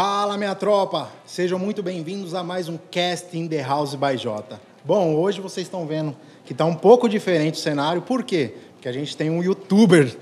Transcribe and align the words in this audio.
Fala, 0.00 0.38
minha 0.38 0.54
tropa! 0.54 1.08
Sejam 1.26 1.58
muito 1.58 1.82
bem-vindos 1.82 2.32
a 2.32 2.44
mais 2.44 2.68
um 2.68 2.78
Cast 2.88 3.36
in 3.36 3.48
the 3.48 3.60
House 3.60 3.96
by 3.96 4.16
Jota. 4.16 4.60
Bom, 4.84 5.16
hoje 5.16 5.40
vocês 5.40 5.66
estão 5.66 5.88
vendo 5.88 6.14
que 6.44 6.52
está 6.52 6.64
um 6.64 6.74
pouco 6.76 7.08
diferente 7.08 7.54
o 7.54 7.58
cenário. 7.58 8.00
Por 8.00 8.22
quê? 8.22 8.54
Porque 8.74 8.88
a 8.88 8.92
gente 8.92 9.16
tem 9.16 9.28
um 9.28 9.42
youtuber. 9.42 10.16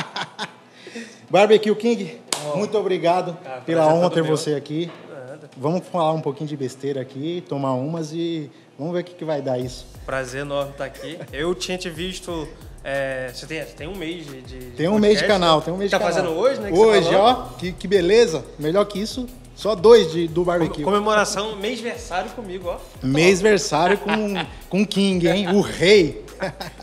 Barbecue 1.28 1.76
King, 1.76 2.18
Oh. 2.42 2.56
muito 2.56 2.78
obrigado 2.78 3.36
Ah, 3.44 3.60
pela 3.66 3.86
honra 3.92 4.08
ter 4.08 4.22
meu. 4.22 4.34
você 4.34 4.54
aqui. 4.54 4.90
Nada. 5.10 5.50
Vamos 5.58 5.86
falar 5.86 6.12
um 6.14 6.22
pouquinho 6.22 6.48
de 6.48 6.56
besteira 6.56 7.02
aqui, 7.02 7.44
tomar 7.46 7.74
umas 7.74 8.14
e 8.14 8.50
vamos 8.78 8.94
ver 8.94 9.00
o 9.00 9.04
que, 9.04 9.12
que 9.14 9.26
vai 9.26 9.42
dar 9.42 9.58
isso. 9.58 9.86
Prazer 10.06 10.40
enorme 10.40 10.70
estar 10.70 10.86
aqui. 10.86 11.18
Eu 11.34 11.54
tinha 11.54 11.76
te 11.76 11.90
visto. 11.90 12.48
É, 12.84 13.30
você, 13.32 13.46
tem, 13.46 13.64
tem 13.64 13.88
um 13.88 13.96
mês 13.96 14.26
de. 14.26 14.42
de 14.42 14.58
Tem 14.72 14.88
um 14.88 14.98
mês 14.98 15.14
de 15.18 15.24
podcast, 15.24 15.26
canal, 15.26 15.58
né? 15.58 15.64
tem 15.64 15.74
um 15.74 15.76
mês 15.78 15.90
tá 15.90 15.96
de 15.96 16.04
canal. 16.04 16.16
fazendo 16.16 16.38
hoje, 16.38 16.60
né? 16.60 16.70
Hoje, 16.70 17.14
ó, 17.14 17.46
que, 17.58 17.72
que 17.72 17.88
beleza. 17.88 18.44
Melhor 18.58 18.84
que 18.84 19.00
isso, 19.00 19.26
só 19.56 19.74
dois 19.74 20.12
de, 20.12 20.28
do 20.28 20.44
barbecue. 20.44 20.82
Comemoração, 20.82 21.56
mêsversário 21.56 22.30
comigo, 22.32 22.68
ó. 22.68 22.78
Mêsversário 23.02 23.96
com, 23.96 24.34
com 24.68 24.86
King, 24.86 25.26
hein? 25.26 25.48
O 25.54 25.60
rei. 25.62 26.22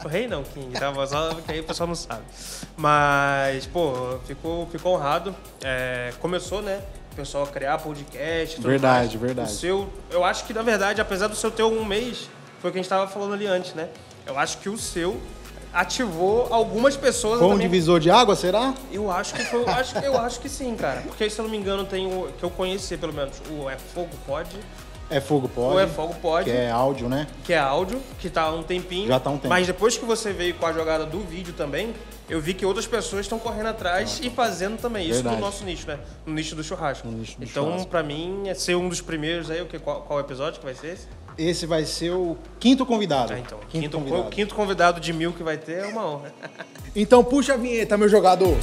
O 0.03 0.07
rei 0.07 0.27
não, 0.27 0.43
King, 0.43 0.71
tá? 0.71 0.91
Mas 0.91 1.09
Só 1.09 1.35
que 1.35 1.51
aí 1.51 1.59
o 1.59 1.63
pessoal 1.63 1.85
não 1.85 1.93
sabe. 1.93 2.23
Mas, 2.75 3.67
pô, 3.67 4.17
fico, 4.25 4.67
fico 4.71 4.89
honrado. 4.89 5.35
É, 5.63 6.13
começou, 6.19 6.63
né? 6.63 6.81
O 7.11 7.15
pessoal 7.15 7.45
criar 7.45 7.77
podcast. 7.77 8.55
tudo 8.55 8.67
Verdade, 8.67 9.17
mais. 9.17 9.21
verdade. 9.21 9.51
O 9.51 9.53
seu, 9.53 9.89
eu 10.09 10.23
acho 10.23 10.45
que, 10.45 10.53
na 10.53 10.63
verdade, 10.63 10.99
apesar 11.01 11.27
do 11.27 11.35
seu 11.35 11.51
ter 11.51 11.63
um 11.63 11.85
mês, 11.85 12.29
foi 12.59 12.69
o 12.69 12.73
que 12.73 12.79
a 12.79 12.81
gente 12.81 12.89
tava 12.89 13.07
falando 13.07 13.33
ali 13.33 13.45
antes, 13.45 13.75
né? 13.75 13.89
Eu 14.25 14.39
acho 14.39 14.57
que 14.59 14.69
o 14.69 14.77
seu 14.77 15.19
ativou 15.73 16.47
algumas 16.51 16.95
pessoas. 16.97 17.39
Foi 17.39 17.47
um 17.47 17.51
também- 17.51 17.67
divisor 17.67 17.99
de 17.99 18.09
água, 18.11 18.35
será? 18.35 18.73
Eu 18.91 19.09
acho 19.11 19.33
que 19.33 19.43
foi, 19.45 19.61
eu 19.61 19.69
acho, 19.69 19.97
eu 19.99 20.17
acho 20.19 20.39
que 20.39 20.49
sim, 20.49 20.75
cara. 20.75 21.01
Porque 21.01 21.29
se 21.29 21.39
eu 21.39 21.43
não 21.43 21.49
me 21.51 21.57
engano, 21.57 21.85
tem 21.85 22.07
o 22.07 22.27
que 22.37 22.43
eu 22.43 22.49
conheci, 22.49 22.97
pelo 22.97 23.13
menos, 23.13 23.41
o 23.49 23.69
É 23.69 23.77
Fogo 23.77 24.09
Pode, 24.25 24.49
É 25.09 25.19
fogo 25.19 25.47
pode. 25.49 25.75
o 25.75 25.79
É 25.79 25.87
Fogo 25.87 26.15
Pode, 26.21 26.45
Que 26.49 26.55
é 26.55 26.71
áudio, 26.71 27.09
né? 27.09 27.27
que 27.43 27.53
é 27.53 27.59
áudio, 27.59 28.01
que 28.19 28.29
tá 28.29 28.43
há 28.43 28.51
um 28.53 28.63
tempinho. 28.63 29.07
Já 29.07 29.19
tá 29.19 29.29
há 29.29 29.33
um 29.33 29.37
tempo. 29.37 29.49
Mas 29.49 29.67
depois 29.67 29.97
que 29.97 30.05
você 30.05 30.31
veio 30.31 30.53
com 30.55 30.65
a 30.65 30.71
jogada 30.73 31.05
do 31.05 31.19
vídeo 31.19 31.53
também, 31.53 31.93
eu 32.29 32.39
vi 32.39 32.53
que 32.53 32.65
outras 32.65 32.87
pessoas 32.87 33.25
estão 33.25 33.37
correndo 33.37 33.67
atrás 33.67 34.21
e 34.23 34.29
fazendo 34.29 34.79
também. 34.79 35.03
Isso 35.05 35.15
Verdade. 35.15 35.35
no 35.35 35.41
nosso 35.41 35.65
nicho, 35.65 35.85
né? 35.85 35.99
No 36.25 36.33
nicho 36.33 36.55
do 36.55 36.63
churrasco. 36.63 37.05
No 37.09 37.17
nicho 37.17 37.37
do 37.37 37.43
então, 37.43 37.65
churrasco. 37.65 37.87
pra 37.89 38.01
mim, 38.01 38.43
é 38.47 38.53
ser 38.53 38.75
um 38.75 38.87
dos 38.87 39.01
primeiros 39.01 39.51
aí, 39.51 39.61
o 39.61 39.65
que, 39.65 39.77
qual, 39.79 40.01
qual 40.03 40.17
episódio 40.21 40.59
que 40.61 40.65
vai 40.65 40.75
ser 40.75 40.93
esse? 40.93 41.07
Esse 41.37 41.65
vai 41.65 41.85
ser 41.85 42.11
o 42.11 42.37
quinto 42.59 42.85
convidado. 42.85 43.33
Ah, 43.33 43.39
então. 43.39 43.57
Quinto, 43.69 43.69
Quinto, 43.83 43.97
convidado. 43.97 44.29
quinto 44.29 44.55
convidado 44.55 44.99
de 44.99 45.13
mil 45.13 45.33
que 45.33 45.43
vai 45.43 45.57
ter 45.57 45.83
é 45.83 45.87
uma 45.87 46.05
honra. 46.05 46.33
Então 46.93 47.23
puxa 47.23 47.53
a 47.53 47.57
vinheta, 47.57 47.97
meu 47.97 48.09
jogador. 48.09 48.57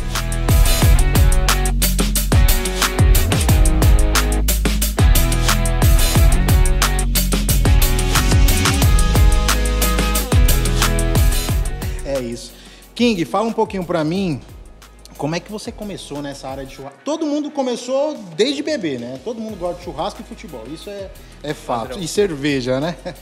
É 12.04 12.20
isso. 12.20 12.52
King, 12.94 13.24
fala 13.24 13.46
um 13.46 13.52
pouquinho 13.52 13.84
pra 13.84 14.02
mim 14.02 14.40
como 15.18 15.34
é 15.34 15.40
que 15.40 15.50
você 15.50 15.72
começou 15.72 16.22
nessa 16.22 16.48
área 16.48 16.64
de 16.64 16.76
churrasco. 16.76 17.00
Todo 17.04 17.26
mundo 17.26 17.50
começou 17.50 18.16
desde 18.36 18.62
bebê, 18.62 18.98
né? 18.98 19.18
Todo 19.24 19.40
mundo 19.40 19.56
gosta 19.58 19.78
de 19.78 19.84
churrasco 19.84 20.22
e 20.22 20.24
futebol. 20.24 20.64
Isso 20.72 20.88
é, 20.88 21.10
é 21.42 21.52
fato. 21.52 21.88
Padrão. 21.88 22.00
E 22.00 22.06
cerveja, 22.06 22.78
né? 22.78 22.96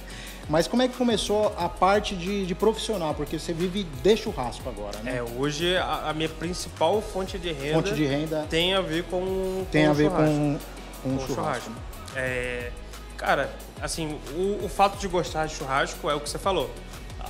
Mas 0.48 0.68
como 0.68 0.82
é 0.82 0.86
que 0.86 0.96
começou 0.96 1.52
a 1.58 1.68
parte 1.68 2.14
de, 2.14 2.46
de 2.46 2.54
profissional? 2.54 3.14
Porque 3.14 3.36
você 3.38 3.52
vive 3.52 3.82
de 3.82 4.16
churrasco 4.16 4.68
agora, 4.68 4.98
né? 5.02 5.16
É, 5.16 5.22
hoje 5.22 5.76
a, 5.76 6.10
a 6.10 6.14
minha 6.14 6.28
principal 6.28 7.02
fonte 7.02 7.36
de 7.36 7.50
renda, 7.50 7.74
Fonte 7.74 7.94
de 7.94 8.04
renda 8.04 8.46
tem 8.48 8.74
a 8.74 8.80
ver 8.80 9.04
com, 9.04 9.64
tem 9.72 9.84
com 9.84 9.88
a 9.88 9.92
o 9.92 9.94
ver 9.94 10.04
churrasco. 10.04 10.34
com, 10.34 10.58
com, 11.02 11.16
com 11.16 11.22
o 11.22 11.24
o 11.24 11.26
churrasco. 11.26 11.72
É, 12.14 12.70
cara, 13.16 13.50
assim, 13.80 14.16
o, 14.36 14.64
o 14.64 14.68
fato 14.68 14.98
de 14.98 15.08
gostar 15.08 15.46
de 15.46 15.54
churrasco 15.54 16.08
é 16.08 16.14
o 16.14 16.20
que 16.20 16.30
você 16.30 16.38
falou. 16.38 16.70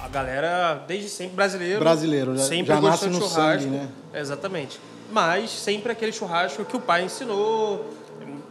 A 0.06 0.08
galera, 0.08 0.84
desde 0.86 1.08
sempre, 1.08 1.34
brasileiro. 1.34 1.80
Brasileiro, 1.80 2.36
já- 2.36 2.44
sempre 2.44 2.74
já 2.74 2.80
nasce 2.80 3.06
no 3.08 3.14
churrasco. 3.18 3.34
sangue, 3.62 3.66
né? 3.66 3.88
Exatamente. 4.14 4.78
Mas 5.10 5.50
sempre 5.50 5.90
aquele 5.90 6.12
churrasco 6.12 6.64
que 6.64 6.76
o 6.76 6.80
pai 6.80 7.02
ensinou. 7.04 7.92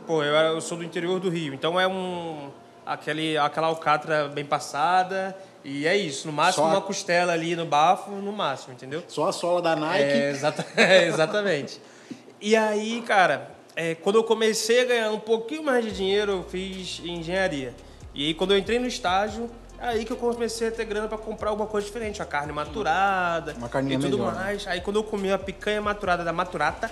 Pô, 0.06 0.22
eu, 0.22 0.34
eu 0.36 0.62
sou 0.62 0.78
do 0.78 0.84
interior 0.84 1.20
do 1.20 1.30
Rio, 1.30 1.54
então 1.54 1.80
é 1.80 1.88
um. 1.88 2.50
Aquele, 2.86 3.38
aquela 3.38 3.68
alcatra 3.68 4.28
bem 4.28 4.46
passada. 4.46 5.36
E 5.64 5.88
é 5.88 5.98
isso, 5.98 6.28
no 6.28 6.34
máximo 6.34 6.66
a- 6.66 6.70
uma 6.72 6.82
costela 6.82 7.34
ali 7.34 7.56
no 7.56 7.66
bafo, 7.66 8.12
no 8.12 8.32
máximo, 8.32 8.74
entendeu? 8.74 9.02
Só 9.08 9.28
a 9.30 9.32
sola 9.32 9.62
da 9.62 9.76
Nike. 9.76 10.04
É, 10.04 10.30
exata- 10.32 10.66
é, 10.78 11.08
exatamente. 11.08 11.82
E 12.40 12.56
aí, 12.56 13.02
cara, 13.08 13.50
é, 13.76 13.96
quando 13.96 14.18
eu 14.18 14.24
comecei 14.24 14.82
a 14.82 14.86
ganhar 14.86 15.12
um 15.12 15.20
pouquinho 15.20 15.64
mais 15.64 15.84
de 15.84 15.92
dinheiro, 15.92 16.32
eu 16.34 16.44
fiz 16.44 17.02
engenharia. 17.04 17.74
E 18.14 18.28
aí, 18.28 18.34
quando 18.36 18.52
eu 18.54 18.58
entrei 18.60 18.78
no 18.78 18.86
estágio, 18.86 19.50
aí 19.90 20.06
que 20.06 20.12
eu 20.12 20.18
comecei 20.18 20.68
a 20.68 20.72
ter 20.72 20.86
grana 20.86 21.08
pra 21.08 21.18
comprar 21.18 21.50
alguma 21.50 21.68
coisa 21.68 21.86
diferente. 21.86 22.22
A 22.22 22.26
carne 22.26 22.52
maturada 22.52 23.54
Uma 23.58 23.70
carninha 23.70 23.98
e 23.98 24.02
tudo 24.02 24.18
melhor, 24.18 24.34
né? 24.34 24.44
mais. 24.44 24.68
Aí, 24.68 24.82
quando 24.82 24.98
eu 24.98 25.04
comi 25.04 25.32
a 25.32 25.38
picanha 25.38 25.82
maturada 25.82 26.24
da 26.24 26.34
Maturata, 26.34 26.92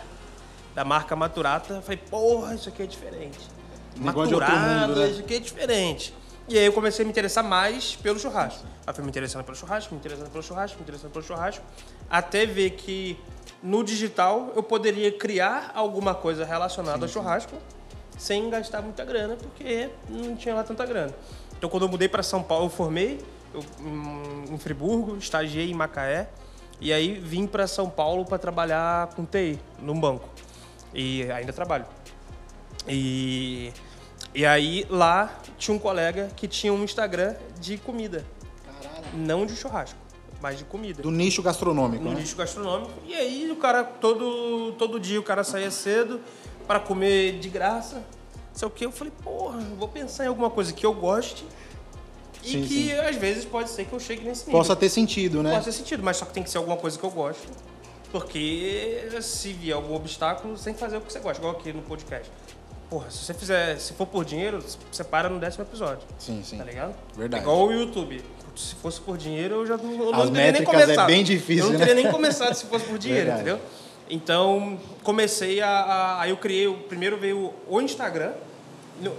da 0.74 0.84
marca 0.84 1.16
Maturata, 1.16 1.76
eu 1.76 1.82
falei, 1.82 1.98
porra, 1.98 2.56
isso 2.56 2.70
aqui 2.70 2.84
é 2.84 2.86
diferente. 2.86 3.40
Negócio 3.96 4.38
Maturada, 4.38 4.88
mundo, 4.88 5.00
né? 5.00 5.10
isso 5.10 5.20
aqui 5.20 5.36
é 5.36 5.40
diferente. 5.40 6.14
E 6.48 6.58
aí 6.58 6.66
eu 6.66 6.74
comecei 6.74 7.04
a 7.04 7.06
me 7.06 7.12
interessar 7.12 7.44
mais 7.44 7.96
pelo 7.96 8.20
churrasco. 8.20 8.66
Aí 8.86 8.94
fui 8.94 9.04
me 9.04 9.10
interessando 9.10 9.44
pelo 9.44 9.56
churrasco, 9.56 9.94
me 9.94 10.00
interessando 10.00 10.30
pelo 10.30 10.44
churrasco, 10.44 10.78
me 10.78 10.84
interessando 10.84 11.12
pelo 11.12 11.24
churrasco, 11.24 11.64
até 12.10 12.46
ver 12.46 12.72
que 12.72 13.18
no 13.62 13.82
digital 13.82 14.52
eu 14.56 14.62
poderia 14.62 15.12
criar 15.12 15.72
alguma 15.74 16.14
coisa 16.14 16.44
relacionada 16.44 17.06
ao 17.06 17.10
churrasco 17.10 17.56
sem 18.18 18.50
gastar 18.50 18.82
muita 18.82 19.06
grana, 19.06 19.36
porque 19.36 19.90
não 20.10 20.36
tinha 20.36 20.54
lá 20.54 20.64
tanta 20.64 20.86
grana. 20.86 21.14
Então 21.64 21.70
quando 21.70 21.84
eu 21.84 21.88
mudei 21.88 22.10
para 22.10 22.22
São 22.22 22.44
Paulo, 22.44 22.66
eu 22.66 22.70
formei 22.70 23.22
eu, 23.54 23.64
hum, 23.80 24.44
em 24.52 24.58
Friburgo, 24.58 25.16
estagiei 25.16 25.72
em 25.72 25.74
Macaé, 25.74 26.28
e 26.82 26.92
aí 26.92 27.14
vim 27.14 27.48
para 27.48 27.68
São 27.68 27.90
Paulo 27.90 28.26
para 28.26 28.38
trabalhar 28.38 29.08
com 29.16 29.24
TI, 29.24 29.58
num 29.80 29.98
banco. 29.98 30.28
E 30.94 31.24
ainda 31.32 31.54
trabalho. 31.54 31.86
E, 32.86 33.72
e 34.36 34.46
aí 34.46 34.86
lá 34.90 35.40
tinha 35.58 35.74
um 35.74 35.80
colega 35.80 36.30
que 36.36 36.50
tinha 36.50 36.74
um 36.74 36.84
Instagram 36.84 37.34
de 37.62 37.78
comida. 37.78 38.26
Não 39.14 39.46
de 39.46 39.56
churrasco, 39.56 39.98
mas 40.42 40.58
de 40.58 40.66
comida. 40.66 41.02
Do 41.02 41.12
nicho 41.12 41.42
gastronômico, 41.42 42.04
No 42.04 42.10
né? 42.10 42.20
nicho 42.20 42.36
gastronômico. 42.36 42.92
E 43.06 43.16
aí 43.16 43.50
o 43.50 43.56
cara, 43.56 43.86
todo, 43.86 44.74
todo 44.74 45.00
dia 45.00 45.18
o 45.18 45.24
cara 45.24 45.46
saía 45.46 45.72
cedo 45.72 46.20
para 46.68 46.82
comer 46.82 47.40
de 47.40 47.48
graça. 47.48 48.04
Sei 48.54 48.68
o 48.68 48.72
que. 48.72 48.86
Eu 48.86 48.92
falei, 48.92 49.12
porra, 49.24 49.60
vou 49.78 49.88
pensar 49.88 50.26
em 50.26 50.28
alguma 50.28 50.50
coisa 50.50 50.72
que 50.72 50.86
eu 50.86 50.94
goste. 50.94 51.46
E 52.44 52.50
Sim, 52.52 52.62
que 52.64 52.68
sim. 52.90 52.94
às 52.94 53.16
vezes 53.16 53.46
pode 53.46 53.70
ser 53.70 53.86
que 53.86 53.94
eu 53.94 54.00
chegue 54.00 54.24
nesse 54.26 54.42
nível. 54.46 54.60
Possa 54.60 54.76
ter 54.76 54.90
sentido, 54.90 55.42
né? 55.42 55.52
Pode 55.54 55.66
ter 55.66 55.72
sentido, 55.72 56.04
mas 56.04 56.18
só 56.18 56.26
que 56.26 56.34
tem 56.34 56.44
que 56.44 56.50
ser 56.50 56.58
alguma 56.58 56.76
coisa 56.78 56.98
que 57.00 57.04
eu 57.04 57.10
gosto. 57.12 57.48
Porque 58.12 59.10
se 59.22 59.54
vier 59.54 59.76
algum 59.76 59.96
obstáculo, 59.96 60.56
você 60.58 60.66
tem 60.66 60.74
que 60.74 60.80
fazer 60.80 60.98
o 60.98 61.02
que 61.02 61.12
você 61.12 61.20
gosta, 61.20 61.40
igual 61.42 61.56
aqui 61.56 61.74
no 61.74 61.82
podcast. 61.82 62.30
Porra, 62.90 63.10
se 63.10 63.20
você 63.20 63.34
fizer, 63.34 63.80
se 63.80 63.94
for 63.94 64.06
por 64.06 64.24
dinheiro, 64.24 64.64
você 64.92 65.04
para 65.04 65.30
no 65.30 65.40
décimo 65.40 65.64
episódio. 65.64 66.06
Sim, 66.20 66.42
sim. 66.44 66.58
Tá 66.58 66.64
ligado? 66.64 66.94
Verdade. 67.18 67.42
Igual 67.42 67.68
o 67.68 67.74
YouTube. 67.74 68.22
Se 68.56 68.76
fosse 68.76 69.02
por 69.02 69.18
dinheiro, 69.18 69.56
eu 69.56 69.66
já 69.66 69.78
não, 69.78 69.92
eu 69.94 70.12
não 70.12 70.32
teria 70.32 70.52
nem 70.52 70.62
é 70.62 70.66
começado. 70.66 71.08
bem 71.08 71.24
difícil, 71.24 71.66
Eu 71.66 71.72
não 71.72 71.80
né? 71.80 71.86
teria 71.88 72.04
nem 72.04 72.12
começado 72.12 72.54
se 72.54 72.66
fosse 72.66 72.86
por 72.86 73.00
dinheiro, 73.00 73.26
Verdade. 73.32 73.50
entendeu? 73.50 73.66
Então, 74.14 74.78
comecei 75.04 75.60
a, 75.62 75.68
a- 75.70 76.22
Aí 76.22 76.30
eu 76.30 76.38
criei. 76.38 76.68
o- 76.68 76.76
Primeiro 76.76 77.18
veio 77.18 77.52
o 77.68 77.82
Instagram. 77.82 78.32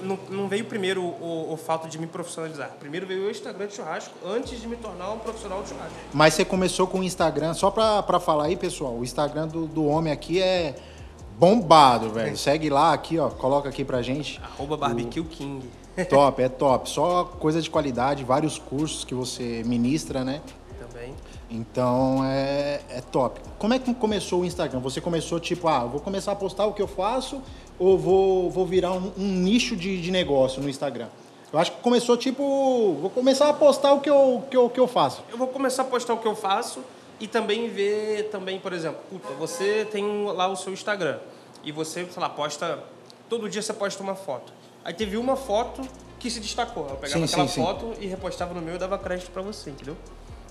Não, 0.02 0.16
não- 0.30 0.48
veio 0.48 0.64
primeiro 0.66 1.02
o, 1.02 1.52
o 1.52 1.56
fato 1.56 1.88
de 1.88 1.98
me 1.98 2.06
profissionalizar. 2.06 2.70
Primeiro 2.78 3.06
veio 3.06 3.26
o 3.26 3.30
Instagram 3.30 3.66
de 3.66 3.74
churrasco 3.74 4.14
antes 4.24 4.60
de 4.60 4.68
me 4.68 4.76
tornar 4.76 5.10
um 5.10 5.18
profissional 5.18 5.62
de 5.62 5.70
churrasco. 5.70 5.94
Mas 6.12 6.34
você 6.34 6.44
começou 6.44 6.86
com 6.86 7.00
o 7.00 7.02
Instagram, 7.02 7.54
só 7.54 7.70
pra, 7.72 8.00
pra 8.02 8.20
falar 8.20 8.44
aí, 8.44 8.56
pessoal, 8.56 8.92
o 8.94 9.02
Instagram 9.02 9.48
do, 9.48 9.66
do 9.66 9.84
homem 9.84 10.12
aqui 10.12 10.40
é 10.40 10.76
bombado, 11.38 12.10
velho. 12.10 12.36
Segue 12.36 12.70
lá 12.70 12.92
aqui, 12.92 13.18
ó, 13.18 13.28
coloca 13.30 13.68
aqui 13.68 13.84
pra 13.84 14.00
gente. 14.00 14.40
Arroba 14.42 14.76
Barbecue 14.76 15.24
King. 15.24 15.68
Top, 16.08 16.40
é 16.42 16.48
top. 16.48 16.88
Só 16.88 17.24
coisa 17.24 17.60
de 17.60 17.68
qualidade, 17.68 18.22
vários 18.24 18.58
cursos 18.58 19.04
que 19.04 19.14
você 19.14 19.62
ministra, 19.66 20.24
né? 20.24 20.40
Então 21.50 22.24
é, 22.24 22.80
é 22.88 23.00
top. 23.00 23.40
Como 23.58 23.74
é 23.74 23.78
que 23.78 23.92
começou 23.94 24.42
o 24.42 24.44
Instagram? 24.44 24.80
Você 24.80 25.00
começou 25.00 25.38
tipo, 25.38 25.68
ah, 25.68 25.84
vou 25.84 26.00
começar 26.00 26.32
a 26.32 26.36
postar 26.36 26.66
o 26.66 26.72
que 26.72 26.82
eu 26.82 26.88
faço 26.88 27.42
ou 27.78 27.98
vou, 27.98 28.50
vou 28.50 28.66
virar 28.66 28.92
um, 28.92 29.12
um 29.16 29.28
nicho 29.28 29.76
de, 29.76 30.00
de 30.00 30.10
negócio 30.10 30.62
no 30.62 30.68
Instagram? 30.68 31.08
Eu 31.52 31.58
acho 31.58 31.70
que 31.72 31.80
começou 31.82 32.16
tipo, 32.16 32.96
vou 33.00 33.10
começar 33.10 33.48
a 33.48 33.52
postar 33.52 33.92
o 33.92 34.00
que 34.00 34.10
eu, 34.10 34.42
que 34.50 34.56
eu, 34.56 34.68
que 34.68 34.80
eu 34.80 34.88
faço. 34.88 35.22
Eu 35.30 35.38
vou 35.38 35.46
começar 35.46 35.82
a 35.82 35.84
postar 35.84 36.14
o 36.14 36.18
que 36.18 36.26
eu 36.26 36.34
faço 36.34 36.82
e 37.20 37.28
também 37.28 37.68
ver, 37.68 38.28
também, 38.30 38.58
por 38.58 38.72
exemplo, 38.72 38.98
puta, 39.08 39.32
você 39.34 39.86
tem 39.90 40.24
lá 40.24 40.48
o 40.48 40.56
seu 40.56 40.72
Instagram 40.72 41.18
e 41.62 41.70
você, 41.70 42.04
sei 42.04 42.20
lá, 42.20 42.28
posta, 42.28 42.82
todo 43.28 43.48
dia 43.48 43.62
você 43.62 43.72
posta 43.72 44.02
uma 44.02 44.16
foto. 44.16 44.52
Aí 44.84 44.92
teve 44.92 45.16
uma 45.16 45.36
foto 45.36 45.82
que 46.18 46.28
se 46.28 46.40
destacou. 46.40 46.88
Eu 46.88 46.96
pegava 46.96 47.24
Sim, 47.26 47.32
aquela 47.32 47.48
sim, 47.48 47.54
sim. 47.54 47.62
foto 47.62 47.92
e 48.00 48.06
repostava 48.06 48.52
no 48.52 48.60
meu 48.60 48.74
e 48.74 48.78
dava 48.78 48.98
crédito 48.98 49.30
pra 49.30 49.40
você, 49.40 49.70
entendeu? 49.70 49.96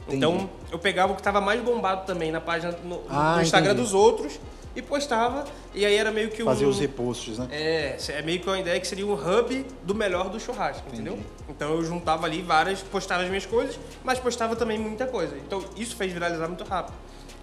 Entendi. 0.07 0.17
Então, 0.17 0.49
eu 0.71 0.79
pegava 0.79 1.11
o 1.13 1.15
que 1.15 1.21
estava 1.21 1.39
mais 1.39 1.61
bombado 1.61 2.05
também 2.05 2.31
na 2.31 2.41
página, 2.41 2.77
no, 2.83 3.01
Ah, 3.09 3.35
no 3.37 3.41
Instagram 3.41 3.71
entendi. 3.71 3.83
dos 3.83 3.93
outros 3.93 4.39
e 4.75 4.81
postava. 4.81 5.45
E 5.73 5.85
aí 5.85 5.95
era 5.95 6.11
meio 6.11 6.29
que 6.29 6.41
um. 6.41 6.45
Fazer 6.45 6.65
os 6.65 6.79
reposts, 6.79 7.37
né? 7.37 7.47
É, 7.51 7.97
é 8.09 8.21
meio 8.21 8.39
que 8.39 8.47
uma 8.47 8.59
ideia 8.59 8.79
que 8.79 8.87
seria 8.87 9.05
um 9.05 9.13
hub 9.13 9.65
do 9.83 9.95
melhor 9.95 10.29
do 10.29 10.39
churrasco, 10.39 10.83
entendeu? 10.91 11.17
Então 11.49 11.71
eu 11.73 11.83
juntava 11.83 12.25
ali 12.25 12.41
várias, 12.41 12.81
postava 12.81 13.23
as 13.23 13.29
minhas 13.29 13.45
coisas, 13.45 13.79
mas 14.03 14.19
postava 14.19 14.55
também 14.55 14.77
muita 14.77 15.05
coisa. 15.05 15.35
Então 15.37 15.63
isso 15.77 15.95
fez 15.95 16.11
viralizar 16.11 16.47
muito 16.47 16.63
rápido. 16.63 16.95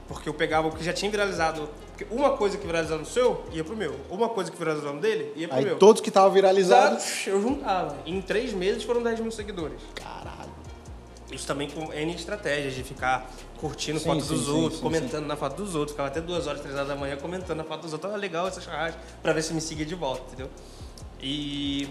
Porque 0.06 0.28
eu 0.28 0.34
pegava 0.34 0.66
o 0.66 0.72
que 0.72 0.82
já 0.82 0.92
tinha 0.92 1.08
viralizado. 1.08 1.68
Uma 2.10 2.30
coisa 2.36 2.58
que 2.58 2.66
viralizava 2.66 2.98
no 2.98 3.06
seu, 3.06 3.44
ia 3.52 3.62
pro 3.62 3.76
meu. 3.76 3.94
Uma 4.10 4.28
coisa 4.28 4.50
que 4.50 4.56
viralizava 4.58 4.92
no 4.94 5.00
dele, 5.00 5.32
ia 5.36 5.46
pro 5.46 5.56
Aí 5.58 5.64
meu. 5.64 5.76
todos 5.78 6.00
que 6.02 6.08
estavam 6.08 6.30
viralizados. 6.32 7.26
Eu 7.28 7.40
juntava. 7.40 7.96
Em 8.04 8.20
três 8.20 8.52
meses 8.52 8.82
foram 8.82 9.02
10 9.04 9.20
mil 9.20 9.30
seguidores. 9.30 9.78
Caralho. 9.94 10.39
Isso 11.32 11.46
também 11.46 11.70
com 11.70 11.92
N 11.92 12.14
estratégias 12.14 12.74
de 12.74 12.82
ficar 12.82 13.30
curtindo 13.58 13.98
Sim, 13.98 14.06
foto 14.06 14.22
sim, 14.22 14.34
dos 14.34 14.46
sim, 14.46 14.50
outros, 14.50 14.80
comentando 14.80 15.26
na 15.26 15.36
foto 15.36 15.62
dos 15.62 15.74
outros. 15.74 15.92
Ficava 15.92 16.08
até 16.08 16.20
duas 16.20 16.46
horas, 16.46 16.60
três 16.60 16.74
horas 16.74 16.88
da 16.88 16.96
manhã 16.96 17.16
comentando 17.16 17.58
na 17.58 17.64
foto 17.64 17.82
dos 17.82 17.92
outros. 17.92 18.12
Ah, 18.12 18.16
legal 18.16 18.48
essa 18.48 18.60
churrasco, 18.60 19.00
pra 19.22 19.32
ver 19.32 19.42
se 19.42 19.54
me 19.54 19.60
seguia 19.60 19.86
de 19.86 19.94
volta, 19.94 20.22
entendeu? 20.26 20.50
E 21.22 21.88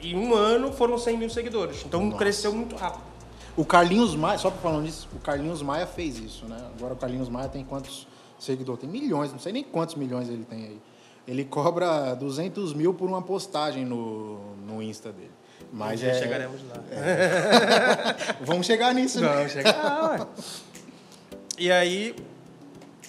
em 0.00 0.16
um 0.16 0.34
ano 0.34 0.72
foram 0.72 0.98
100 0.98 1.16
mil 1.16 1.30
seguidores. 1.30 1.84
Então 1.84 2.04
Nossa. 2.04 2.18
cresceu 2.18 2.52
muito 2.52 2.76
rápido. 2.76 3.04
O 3.56 3.64
Carlinhos 3.64 4.14
Maia, 4.14 4.38
só 4.38 4.50
pra 4.50 4.60
falando 4.60 4.84
disso, 4.84 5.08
o 5.14 5.18
Carlinhos 5.18 5.62
Maia 5.62 5.86
fez 5.86 6.18
isso, 6.18 6.44
né? 6.46 6.58
Agora 6.76 6.92
o 6.92 6.96
Carlinhos 6.96 7.28
Maia 7.28 7.48
tem 7.48 7.64
quantos 7.64 8.06
seguidores? 8.38 8.82
Tem 8.82 8.90
milhões, 8.90 9.32
não 9.32 9.38
sei 9.38 9.52
nem 9.52 9.64
quantos 9.64 9.94
milhões 9.94 10.28
ele 10.28 10.44
tem 10.44 10.64
aí. 10.64 10.80
Ele 11.26 11.44
cobra 11.44 12.14
200 12.14 12.74
mil 12.74 12.92
por 12.94 13.08
uma 13.08 13.22
postagem 13.22 13.84
no, 13.84 14.54
no 14.56 14.82
Insta 14.82 15.10
dele. 15.10 15.32
Mas 15.72 16.00
Um 16.00 16.04
dia 16.04 16.12
é, 16.12 16.18
chegaremos 16.20 16.60
lá. 16.68 16.76
Vamos 18.40 18.66
chegar 18.66 18.94
nisso, 18.94 19.20
né? 19.20 19.42
Não, 19.42 19.48
chega. 19.48 19.70
Ah. 19.70 20.26
E 21.58 21.70
aí, 21.70 22.14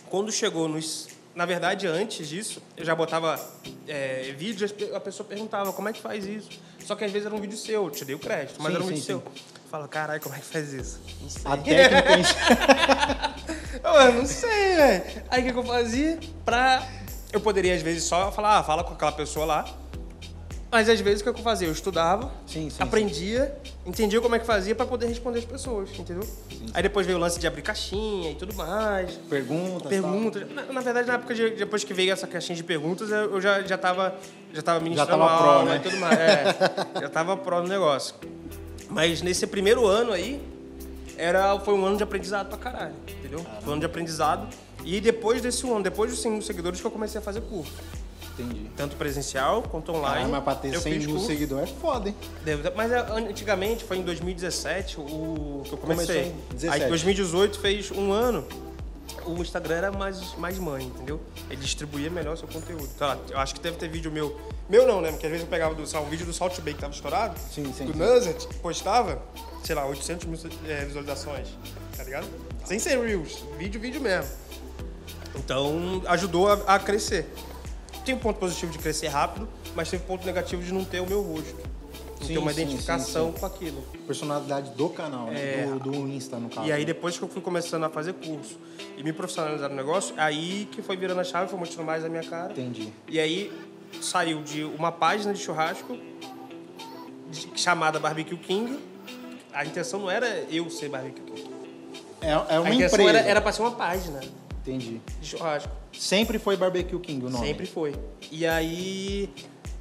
quando 0.09 0.31
chegou 0.31 0.67
nos. 0.67 1.07
Na 1.35 1.45
verdade, 1.45 1.85
antes 1.85 2.27
disso, 2.27 2.61
eu 2.75 2.83
já 2.83 2.95
botava 2.95 3.39
é, 3.87 4.33
vídeos, 4.35 4.73
a 4.93 4.99
pessoa 4.99 5.27
perguntava 5.27 5.71
como 5.71 5.87
é 5.87 5.93
que 5.93 6.01
faz 6.01 6.25
isso. 6.25 6.49
Só 6.83 6.95
que 6.95 7.03
às 7.03 7.11
vezes 7.11 7.27
era 7.27 7.35
um 7.35 7.39
vídeo 7.39 7.57
seu, 7.57 7.85
eu 7.85 7.91
te 7.91 8.03
dei 8.03 8.15
o 8.15 8.19
crédito, 8.19 8.55
mas 8.59 8.71
Sim, 8.71 8.75
era 8.75 8.83
um 8.83 8.87
sim, 8.87 8.93
vídeo 8.93 9.01
sim. 9.01 9.05
seu. 9.05 9.23
Fala, 9.69 9.87
caralho, 9.87 10.21
como 10.21 10.33
é 10.33 10.39
que 10.39 10.45
faz 10.45 10.73
isso? 10.73 10.99
Não 11.21 11.29
sei. 11.29 11.41
A 11.45 11.57
técnica. 11.57 13.35
Eu 13.83 14.13
não 14.13 14.25
sei, 14.25 14.75
velho. 14.75 15.03
Aí 15.29 15.41
o 15.41 15.45
que, 15.45 15.51
que 15.53 15.59
eu 15.59 15.63
fazia? 15.63 16.19
Pra. 16.43 16.87
Eu 17.31 17.39
poderia, 17.39 17.75
às 17.75 17.81
vezes, 17.81 18.03
só 18.03 18.31
falar, 18.31 18.57
ah, 18.57 18.63
fala 18.63 18.83
com 18.83 18.93
aquela 18.93 19.11
pessoa 19.11 19.45
lá. 19.45 19.65
Mas 20.69 20.89
às 20.89 20.99
vezes 20.99 21.21
o 21.21 21.23
que 21.23 21.29
eu 21.29 21.43
fazia? 21.43 21.67
Eu 21.67 21.71
estudava, 21.71 22.29
Sim, 22.45 22.69
sim, 22.69 22.83
aprendia, 22.83 23.57
entendia 23.85 24.19
como 24.19 24.35
é 24.35 24.39
que 24.39 24.45
fazia 24.45 24.75
pra 24.75 24.85
poder 24.85 25.07
responder 25.07 25.39
as 25.39 25.45
pessoas, 25.45 25.89
entendeu? 25.97 26.27
Aí 26.73 26.83
depois 26.83 27.05
veio 27.05 27.17
o 27.17 27.21
lance 27.21 27.39
de 27.39 27.47
abrir 27.47 27.61
caixinha 27.61 28.31
e 28.31 28.35
tudo 28.35 28.53
mais. 28.53 29.13
Perguntas. 29.29 29.87
Perguntas. 29.87 30.45
Na, 30.51 30.63
na 30.65 30.81
verdade, 30.81 31.07
na 31.07 31.13
época, 31.13 31.33
de, 31.33 31.51
depois 31.51 31.85
que 31.85 31.93
veio 31.93 32.11
essa 32.11 32.27
caixinha 32.27 32.55
de 32.55 32.63
perguntas, 32.63 33.09
eu 33.09 33.39
já, 33.39 33.61
já 33.61 33.77
tava, 33.77 34.13
já 34.53 34.61
tava 34.61 34.81
ministrando 34.81 35.11
tava 35.11 35.37
pro, 35.37 35.49
aula 35.49 35.69
né? 35.71 35.75
e 35.77 35.79
tudo 35.79 35.97
mais. 35.97 36.19
É, 36.19 36.55
já 37.01 37.09
tava 37.09 37.37
pro 37.37 37.61
no 37.61 37.67
negócio. 37.69 38.15
Mas 38.89 39.21
nesse 39.21 39.47
primeiro 39.47 39.87
ano 39.87 40.11
aí, 40.11 40.41
era, 41.17 41.57
foi 41.61 41.73
um 41.75 41.85
ano 41.85 41.95
de 41.95 42.03
aprendizado 42.03 42.49
pra 42.49 42.57
caralho, 42.57 42.95
entendeu? 43.07 43.39
Foi 43.61 43.69
um 43.69 43.71
ano 43.73 43.79
de 43.79 43.85
aprendizado. 43.85 44.47
E 44.83 44.99
depois 44.99 45.41
desse 45.41 45.67
ano, 45.67 45.81
depois 45.81 46.11
dos 46.11 46.21
100 46.21 46.31
mil 46.31 46.41
seguidores, 46.41 46.79
que 46.79 46.87
eu 46.87 46.91
comecei 46.91 47.19
a 47.19 47.21
fazer 47.21 47.41
curso. 47.41 47.73
Entendi. 48.39 48.69
Tanto 48.75 48.95
presencial 48.95 49.63
quanto 49.63 49.91
online. 49.91 50.07
Caralho, 50.07 50.31
mas 50.31 50.43
pra 50.43 50.55
ter 50.55 50.73
eu 50.73 50.79
100 50.79 50.93
fiz 50.93 51.05
mil 51.05 51.15
curso. 51.15 51.27
seguidores 51.27 51.69
é 51.69 51.73
foda, 51.73 52.09
hein? 52.09 52.15
Mas 52.75 52.91
é, 52.91 52.99
antigamente, 52.99 53.83
foi 53.83 53.97
em 53.97 54.03
2017 54.03 54.99
o 54.99 55.63
que 55.65 55.73
eu 55.73 55.77
comecei. 55.77 56.23
Começou 56.23 56.41
em 56.51 56.55
17. 56.55 56.73
Aí 56.73 56.85
em 56.85 56.89
2018 56.89 57.59
fez 57.59 57.91
um 57.91 58.11
ano. 58.11 58.45
O 59.25 59.41
Instagram 59.41 59.75
era 59.75 59.91
mais, 59.91 60.35
mais 60.37 60.57
mãe, 60.57 60.85
entendeu? 60.85 61.19
Ele 61.49 61.59
distribuía 61.59 62.09
melhor 62.09 62.35
o 62.35 62.37
seu 62.37 62.47
conteúdo. 62.47 62.87
Tá, 62.97 63.17
eu 63.29 63.37
acho 63.37 63.55
que 63.55 63.59
deve 63.59 63.77
ter 63.77 63.89
vídeo 63.89 64.11
meu. 64.11 64.39
Meu 64.69 64.87
não, 64.87 65.01
né? 65.01 65.11
Porque 65.11 65.25
às 65.25 65.31
vezes 65.31 65.45
eu 65.45 65.49
pegava 65.49 65.73
do, 65.73 65.81
um 65.81 66.09
vídeo 66.09 66.25
do 66.25 66.31
Salt 66.31 66.59
Bay 66.61 66.73
que 66.73 66.79
tava 66.79 66.93
estourado. 66.93 67.37
Sim, 67.51 67.73
sim, 67.73 67.85
Do. 67.85 67.97
Nuzet, 67.97 68.47
postava, 68.61 69.21
sei 69.63 69.75
lá, 69.75 69.85
800 69.85 70.25
mil 70.27 70.39
é, 70.67 70.85
visualizações. 70.85 71.47
Tá 71.95 72.03
ligado? 72.03 72.27
Sem 72.63 72.79
ser 72.79 72.99
Reels. 72.99 73.43
Vídeo, 73.57 73.81
vídeo 73.81 73.99
mesmo. 73.99 74.29
Então, 75.35 76.01
ajudou 76.07 76.49
a, 76.49 76.75
a 76.75 76.79
crescer. 76.79 77.29
Tem 78.07 78.15
um 78.15 78.19
ponto 78.19 78.39
positivo 78.39 78.71
de 78.71 78.77
crescer 78.77 79.07
rápido, 79.09 79.49
mas 79.75 79.89
teve 79.89 80.01
um 80.01 80.07
ponto 80.07 80.25
negativo 80.25 80.63
de 80.63 80.71
não 80.73 80.85
ter 80.85 81.01
o 81.01 81.05
meu 81.05 81.21
rosto. 81.21 81.57
Sim, 82.21 82.27
ter 82.27 82.37
uma 82.37 82.53
sim, 82.53 82.61
identificação 82.61 83.33
sim, 83.33 83.39
com 83.39 83.45
aquilo. 83.45 83.81
Personalidade 84.07 84.69
do 84.71 84.87
canal, 84.87 85.27
né? 85.27 85.63
É. 85.63 85.65
Do, 85.65 85.77
do 85.77 85.93
Insta, 86.07 86.37
no 86.37 86.47
caso. 86.47 86.65
E 86.65 86.71
aí, 86.71 86.85
depois 86.85 87.17
que 87.17 87.23
eu 87.25 87.27
fui 87.27 87.41
começando 87.41 87.83
a 87.83 87.89
fazer 87.89 88.13
curso 88.13 88.57
e 88.95 89.03
me 89.03 89.11
profissionalizar 89.11 89.69
no 89.69 89.75
negócio, 89.75 90.15
aí 90.17 90.69
que 90.71 90.81
foi 90.81 90.95
virando 90.95 91.19
a 91.19 91.23
chave, 91.25 91.49
foi 91.49 91.59
mostrando 91.59 91.85
mais 91.85 92.05
a 92.05 92.07
minha 92.07 92.23
cara. 92.23 92.53
Entendi. 92.53 92.93
E 93.09 93.19
aí, 93.19 93.51
saiu 94.01 94.41
de 94.41 94.63
uma 94.63 94.89
página 94.89 95.33
de 95.33 95.41
churrasco 95.41 95.97
de- 97.29 97.49
chamada 97.59 97.99
Barbecue 97.99 98.37
King. 98.37 98.79
A 99.51 99.65
intenção 99.65 99.99
não 99.99 100.09
era 100.09 100.45
eu 100.49 100.69
ser 100.69 100.87
Barbecue 100.87 101.23
King. 101.23 101.49
É, 102.21 102.29
é 102.31 102.35
uma 102.37 102.69
a 102.69 102.73
intenção 102.73 102.99
empresa. 103.01 103.19
era, 103.19 103.27
era 103.27 103.41
pra 103.41 103.51
ser 103.51 103.63
uma 103.63 103.71
página 103.71 104.21
Entendi. 104.61 105.01
de 105.19 105.27
churrasco. 105.27 105.69
Sempre 105.97 106.39
foi 106.39 106.55
Barbecue 106.55 106.99
King 106.99 107.25
o 107.25 107.29
nome. 107.29 107.45
Sempre 107.45 107.65
foi. 107.65 107.95
E 108.31 108.45
aí, 108.45 109.29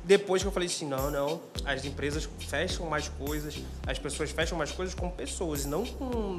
depois 0.04 0.42
que 0.42 0.48
eu 0.48 0.52
falei 0.52 0.68
assim, 0.68 0.86
não, 0.86 1.10
não, 1.10 1.40
as 1.64 1.84
empresas 1.84 2.28
fecham 2.38 2.86
mais 2.86 3.08
coisas, 3.08 3.56
as 3.86 3.98
pessoas 3.98 4.30
fecham 4.30 4.56
mais 4.56 4.70
coisas 4.70 4.94
com 4.94 5.10
pessoas, 5.10 5.64
e 5.64 5.68
não 5.68 5.84
com. 5.84 6.38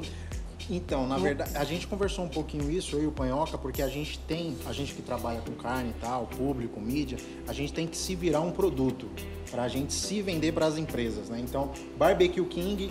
Então, 0.70 1.06
na 1.06 1.16
verdade, 1.16 1.56
a 1.56 1.64
gente 1.64 1.86
conversou 1.86 2.24
um 2.24 2.28
pouquinho 2.28 2.70
isso, 2.70 2.96
eu 2.96 3.04
e 3.04 3.06
o 3.06 3.12
Panhoca, 3.12 3.56
porque 3.56 3.80
a 3.80 3.88
gente 3.88 4.18
tem, 4.20 4.54
a 4.66 4.72
gente 4.72 4.92
que 4.92 5.00
trabalha 5.00 5.40
com 5.40 5.52
carne 5.52 5.90
e 5.90 6.00
tal, 6.00 6.26
público, 6.26 6.78
mídia, 6.78 7.16
a 7.46 7.54
gente 7.54 7.72
tem 7.72 7.86
que 7.86 7.96
se 7.96 8.14
virar 8.14 8.40
um 8.40 8.52
produto 8.52 9.08
para 9.50 9.62
a 9.62 9.68
gente 9.68 9.94
se 9.94 10.20
vender 10.20 10.52
para 10.52 10.66
as 10.66 10.76
empresas, 10.76 11.30
né? 11.30 11.40
Então, 11.40 11.72
Barbecue 11.96 12.44
King 12.44 12.90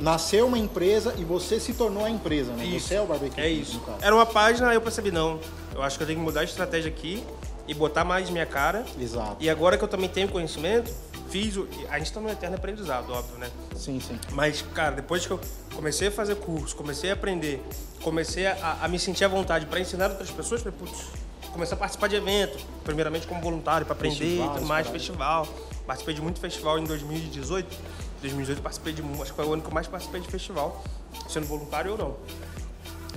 nasceu 0.00 0.46
uma 0.46 0.58
empresa 0.58 1.14
e 1.18 1.24
você 1.24 1.60
se 1.60 1.74
tornou 1.74 2.04
a 2.04 2.10
empresa, 2.10 2.52
né? 2.52 2.64
Isso. 2.64 2.88
Você 2.88 2.94
é 2.94 3.00
o 3.00 3.06
Barbecue 3.06 3.40
É 3.40 3.48
isso. 3.48 3.80
Era 4.00 4.14
uma 4.14 4.26
página, 4.26 4.72
eu 4.72 4.80
percebi, 4.80 5.10
não, 5.10 5.38
eu 5.74 5.82
acho 5.82 5.96
que 5.96 6.02
eu 6.02 6.06
tenho 6.06 6.18
que 6.18 6.24
mudar 6.24 6.40
a 6.40 6.44
estratégia 6.44 6.90
aqui 6.90 7.24
e 7.66 7.74
botar 7.74 8.04
mais 8.04 8.28
minha 8.30 8.46
cara. 8.46 8.84
Exato. 8.98 9.36
E 9.40 9.48
agora 9.48 9.76
que 9.76 9.84
eu 9.84 9.88
também 9.88 10.08
tenho 10.08 10.28
conhecimento, 10.28 10.92
fiz 11.30 11.56
o. 11.56 11.68
A 11.88 11.98
gente 11.98 12.12
tá 12.12 12.20
no 12.20 12.28
eterno 12.28 12.56
aprendizado, 12.56 13.10
óbvio, 13.12 13.38
né? 13.38 13.50
Sim, 13.76 14.00
sim. 14.00 14.18
Mas, 14.32 14.62
cara, 14.74 14.96
depois 14.96 15.26
que 15.26 15.32
eu 15.32 15.40
comecei 15.74 16.08
a 16.08 16.10
fazer 16.10 16.36
curso, 16.36 16.76
comecei 16.76 17.10
a 17.10 17.14
aprender, 17.14 17.64
comecei 18.02 18.46
a, 18.46 18.78
a 18.82 18.88
me 18.88 18.98
sentir 18.98 19.24
à 19.24 19.28
vontade 19.28 19.66
para 19.66 19.80
ensinar 19.80 20.10
outras 20.10 20.30
pessoas, 20.30 20.62
falei, 20.62 20.76
putz, 20.78 21.06
comecei 21.52 21.74
a 21.74 21.78
participar 21.78 22.08
de 22.08 22.16
evento, 22.16 22.58
primeiramente 22.84 23.26
como 23.26 23.40
voluntário, 23.40 23.86
para 23.86 23.94
aprender 23.94 24.16
e 24.16 24.28
Festivais, 24.28 24.52
tudo 24.54 24.66
mais, 24.66 24.86
festival. 24.88 25.48
Participei 25.86 26.14
de 26.14 26.20
muito 26.22 26.40
festival 26.40 26.78
em 26.78 26.84
2018. 26.84 27.76
2018 28.22 28.58
eu 28.58 28.62
participei 28.62 28.92
de, 28.92 29.02
acho 29.02 29.24
que 29.24 29.32
foi 29.36 29.44
o 29.46 29.52
ano 29.52 29.62
que 29.62 29.68
eu 29.68 29.74
mais 29.74 29.86
participei 29.86 30.20
de 30.20 30.28
festival, 30.28 30.82
sendo 31.28 31.46
voluntário 31.46 31.92
ou 31.92 31.98
não. 31.98 32.16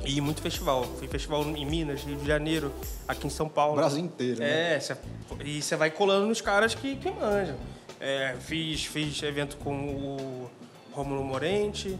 E 0.05 0.19
muito 0.21 0.41
festival. 0.41 0.83
Fui 0.99 1.07
festival 1.07 1.43
em 1.43 1.65
Minas, 1.65 2.03
Rio 2.03 2.15
de 2.17 2.27
Janeiro, 2.27 2.71
aqui 3.07 3.25
em 3.25 3.29
São 3.29 3.47
Paulo. 3.49 3.73
O 3.73 3.77
Brasil 3.77 3.99
inteiro, 4.03 4.39
né? 4.39 4.75
É, 4.75 4.79
cê- 4.79 4.95
e 5.43 5.61
você 5.61 5.75
vai 5.75 5.89
colando 5.89 6.27
nos 6.27 6.41
caras 6.41 6.75
que, 6.75 6.95
que 6.97 7.09
manjam. 7.09 7.55
É, 7.99 8.35
fiz, 8.39 8.85
fiz 8.85 9.23
evento 9.23 9.57
com 9.57 9.73
o 9.73 10.49
Romulo 10.91 11.23
Morente, 11.23 11.97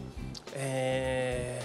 é, 0.54 1.58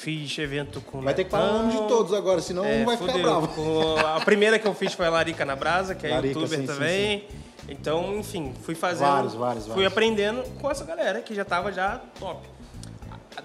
fiz 0.00 0.38
evento 0.38 0.80
com 0.80 1.00
Vai 1.02 1.12
ter 1.14 1.24
que 1.24 1.30
falar 1.30 1.50
o 1.50 1.58
nome 1.58 1.72
de 1.72 1.88
todos 1.88 2.12
agora, 2.14 2.40
senão 2.40 2.64
é, 2.64 2.82
um 2.82 2.84
vai 2.86 2.96
ficar 2.96 3.12
fudeu. 3.12 3.22
bravo. 3.26 3.48
Com- 3.48 3.96
a 3.98 4.20
primeira 4.20 4.58
que 4.58 4.66
eu 4.66 4.74
fiz 4.74 4.92
foi 4.94 5.06
a 5.06 5.10
Larica 5.10 5.44
na 5.44 5.54
Brasa, 5.54 5.94
que 5.94 6.06
é 6.06 6.10
Larica, 6.10 6.38
youtuber 6.38 6.58
sim, 6.60 6.66
sim, 6.66 6.72
também. 6.72 7.24
Então, 7.68 8.16
enfim, 8.16 8.52
fui 8.62 8.74
fazendo. 8.74 9.08
Vários, 9.08 9.34
vários, 9.34 9.64
Fui 9.64 9.74
vários. 9.74 9.92
aprendendo 9.92 10.42
com 10.60 10.70
essa 10.70 10.84
galera 10.84 11.20
que 11.20 11.34
já 11.34 11.44
tava 11.44 11.70
já 11.70 12.00
top. 12.18 12.48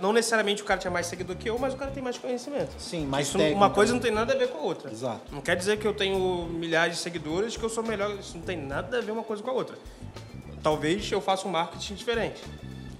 Não 0.02 0.12
necessariamente 0.12 0.62
o 0.62 0.66
cara 0.66 0.80
tinha 0.80 0.90
mais 0.92 1.06
seguidor 1.06 1.36
que 1.36 1.48
eu, 1.50 1.60
mas 1.60 1.74
o 1.74 1.78
cara 1.78 1.92
tem 1.92 2.02
mais 2.02 2.18
conhecimento. 2.18 2.72
Sim, 2.80 3.06
mais 3.06 3.28
Isso, 3.28 3.38
técnica, 3.38 3.58
Uma 3.58 3.70
coisa 3.70 3.94
né? 3.94 3.98
não 3.98 4.02
tem 4.04 4.12
nada 4.12 4.34
a 4.34 4.36
ver 4.38 4.48
com 4.50 4.58
a 4.58 4.62
outra. 4.62 4.92
Exato. 4.92 5.22
Não 5.32 5.42
quer 5.42 5.56
dizer 5.56 5.78
que 5.78 5.86
eu 5.86 5.94
tenho 5.94 6.48
milhares 6.52 6.96
de 6.96 7.02
seguidores 7.02 7.56
que 7.56 7.64
eu 7.64 7.70
sou 7.70 7.84
melhor. 7.84 8.12
Isso 8.20 8.36
não 8.36 8.44
tem 8.44 8.58
nada 8.58 8.98
a 8.98 9.02
ver 9.02 9.12
uma 9.12 9.24
coisa 9.24 9.44
com 9.44 9.50
a 9.52 9.54
outra. 9.54 9.78
Talvez 10.64 11.10
eu 11.12 11.22
faça 11.22 11.48
um 11.48 11.52
marketing 11.52 11.94
diferente. 11.94 12.42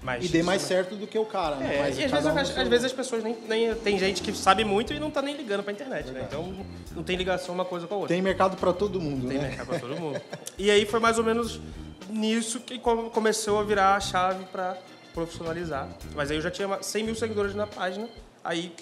Mas 0.06 0.24
E 0.24 0.28
dê 0.28 0.40
mais 0.40 0.62
certo 0.62 0.94
do 0.94 1.04
que 1.04 1.18
o 1.18 1.24
cara, 1.24 1.56
né? 1.56 1.74
É, 1.74 1.80
Mas 1.80 1.98
e 1.98 2.04
às 2.04 2.10
vezes, 2.12 2.26
um 2.26 2.44
seu- 2.44 2.62
às 2.62 2.68
vezes 2.68 2.84
as 2.86 2.92
pessoas 2.92 3.24
nem, 3.24 3.36
nem. 3.48 3.74
Tem 3.74 3.98
gente 3.98 4.22
que 4.22 4.32
sabe 4.32 4.62
muito 4.64 4.92
e 4.94 5.00
não 5.00 5.10
tá 5.10 5.20
nem 5.20 5.36
ligando 5.36 5.64
pra 5.64 5.72
internet, 5.72 6.10
né? 6.12 6.24
Então 6.28 6.54
não 6.94 7.02
tem 7.02 7.16
ligação 7.16 7.52
uma 7.52 7.64
coisa 7.64 7.88
com 7.88 7.94
a 7.94 7.96
outra. 7.96 8.14
Tem 8.14 8.22
mercado 8.22 8.56
para 8.56 8.72
todo 8.72 9.00
mundo, 9.00 9.26
Tem 9.26 9.36
né? 9.36 9.48
mercado 9.48 9.66
pra 9.66 9.78
todo 9.80 9.96
mundo. 9.98 10.20
E 10.56 10.70
aí 10.70 10.86
foi 10.86 11.00
mais 11.00 11.18
ou 11.18 11.24
menos 11.24 11.60
nisso 12.08 12.60
que 12.60 12.78
come- 12.78 13.10
começou 13.10 13.58
a 13.58 13.64
virar 13.64 13.96
a 13.96 14.00
chave 14.00 14.44
pra 14.46 14.76
profissionalizar. 15.12 15.88
Mas 16.14 16.30
aí 16.30 16.36
eu 16.36 16.40
já 16.42 16.52
tinha 16.52 16.68
100 16.80 17.02
mil 17.04 17.14
seguidores 17.16 17.52
na 17.56 17.66
página, 17.66 18.08
aí 18.44 18.72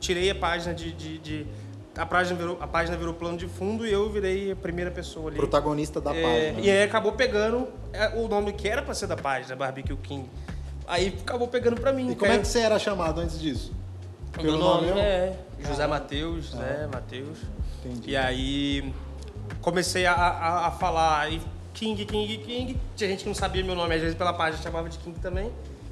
tirei 0.00 0.30
a 0.30 0.34
página 0.34 0.72
de. 0.74 0.90
de- 0.90 1.18
de- 1.18 1.46
a, 1.94 2.06
página 2.06 2.34
virou, 2.38 2.56
a 2.58 2.66
página 2.66 2.96
virou 2.96 3.12
plano 3.12 3.36
de 3.36 3.46
fundo 3.46 3.86
e 3.86 3.92
eu 3.92 4.08
virei 4.08 4.50
a 4.52 4.56
primeira 4.56 4.90
pessoa 4.90 5.28
ali. 5.28 5.36
Protagonista 5.36 6.00
da 6.00 6.16
É, 6.16 6.22
página. 6.22 6.60
E 6.66 6.70
aí 6.70 6.82
acabou 6.84 7.12
pegando 7.12 7.68
é, 7.92 8.08
o 8.18 8.26
nome 8.28 8.54
que 8.54 8.66
era 8.66 8.80
pra 8.80 8.94
ser 8.94 9.06
da 9.06 9.16
página, 9.18 9.54
Barbecue 9.54 9.94
King. 9.98 10.26
Aí 10.86 11.16
acabou 11.22 11.48
pegando 11.48 11.80
pra 11.80 11.92
mim. 11.92 12.10
E 12.10 12.14
como 12.16 12.30
é 12.32 12.38
que 12.38 12.46
você 12.46 12.60
era 12.60 12.78
chamado 12.78 13.20
antes 13.20 13.40
disso? 13.40 13.72
Pelo 14.32 14.44
Meu 14.52 14.58
nome 14.58 14.88
nome 14.88 15.00
é 15.00 15.36
José 15.66 15.86
Matheus, 15.86 16.52
né? 16.54 16.88
Matheus. 16.92 17.38
Entendi. 17.84 18.10
E 18.10 18.16
aí 18.16 18.92
comecei 19.60 20.06
a, 20.06 20.12
a, 20.14 20.66
a 20.68 20.70
falar 20.70 21.30
e 21.32 21.40
King, 21.74 22.04
King, 22.04 22.38
King. 22.38 22.78
Tinha 22.96 23.10
gente 23.10 23.22
que 23.22 23.28
não 23.28 23.34
sabia 23.34 23.62
meu 23.64 23.74
nome, 23.74 23.94
às 23.94 24.00
vezes 24.00 24.16
pela 24.16 24.32
página 24.32 24.62
chamava 24.62 24.88
de 24.88 24.98
King 24.98 25.18
também. 25.20 25.50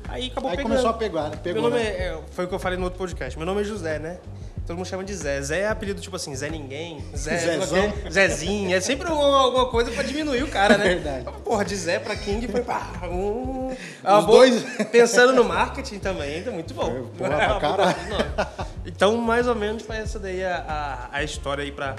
Aí 0.08 0.26
acabou 0.28 0.50
Aí 0.50 0.56
pegando. 0.56 0.70
começou 0.70 0.90
a 0.90 0.94
pegar, 0.94 1.30
pegou, 1.38 1.62
Meu 1.62 1.70
nome 1.70 1.82
né? 1.82 1.88
é, 1.90 2.02
é- 2.08 2.20
foi 2.32 2.44
o 2.44 2.48
que 2.48 2.54
eu 2.54 2.58
falei 2.58 2.76
no 2.78 2.84
outro 2.84 2.98
podcast. 2.98 3.36
Meu 3.38 3.46
nome 3.46 3.60
é 3.60 3.64
José, 3.64 3.98
né? 3.98 4.18
Todo 4.66 4.76
mundo 4.76 4.86
chama 4.86 5.02
de 5.02 5.12
Zé. 5.14 5.42
Zé 5.42 5.60
é 5.62 5.68
apelido 5.68 6.00
tipo 6.00 6.14
assim, 6.14 6.34
Zé 6.36 6.48
Ninguém, 6.48 7.04
Zé 7.16 7.38
Zezão. 7.38 7.92
Zezinho. 8.10 8.74
É 8.74 8.80
sempre 8.80 9.10
uma- 9.10 9.40
alguma 9.42 9.66
coisa 9.66 9.90
pra 9.90 10.02
diminuir 10.04 10.44
o 10.44 10.48
cara, 10.48 10.78
né? 10.78 10.94
Verdade. 10.94 11.24
Porra, 11.44 11.64
de 11.64 11.74
Zé 11.74 11.98
pra 11.98 12.14
King 12.14 12.46
foi 12.46 12.60
pá, 12.62 12.88
um... 13.10 13.70
É 14.04 14.14
Os 14.14 14.24
boa- 14.26 14.38
dois. 14.48 14.62
Pensando 14.92 15.32
no 15.32 15.42
marketing 15.44 15.98
também, 15.98 16.42
tá 16.44 16.50
muito 16.52 16.72
bom. 16.72 17.08
Pra 17.18 17.26
É 17.42 17.48
boa 17.48 17.60
caralho. 17.60 17.94
coisa, 17.94 18.08
não. 18.36 18.66
Então, 18.86 19.16
mais 19.16 19.48
ou 19.48 19.54
menos 19.56 19.82
foi 19.82 19.96
essa 19.96 20.18
daí 20.18 20.44
a, 20.44 21.08
a, 21.12 21.16
a 21.18 21.24
história 21.24 21.64
aí 21.64 21.72
pra 21.72 21.96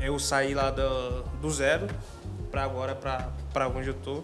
eu 0.00 0.18
sair 0.18 0.54
lá 0.54 0.70
do, 0.70 1.22
do 1.40 1.50
zero 1.50 1.86
pra 2.50 2.64
agora 2.64 2.94
pra, 2.94 3.28
pra 3.52 3.68
onde 3.68 3.88
eu 3.88 3.94
tô. 3.94 4.22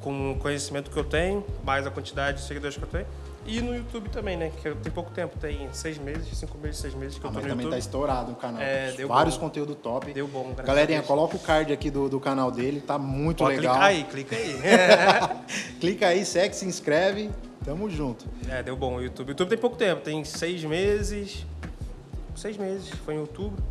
Com 0.00 0.30
o 0.32 0.36
conhecimento 0.36 0.88
que 0.88 0.96
eu 0.96 1.02
tenho, 1.02 1.44
mais 1.64 1.84
a 1.84 1.90
quantidade 1.90 2.38
de 2.40 2.46
seguidores 2.46 2.76
que 2.76 2.82
eu 2.84 2.88
tenho. 2.88 3.06
E 3.46 3.60
no 3.60 3.74
YouTube 3.76 4.08
também, 4.10 4.36
né? 4.36 4.50
Que 4.50 4.62
tenho 4.74 4.92
pouco 4.94 5.10
tempo, 5.12 5.38
tem 5.38 5.68
seis 5.72 5.98
meses, 5.98 6.36
cinco 6.36 6.58
meses, 6.58 6.78
seis 6.80 6.94
meses 6.94 7.18
que 7.18 7.24
Ah, 7.26 7.28
eu 7.28 7.32
tô 7.32 7.34
mas 7.34 7.44
no 7.44 7.50
também 7.50 7.64
YouTube. 7.66 7.70
tá 7.70 7.78
estourado 7.78 8.32
o 8.32 8.34
canal. 8.34 8.60
É, 8.60 8.92
deu 8.92 9.06
Vários 9.08 9.36
bom. 9.36 9.42
conteúdo 9.42 9.74
top. 9.74 10.12
Deu 10.12 10.26
bom, 10.26 10.44
graças 10.46 10.60
a 10.60 10.62
Galerinha, 10.64 11.02
coloca 11.02 11.36
o 11.36 11.38
card 11.38 11.72
aqui 11.72 11.90
do, 11.90 12.08
do 12.08 12.18
canal 12.18 12.50
dele, 12.50 12.80
tá 12.80 12.98
muito 12.98 13.44
legal. 13.44 13.74
clicar 13.74 13.82
aí, 13.88 14.04
clica 14.04 14.36
aí. 14.36 14.56
Clica 15.80 16.06
aí, 16.08 16.24
segue, 16.24 16.56
se 16.56 16.66
inscreve. 16.66 17.30
Tamo 17.64 17.88
junto. 17.90 18.24
É, 18.48 18.62
deu 18.62 18.76
bom 18.76 18.96
o 18.96 19.02
YouTube. 19.02 19.28
O 19.28 19.30
YouTube 19.30 19.48
tem 19.48 19.58
pouco 19.58 19.76
tempo, 19.76 20.02
tem 20.02 20.24
seis 20.24 20.62
meses. 20.64 21.44
Seis 22.34 22.56
meses, 22.56 22.88
foi 23.04 23.14
em 23.14 23.18
outubro. 23.18 23.62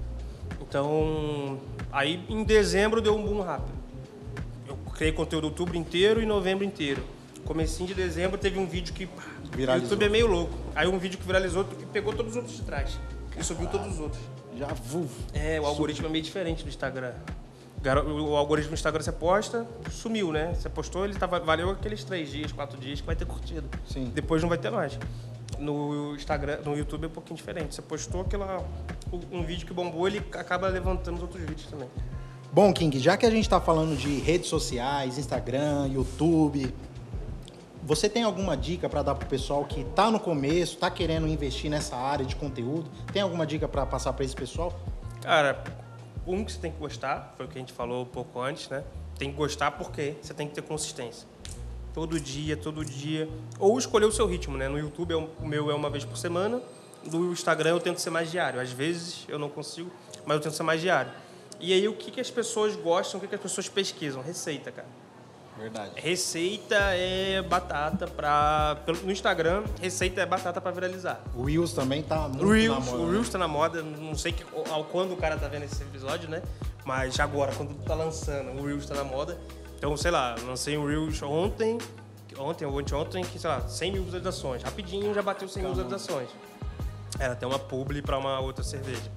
Então, 0.61 1.59
aí 1.91 2.23
em 2.29 2.43
dezembro 2.43 3.01
deu 3.01 3.15
um 3.15 3.23
boom 3.23 3.41
rápido. 3.41 3.71
Eu 4.67 4.75
criei 4.93 5.11
conteúdo 5.11 5.45
outubro 5.45 5.77
inteiro 5.77 6.21
e 6.21 6.25
novembro 6.25 6.63
inteiro. 6.65 7.03
Comecinho 7.45 7.87
de 7.87 7.93
dezembro 7.93 8.37
teve 8.37 8.57
um 8.59 8.65
vídeo 8.65 8.93
que. 8.93 9.05
pá, 9.05 9.21
O 9.51 9.55
Viralizou. 9.55 9.89
YouTube 9.89 10.05
é 10.05 10.09
meio 10.09 10.27
louco. 10.27 10.53
Aí 10.75 10.87
um 10.87 10.97
vídeo 10.97 11.17
que 11.17 11.25
viralizou 11.25 11.65
e 11.79 11.85
pegou 11.85 12.13
todos 12.13 12.31
os 12.31 12.37
outros 12.37 12.55
de 12.55 12.61
trás. 12.63 12.99
E 13.37 13.43
subiu 13.43 13.67
todos 13.67 13.93
os 13.93 13.99
outros. 13.99 14.21
Já 14.57 14.67
vuv. 14.67 15.09
É, 15.33 15.59
o 15.59 15.65
algoritmo 15.65 16.07
é 16.07 16.09
meio 16.09 16.23
diferente 16.23 16.63
do 16.63 16.69
Instagram. 16.69 17.13
O 17.83 18.35
algoritmo 18.35 18.71
do 18.71 18.73
Instagram 18.73 19.03
você 19.03 19.11
posta, 19.11 19.67
sumiu, 19.91 20.31
né? 20.31 20.55
Você 20.55 20.69
postou, 20.69 21.05
ele 21.05 21.13
tava, 21.13 21.39
valeu 21.39 21.69
aqueles 21.69 22.03
três 22.03 22.31
dias, 22.31 22.51
quatro 22.51 22.79
dias 22.79 22.99
que 22.99 23.05
vai 23.05 23.15
ter 23.15 23.25
curtido. 23.25 23.69
Sim. 23.87 24.11
Depois 24.13 24.41
não 24.41 24.49
vai 24.49 24.57
ter 24.57 24.71
mais. 24.71 24.97
No 25.59 26.15
Instagram, 26.15 26.59
no 26.65 26.75
YouTube 26.75 27.03
é 27.03 27.07
um 27.07 27.11
pouquinho 27.11 27.37
diferente. 27.37 27.75
Você 27.75 27.81
postou 27.81 28.21
aquela, 28.21 28.65
um 29.31 29.43
vídeo 29.43 29.67
que 29.67 29.73
bombou, 29.73 30.07
ele 30.07 30.17
acaba 30.31 30.67
levantando 30.67 31.17
os 31.17 31.21
outros 31.21 31.41
vídeos 31.41 31.67
também. 31.67 31.87
Bom, 32.51 32.73
King, 32.73 32.97
já 32.99 33.17
que 33.17 33.25
a 33.25 33.29
gente 33.29 33.47
tá 33.47 33.59
falando 33.61 33.95
de 33.95 34.19
redes 34.19 34.49
sociais, 34.49 35.17
Instagram, 35.17 35.87
YouTube, 35.93 36.73
você 37.85 38.09
tem 38.09 38.23
alguma 38.23 38.57
dica 38.57 38.89
para 38.89 39.03
dar 39.03 39.13
pro 39.15 39.27
pessoal 39.27 39.63
que 39.63 39.83
tá 39.95 40.09
no 40.09 40.19
começo, 40.19 40.77
tá 40.77 40.89
querendo 40.89 41.27
investir 41.27 41.69
nessa 41.69 41.95
área 41.95 42.25
de 42.25 42.35
conteúdo? 42.35 42.89
Tem 43.13 43.21
alguma 43.21 43.45
dica 43.45 43.67
para 43.67 43.85
passar 43.85 44.11
para 44.13 44.25
esse 44.25 44.35
pessoal? 44.35 44.73
Cara, 45.21 45.63
um 46.25 46.43
que 46.43 46.51
você 46.51 46.57
tem 46.59 46.71
que 46.71 46.79
gostar, 46.79 47.33
foi 47.37 47.45
o 47.45 47.49
que 47.49 47.57
a 47.57 47.61
gente 47.61 47.71
falou 47.73 48.01
um 48.01 48.07
pouco 48.07 48.41
antes, 48.41 48.67
né? 48.69 48.83
Tem 49.19 49.29
que 49.29 49.37
gostar 49.37 49.71
porque 49.71 50.15
você 50.21 50.33
tem 50.33 50.47
que 50.47 50.55
ter 50.55 50.63
consistência. 50.63 51.27
Todo 51.93 52.19
dia, 52.19 52.57
todo 52.57 52.83
dia. 52.83 53.29
Ou 53.59 53.77
escolher 53.77 54.05
o 54.05 54.11
seu 54.11 54.25
ritmo, 54.27 54.57
né? 54.57 54.67
No 54.67 54.77
YouTube 54.79 55.13
é 55.13 55.17
um- 55.17 55.29
o 55.39 55.47
meu 55.47 55.69
é 55.69 55.75
uma 55.75 55.89
vez 55.89 56.03
por 56.03 56.17
semana. 56.17 56.59
No 57.09 57.31
Instagram 57.31 57.69
eu 57.69 57.79
tento 57.79 57.99
ser 57.99 58.09
mais 58.09 58.31
diário. 58.31 58.59
Às 58.59 58.71
vezes 58.71 59.25
eu 59.29 59.37
não 59.39 59.47
consigo, 59.47 59.91
mas 60.25 60.35
eu 60.35 60.41
tento 60.41 60.53
ser 60.55 60.63
mais 60.63 60.81
diário. 60.81 61.11
E 61.59 61.71
aí 61.71 61.87
o 61.87 61.93
que, 61.93 62.09
que 62.11 62.19
as 62.19 62.29
pessoas 62.31 62.75
gostam, 62.75 63.19
o 63.19 63.21
que, 63.21 63.27
que 63.29 63.35
as 63.35 63.41
pessoas 63.41 63.69
pesquisam? 63.69 64.21
Receita, 64.21 64.71
cara. 64.71 64.87
Verdade. 65.57 65.91
Receita 65.95 66.75
é 66.75 67.41
batata 67.41 68.07
pra. 68.07 68.77
pelo- 68.85 69.01
No 69.03 69.11
Instagram, 69.11 69.63
receita 69.81 70.21
é 70.21 70.25
batata 70.25 70.59
pra 70.59 70.71
viralizar. 70.71 71.21
O 71.33 71.43
Reels 71.43 71.71
também 71.73 72.03
tá 72.03 72.27
muito 72.27 72.45
Reels, 72.47 72.73
na 72.77 72.79
moda. 72.91 72.97
o 72.97 73.05
né? 73.05 73.11
Reels 73.13 73.29
tá 73.29 73.37
na 73.37 73.47
moda, 73.47 73.81
não 73.81 74.15
sei 74.15 74.31
que, 74.33 74.43
ao 74.69 74.83
quando 74.83 75.13
o 75.13 75.17
cara 75.17 75.37
tá 75.37 75.47
vendo 75.47 75.63
esse 75.63 75.81
episódio, 75.81 76.29
né? 76.29 76.41
Mas 76.83 77.19
agora, 77.19 77.53
quando 77.55 77.73
tá 77.83 77.95
lançando, 77.95 78.51
o 78.61 78.65
Reels 78.65 78.85
tá 78.85 78.93
na 78.95 79.03
moda. 79.03 79.39
Então, 79.77 79.95
sei 79.95 80.11
lá, 80.11 80.35
lancei 80.45 80.77
um 80.77 80.85
Reels 80.85 81.21
ontem, 81.23 81.77
ontem 82.37 82.65
ou 82.65 82.77
anteontem, 82.77 83.23
que, 83.23 83.39
sei 83.39 83.49
lá, 83.49 83.61
100 83.67 83.91
mil 83.93 84.03
visualizações. 84.03 84.61
Rapidinho 84.61 85.13
já 85.13 85.21
bateu 85.21 85.47
100 85.47 85.63
mil 85.63 85.71
visualizações. 85.71 86.29
Era 87.17 87.31
até 87.33 87.47
uma 87.47 87.57
publi 87.59 88.01
pra 88.01 88.17
uma 88.17 88.39
outra 88.41 88.63
cerveja. 88.63 89.09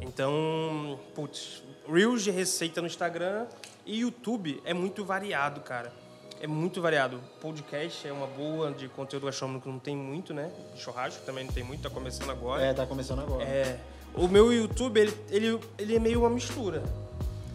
Então, 0.00 0.98
putz, 1.14 1.62
Reels 1.90 2.22
de 2.22 2.30
receita 2.30 2.80
no 2.80 2.86
Instagram 2.86 3.46
e 3.86 4.00
YouTube 4.00 4.60
é 4.64 4.74
muito 4.74 5.04
variado, 5.04 5.60
cara. 5.60 5.92
É 6.40 6.46
muito 6.46 6.82
variado. 6.82 7.20
Podcast 7.40 8.06
é 8.06 8.12
uma 8.12 8.26
boa 8.26 8.72
de 8.72 8.88
conteúdo 8.88 9.26
gastronômico, 9.26 9.68
não 9.68 9.78
tem 9.78 9.96
muito, 9.96 10.34
né? 10.34 10.50
Churrasco 10.76 11.24
também 11.24 11.44
não 11.44 11.52
tem 11.52 11.62
muito, 11.62 11.82
tá 11.82 11.88
começando 11.88 12.30
agora. 12.30 12.62
É, 12.62 12.74
tá 12.74 12.84
começando 12.84 13.20
agora. 13.20 13.44
É, 13.44 13.78
o 14.12 14.28
meu 14.28 14.52
YouTube, 14.52 15.00
ele, 15.00 15.16
ele, 15.30 15.60
ele 15.78 15.96
é 15.96 15.98
meio 15.98 16.20
uma 16.20 16.30
mistura. 16.30 16.82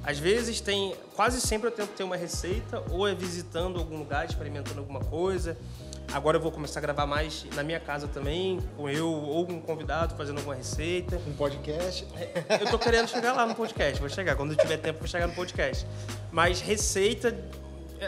Às 0.04 0.18
vezes 0.18 0.60
tem. 0.62 0.96
Quase 1.16 1.40
sempre 1.40 1.68
eu 1.68 1.72
tento 1.72 1.90
ter 1.90 2.04
uma 2.04 2.16
receita, 2.16 2.84
ou 2.90 3.08
é 3.08 3.14
visitando 3.14 3.78
algum 3.78 3.98
lugar, 3.98 4.26
experimentando 4.26 4.80
alguma 4.80 5.02
coisa. 5.02 5.56
Agora 6.14 6.38
eu 6.38 6.42
vou 6.42 6.52
começar 6.52 6.80
a 6.80 6.82
gravar 6.82 7.06
mais 7.06 7.46
na 7.56 7.64
minha 7.64 7.80
casa 7.80 8.08
também, 8.08 8.60
com 8.76 8.90
eu 8.90 9.08
ou 9.10 9.50
um 9.50 9.62
convidado 9.62 10.16
fazendo 10.16 10.38
alguma 10.38 10.56
receita. 10.56 11.22
Um 11.28 11.34
podcast. 11.34 12.06
Eu 12.60 12.70
tô 12.70 12.78
querendo 12.78 13.08
chegar 13.08 13.34
lá 13.34 13.46
no 13.46 13.56
podcast, 13.56 14.00
vou 14.00 14.10
chegar. 14.10 14.36
Quando 14.36 14.52
eu 14.52 14.58
tiver 14.58 14.78
tempo, 14.78 15.00
vou 15.00 15.08
chegar 15.08 15.28
no 15.28 15.34
podcast. 15.34 15.86
Mas 16.32 16.60
receita, 16.60 17.34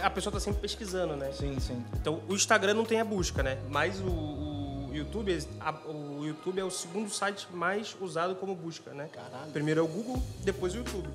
a 0.02 0.10
pessoa 0.10 0.34
tá 0.34 0.40
sempre 0.40 0.60
pesquisando, 0.60 1.16
né? 1.16 1.32
Sim, 1.32 1.58
sim. 1.62 1.82
Então, 1.94 2.22
o 2.28 2.34
Instagram 2.34 2.74
não 2.74 2.84
tem 2.86 3.00
a 3.00 3.06
busca, 3.06 3.42
né? 3.42 3.58
Mas 3.70 4.00
o, 4.02 4.08
o 4.10 4.90
YouTube, 4.94 5.38
a- 5.62 5.74
o 5.88 6.26
YouTube 6.26 6.60
é 6.60 6.64
o 6.64 6.72
segundo 6.72 7.10
site 7.10 7.48
mais 7.54 7.96
usado 8.02 8.36
como 8.36 8.54
busca, 8.54 8.92
né? 8.92 9.08
Caralho. 9.14 9.52
Primeiro 9.54 9.80
é 9.80 9.84
o 9.84 9.88
Google, 9.88 10.22
depois 10.42 10.74
o 10.74 10.78
YouTube. 10.78 11.08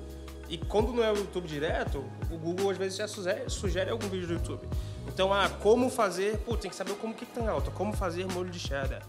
E 0.49 0.57
quando 0.57 0.91
não 0.91 1.03
é 1.03 1.11
o 1.11 1.15
YouTube 1.15 1.47
direto, 1.47 2.03
o 2.31 2.37
Google 2.37 2.71
às 2.71 2.77
vezes 2.77 2.97
já 2.97 3.07
sugere, 3.07 3.49
sugere 3.49 3.91
algum 3.91 4.09
vídeo 4.09 4.27
do 4.27 4.33
YouTube. 4.33 4.67
Então, 5.07 5.31
ah, 5.31 5.47
como 5.47 5.89
fazer... 5.89 6.37
Pô, 6.39 6.57
tem 6.57 6.69
que 6.69 6.75
saber 6.75 6.93
como 6.95 7.13
que 7.13 7.25
tem 7.25 7.47
alta. 7.47 7.69
Como 7.69 7.93
fazer 7.93 8.25
molho 8.25 8.49
de 8.49 8.59
cheddar. 8.59 9.03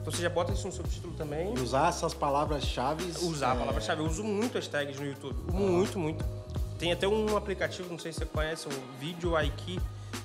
Então, 0.00 0.12
você 0.12 0.22
já 0.22 0.28
bota 0.28 0.52
isso 0.52 0.66
no 0.66 0.72
subtítulo 0.72 1.14
também. 1.14 1.54
E 1.54 1.60
usar 1.60 1.88
essas 1.88 2.12
palavras-chave. 2.12 3.04
Usar 3.22 3.52
a 3.52 3.56
palavra-chave. 3.56 4.02
Eu 4.02 4.06
uso 4.06 4.24
muito 4.24 4.58
as 4.58 4.66
tags 4.66 4.98
no 4.98 5.06
YouTube. 5.06 5.52
Muito, 5.52 5.98
muito. 5.98 6.24
Tem 6.78 6.90
até 6.92 7.06
um 7.06 7.36
aplicativo, 7.36 7.90
não 7.90 7.98
sei 7.98 8.12
se 8.12 8.20
você 8.20 8.26
conhece, 8.26 8.66
o 8.66 8.98
Video 8.98 9.38
IQ. 9.38 9.78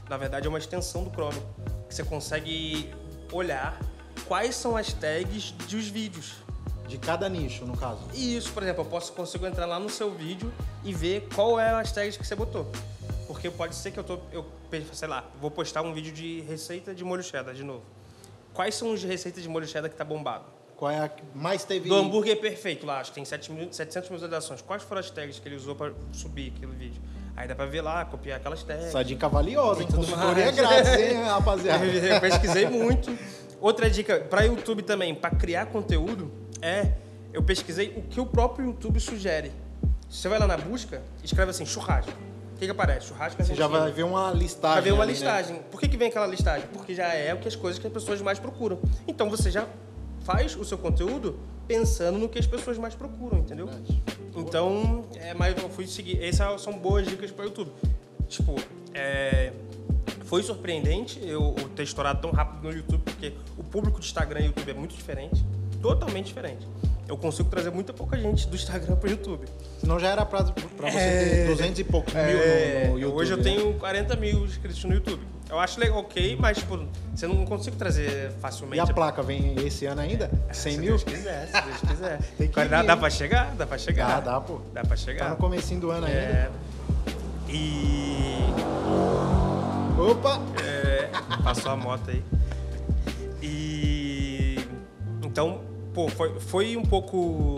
Na 0.09 0.17
verdade, 0.17 0.47
é 0.47 0.49
uma 0.49 0.57
extensão 0.57 1.03
do 1.03 1.11
Chrome. 1.11 1.41
Que 1.87 1.93
você 1.93 2.03
consegue 2.03 2.89
olhar 3.31 3.77
quais 4.27 4.55
são 4.55 4.77
as 4.77 4.93
tags 4.93 5.51
dos 5.51 5.87
vídeos. 5.87 6.44
De 6.87 6.97
cada 6.97 7.27
nicho, 7.27 7.65
no 7.65 7.75
caso. 7.75 7.99
E 8.13 8.35
isso, 8.37 8.51
por 8.53 8.61
exemplo, 8.63 8.81
eu 8.83 8.85
posso, 8.85 9.11
consigo 9.13 9.45
entrar 9.47 9.65
lá 9.65 9.79
no 9.79 9.89
seu 9.89 10.11
vídeo 10.11 10.51
e 10.83 10.93
ver 10.93 11.27
qual 11.33 11.59
é 11.59 11.69
as 11.71 11.91
tags 11.91 12.15
que 12.17 12.25
você 12.25 12.35
botou. 12.35 12.71
Porque 13.27 13.49
pode 13.49 13.73
ser 13.75 13.91
que 13.91 13.99
eu 13.99 14.03
tô, 14.03 14.19
eu, 14.31 14.45
sei 14.93 15.07
lá, 15.07 15.23
vou 15.41 15.49
postar 15.49 15.81
um 15.81 15.93
vídeo 15.93 16.11
de 16.13 16.41
receita 16.41 16.93
de 16.93 17.03
molho 17.03 17.23
cheddar 17.23 17.55
de 17.55 17.63
novo. 17.63 17.81
Quais 18.53 18.75
são 18.75 18.93
as 18.93 19.03
receitas 19.03 19.41
de 19.41 19.49
molho 19.49 19.67
cheddar 19.67 19.89
que 19.89 19.97
tá 19.97 20.03
bombado? 20.05 20.45
Qual 20.77 20.91
é 20.91 20.99
a 20.99 21.07
que 21.09 21.23
mais 21.33 21.63
teve. 21.63 21.89
Do 21.89 21.95
hambúrguer 21.95 22.39
perfeito 22.39 22.85
lá, 22.85 22.99
acho 22.99 23.09
que 23.11 23.15
tem 23.15 23.25
7 23.25 23.51
mil- 23.51 23.71
700 23.73 24.09
mil 24.09 24.19
visualizações. 24.19 24.61
Quais 24.61 24.83
foram 24.83 24.99
as 24.99 25.09
tags 25.09 25.39
que 25.39 25.47
ele 25.47 25.55
usou 25.55 25.73
para 25.75 25.91
subir 26.11 26.53
aquele 26.55 26.73
vídeo? 26.73 27.01
Aí 27.35 27.47
dá 27.47 27.55
pra 27.55 27.65
ver 27.65 27.81
lá, 27.81 28.05
copiar 28.05 28.37
aquelas 28.37 28.61
tags. 28.63 28.85
Essa 28.85 29.03
dica 29.03 29.27
valiosa, 29.27 29.81
hein? 29.81 29.87
tudo 29.89 29.99
Consultoria 30.05 30.45
mais. 30.45 30.55
grátis, 30.55 30.93
hein, 30.99 31.13
rapaziada? 31.25 31.83
Eu 31.85 32.21
pesquisei 32.21 32.69
muito. 32.69 33.17
Outra 33.59 33.89
dica 33.89 34.19
para 34.19 34.43
YouTube 34.43 34.83
também, 34.83 35.15
para 35.15 35.33
criar 35.35 35.65
conteúdo, 35.67 36.31
é 36.61 36.93
eu 37.33 37.43
pesquisei 37.43 37.93
o 37.97 38.01
que 38.01 38.19
o 38.19 38.25
próprio 38.25 38.67
YouTube 38.67 38.99
sugere. 38.99 39.51
Você 40.09 40.29
vai 40.29 40.39
lá 40.39 40.47
na 40.47 40.57
busca, 40.57 41.01
escreve 41.23 41.51
assim, 41.51 41.65
churrasco. 41.65 42.11
O 42.53 42.57
que, 42.57 42.65
que 42.65 42.71
aparece? 42.71 43.07
Churrasco 43.07 43.43
Você 43.43 43.53
já 43.53 43.65
argentino. 43.65 43.83
vai 43.83 43.91
ver 43.91 44.03
uma 44.03 44.31
listagem. 44.31 44.75
Vai 44.75 44.81
ver 44.81 44.91
uma 44.93 45.03
ali, 45.03 45.11
né? 45.11 45.19
listagem. 45.19 45.59
Por 45.69 45.79
que, 45.79 45.89
que 45.89 45.97
vem 45.97 46.07
aquela 46.07 46.27
listagem? 46.27 46.65
Porque 46.71 46.95
já 46.95 47.13
é 47.13 47.33
o 47.33 47.37
que 47.37 47.49
as 47.49 47.55
coisas 47.55 47.77
que 47.77 47.85
as 47.85 47.91
pessoas 47.91 48.21
mais 48.21 48.39
procuram. 48.39 48.79
Então 49.05 49.29
você 49.29 49.51
já 49.51 49.67
faz 50.23 50.55
o 50.55 50.63
seu 50.63 50.77
conteúdo 50.77 51.37
pensando 51.67 52.17
no 52.17 52.29
que 52.29 52.39
as 52.39 52.47
pessoas 52.47 52.77
mais 52.77 52.95
procuram, 52.95 53.39
entendeu? 53.39 53.69
Então, 54.35 55.05
é, 55.15 55.33
mas 55.33 55.61
eu 55.61 55.69
fui 55.69 55.85
seguir. 55.85 56.23
Essas 56.23 56.61
são 56.61 56.73
boas 56.77 57.05
dicas 57.05 57.29
para 57.31 57.43
o 57.43 57.47
YouTube. 57.47 57.71
Tipo, 58.29 58.55
é, 58.93 59.51
foi 60.23 60.41
surpreendente 60.41 61.19
eu, 61.23 61.55
eu 61.57 61.69
ter 61.69 61.83
estourado 61.83 62.21
tão 62.21 62.31
rápido 62.31 62.63
no 62.63 62.71
YouTube, 62.71 63.01
porque 63.03 63.33
o 63.57 63.63
público 63.63 63.99
de 63.99 64.05
Instagram 64.05 64.41
e 64.41 64.45
YouTube 64.45 64.71
é 64.71 64.73
muito 64.73 64.95
diferente. 64.95 65.43
Totalmente 65.89 66.25
diferente. 66.27 66.67
Eu 67.07 67.15
consigo 67.15 67.47
trazer 67.47 67.69
muita 67.69 67.93
pouca 67.93 68.17
gente 68.17 68.47
do 68.47 68.55
Instagram 68.55 68.95
para 68.95 69.07
o 69.07 69.11
YouTube. 69.11 69.45
Senão 69.79 69.99
já 69.99 70.07
era 70.09 70.25
pra, 70.25 70.43
pra 70.43 70.89
você 70.89 70.97
É. 70.97 71.45
ter 71.45 71.47
200 71.49 71.79
e 71.79 71.83
poucos 71.83 72.11
mil 72.11 72.23
É, 72.23 72.85
no, 72.87 72.93
no 72.93 72.99
YouTube. 72.99 73.17
hoje 73.21 73.31
eu 73.33 73.37
né? 73.37 73.43
tenho 73.43 73.73
40 73.75 74.15
mil 74.15 74.45
inscritos 74.45 74.83
no 74.83 74.93
YouTube. 74.95 75.21
Eu 75.47 75.59
acho 75.59 75.79
legal, 75.79 75.99
ok, 75.99 76.35
mas 76.39 76.57
tipo, 76.57 76.79
você 77.13 77.27
não 77.27 77.45
consigo 77.45 77.75
trazer 77.75 78.31
facilmente. 78.41 78.77
E 78.77 78.79
a 78.79 78.91
placa 78.91 79.21
vem 79.21 79.53
esse 79.63 79.85
ano 79.85 80.01
ainda? 80.01 80.31
100 80.51 80.71
se 80.73 80.79
mil? 80.79 80.87
Deus 80.89 81.03
quiser, 81.03 81.45
se 81.47 81.61
Deus 81.61 81.81
quiser. 81.81 82.17
Tem 82.35 82.47
que 82.49 82.65
dá, 82.65 82.81
dá 82.81 82.97
pra 82.97 83.09
chegar? 83.11 83.53
Dá 83.55 83.67
pra 83.67 83.77
chegar. 83.77 84.07
Dá, 84.07 84.31
dá, 84.31 84.41
pô. 84.41 84.61
Dá 84.73 84.81
pra 84.83 84.97
chegar. 84.97 85.25
Tá 85.25 85.29
no 85.29 85.35
comecinho 85.37 85.79
do 85.81 85.91
ano 85.91 86.07
ainda. 86.07 86.17
É. 86.17 86.49
E. 87.47 88.39
Opa! 89.99 90.41
É, 90.63 91.09
passou 91.43 91.71
a 91.71 91.75
moto 91.77 92.09
aí. 92.09 92.23
E. 93.43 94.65
Então, 95.23 95.61
pô, 95.95 96.07
foi, 96.09 96.39
foi 96.39 96.77
um 96.77 96.83
pouco 96.83 97.55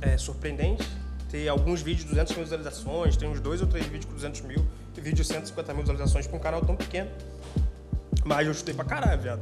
é, 0.00 0.16
surpreendente 0.16 0.88
ter 1.30 1.46
alguns 1.48 1.82
vídeos 1.82 2.04
de 2.04 2.10
200 2.10 2.34
mil 2.34 2.44
visualizações, 2.44 3.16
tem 3.16 3.28
uns 3.28 3.38
dois 3.38 3.60
ou 3.60 3.66
três 3.66 3.84
vídeos 3.86 4.06
com 4.06 4.14
200 4.14 4.40
mil 4.40 4.64
e 4.96 5.00
vídeo 5.00 5.16
de 5.22 5.24
150 5.24 5.72
mil 5.74 5.82
visualizações 5.82 6.26
pra 6.26 6.36
um 6.36 6.40
canal 6.40 6.62
tão 6.62 6.74
pequeno. 6.74 7.10
Mas 8.24 8.46
eu 8.46 8.52
estudei 8.52 8.74
pra 8.74 8.84
caralho, 8.84 9.20
viado. 9.20 9.40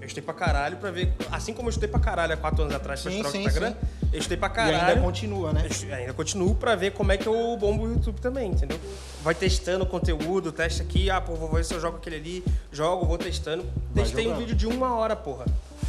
Eu 0.00 0.06
estudei 0.06 0.22
pra 0.24 0.32
caralho 0.32 0.76
pra 0.78 0.90
ver. 0.90 1.12
Assim 1.30 1.52
como 1.52 1.66
eu 1.68 1.70
estudei 1.70 1.88
pra 1.88 2.00
caralho 2.00 2.32
há 2.32 2.36
quatro 2.36 2.62
anos 2.62 2.74
atrás 2.74 3.02
pra 3.02 3.10
Sim, 3.10 3.20
estudar 3.20 3.36
o 3.38 3.42
Instagram, 3.42 3.70
sim. 3.72 3.76
eu 4.12 4.18
estudei 4.18 4.38
pra 4.38 4.48
E 4.48 4.52
caralho. 4.52 4.86
ainda 4.88 5.00
continua, 5.02 5.52
né? 5.52 5.62
Eu 5.64 5.66
estu- 5.70 5.92
ainda 5.92 6.12
continuo 6.14 6.54
pra 6.54 6.74
ver 6.76 6.92
como 6.92 7.12
é 7.12 7.16
que 7.18 7.26
eu 7.26 7.56
bombo 7.58 7.84
o 7.84 7.88
YouTube 7.92 8.20
também, 8.20 8.50
entendeu? 8.52 8.78
Vai 9.22 9.34
testando 9.34 9.84
o 9.84 9.86
conteúdo, 9.86 10.50
testa 10.52 10.82
aqui, 10.82 11.10
ah, 11.10 11.20
pô, 11.20 11.34
vou 11.34 11.50
ver 11.50 11.64
se 11.64 11.74
eu 11.74 11.80
jogo 11.80 11.98
aquele 11.98 12.16
ali, 12.16 12.44
jogo, 12.72 13.04
vou 13.04 13.18
testando. 13.18 13.64
Vai 13.92 14.04
Testei 14.04 14.24
um 14.26 14.30
jogando. 14.30 14.40
vídeo 14.46 14.56
de 14.56 14.66
uma 14.66 14.94
hora, 14.96 15.14
porra. 15.14 15.44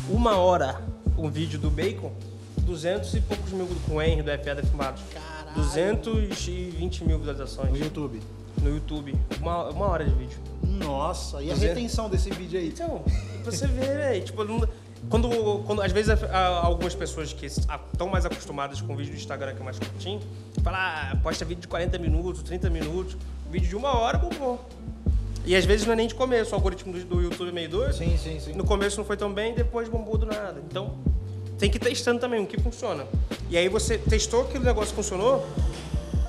Uma 0.09 0.35
hora. 0.37 0.81
Um 1.21 1.29
vídeo 1.29 1.59
do 1.59 1.69
Bacon, 1.69 2.13
200 2.61 3.13
e 3.15 3.19
poucos 3.21 3.51
mil 3.51 3.67
com 3.85 3.95
o 3.95 4.01
Henry 4.01 4.21
do 4.21 4.31
FA 4.41 4.55
Defumados. 4.55 5.01
Caralho. 5.13 5.55
220 5.55 7.03
mil 7.03 7.17
No 7.17 7.25
visualizações 7.25 7.77
YouTube. 7.77 8.21
no 8.61 8.69
YouTube. 8.69 9.13
Uma, 9.41 9.69
uma 9.69 9.85
hora 9.87 10.05
de 10.05 10.15
vídeo. 10.15 10.37
Nossa, 10.63 11.41
e 11.43 11.51
a 11.51 11.53
200? 11.55 11.61
retenção 11.75 12.09
desse 12.09 12.29
vídeo 12.29 12.57
aí? 12.57 12.69
Então, 12.69 13.03
pra 13.43 13.51
você 13.51 13.67
ver, 13.67 13.97
velho. 13.97 14.23
Tipo, 14.23 14.43
não- 14.45 14.65
quando, 15.09 15.29
quando 15.65 15.81
às 15.81 15.91
vezes 15.91 16.09
a- 16.23 16.61
algumas 16.63 16.95
pessoas 16.95 17.33
que 17.33 17.45
estão 17.47 18.07
mais 18.07 18.25
acostumadas 18.25 18.79
com 18.81 18.93
o 18.93 18.95
vídeo 18.95 19.11
do 19.13 19.17
Instagram 19.17 19.55
que 19.55 19.61
é 19.61 19.65
mais 19.65 19.77
curtinho, 19.77 20.21
falam, 20.63 20.79
ah, 20.79 21.17
posta 21.21 21.43
vídeo 21.43 21.61
de 21.61 21.67
40 21.67 21.97
minutos, 21.97 22.41
30 22.43 22.69
minutos, 22.69 23.17
vídeo 23.51 23.67
de 23.67 23.75
uma 23.75 23.97
hora, 23.97 24.17
bombou. 24.17 24.63
E 25.45 25.55
às 25.55 25.65
vezes 25.65 25.85
não 25.85 25.93
é 25.93 25.95
nem 25.95 26.07
de 26.07 26.15
começo, 26.15 26.51
o 26.51 26.55
algoritmo 26.55 26.93
do, 26.93 27.03
do 27.05 27.21
YouTube 27.21 27.49
é 27.49 27.51
meio 27.51 27.69
doido. 27.69 27.93
Sim, 27.93 28.17
sim, 28.17 28.39
sim. 28.39 28.53
No 28.53 28.63
começo 28.65 28.97
não 28.97 29.05
foi 29.05 29.17
tão 29.17 29.33
bem, 29.33 29.53
depois 29.53 29.87
bombou 29.89 30.17
do 30.17 30.25
nada. 30.25 30.61
Então, 30.69 30.95
tem 31.57 31.69
que 31.69 31.77
ir 31.77 31.81
testando 31.81 32.19
também 32.19 32.43
o 32.43 32.45
que 32.47 32.59
funciona. 32.61 33.05
E 33.49 33.57
aí 33.57 33.67
você 33.67 33.97
testou 33.97 34.45
que 34.45 34.57
o 34.57 34.61
negócio 34.61 34.93
funcionou, 34.93 35.45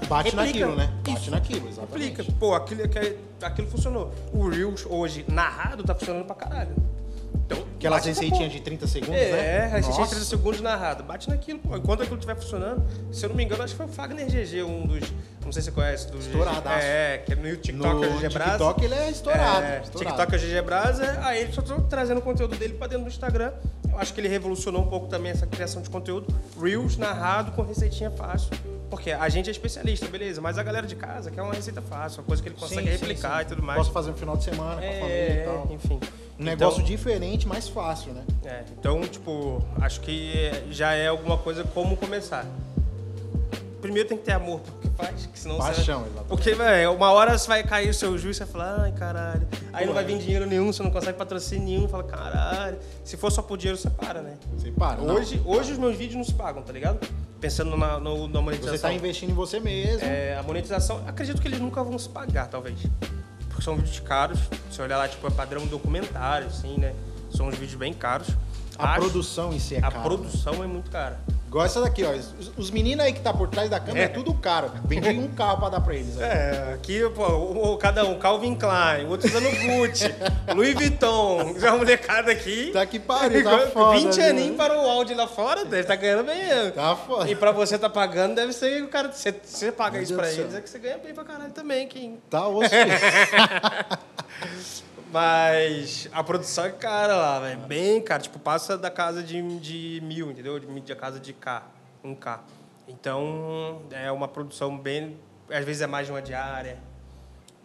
Bate 0.08 0.30
Replica. 0.30 0.36
naquilo, 0.44 0.76
né? 0.76 0.92
Bate 1.06 1.20
Isso. 1.20 1.30
naquilo, 1.30 1.68
exatamente. 1.68 2.12
aplica. 2.20 2.32
Pô, 2.38 2.54
aquilo, 2.54 2.82
aquilo, 2.82 3.16
aquilo 3.42 3.68
funcionou. 3.68 4.12
O 4.32 4.48
Reels 4.48 4.84
hoje, 4.88 5.24
narrado, 5.28 5.84
tá 5.84 5.94
funcionando 5.94 6.24
pra 6.24 6.34
caralho. 6.34 6.74
Então, 7.50 7.66
Aquelas 7.76 8.04
receitinhas 8.04 8.52
de 8.52 8.60
30 8.60 8.86
segundos, 8.86 9.16
É, 9.16 9.32
né? 9.32 9.60
receitinha 9.66 9.92
de 9.92 9.98
Nossa. 10.00 10.10
30 10.10 10.24
segundos 10.26 10.60
narrado. 10.60 11.02
Bate 11.02 11.28
naquilo, 11.28 11.58
pô. 11.58 11.76
Enquanto 11.76 12.02
aquilo 12.02 12.16
estiver 12.18 12.36
funcionando, 12.36 12.84
se 13.10 13.24
eu 13.24 13.28
não 13.30 13.36
me 13.36 13.42
engano, 13.42 13.62
acho 13.62 13.72
que 13.72 13.78
foi 13.78 13.86
o 13.86 13.88
Fagner 13.88 14.26
GG, 14.26 14.62
um 14.62 14.86
dos. 14.86 15.00
Não 15.44 15.50
sei 15.50 15.62
se 15.62 15.70
você 15.70 15.72
conhece. 15.72 16.10
Dos 16.10 16.26
Estouradaço. 16.26 16.84
É, 16.86 17.18
que 17.18 17.32
é 17.32 17.36
no 17.36 17.56
TikTok 17.56 18.04
é 18.04 18.08
o 18.08 18.12
No 18.12 18.20
GG 18.20 18.28
Brasa. 18.32 18.50
TikTok 18.52 18.84
ele 18.84 18.94
é 18.94 19.10
estourado. 19.10 19.62
É, 19.64 19.80
estourado. 19.82 20.16
TikTok 20.16 20.34
é 20.34 20.36
o 20.36 20.40
GG 20.40 20.62
Brasa, 20.64 21.18
aí 21.22 21.40
ele 21.42 21.52
só 21.52 21.62
tô 21.62 21.80
trazendo 21.82 22.18
o 22.18 22.22
conteúdo 22.22 22.54
dele 22.56 22.74
pra 22.74 22.86
dentro 22.86 23.04
do 23.04 23.08
Instagram. 23.10 23.52
Eu 23.90 23.98
acho 23.98 24.14
que 24.14 24.20
ele 24.20 24.28
revolucionou 24.28 24.82
um 24.82 24.88
pouco 24.88 25.08
também 25.08 25.32
essa 25.32 25.46
criação 25.46 25.82
de 25.82 25.90
conteúdo. 25.90 26.32
Reels 26.60 26.96
narrado 26.96 27.50
com 27.52 27.62
receitinha 27.62 28.10
fácil. 28.10 28.50
Porque 28.88 29.12
a 29.12 29.28
gente 29.28 29.48
é 29.48 29.52
especialista, 29.52 30.06
beleza, 30.08 30.40
mas 30.40 30.58
a 30.58 30.62
galera 30.62 30.86
de 30.86 30.96
casa 30.96 31.30
quer 31.30 31.42
uma 31.42 31.54
receita 31.54 31.80
fácil, 31.80 32.20
uma 32.20 32.26
coisa 32.26 32.42
que 32.42 32.48
ele 32.48 32.56
Sim, 32.56 32.60
consegue 32.62 32.86
sim, 32.88 32.92
replicar 32.92 33.36
sim. 33.38 33.42
e 33.42 33.44
tudo 33.46 33.62
mais. 33.62 33.78
Posso 33.78 33.92
fazer 33.92 34.10
um 34.10 34.14
final 34.14 34.36
de 34.36 34.44
semana 34.44 34.80
com 34.80 34.86
a 34.88 34.92
família 34.92 35.08
e 35.08 35.38
é, 35.38 35.44
tal. 35.44 35.68
enfim. 35.70 36.00
Um 36.40 36.44
negócio 36.44 36.80
Então- 36.80 36.86
diferente, 36.86 37.46
mais 37.46 37.68
fácil, 37.68 38.14
né? 38.14 38.22
É, 38.44 38.64
então, 38.78 39.02
tipo, 39.02 39.62
acho 39.80 40.00
que 40.00 40.50
já 40.70 40.94
é 40.94 41.08
alguma 41.08 41.36
coisa 41.36 41.64
como 41.64 41.96
começar. 41.98 42.46
Primeiro 43.82 44.08
tem 44.08 44.16
que 44.18 44.24
ter 44.24 44.32
amor 44.32 44.60
pro 44.60 44.72
que 44.74 44.88
faz, 44.96 45.26
que 45.26 45.38
senão 45.38 45.56
Paixão, 45.58 46.00
você... 46.00 46.06
exatamente. 46.06 46.28
Porque, 46.28 46.54
velho, 46.54 46.92
uma 46.94 47.12
hora 47.12 47.36
você 47.36 47.46
vai 47.46 47.62
cair 47.62 47.88
o 47.90 47.94
seu 47.94 48.16
juiz 48.18 48.36
e 48.36 48.38
você 48.38 48.44
vai 48.44 48.52
falar, 48.52 48.82
ai, 48.82 48.92
caralho. 48.92 49.46
Aí 49.72 49.86
não 49.86 49.92
vai 49.94 50.04
vir 50.04 50.18
dinheiro 50.18 50.46
nenhum, 50.46 50.72
você 50.72 50.82
não 50.82 50.90
consegue 50.90 51.16
patrocínio 51.16 51.64
nenhum, 51.64 51.88
fala, 51.88 52.04
caralho. 52.04 52.78
Se 53.04 53.16
for 53.16 53.30
só 53.30 53.40
por 53.42 53.56
dinheiro, 53.56 53.78
você 53.78 53.88
para, 53.90 54.20
né? 54.22 54.36
Você 54.56 54.70
para. 54.70 55.00
não. 55.02 55.14
Hoje, 55.14 55.40
hoje 55.44 55.72
os 55.72 55.78
meus 55.78 55.96
vídeos 55.96 56.16
não 56.16 56.24
se 56.24 56.34
pagam, 56.34 56.62
tá 56.62 56.72
ligado? 56.72 57.06
Pensando 57.40 57.74
na, 57.76 57.98
no, 57.98 58.28
na 58.28 58.40
monetização. 58.42 58.76
Você 58.76 58.82
tá 58.82 58.92
investindo 58.92 59.30
em 59.30 59.34
você 59.34 59.58
mesmo. 59.60 60.04
É, 60.06 60.36
a 60.36 60.42
monetização, 60.42 61.02
acredito 61.06 61.40
que 61.40 61.48
eles 61.48 61.60
nunca 61.60 61.82
vão 61.82 61.98
se 61.98 62.08
pagar, 62.08 62.48
talvez. 62.48 62.78
São 63.60 63.76
vídeos 63.76 64.00
caros. 64.00 64.38
Se 64.70 64.80
olhar 64.80 64.96
lá, 64.98 65.08
tipo, 65.08 65.26
é 65.26 65.30
padrão 65.30 65.66
documentário, 65.66 66.46
assim, 66.46 66.76
né? 66.78 66.94
São 67.30 67.48
uns 67.48 67.56
vídeos 67.56 67.78
bem 67.78 67.92
caros. 67.92 68.28
a 68.78 68.92
Acho- 68.92 69.00
produção 69.00 69.52
em 69.52 69.58
si 69.58 69.74
é 69.74 69.78
a 69.78 69.82
cara. 69.82 70.00
produção 70.02 70.64
é 70.64 70.66
muito 70.66 70.90
cara. 70.90 71.20
Igual 71.50 71.66
essa 71.66 71.80
daqui, 71.80 72.04
ó. 72.04 72.12
Os, 72.12 72.52
os 72.56 72.70
meninos 72.70 73.04
aí 73.04 73.12
que 73.12 73.18
tá 73.20 73.34
por 73.34 73.48
trás 73.48 73.68
da 73.68 73.80
câmera 73.80 74.02
é, 74.02 74.04
É. 74.04 74.08
tudo 74.08 74.32
caro. 74.34 74.70
Vendi 74.84 75.08
um 75.18 75.26
carro 75.26 75.58
pra 75.58 75.68
dar 75.70 75.80
pra 75.80 75.96
eles. 75.96 76.16
ó. 76.16 76.22
É, 76.22 76.74
aqui, 76.74 77.00
pô, 77.10 77.24
o, 77.26 77.72
o- 77.72 77.76
cada 77.76 78.04
um, 78.04 78.16
Calvin 78.20 78.54
Klein, 78.54 79.06
outro 79.08 79.26
usando 79.28 79.50
Gucci, 79.50 80.14
Louis 80.54 80.74
Vuitton, 80.74 81.56
já 81.58 81.72
a 81.72 81.76
molecada 81.76 82.30
aqui. 82.30 82.70
Tá 82.72 82.86
que 82.86 83.00
pariu, 83.00 83.42
tá 83.42 83.66
foda, 83.66 83.98
20 83.98 84.14
viu? 84.14 84.24
aninhos 84.26 84.56
para 84.56 84.80
o 84.80 84.88
áudio 84.88 85.16
lá 85.16 85.26
fora, 85.26 85.64
deve 85.64 85.82
tá 85.88 85.96
ganhando 85.96 86.24
bem. 86.24 86.70
Tá 86.70 86.94
foda. 86.94 87.28
E 87.28 87.34
pra 87.34 87.50
você 87.50 87.76
tá 87.76 87.90
pagando, 87.90 88.36
deve 88.36 88.52
ser 88.52 88.84
o 88.84 88.88
cara. 88.88 89.10
Você, 89.10 89.34
você 89.42 89.72
paga 89.72 89.94
Meu 89.94 90.02
isso 90.04 90.14
Deus 90.16 90.28
pra 90.28 90.40
eles, 90.40 90.54
é 90.54 90.60
que 90.60 90.70
você 90.70 90.78
ganha 90.78 90.98
bem 90.98 91.12
pra 91.12 91.24
caralho 91.24 91.50
também, 91.50 91.88
Kim. 91.88 92.20
Tá 92.30 92.46
osso. 92.46 92.70
Mas 95.12 96.08
a 96.12 96.22
produção 96.22 96.64
é 96.64 96.70
cara 96.70 97.16
lá, 97.16 97.40
velho. 97.40 97.60
Bem 97.60 98.00
cara. 98.00 98.22
Tipo, 98.22 98.38
passa 98.38 98.78
da 98.78 98.90
casa 98.90 99.22
de, 99.22 99.42
de 99.58 100.00
mil, 100.04 100.30
entendeu? 100.30 100.58
De, 100.58 100.66
de 100.80 100.94
casa 100.94 101.18
de 101.18 101.32
K, 101.32 101.64
um 102.04 102.14
K. 102.14 102.42
Então, 102.86 103.82
é 103.90 104.10
uma 104.10 104.28
produção 104.28 104.76
bem... 104.76 105.18
Às 105.50 105.64
vezes 105.64 105.82
é 105.82 105.86
mais 105.86 106.06
de 106.06 106.12
uma 106.12 106.22
diária. 106.22 106.78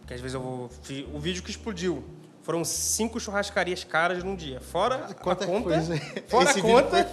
Porque 0.00 0.14
às 0.14 0.20
vezes 0.20 0.34
eu 0.34 0.40
vou... 0.40 0.70
O 1.12 1.18
vídeo 1.18 1.42
que 1.42 1.50
explodiu 1.50 2.04
foram 2.42 2.64
cinco 2.64 3.18
churrascarias 3.18 3.82
caras 3.82 4.22
num 4.22 4.36
dia. 4.36 4.60
Fora 4.60 4.98
Quanta 5.20 5.44
a 5.44 5.46
conta... 5.46 5.68
coisa. 5.68 5.96
Fora 6.28 6.50
Esse 6.50 6.60
a 6.60 6.62
conta, 6.62 7.08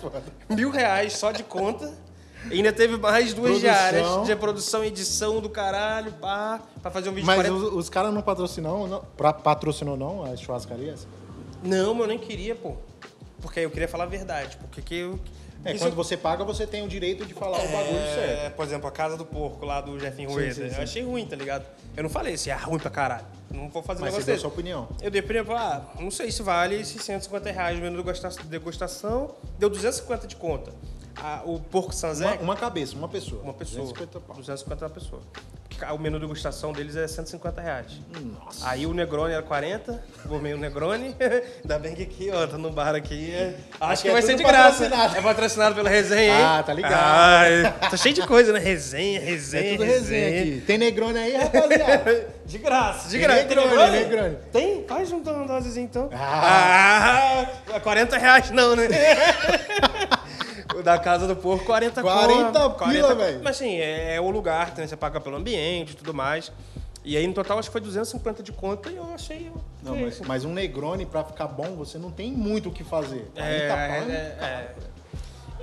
mil 0.50 0.70
reais 0.70 1.14
só 1.14 1.32
de 1.32 1.44
conta. 1.44 1.92
Ainda 2.52 2.74
teve 2.74 2.98
mais 2.98 3.34
duas 3.34 3.52
Produção. 3.60 3.60
diárias 3.60 4.28
de 4.28 4.36
produção 4.36 4.84
e 4.84 4.88
edição 4.88 5.40
do 5.40 5.50
caralho, 5.50 6.12
pá, 6.14 6.62
pra 6.82 6.92
fazer 6.92 7.10
um 7.10 7.14
vídeo 7.14 7.26
Mas 7.26 7.38
de 7.42 7.50
40... 7.50 7.66
os, 7.68 7.74
os 7.86 7.90
caras 7.90 8.14
não 8.14 8.22
patrocinam, 8.22 8.88
não, 8.88 9.02
pra, 9.18 9.32
patrocinou 9.34 9.96
não 9.98 10.24
as 10.24 10.40
churrascarias? 10.42 11.08
Não, 11.64 11.98
eu 12.00 12.08
nem 12.08 12.20
queria, 12.20 12.56
pô. 12.56 12.74
Porque 13.42 13.60
eu 13.62 13.70
queria 13.72 13.88
falar 13.88 14.04
a 14.06 14.08
verdade. 14.08 14.58
Porque 14.58 14.82
que 14.82 14.96
eu. 14.96 15.20
É, 15.66 15.74
quando 15.78 15.92
eu- 15.92 15.96
você 15.96 16.18
paga, 16.18 16.44
você 16.44 16.68
tem 16.68 16.84
o 16.84 16.90
direito 16.90 17.26
de 17.26 17.34
falar 17.34 17.58
o 17.58 17.68
bagulho 17.70 18.00
certo. 18.14 18.46
É, 18.46 18.50
por 18.50 18.66
exemplo, 18.66 18.88
a 18.88 18.92
Casa 18.92 19.16
do 19.16 19.26
Porco 19.26 19.66
lá 19.66 19.80
do 19.80 19.98
Jefinho 19.98 20.30
Sim, 20.30 20.36
Rueda. 20.36 20.54
sim, 20.54 20.70
sim. 20.70 20.76
Eu 20.76 20.82
achei 20.84 21.04
ruim, 21.04 21.26
tá 21.26 21.36
ligado? 21.38 21.66
Eu 21.96 22.04
não 22.04 22.10
falei 22.10 22.36
se 22.36 22.50
é 22.50 22.54
ruim 22.56 22.80
pra 22.80 22.90
caralho. 22.90 23.26
Não 23.50 23.70
vou 23.70 23.82
fazer 23.84 24.02
um 24.02 24.06
Mas 24.06 24.14
você 24.14 24.20
negócio 24.20 24.34
deu 24.34 24.40
sua 24.40 24.50
opinião. 24.50 24.90
Eu 25.02 25.10
dei 25.12 25.22
primeiro, 25.22 25.56
ah, 25.56 25.82
não 26.00 26.12
sei 26.12 26.32
se 26.32 26.42
vale 26.44 26.76
esses 26.76 27.02
150 27.02 27.52
reais 27.52 27.78
no 27.78 27.84
menu 27.84 27.96
degustação, 27.98 28.44
degustação. 28.46 29.36
Deu 29.58 29.70
250 29.70 30.28
de 30.28 30.36
conta. 30.36 30.74
Ah, 31.16 31.42
o 31.46 31.60
Porco 31.60 31.94
Sanzé, 31.94 32.26
Uma, 32.26 32.36
uma 32.42 32.56
cabeça, 32.56 32.96
uma 32.96 33.08
pessoa. 33.08 33.42
uma 33.44 33.54
pessoa. 33.54 33.82
250 33.84 34.20
pau. 34.20 34.36
250 34.38 34.86
uma 34.86 34.90
pessoa. 34.92 35.22
O 35.94 35.98
menu 35.98 36.18
degustação 36.20 36.72
deles 36.72 36.96
é 36.96 37.06
150 37.08 37.60
reais. 37.60 37.88
Nossa. 38.40 38.70
Aí 38.70 38.86
o 38.86 38.94
Negroni 38.94 39.34
era 39.34 39.42
40, 39.44 40.02
vou 40.26 40.40
meio 40.40 40.58
Negroni. 40.58 41.14
Ainda 41.62 41.78
bem 41.80 41.94
que 41.94 42.04
aqui, 42.04 42.32
ó, 42.32 42.48
tá 42.48 42.58
no 42.58 42.72
bar 42.72 42.96
aqui. 42.96 43.32
é- 43.34 43.56
Acho 43.82 43.94
Aqui 43.94 44.02
que 44.04 44.08
é 44.08 44.12
vai 44.14 44.22
ser 44.22 44.36
de 44.36 44.44
graça. 44.44 44.86
É 44.86 45.22
patrocinado 45.22 45.76
pela 45.76 45.90
resenha, 45.90 46.36
hein? 46.38 46.42
Ah, 46.46 46.64
tá 46.64 46.74
ligado. 46.74 46.94
Ah, 46.96 47.90
tá 47.90 47.98
cheio 47.98 48.16
de 48.16 48.26
coisa, 48.26 48.54
né? 48.54 48.60
Resenha, 48.60 49.20
resenha. 49.20 49.74
É 49.74 49.78
tudo 49.78 49.84
resenha 49.84 50.28
aqui. 50.42 50.64
Tem 50.66 50.78
Negroni 50.78 51.18
aí, 51.18 51.36
rapaziada? 51.36 52.34
De 52.46 52.58
graça, 52.58 53.06
de 53.08 53.18
Tem 53.18 53.22
graça. 53.22 53.44
Negroni, 53.46 53.92
Negroni. 53.92 54.38
Tem? 54.52 54.86
Faz 54.86 55.12
um 55.14 55.20
uma 55.20 55.48
dosezinha 55.48 55.86
então. 55.86 56.10
Ah. 56.14 57.46
Ah, 57.74 57.80
40 57.80 58.18
reais 58.18 58.52
não, 58.52 58.76
né? 58.76 58.88
O 60.76 60.82
da 60.84 60.98
Casa 60.98 61.28
do 61.28 61.36
Porco, 61.36 61.66
40 61.66 62.02
40 62.02 62.60
conto, 62.70 62.90
pila, 62.90 63.16
velho. 63.16 63.42
Mas 63.44 63.56
assim, 63.58 63.76
é, 63.80 64.16
é 64.16 64.22
o 64.22 64.30
lugar, 64.30 64.74
né? 64.78 64.88
você 64.88 64.96
paga 64.96 65.20
pelo 65.20 65.36
ambiente 65.36 65.92
e 65.92 65.96
tudo 65.96 66.14
mais. 66.14 66.52
E 67.06 67.18
aí 67.18 67.28
no 67.28 67.34
total 67.34 67.60
acho 67.60 67.68
que 67.70 67.74
foi 67.74 67.82
250 67.82 68.42
de 68.42 68.52
conta 68.54 68.90
e 68.90 68.96
eu 68.96 69.14
achei. 69.14 69.52
Não, 69.82 69.96
mas, 69.96 70.22
mas 70.22 70.46
um 70.46 70.54
Negroni, 70.54 71.06
pra 71.06 71.24
ficar 71.24 71.48
bom, 71.48 71.76
você 71.76 71.98
não 71.98 72.10
tem 72.10 72.32
muito 72.32 72.70
o 72.70 72.72
que 72.72 72.84
fazer. 72.84 73.30
40 73.36 73.36
É, 73.36 73.68
pau, 73.68 74.10
é, 74.10 74.16
é. 74.46 74.76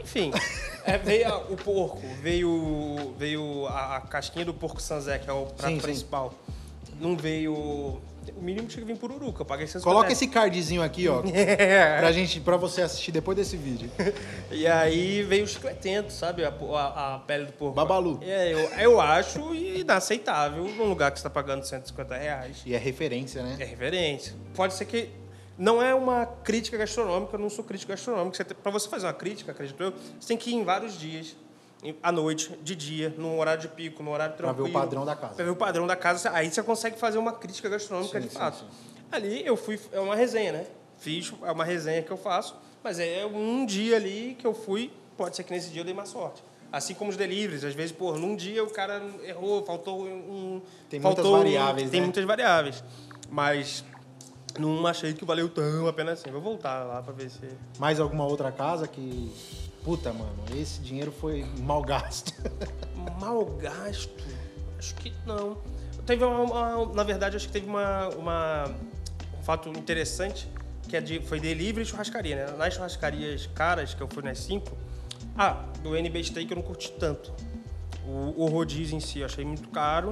Enfim, 0.03 0.31
é, 0.85 0.99
veio 0.99 1.33
a- 1.33 1.39
o 1.39 1.57
porco, 1.57 2.03
veio, 2.21 3.15
veio 3.19 3.67
a, 3.69 3.97
a 3.97 4.01
casquinha 4.03 4.45
do 4.45 4.53
porco 4.53 4.81
sanzé, 4.83 5.19
que 5.19 5.31
é 5.31 5.33
o 5.33 5.47
prato 5.47 5.69
Sim, 5.71 5.77
sim. 5.77 5.81
principal. 5.83 6.35
Não 7.01 7.17
veio. 7.17 8.01
O 8.37 8.43
mínimo 8.43 8.67
tinha 8.69 8.85
que 8.85 8.93
vir 8.93 8.99
por 8.99 9.11
Uruca. 9.11 9.43
Eu 9.43 9.47
paguei 9.47 9.67
150 9.67 9.85
Coloca 9.95 10.13
esse 10.13 10.27
cardzinho 10.27 10.83
aqui, 10.83 11.09
ó, 11.09 11.23
É. 11.33 11.99
pra, 11.99 12.13
gente, 12.13 12.41
pra 12.41 12.57
você 12.57 12.83
assistir 12.83 13.13
depois 13.13 13.37
desse 13.37 13.57
vídeo. 13.57 13.91
E 14.51 14.67
aí 14.67 15.23
veio 15.23 15.45
o 15.45 15.47
chicletento, 15.47 16.13
sabe? 16.13 16.45
A, 16.45 16.49
a- 16.49 17.15
a 17.15 17.19
pele 17.21 17.47
do 17.47 17.53
porco. 17.53 17.75
Babalu. 17.75 18.19
É, 18.23 18.53
eu, 18.53 18.59
eu 18.79 19.01
acho 19.01 19.55
inaceitável 19.55 20.65
num 20.65 20.85
lugar 20.89 21.11
que 21.13 21.19
você 21.19 21.21
está 21.27 21.31
pagando 21.31 21.65
150 21.65 22.17
reais. 22.17 22.63
E 22.67 22.75
é 22.75 22.79
referência, 22.79 23.43
né? 23.43 23.57
É 23.61 23.65
reverência. 23.65 24.35
Pode 24.55 24.75
ser 24.75 24.85
que. 24.87 25.09
Não 25.57 25.81
é 25.83 25.95
uma 25.95 26.25
crítica 26.27 26.77
gastronômica, 26.79 27.35
eu 27.37 27.39
não 27.41 27.51
sou 27.51 27.63
crítico 27.63 27.93
gastronômico. 27.93 28.37
Pra 28.63 28.73
você 28.73 28.89
fazer 28.89 29.07
uma 29.07 29.13
crítica, 29.13 29.53
acredito 29.53 29.83
eu, 29.83 29.93
você 30.19 30.29
tem 30.29 30.37
que 30.37 30.51
ir 30.51 30.55
em 30.55 30.65
vários 30.65 30.99
dias. 30.99 31.37
À 32.03 32.13
noite, 32.13 32.51
de 32.63 32.77
dia, 32.77 33.15
num 33.17 33.39
horário 33.39 33.63
de 33.63 33.69
pico, 33.69 34.03
num 34.03 34.11
horário 34.11 34.35
Pra 34.37 34.49
ver 34.49 34.55
tranquilo. 34.55 34.77
o 34.77 34.81
padrão 34.81 35.05
da 35.07 35.17
casa. 35.17 35.35
Pra 35.35 35.45
ver 35.45 35.51
o 35.51 35.57
padrão 35.57 35.87
da 35.87 35.97
casa. 35.97 36.31
Aí 36.35 36.51
você 36.51 36.63
consegue 36.63 36.99
fazer 36.99 37.17
uma 37.19 37.33
crítica 37.33 37.69
gastronômica 37.71 38.21
Sim, 38.21 38.27
de 38.27 38.33
sim, 38.33 38.39
fato. 38.39 38.59
sim. 38.59 38.65
Ali 39.11 39.45
eu 39.47 39.57
fui. 39.57 39.81
É 39.91 39.99
uma 39.99 40.15
resenha, 40.15 40.53
né? 40.53 40.67
Fiz, 40.99 41.33
é 41.43 41.51
uma 41.51 41.65
resenha 41.65 42.03
que 42.03 42.11
eu 42.11 42.19
faço, 42.19 42.55
mas 42.85 42.99
é 42.99 43.25
um 43.25 43.65
dia 43.65 43.97
ali 43.97 44.37
que 44.39 44.47
eu 44.47 44.53
fui. 44.53 44.93
Pode 45.17 45.35
ser 45.35 45.43
que 45.45 45.51
nesse 45.53 45.71
dia 45.71 45.81
eu 45.81 45.85
dei 45.85 45.95
má 45.95 46.05
sorte. 46.05 46.43
Assim 46.71 46.95
como 46.95 47.11
os 47.11 47.17
deliveries, 47.17 47.65
às 47.65 47.75
vezes, 47.75 47.91
pô, 47.93 48.13
num 48.13 48.37
dia 48.37 48.63
o 48.63 48.71
cara 48.71 49.03
errou, 49.25 49.65
faltou 49.65 50.05
um. 50.05 50.61
Tem 50.91 51.01
muitas 51.01 51.17
faltou 51.25 51.35
um- 51.35 51.39
variáveis, 51.39 51.91
Tem 51.91 52.01
né? 52.01 52.07
muitas 52.07 52.25
variáveis. 52.25 52.85
Mas 53.31 53.83
não 54.59 54.87
achei 54.87 55.15
que 55.15 55.25
valeu 55.25 55.49
tão 55.49 55.87
a 55.89 55.93
pena 55.93 56.13
assim. 56.13 56.31
Vou 56.31 56.41
voltar 56.43 56.85
lá 56.85 57.03
pra 57.03 57.13
ver 57.15 57.31
se. 57.31 57.41
Mais 57.79 57.99
alguma 57.99 58.27
outra 58.27 58.53
casa 58.53 58.87
que. 58.87 59.33
Puta, 59.85 60.13
mano, 60.13 60.37
esse 60.55 60.81
dinheiro 60.81 61.11
foi 61.11 61.45
mal 61.61 61.83
gasto. 61.83 62.33
Mal 63.19 63.45
gasto? 63.57 64.11
Acho 64.79 64.95
que 64.97 65.13
não. 65.27 65.57
Teve 66.07 66.23
uma, 66.25 66.41
uma- 66.77 66.95
na 66.95 67.03
verdade, 67.03 67.37
acho 67.37 67.47
que 67.47 67.53
teve 67.53 67.67
uma, 67.67 68.09
uma- 68.11 68.75
um 69.39 69.43
fato 69.43 69.69
interessante 69.71 70.47
que 70.89 70.97
é 70.97 71.01
de, 71.01 71.21
foi 71.21 71.39
delivery 71.41 71.83
e 71.83 71.87
churrascaria, 71.87 72.37
né? 72.47 72.57
Nas 72.57 72.75
churrascarias 72.75 73.47
caras, 73.55 73.95
que 73.95 74.03
eu 74.03 74.09
fui 74.09 74.23
nas 74.23 74.39
cinco, 74.41 74.77
ah, 75.37 75.65
do 75.83 75.97
NB 75.97 76.23
Steak 76.25 76.51
eu 76.51 76.57
não 76.57 76.63
curti 76.63 76.93
tanto. 76.93 77.33
O, 78.07 78.45
o 78.45 78.47
rodízio 78.47 78.97
em 78.97 79.01
si 79.01 79.21
eu 79.21 79.27
achei 79.27 79.45
muito 79.45 79.69
caro. 79.69 80.11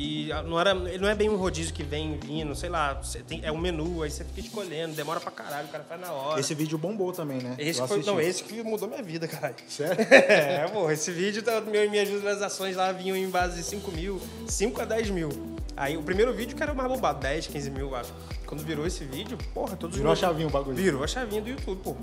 E 0.00 0.30
ah, 0.30 0.44
não, 0.44 0.60
era, 0.60 0.70
ele 0.70 0.98
não 0.98 1.08
é 1.08 1.14
bem 1.16 1.28
um 1.28 1.34
rodízio 1.36 1.74
que 1.74 1.82
vem 1.82 2.16
vindo, 2.18 2.54
sei 2.54 2.68
lá, 2.68 2.94
você 2.94 3.18
tem, 3.18 3.40
é 3.44 3.50
um 3.50 3.58
menu, 3.58 4.04
aí 4.04 4.10
você 4.12 4.22
fica 4.22 4.38
escolhendo, 4.46 4.94
demora 4.94 5.18
pra 5.18 5.32
caralho, 5.32 5.66
o 5.66 5.70
cara 5.72 5.82
faz 5.88 6.00
na 6.00 6.12
hora. 6.12 6.38
Esse 6.38 6.54
vídeo 6.54 6.78
bombou 6.78 7.10
também, 7.12 7.38
né? 7.38 7.56
Esse 7.58 7.84
foi, 7.84 8.04
não, 8.04 8.20
esse 8.20 8.44
que 8.44 8.62
mudou 8.62 8.88
minha 8.88 9.02
vida, 9.02 9.26
caralho. 9.26 9.56
Sério? 9.68 9.96
É, 10.08 10.68
pô, 10.68 10.88
esse 10.88 11.10
vídeo, 11.10 11.42
tá, 11.42 11.60
meu- 11.60 11.90
minhas 11.90 12.08
visualizações 12.08 12.76
lá 12.76 12.92
vinham 12.92 13.16
em 13.16 13.28
base 13.28 13.56
de 13.56 13.64
5 13.64 13.90
mil, 13.90 14.20
5 14.46 14.80
a 14.80 14.84
10 14.84 15.10
mil. 15.10 15.30
Aí 15.76 15.96
o 15.96 16.02
primeiro 16.02 16.32
vídeo 16.32 16.56
que 16.56 16.62
era 16.62 16.72
o 16.72 16.76
mais 16.76 16.88
bombado, 16.88 17.18
10, 17.18 17.48
15 17.48 17.68
mil, 17.70 17.88
eu 17.88 17.96
acho. 17.96 18.12
Quando 18.46 18.62
virou 18.62 18.86
esse 18.86 19.02
vídeo, 19.04 19.36
porra, 19.52 19.76
todos 19.76 19.96
Virou 19.96 20.10
a 20.12 20.14
meus- 20.14 20.20
chavinha 20.20 20.46
o 20.46 20.50
bagulho. 20.50 20.76
Virou 20.76 21.02
a 21.02 21.08
chavinha 21.08 21.42
do 21.42 21.48
YouTube, 21.48 21.80
pô. 21.82 21.96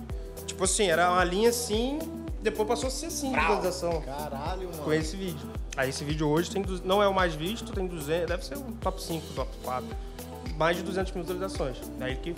Tipo 0.46 0.66
assim, 0.66 0.88
era 0.90 1.10
uma 1.12 1.24
linha 1.24 1.48
assim, 1.50 1.98
depois 2.42 2.68
passou 2.68 2.88
a 2.88 2.92
ser 2.92 3.06
assim, 3.06 3.32
de 3.32 3.40
visualização. 3.40 4.02
Caralho, 4.02 4.68
mano. 4.70 4.84
Com 4.84 4.92
esse 4.94 5.16
vídeo. 5.16 5.50
Aí 5.78 5.90
esse 5.90 6.04
vídeo 6.04 6.28
hoje 6.30 6.50
tem, 6.52 6.64
não 6.84 7.02
é 7.04 7.08
o 7.08 7.14
mais 7.14 7.34
visto, 7.36 7.72
tem 7.74 7.86
200, 7.86 8.28
deve 8.28 8.46
ser 8.46 8.58
o 8.58 8.62
top 8.82 9.02
5, 9.02 9.26
top 9.36 9.50
4. 9.64 9.86
Mais 10.58 10.78
de 10.78 10.84
200 10.84 11.12
mil 11.14 11.24
visualizações. 11.24 11.78
Daí 12.00 12.16
que 12.16 12.34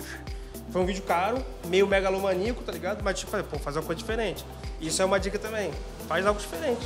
foi 0.70 0.82
um 0.82 0.86
vídeo 0.86 1.02
caro, 1.04 1.38
meio 1.68 1.86
megalomaníaco, 1.86 2.62
tá 2.62 2.72
ligado? 2.72 3.02
Mas 3.02 3.18
tipo, 3.20 3.30
pô, 3.44 3.58
fazer 3.58 3.78
uma 3.78 3.84
coisa 3.86 3.98
diferente. 4.00 4.44
Isso 4.80 5.00
é 5.00 5.04
uma 5.04 5.20
dica 5.20 5.38
também. 5.38 5.70
Faz 6.08 6.26
algo 6.26 6.40
diferente. 6.40 6.84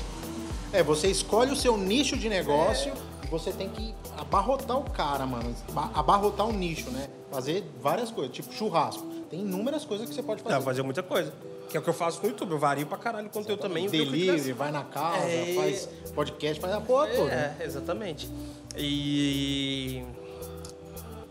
É, 0.72 0.82
você 0.82 1.08
escolhe 1.08 1.50
o 1.50 1.56
seu 1.56 1.76
nicho 1.76 2.16
de 2.16 2.28
negócio 2.28 2.92
e 3.24 3.26
você 3.28 3.50
tem 3.52 3.68
que 3.70 3.94
abarrotar 4.18 4.78
o 4.78 4.84
cara, 4.90 5.26
mano. 5.26 5.54
Ba- 5.72 5.90
Abarrotar 5.94 6.46
um 6.46 6.52
nicho, 6.52 6.90
né? 6.90 7.08
Fazer 7.30 7.64
várias 7.82 8.10
coisas, 8.10 8.34
tipo 8.34 8.52
churrasco. 8.52 9.04
Tem 9.30 9.40
inúmeras 9.40 9.84
coisas 9.86 10.06
que 10.08 10.14
você 10.14 10.22
pode 10.22 10.42
Dá 10.42 10.50
fazer. 10.50 10.56
pra 10.56 10.64
fazer 10.64 10.82
muita 10.82 11.02
coisa. 11.02 11.32
Que 11.70 11.76
é 11.76 11.80
o 11.80 11.82
que 11.82 11.88
eu 11.88 11.94
faço 11.94 12.20
no 12.22 12.28
YouTube. 12.28 12.52
Eu 12.52 12.58
vario 12.58 12.86
pra 12.86 12.98
caralho 12.98 13.26
o 13.26 13.30
conteúdo 13.30 13.60
também. 13.60 13.88
que 13.88 13.96
Delivery, 13.96 14.52
vai 14.52 14.70
na 14.70 14.84
casa, 14.84 15.26
É. 15.26 15.54
faz 15.54 15.88
podcast, 16.14 16.60
faz 16.60 16.74
a 16.74 16.80
porra 16.80 17.06
toda. 17.08 17.24
né? 17.34 17.56
É, 17.60 17.64
exatamente. 17.64 18.28
E. 18.76 20.02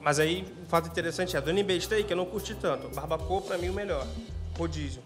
Mas 0.01 0.19
aí, 0.19 0.45
o 0.65 0.69
fato 0.69 0.87
interessante 0.89 1.37
é, 1.37 1.41
do 1.41 1.51
NB 1.51 1.79
Steak 1.79 2.09
eu 2.09 2.17
não 2.17 2.25
curti 2.25 2.55
tanto. 2.55 2.87
Barbacoa, 2.89 3.41
pra 3.41 3.57
mim, 3.57 3.69
o 3.69 3.73
melhor. 3.73 4.05
Rodízio. 4.57 5.01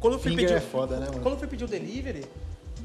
Quando 0.00 0.14
eu 0.14 0.18
fui 0.18 0.30
Finger 0.30 0.48
pedir. 0.48 0.56
é 0.56 0.60
foda, 0.60 0.96
né, 0.96 1.06
mano? 1.06 1.20
Quando 1.20 1.34
eu 1.34 1.38
fui 1.38 1.46
pedir 1.48 1.64
o 1.64 1.68
delivery, 1.68 2.24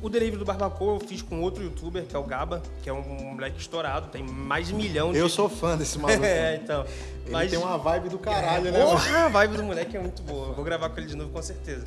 o 0.05 0.09
delivery 0.09 0.37
do 0.37 0.45
Barbacoa 0.45 0.95
eu 0.95 0.99
fiz 0.99 1.21
com 1.21 1.41
outro 1.41 1.63
youtuber, 1.63 2.03
que 2.05 2.15
é 2.15 2.19
o 2.19 2.23
Gaba, 2.23 2.61
que 2.83 2.89
é 2.89 2.93
um 2.93 3.01
moleque 3.33 3.59
estourado, 3.59 4.07
tem 4.09 4.23
mais 4.23 4.67
de 4.67 4.73
milhão 4.75 5.11
de. 5.11 5.17
Eu 5.17 5.27
sou 5.27 5.49
fã 5.49 5.75
desse 5.75 5.97
maluco. 5.97 6.23
é, 6.25 6.59
então. 6.63 6.85
Ele 7.23 7.31
Mas- 7.31 7.49
tem 7.49 7.57
uma 7.59 7.77
vibe 7.77 8.09
do 8.09 8.19
caralho, 8.19 8.65
né, 8.71 8.71
mano? 8.71 8.91
Porra, 8.91 9.25
a 9.25 9.27
vibe 9.29 9.57
do 9.57 9.63
moleque 9.63 9.97
é 9.97 9.99
muito 9.99 10.21
boa. 10.21 10.53
Vou 10.53 10.63
gravar 10.63 10.89
com 10.89 10.99
ele 10.99 11.07
de 11.07 11.15
novo, 11.15 11.31
com 11.31 11.41
certeza. 11.41 11.85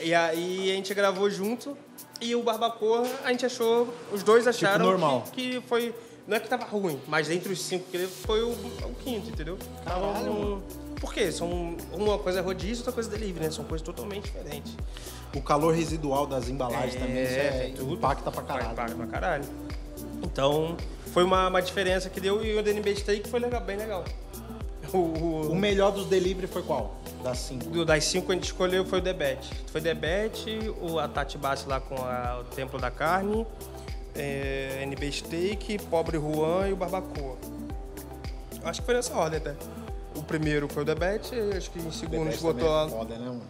E 0.00 0.12
aí 0.14 0.70
a 0.70 0.74
gente 0.74 0.92
gravou 0.94 1.30
junto 1.30 1.76
e 2.20 2.34
o 2.34 2.42
Barbacoa, 2.42 3.06
a 3.24 3.30
gente 3.30 3.46
achou, 3.46 3.92
os 4.12 4.22
dois 4.22 4.46
acharam 4.48 4.78
Tipo 4.78 4.90
normal. 4.90 5.24
Que, 5.32 5.60
que 5.60 5.60
foi. 5.68 5.94
Não 6.26 6.36
é 6.36 6.40
que 6.40 6.48
tava 6.48 6.64
ruim, 6.66 7.00
mas 7.06 7.30
entre 7.30 7.52
os 7.52 7.62
cinco 7.62 7.86
que 7.90 7.96
ele 7.96 8.06
foi 8.06 8.42
o, 8.42 8.50
o 8.50 8.94
quinto, 9.02 9.30
entendeu? 9.30 9.56
Tava 9.84 10.12
Caralho, 10.12 10.32
um- 10.32 10.62
Por 11.00 11.14
quê? 11.14 11.32
São, 11.32 11.76
uma 11.92 12.18
coisa 12.18 12.40
é 12.40 12.42
rodízio, 12.42 12.78
outra 12.78 12.92
coisa 12.92 13.08
é 13.08 13.12
delivery, 13.18 13.46
né? 13.46 13.50
São 13.50 13.64
coisas 13.64 13.84
totalmente 13.84 14.24
diferentes. 14.24 14.74
O 15.34 15.42
calor 15.42 15.74
residual 15.74 16.26
das 16.26 16.48
embalagens 16.48 16.94
também, 16.94 17.22
isso 17.22 17.32
é, 17.34 17.72
tudo. 17.76 17.94
impacta 17.94 18.30
pra 18.30 18.42
caralho. 18.42 18.72
Impacta 18.72 18.94
pra 18.96 19.06
caralho. 19.06 19.44
Então, 20.22 20.76
foi 21.12 21.22
uma, 21.22 21.48
uma 21.48 21.60
diferença 21.62 22.08
que 22.08 22.20
deu 22.20 22.42
e 22.44 22.56
o 22.56 22.62
DNB 22.62 22.96
Steak 22.96 23.28
foi 23.28 23.38
legal, 23.40 23.60
bem 23.60 23.76
legal. 23.76 24.04
O, 24.92 24.96
o- 24.96 25.50
O 25.52 25.54
melhor 25.54 25.92
dos 25.92 26.06
delivery 26.06 26.46
foi 26.46 26.62
qual? 26.62 26.96
Das 27.22 27.38
cinco. 27.38 27.66
do- 27.66 27.84
das 27.84 28.04
cinco 28.04 28.26
que 28.26 28.32
a 28.32 28.34
gente 28.36 28.44
escolheu 28.44 28.86
foi 28.86 29.00
o 29.00 29.02
Debete. 29.02 29.50
Foi 29.70 29.80
Debete, 29.82 30.72
o 30.80 30.98
a 30.98 31.06
Tati 31.06 31.36
Bassi 31.36 31.68
lá 31.68 31.78
com 31.78 31.96
a- 31.96 32.38
o 32.40 32.44
Templo 32.54 32.80
da 32.80 32.90
Carne, 32.90 33.46
é, 34.14 34.78
NB 34.82 35.12
Steak, 35.12 35.78
Pobre 35.90 36.16
Juan 36.18 36.68
e 36.68 36.72
o 36.72 36.76
Barbacoa. 36.76 37.36
Acho 38.64 38.80
que 38.80 38.86
foi 38.86 38.94
nessa 38.94 39.14
ordem 39.14 39.38
até. 39.38 39.54
O 40.16 40.22
primeiro 40.22 40.68
foi 40.68 40.82
o 40.82 40.86
Debete, 40.86 41.34
acho 41.56 41.70
que 41.70 41.78
em 41.80 41.90
segundo 41.92 42.28
a 42.28 42.30
gente 42.30 42.42
Debate 42.42 42.42
botou 42.42 42.68
também 42.68 42.82
a, 42.82 42.86
é 42.86 42.88
foda, 42.98 43.14
né, 43.18 43.26
mano? 43.26 43.42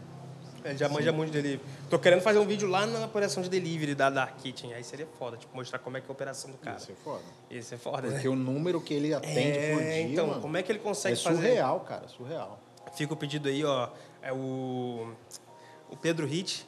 Ele 0.71 0.79
já 0.79 0.89
manja 0.89 1.13
muito 1.13 1.31
de 1.33 1.41
delivery. 1.43 1.69
Tô 1.91 1.99
querendo 1.99 2.21
fazer 2.21 2.39
um 2.39 2.47
vídeo 2.47 2.69
lá 2.69 2.87
na 2.87 3.05
operação 3.07 3.43
de 3.43 3.49
delivery 3.49 3.95
da 3.95 4.11
Dark 4.11 4.37
Kitchen. 4.39 4.73
Aí 4.75 4.83
seria 4.85 5.07
foda, 5.19 5.37
tipo, 5.37 5.55
mostrar 5.57 5.79
como 5.79 5.97
é 5.97 6.01
que 6.01 6.07
é 6.07 6.09
a 6.11 6.13
operação 6.13 6.51
do 6.51 6.59
cara. 6.59 6.77
Isso 6.77 6.93
é 6.93 6.95
foda. 6.95 7.23
Isso 7.51 7.75
é 7.75 7.79
foda, 7.79 8.03
Porque 8.09 8.25
né? 8.29 8.29
o 8.29 8.37
número 8.37 8.81
que 8.81 8.95
ele 8.95 9.13
atende 9.15 9.75
por 9.75 9.83
dia, 9.83 10.01
então, 10.03 10.27
mano, 10.27 10.41
como 10.41 10.57
é 10.57 10.63
que 10.63 10.71
ele 10.73 10.79
consegue 10.79 11.19
é 11.19 11.23
fazer? 11.23 11.37
surreal, 11.37 11.81
cara, 11.81 12.09
surreal. 12.09 12.59
Fica 12.95 13.13
o 13.13 13.17
pedido 13.17 13.49
aí, 13.49 13.65
ó. 13.65 13.89
É 14.23 14.33
o, 14.33 15.13
o 15.91 15.97
Pedro 15.97 16.27
Hit. 16.27 16.67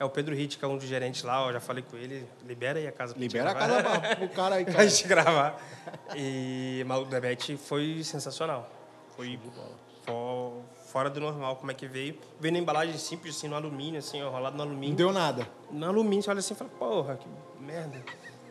É 0.00 0.04
o 0.04 0.10
Pedro 0.10 0.32
Hit, 0.34 0.58
que 0.58 0.64
é 0.64 0.68
um 0.68 0.76
dos 0.76 0.86
gerentes 0.86 1.22
lá, 1.24 1.44
ó. 1.44 1.52
Já 1.52 1.58
falei 1.58 1.82
com 1.82 1.96
ele. 1.96 2.24
Libera 2.46 2.78
aí 2.78 2.86
a 2.86 2.92
casa 2.92 3.14
pra 3.14 3.22
gente 3.22 3.32
Libera 3.32 3.50
a 3.50 3.54
casa 3.54 3.82
pra- 3.82 4.16
pro 4.16 4.28
cara 4.28 4.54
aí, 4.56 4.64
pra 4.64 4.74
cara. 4.74 4.88
gente 4.88 5.08
gravar. 5.08 5.60
E 6.14 6.84
mas 6.86 6.98
o 7.00 7.04
debate 7.06 7.56
foi 7.56 8.02
sensacional. 8.04 8.70
Foi 9.16 9.36
fo- 10.06 10.62
fora 10.92 11.10
do 11.10 11.20
normal, 11.20 11.56
como 11.56 11.70
é 11.70 11.74
que 11.74 11.86
veio. 11.86 12.18
Veio 12.40 12.52
na 12.52 12.58
embalagem 12.58 12.96
simples, 12.98 13.36
assim, 13.36 13.48
no 13.48 13.54
alumínio, 13.56 13.98
assim, 13.98 14.22
ó, 14.22 14.30
rolado 14.30 14.56
no 14.56 14.64
Não 14.64 14.70
alumínio. 14.70 14.96
deu 14.96 15.12
nada. 15.12 15.46
No 15.70 15.86
alumínio, 15.86 16.22
você 16.22 16.30
olha 16.30 16.38
assim 16.40 16.54
e 16.54 16.56
fala, 16.56 16.70
porra, 16.78 17.16
que 17.16 17.26
merda. 17.62 18.02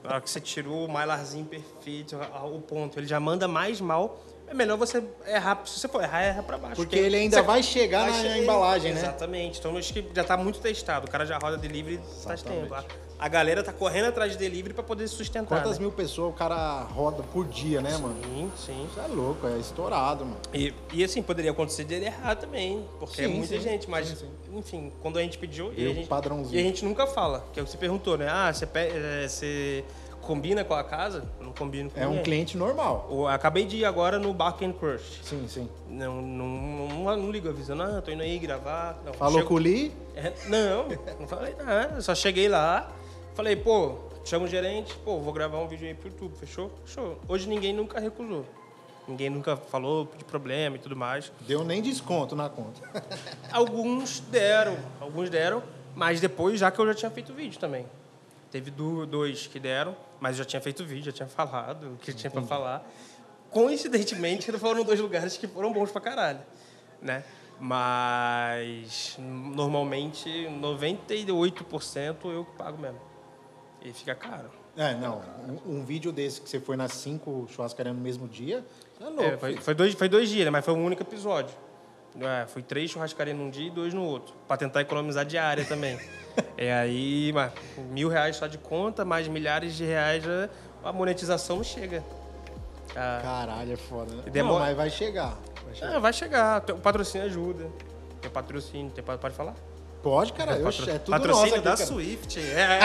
Na 0.03 0.11
hora 0.11 0.21
que 0.21 0.29
você 0.29 0.39
tirou 0.39 0.85
o 0.85 0.87
mylarzinho 0.87 1.45
perfeito, 1.45 2.15
o 2.15 2.61
ponto, 2.61 2.99
ele 2.99 3.07
já 3.07 3.19
manda 3.19 3.47
mais 3.47 3.81
mal. 3.81 4.19
É 4.49 4.53
melhor 4.53 4.77
você 4.77 5.03
errar, 5.27 5.61
se 5.65 5.77
você 5.79 5.87
for 5.89 6.01
errar, 6.01 6.21
erra 6.21 6.41
pra 6.41 6.57
baixo. 6.57 6.75
Porque 6.77 6.95
ele 6.97 7.17
ainda 7.17 7.41
vai 7.41 7.61
chegar 7.61 8.05
na- 8.05 8.11
na 8.15 8.21
chegar- 8.21 8.37
embalagem, 8.37 8.93
né? 8.93 9.01
Exatamente. 9.01 9.59
Então 9.59 9.75
acho 9.75 9.93
que 9.93 10.05
já 10.15 10.23
tá 10.23 10.37
muito 10.37 10.59
testado. 10.59 11.05
O 11.05 11.11
cara 11.11 11.25
já 11.25 11.37
roda 11.37 11.57
delivery 11.57 11.99
faz 12.23 12.41
tempo. 12.41 12.73
A, 12.73 12.83
a 13.19 13.27
galera 13.27 13.61
tá 13.61 13.73
correndo 13.73 14.05
atrás 14.05 14.31
de 14.31 14.37
delivery 14.37 14.73
pra 14.73 14.83
poder 14.83 15.05
sustentar. 15.09 15.47
Quantas 15.59 15.77
né? 15.77 15.83
mil 15.83 15.91
pessoas 15.91 16.29
o 16.33 16.33
cara 16.33 16.83
roda 16.83 17.23
por 17.23 17.45
dia, 17.45 17.81
né, 17.81 17.97
mano? 17.97 18.15
Sim, 18.23 18.51
sim. 18.57 18.87
Isso 18.89 18.99
é 19.01 19.07
louco, 19.07 19.45
é 19.47 19.57
estourado, 19.59 20.23
mano. 20.23 20.39
E, 20.53 20.73
e 20.93 21.03
assim, 21.03 21.21
poderia 21.21 21.51
acontecer 21.51 21.83
dele 21.83 22.05
errar 22.05 22.35
também, 22.35 22.85
porque 22.99 23.21
é 23.21 23.25
Sim, 23.27 23.33
muita 23.33 23.55
sim. 23.55 23.61
gente, 23.61 23.89
mas, 23.89 24.07
Sim, 24.07 24.15
sim. 24.15 24.29
enfim, 24.57 24.93
quando 25.01 25.19
a 25.19 25.21
gente 25.23 25.37
pediu, 25.37 25.71
Veio 25.71 25.89
e 25.89 25.91
a 25.91 25.93
gente, 25.93 26.09
e 26.53 26.57
a 26.57 26.61
gente 26.63 26.85
nunca 26.85 27.05
fala, 27.05 27.45
que 27.51 27.59
é 27.59 27.63
o 27.63 27.65
que 27.65 27.71
você 27.71 27.77
perguntou, 27.77 28.17
né? 28.17 28.27
Ah, 28.29 28.53
você, 28.53 28.65
eh, 28.75 29.25
você 29.27 29.83
combina 30.27 30.63
com 30.63 30.73
a 30.73 30.83
casa? 30.83 31.23
Não 31.41 31.51
combino 31.53 31.89
com 31.89 31.99
É 31.99 32.05
um 32.05 32.09
ninguém. 32.09 32.23
cliente 32.23 32.57
normal. 32.57 33.07
Eu 33.09 33.27
acabei 33.27 33.65
de 33.65 33.77
ir 33.77 33.85
agora 33.85 34.19
no 34.19 34.33
Bark 34.33 34.61
and 34.63 34.73
Crush. 34.73 35.21
Sim, 35.23 35.47
sim. 35.47 35.69
Não, 35.89 36.21
não, 36.21 36.45
não, 36.47 37.17
não 37.17 37.31
ligo 37.31 37.47
avisando, 37.49 37.83
ah, 37.83 38.01
tô 38.01 38.11
indo 38.11 38.21
aí 38.21 38.37
gravar. 38.37 39.01
Não, 39.05 39.13
Falou 39.13 39.35
chego- 39.39 39.47
com 39.47 39.53
o 39.55 39.57
Lee, 39.57 39.91
É, 40.15 40.33
não, 40.47 40.87
não 41.19 41.27
falei 41.27 41.55
nada. 41.55 42.01
Só 42.01 42.13
cheguei 42.13 42.47
lá, 42.49 42.91
falei, 43.33 43.55
pô, 43.55 43.95
chama 44.25 44.45
o 44.45 44.47
gerente, 44.47 44.93
pô, 45.05 45.17
vou 45.19 45.31
gravar 45.33 45.59
um 45.59 45.67
vídeo 45.67 45.87
aí 45.87 45.93
pro 45.93 46.09
YouTube, 46.09 46.35
fechou? 46.37 46.69
Fechou. 46.85 47.17
Hoje 47.27 47.47
ninguém 47.47 47.73
nunca 47.73 47.99
recusou. 47.99 48.45
Ninguém 49.07 49.29
nunca 49.29 49.55
falou 49.55 50.11
de 50.17 50.25
problema 50.25 50.75
e 50.75 50.79
tudo 50.79 50.93
mais. 50.95 51.31
deu 51.47 51.63
nem 51.63 51.81
desconto 51.81 52.35
na 52.35 52.49
conta. 52.49 52.81
Alguns 53.53 54.19
deram, 54.19 54.75
alguns 54.99 55.29
deram, 55.29 55.63
mas 55.95 56.19
depois 56.19 56.59
já 56.59 56.69
que 56.69 56.77
eu 56.79 56.85
já 56.87 56.93
tinha 56.93 57.09
feito 57.11 57.31
o 57.31 57.35
vídeo 57.35 57.57
também. 57.57 57.85
Teve 58.51 58.71
do- 58.71 59.05
dois 59.05 59.47
que 59.47 59.59
deram, 59.59 59.95
mas 60.19 60.37
eu 60.37 60.43
já 60.43 60.45
tinha 60.45 60.61
feito 60.61 60.85
vídeo, 60.85 61.05
já 61.05 61.11
tinha 61.11 61.27
falado 61.27 61.93
o 61.93 61.97
que 61.97 62.13
tinha 62.13 62.31
pra 62.31 62.41
falar. 62.43 62.87
Coincidentemente, 63.51 64.51
foram 64.59 64.83
dois 64.83 64.99
lugares 64.99 65.37
que 65.37 65.47
foram 65.47 65.71
bons 65.73 65.91
pra 65.91 65.99
caralho, 66.01 66.39
né? 67.01 67.23
Mas 67.59 69.15
normalmente 69.19 70.29
98% 70.61 72.25
eu 72.31 72.45
que 72.45 72.51
pago 72.57 72.77
mesmo. 72.77 72.99
E 73.83 73.91
fica 73.93 74.15
caro. 74.15 74.49
É, 74.75 74.93
não. 74.95 75.21
Um, 75.65 75.77
um 75.79 75.83
vídeo 75.85 76.11
desse 76.11 76.39
que 76.41 76.49
você 76.49 76.59
foi 76.59 76.75
nas 76.75 76.93
cinco 76.93 77.47
churrascarias 77.49 77.95
no 77.95 78.01
mesmo 78.01 78.27
dia, 78.27 78.63
você 78.97 79.03
é 79.03 79.07
louco. 79.09 79.23
É, 79.23 79.37
foi, 79.37 79.55
foi 79.57 79.73
dois, 79.73 79.93
foi 79.95 80.07
dois 80.09 80.29
dias, 80.29 80.45
né? 80.45 80.51
mas 80.51 80.63
foi 80.63 80.73
um 80.73 80.83
único 80.85 81.01
episódio. 81.01 81.55
É, 82.19 82.45
foi 82.47 82.61
três 82.61 82.89
churrascarias 82.91 83.37
num 83.37 83.49
dia 83.49 83.67
e 83.67 83.69
dois 83.71 83.93
no 83.93 84.03
outro. 84.03 84.33
Pra 84.47 84.57
tentar 84.57 84.81
economizar 84.81 85.25
diária 85.25 85.63
também. 85.65 85.99
é 86.57 86.73
aí, 86.73 87.31
mas, 87.33 87.51
mil 87.91 88.09
reais 88.09 88.35
só 88.35 88.47
de 88.47 88.57
conta, 88.57 89.05
mais 89.05 89.27
milhares 89.27 89.75
de 89.75 89.85
reais, 89.85 90.23
a 90.83 90.91
monetização 90.91 91.57
não 91.57 91.63
chega. 91.63 92.03
Ah, 92.95 93.19
Caralho, 93.21 93.73
é 93.73 93.75
foda, 93.75 94.15
né? 94.15 94.23
Demora- 94.31 94.59
Não, 94.59 94.65
mas 94.65 94.77
vai 94.77 94.89
chegar. 94.89 95.37
Vai 95.65 95.75
chegar. 95.75 95.95
ah, 95.95 95.99
vai 95.99 96.13
chegar, 96.13 96.63
o 96.71 96.79
patrocínio 96.79 97.27
ajuda. 97.27 97.69
Tem 98.21 98.31
patrocínio, 98.31 98.91
tem, 98.91 99.03
pode 99.03 99.35
falar? 99.35 99.53
Pode, 100.01 100.31
cara. 100.33 100.51
Patro- 100.53 100.67
Oxe, 100.69 100.89
é 100.89 100.97
tudo 100.99 101.11
patrocínio 101.11 101.49
nosso 101.51 101.61
da 101.63 101.73
aqui, 101.73 101.81
cara. 101.83 101.87
Swift. 101.91 102.39
É, 102.39 102.79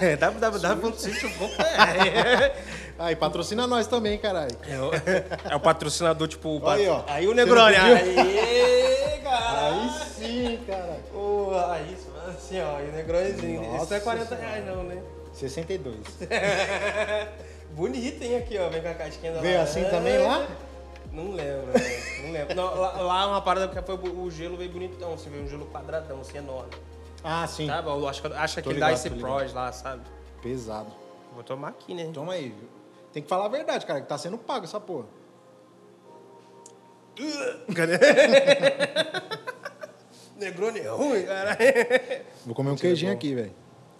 é 0.12 0.16
www.swift.com.br. 0.16 1.56
Aí, 2.98 3.14
patrocina 3.14 3.66
nós 3.66 3.86
também, 3.86 4.18
caralho. 4.18 4.56
É 4.66 4.78
o, 4.78 4.90
é 5.52 5.56
o 5.56 5.60
patrocinador, 5.60 6.26
tipo... 6.28 6.58
o 6.58 6.68
Aí, 6.68 6.88
ó. 6.88 7.02
Aí 7.06 7.28
o 7.28 7.34
Negroni. 7.34 7.76
Você 7.76 8.20
Aí, 8.20 9.20
cara. 9.22 9.66
Aí 9.66 9.90
sim, 10.14 10.58
cara. 10.66 10.98
Porra, 11.12 11.72
aí 11.72 11.92
isso, 11.92 12.08
assim, 12.28 12.60
ó, 12.60 12.80
e 12.80 12.88
o 12.88 12.92
Negronizinho. 12.92 13.62
Isso 13.62 13.74
é 13.74 13.78
Nossa 13.78 14.00
40 14.00 14.26
Senhora. 14.26 14.46
reais, 14.46 14.66
não, 14.66 14.82
né? 14.84 15.02
62. 15.32 15.96
Bonito, 17.72 18.22
hein, 18.22 18.36
aqui, 18.38 18.56
ó. 18.58 18.70
Vem 18.70 18.80
com 18.80 18.88
a 18.88 18.94
casquinha 18.94 19.32
da 19.32 19.40
Veio 19.40 19.60
assim 19.60 19.84
também 19.84 20.18
lá? 20.18 20.46
Não 21.12 21.32
lembro, 21.32 21.66
né? 21.66 22.02
não 22.22 22.32
lembro. 22.32 22.54
Não, 22.54 22.74
lá, 22.74 22.92
lá 23.00 23.26
uma 23.28 23.42
parada 23.42 23.68
que 23.68 23.82
foi 23.86 23.94
o 23.96 24.30
gelo 24.30 24.56
veio 24.56 24.70
bonitão, 24.70 25.12
assim, 25.12 25.30
veio 25.30 25.44
um 25.44 25.48
gelo 25.48 25.66
quadradão, 25.66 26.20
assim, 26.20 26.38
enorme. 26.38 26.70
Ah, 27.22 27.46
sim. 27.46 27.66
Sabe? 27.66 27.88
Eu 27.88 28.08
acho 28.08 28.22
que, 28.22 28.28
acho 28.28 28.54
que 28.54 28.62
Tô 28.62 28.70
aquele 28.70 28.80
da 28.80 28.86
ligado, 28.88 28.98
Ice 28.98 29.10
tô 29.10 29.16
ligado. 29.16 29.36
Pros 29.38 29.52
lá, 29.52 29.72
sabe? 29.72 30.02
Pesado. 30.42 30.90
Vou 31.34 31.42
tomar 31.42 31.68
aqui, 31.68 31.94
né? 31.94 32.10
Toma 32.12 32.32
aí. 32.34 32.54
Tem 33.16 33.22
que 33.22 33.30
falar 33.30 33.46
a 33.46 33.48
verdade, 33.48 33.86
cara, 33.86 34.02
que 34.02 34.06
tá 34.06 34.18
sendo 34.18 34.36
pago 34.36 34.66
essa 34.66 34.78
porra. 34.78 35.06
Cadê? 37.74 37.96
Negroni 40.36 40.80
é 40.80 40.88
ruim, 40.90 41.22
cara. 41.24 41.56
Vou 42.44 42.54
comer 42.54 42.72
um 42.72 42.76
queijinho 42.76 43.10
aqui, 43.10 43.34
velho. 43.34 43.54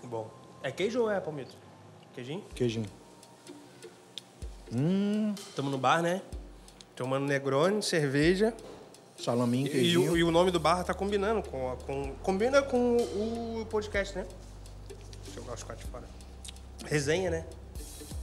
Bom. 0.04 0.28
É 0.62 0.70
queijo 0.70 1.00
ou 1.00 1.10
é, 1.10 1.18
Palmito? 1.18 1.56
Queijinho? 2.12 2.44
Queijinho. 2.54 2.84
Tamo 5.54 5.70
no 5.70 5.78
bar, 5.78 6.02
né? 6.02 6.20
Tomando 6.94 7.24
Negroni, 7.24 7.82
cerveja. 7.82 8.52
Salaminho, 9.18 9.66
E, 9.68 9.70
queijinho. 9.70 10.12
o- 10.12 10.16
e 10.18 10.22
o 10.24 10.30
nome 10.30 10.50
do 10.50 10.60
bar 10.60 10.84
tá 10.84 10.92
combinando 10.92 11.42
com, 11.48 11.72
a- 11.72 11.76
com 11.76 12.12
combina 12.22 12.60
com 12.60 12.98
o 12.98 13.66
podcast, 13.70 14.14
né? 14.14 14.26
Deixa 15.24 15.40
eu 15.40 15.42
jogar 15.42 15.54
os 15.54 15.62
quatro 15.62 15.82
de 15.86 15.90
fora. 15.90 16.04
Resenha, 16.84 17.30
né? 17.30 17.46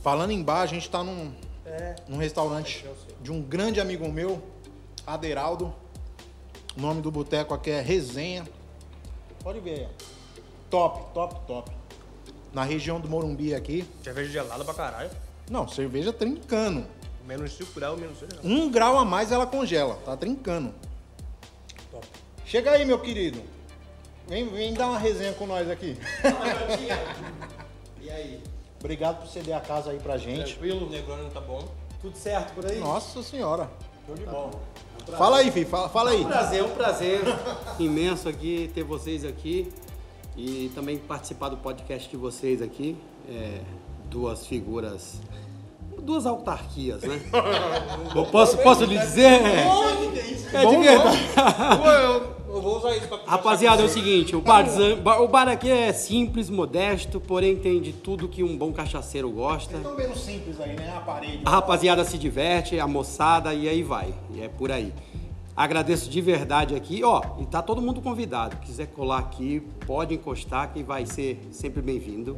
Falando 0.04 0.32
em 0.32 0.44
bar, 0.44 0.60
a 0.62 0.66
gente 0.66 0.90
tá 0.90 1.02
num, 1.02 1.34
É. 1.66 1.96
num 2.10 2.18
restaurante 2.18 2.86
de 3.22 3.32
um 3.32 3.42
grande 3.42 3.80
amigo 3.80 4.08
meu, 4.12 4.44
Aderaldo. 5.08 5.74
O 6.78 6.82
nome 6.82 7.02
do 7.02 7.10
boteco 7.10 7.54
aqui 7.54 7.72
é 7.72 7.80
Resenha. 7.80 8.44
Pode 9.42 9.62
ver. 9.62 9.88
Top, 10.70 11.14
top, 11.14 11.48
top. 11.48 11.72
Na 12.52 12.64
região 12.66 13.00
do 13.00 13.08
Morumbi 13.08 13.56
aqui. 13.56 13.88
Cerveja 14.04 14.30
gelada 14.30 14.66
pra 14.66 14.74
caralho. 14.74 15.10
Não, 15.50 15.68
cerveja 15.70 16.12
trincando. 16.12 16.86
Menos 17.26 17.54
5 17.54 17.72
graus, 17.74 17.98
menos 17.98 18.20
6 18.20 18.34
graus. 18.34 18.46
Um 18.46 18.70
grau 18.70 18.98
a 18.98 19.06
mais 19.06 19.32
ela 19.32 19.48
congela, 19.48 19.96
tá 20.04 20.18
trincando. 20.18 20.74
Top. 21.90 22.06
Chega 22.46 22.72
aí, 22.72 22.84
meu 22.84 23.00
querido. 23.00 23.42
Vem, 24.28 24.48
vem 24.50 24.74
dar 24.74 24.88
uma 24.88 25.00
resenha 25.00 25.32
com 25.34 25.48
nós 25.48 25.70
aqui. 25.70 25.98
E 28.02 28.10
aí? 28.10 28.44
Obrigado 28.84 29.22
por 29.22 29.28
ceder 29.30 29.56
a 29.56 29.62
casa 29.62 29.92
aí 29.92 29.98
pra 29.98 30.18
gente. 30.18 30.56
Tranquilo, 30.56 30.88
o 30.88 30.90
Negroni 30.90 31.30
tá 31.30 31.40
bom. 31.40 31.66
Tudo 32.02 32.18
certo 32.18 32.54
por 32.54 32.66
aí? 32.66 32.80
Nossa 32.82 33.24
senhora. 33.24 33.70
Show 34.06 34.14
de 34.14 34.26
bola. 34.26 34.52
Fala 35.18 35.38
aí, 35.38 35.50
filho. 35.52 35.68
Fala, 35.68 35.88
fala 35.88 36.12
aí. 36.12 36.20
Um 36.20 36.28
prazer, 36.28 36.64
um 36.66 36.70
prazer 36.72 37.22
imenso 37.80 38.28
aqui 38.28 38.70
ter 38.76 38.84
vocês 38.84 39.24
aqui 39.24 39.72
e 40.36 40.70
também 40.76 40.98
participar 40.98 41.48
do 41.48 41.56
podcast 41.56 42.10
de 42.10 42.18
vocês 42.18 42.62
aqui. 42.62 42.98
É, 43.30 43.62
duas 44.10 44.46
figuras, 44.46 45.22
duas 46.04 46.26
autarquias, 46.26 47.02
né? 47.04 47.20
Eu 48.16 48.26
posso, 48.26 48.58
posso 48.60 48.84
lhe 48.86 48.98
dizer? 48.98 49.42
É 50.54 50.66
de 50.66 50.78
verdade. 50.78 51.18
Eu, 52.48 52.62
vou 52.62 52.78
usar 52.78 52.96
isso 52.96 53.08
pra 53.08 53.20
Rapaziada, 53.26 53.82
é 53.82 53.86
o 53.86 53.90
seguinte, 53.90 54.36
o, 54.36 54.42
barzan- 54.42 54.98
ba- 54.98 55.20
o 55.20 55.28
bar 55.28 55.48
aqui 55.50 55.70
é 55.72 55.92
simples, 55.92 56.50
modesto, 56.52 57.20
porém 57.20 57.56
tem 57.56 57.82
de 57.82 57.92
tudo 57.92 58.28
que 58.28 58.44
um 58.44 58.56
bom 58.56 58.72
cachaceiro 58.72 59.30
gosta. 59.32 59.78
Estão 59.78 59.96
vendo 59.96 60.16
simples 60.16 60.62
aí, 60.62 60.76
né? 60.76 60.94
Aparelho. 60.96 61.42
A 61.46 61.50
rapaziada 61.50 62.04
se 62.06 62.18
diverte, 62.18 62.80
a 62.80 62.88
moçada 62.88 63.54
e 63.56 63.68
aí 63.68 63.82
vai. 63.82 64.14
E 64.36 64.42
é 64.42 64.48
por 64.48 64.72
aí. 64.72 64.94
Agradeço 65.56 66.10
de 66.10 66.20
verdade 66.22 66.76
aqui, 66.76 67.04
ó, 67.04 67.22
e 67.40 67.46
tá 67.46 67.62
todo 67.62 67.82
mundo 67.82 68.02
convidado. 68.02 68.58
Quiser 68.58 68.88
colar 68.88 69.20
aqui, 69.20 69.62
pode 69.86 70.14
encostar 70.14 70.72
que 70.74 70.82
vai 70.84 71.06
ser 71.08 71.40
sempre 71.52 71.82
bem-vindo, 71.82 72.36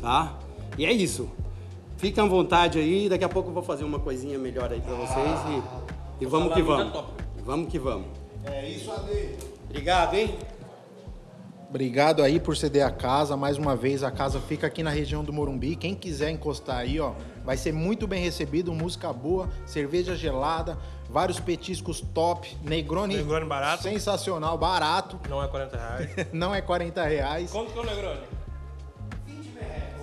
tá? 0.00 0.38
E 0.76 0.84
é 0.86 0.92
isso. 0.92 1.28
Fiquem 1.98 2.22
à 2.22 2.26
vontade 2.28 2.78
aí, 2.78 3.08
daqui 3.08 3.24
a 3.24 3.28
pouco 3.28 3.50
eu 3.50 3.54
vou 3.54 3.62
fazer 3.62 3.82
uma 3.82 3.98
coisinha 3.98 4.38
melhor 4.38 4.72
aí 4.72 4.80
pra 4.80 4.94
vocês 4.94 5.40
e, 6.20 6.24
e 6.24 6.26
vamos 6.26 6.54
que 6.54 6.62
vamos. 6.62 7.04
Vamos 7.44 7.68
que 7.68 7.78
vamos. 7.78 8.06
É 8.44 8.68
isso, 8.68 8.90
Ade. 8.92 9.36
Obrigado, 9.68 10.14
hein? 10.14 10.32
Obrigado 11.68 12.22
aí 12.22 12.38
por 12.38 12.56
ceder 12.56 12.86
a 12.86 12.90
casa. 12.92 13.36
Mais 13.36 13.58
uma 13.58 13.74
vez, 13.74 14.04
a 14.04 14.12
casa 14.12 14.40
fica 14.40 14.68
aqui 14.68 14.80
na 14.80 14.90
região 14.90 15.24
do 15.24 15.32
Morumbi. 15.32 15.74
Quem 15.74 15.92
quiser 15.92 16.30
encostar 16.30 16.76
aí, 16.76 17.00
ó, 17.00 17.14
vai 17.44 17.56
ser 17.56 17.72
muito 17.72 18.06
bem 18.06 18.22
recebido. 18.22 18.72
Música 18.72 19.12
boa, 19.12 19.50
cerveja 19.66 20.14
gelada, 20.14 20.78
vários 21.10 21.40
petiscos 21.40 22.00
top. 22.00 22.56
Negroni, 22.62 23.16
Negroni 23.16 23.44
barato. 23.44 23.82
sensacional, 23.82 24.56
barato. 24.56 25.18
Não 25.28 25.42
é 25.42 25.48
40 25.48 25.76
reais. 25.76 26.10
Não 26.32 26.54
é 26.54 26.62
40 26.62 27.02
reais. 27.02 27.50
Quanto 27.50 27.72
que 27.72 27.78
é 27.78 27.82
o 27.82 27.84
Negroni? 27.84 28.37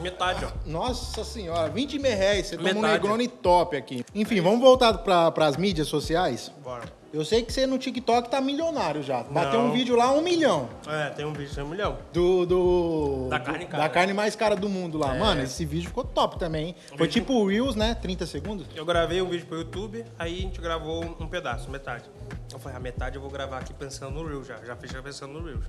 Metade, 0.05 0.45
ó. 0.45 0.51
Nossa 0.69 1.23
senhora, 1.23 1.67
20 1.69 1.97
mil 1.97 2.11
reais. 2.15 2.45
Você 2.47 2.57
toma 2.57 2.69
um 2.69 2.73
Metade. 2.75 2.93
Negroni 2.93 3.27
top 3.27 3.75
aqui. 3.75 4.05
Enfim, 4.13 4.39
vamos 4.39 4.59
voltar 4.61 4.93
para 4.99 5.45
as 5.47 5.57
mídias 5.57 5.87
sociais. 5.87 6.51
Bora. 6.63 6.83
Eu 7.11 7.23
sei 7.23 7.41
que 7.43 7.51
você 7.53 7.65
no 7.65 7.77
TikTok 7.77 8.29
tá 8.29 8.41
milionário 8.41 9.01
já. 9.01 9.23
Bateu 9.23 9.61
Não. 9.61 9.69
um 9.69 9.71
vídeo 9.71 9.95
lá, 9.95 10.11
um 10.11 10.21
milhão. 10.21 10.67
É, 10.85 11.09
tem 11.11 11.25
um 11.25 11.31
vídeo 11.31 11.53
de 11.53 11.61
um 11.61 11.67
milhão. 11.69 11.97
Do, 12.11 12.45
do- 12.45 13.27
Da 13.29 13.39
carne 13.39 13.65
cara. 13.65 13.83
Da 13.83 13.89
carne 13.89 14.13
mais 14.13 14.35
cara 14.35 14.53
do 14.55 14.67
mundo 14.67 14.97
lá. 14.97 15.15
É. 15.15 15.19
Mano, 15.19 15.41
esse 15.41 15.63
vídeo 15.65 15.87
ficou 15.87 16.03
top 16.03 16.37
também. 16.37 16.67
hein? 16.67 16.75
Foi 16.89 16.97
vídeo- 17.07 17.21
tipo 17.21 17.33
o 17.33 17.47
Reels, 17.47 17.73
né? 17.75 17.95
30 17.95 18.25
segundos. 18.25 18.67
Eu 18.75 18.83
gravei 18.85 19.21
um 19.21 19.29
vídeo 19.29 19.45
pro 19.47 19.57
YouTube, 19.59 20.03
aí 20.19 20.39
a 20.39 20.41
gente 20.41 20.59
gravou 20.59 21.03
um 21.19 21.27
pedaço, 21.27 21.69
metade. 21.71 22.03
Eu 22.51 22.59
falei, 22.59 22.77
a 22.77 22.81
metade 22.81 23.15
eu 23.15 23.21
vou 23.21 23.31
gravar 23.31 23.59
aqui 23.59 23.73
pensando 23.73 24.11
no 24.21 24.27
Reels 24.27 24.45
já. 24.47 24.57
Já 24.65 24.75
fiz 24.75 24.91
já 24.91 25.01
pensando 25.01 25.33
no 25.39 25.45
Reels. 25.45 25.65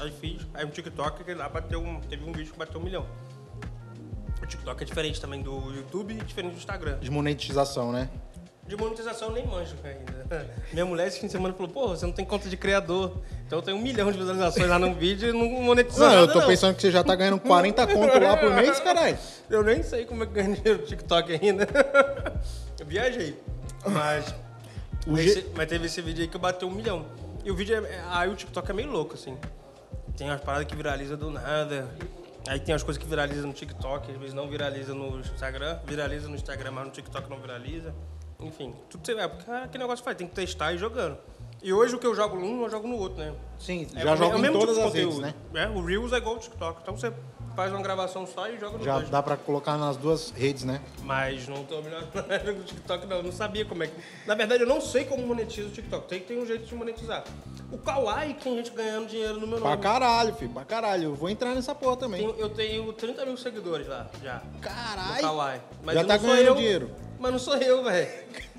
Aí 0.00 0.10
fiz, 0.10 0.46
aí 0.54 0.64
um 0.64 0.70
TikTok 0.70 1.22
que 1.22 1.34
lá 1.34 1.50
bateu 1.50 1.82
um, 1.82 2.00
teve 2.00 2.24
um 2.24 2.32
vídeo 2.32 2.50
que 2.50 2.58
bateu 2.58 2.80
um 2.80 2.84
milhão. 2.84 3.04
O 4.42 4.46
TikTok 4.46 4.82
é 4.82 4.84
diferente 4.86 5.20
também 5.20 5.40
do 5.40 5.72
YouTube 5.72 6.14
e 6.14 6.16
diferente 6.24 6.52
do 6.52 6.58
Instagram. 6.58 6.98
De 6.98 7.10
monetização, 7.10 7.92
né? 7.92 8.10
De 8.66 8.76
monetização 8.76 9.28
eu 9.28 9.34
nem 9.34 9.46
manjo 9.46 9.74
ainda. 9.84 10.50
Minha 10.72 10.84
mulher 10.84 11.06
esse 11.08 11.18
fim 11.20 11.26
de 11.26 11.32
semana 11.32 11.54
falou, 11.54 11.70
pô, 11.70 11.88
você 11.88 12.04
não 12.06 12.12
tem 12.12 12.24
conta 12.24 12.48
de 12.48 12.56
criador. 12.56 13.18
Então 13.46 13.58
eu 13.58 13.62
tenho 13.62 13.76
um 13.76 13.80
milhão 13.80 14.10
de 14.10 14.18
visualizações 14.18 14.68
lá 14.68 14.78
no 14.78 14.94
vídeo 14.98 15.30
e 15.30 15.32
não 15.32 15.48
monetiza 15.62 16.00
Não, 16.06 16.12
eu 16.14 16.20
nada, 16.22 16.32
tô 16.32 16.40
não. 16.40 16.46
pensando 16.46 16.74
que 16.74 16.82
você 16.82 16.90
já 16.90 17.02
tá 17.04 17.14
ganhando 17.14 17.38
40 17.40 17.86
conto 17.88 18.18
lá 18.18 18.36
por 18.36 18.52
mês, 18.54 18.78
caralho. 18.80 19.18
Eu 19.50 19.62
nem 19.62 19.82
sei 19.82 20.04
como 20.06 20.22
é 20.24 20.26
que 20.26 20.32
ganha 20.32 20.54
dinheiro 20.54 20.80
no 20.80 20.86
TikTok 20.86 21.32
ainda. 21.32 21.68
Eu 22.78 22.86
viajei. 22.86 23.36
Mas, 23.86 24.34
esse- 25.18 25.46
mas 25.56 25.68
teve 25.68 25.86
esse 25.86 26.00
vídeo 26.00 26.22
aí 26.22 26.28
que 26.28 26.36
eu 26.36 26.40
bateu 26.40 26.66
um 26.68 26.72
milhão. 26.72 27.04
E 27.44 27.50
o 27.50 27.54
vídeo 27.56 27.76
é. 27.84 27.88
é- 27.88 28.04
Aí 28.10 28.28
o 28.30 28.34
TikTok 28.36 28.70
é 28.70 28.74
meio 28.74 28.90
louco, 28.90 29.14
assim. 29.14 29.36
Tem 30.16 30.28
umas 30.28 30.40
paradas 30.40 30.66
que 30.68 30.76
viraliza 30.76 31.16
do 31.16 31.30
nada. 31.30 31.88
Aí 32.48 32.58
tem 32.60 32.74
as 32.74 32.82
coisas 32.82 33.00
que 33.02 33.08
viralizam 33.08 33.46
no 33.46 33.52
TikTok, 33.52 34.10
às 34.10 34.16
vezes 34.18 34.34
não 34.34 34.48
viraliza 34.48 34.94
no 34.94 35.20
Instagram, 35.20 35.78
viraliza 35.86 36.28
no 36.28 36.34
Instagram, 36.34 36.70
mas 36.72 36.84
no 36.86 36.90
TikTok 36.90 37.30
não 37.30 37.38
viraliza. 37.38 37.94
Enfim, 38.40 38.74
tudo 38.90 39.06
você 39.06 39.14
vai, 39.14 39.28
porque 39.28 39.48
é 39.50 39.62
aquele 39.64 39.84
negócio 39.84 40.02
que 40.02 40.04
faz, 40.04 40.16
tem 40.16 40.26
que 40.26 40.34
testar 40.34 40.72
e 40.72 40.78
jogando. 40.78 41.16
E 41.62 41.72
hoje 41.72 41.94
o 41.94 41.98
que 41.98 42.06
eu 42.06 42.14
jogo 42.14 42.36
num, 42.36 42.62
eu 42.64 42.68
jogo 42.70 42.88
no 42.88 42.96
outro, 42.96 43.18
né? 43.18 43.32
Sim, 43.56 43.86
É 43.94 44.00
já 44.02 44.14
o- 44.14 44.16
joga 44.16 44.36
é 44.36 44.50
em 44.50 44.52
todas 44.52 44.74
tipo 44.74 44.86
as 44.88 44.92
de 44.92 44.98
redes, 45.00 45.18
né? 45.18 45.32
É, 45.54 45.68
o 45.68 45.84
Reels 45.84 46.12
é 46.12 46.16
igual 46.16 46.34
o 46.34 46.38
TikTok. 46.40 46.80
Então 46.82 46.96
você 46.96 47.12
faz 47.54 47.72
uma 47.72 47.82
gravação 47.82 48.26
só 48.26 48.48
e 48.48 48.58
joga 48.58 48.78
no 48.78 48.84
Já 48.84 48.98
dá 49.00 49.22
pra 49.22 49.36
colocar 49.36 49.76
nas 49.76 49.96
duas 49.96 50.30
redes, 50.30 50.64
né? 50.64 50.80
Mas 51.02 51.46
não 51.48 51.64
tô 51.64 51.80
melhor 51.82 52.02
no 52.56 52.64
TikTok, 52.64 53.06
não. 53.06 53.18
Eu 53.18 53.22
não 53.24 53.32
sabia 53.32 53.64
como 53.64 53.82
é 53.82 53.86
que. 53.86 53.94
Na 54.26 54.34
verdade, 54.34 54.62
eu 54.62 54.66
não 54.68 54.80
sei 54.80 55.04
como 55.04 55.26
monetiza 55.26 55.68
o 55.68 55.70
TikTok. 55.70 56.08
Tem, 56.08 56.20
tem 56.20 56.38
um 56.40 56.46
jeito 56.46 56.64
de 56.66 56.74
monetizar. 56.74 57.24
O 57.70 57.78
Kawaii 57.78 58.34
tem 58.34 58.56
gente 58.56 58.70
ganhando 58.70 59.06
dinheiro 59.08 59.40
no 59.40 59.46
meu 59.46 59.58
Pra 59.58 59.70
nome. 59.70 59.82
caralho, 59.82 60.34
filho. 60.34 60.50
Pra 60.52 60.64
caralho. 60.64 61.04
Eu 61.04 61.14
vou 61.14 61.30
entrar 61.30 61.54
nessa 61.54 61.74
porra 61.74 61.96
também. 61.96 62.20
Tenho- 62.20 62.38
eu 62.38 62.48
tenho 62.50 62.92
30 62.92 63.24
mil 63.24 63.36
seguidores 63.36 63.86
lá, 63.86 64.06
já. 64.22 64.42
No 64.54 64.60
Caralho. 64.60 65.20
Kawaii. 65.22 65.60
Mas 65.82 65.94
Já 65.94 66.00
eu 66.02 66.06
tá 66.06 66.14
não 66.14 66.20
sou 66.20 66.30
ganhando 66.30 66.46
eu, 66.48 66.54
dinheiro. 66.54 66.90
Mas 67.18 67.32
não 67.32 67.38
sou 67.38 67.56
eu, 67.56 67.82
velho. 67.84 68.08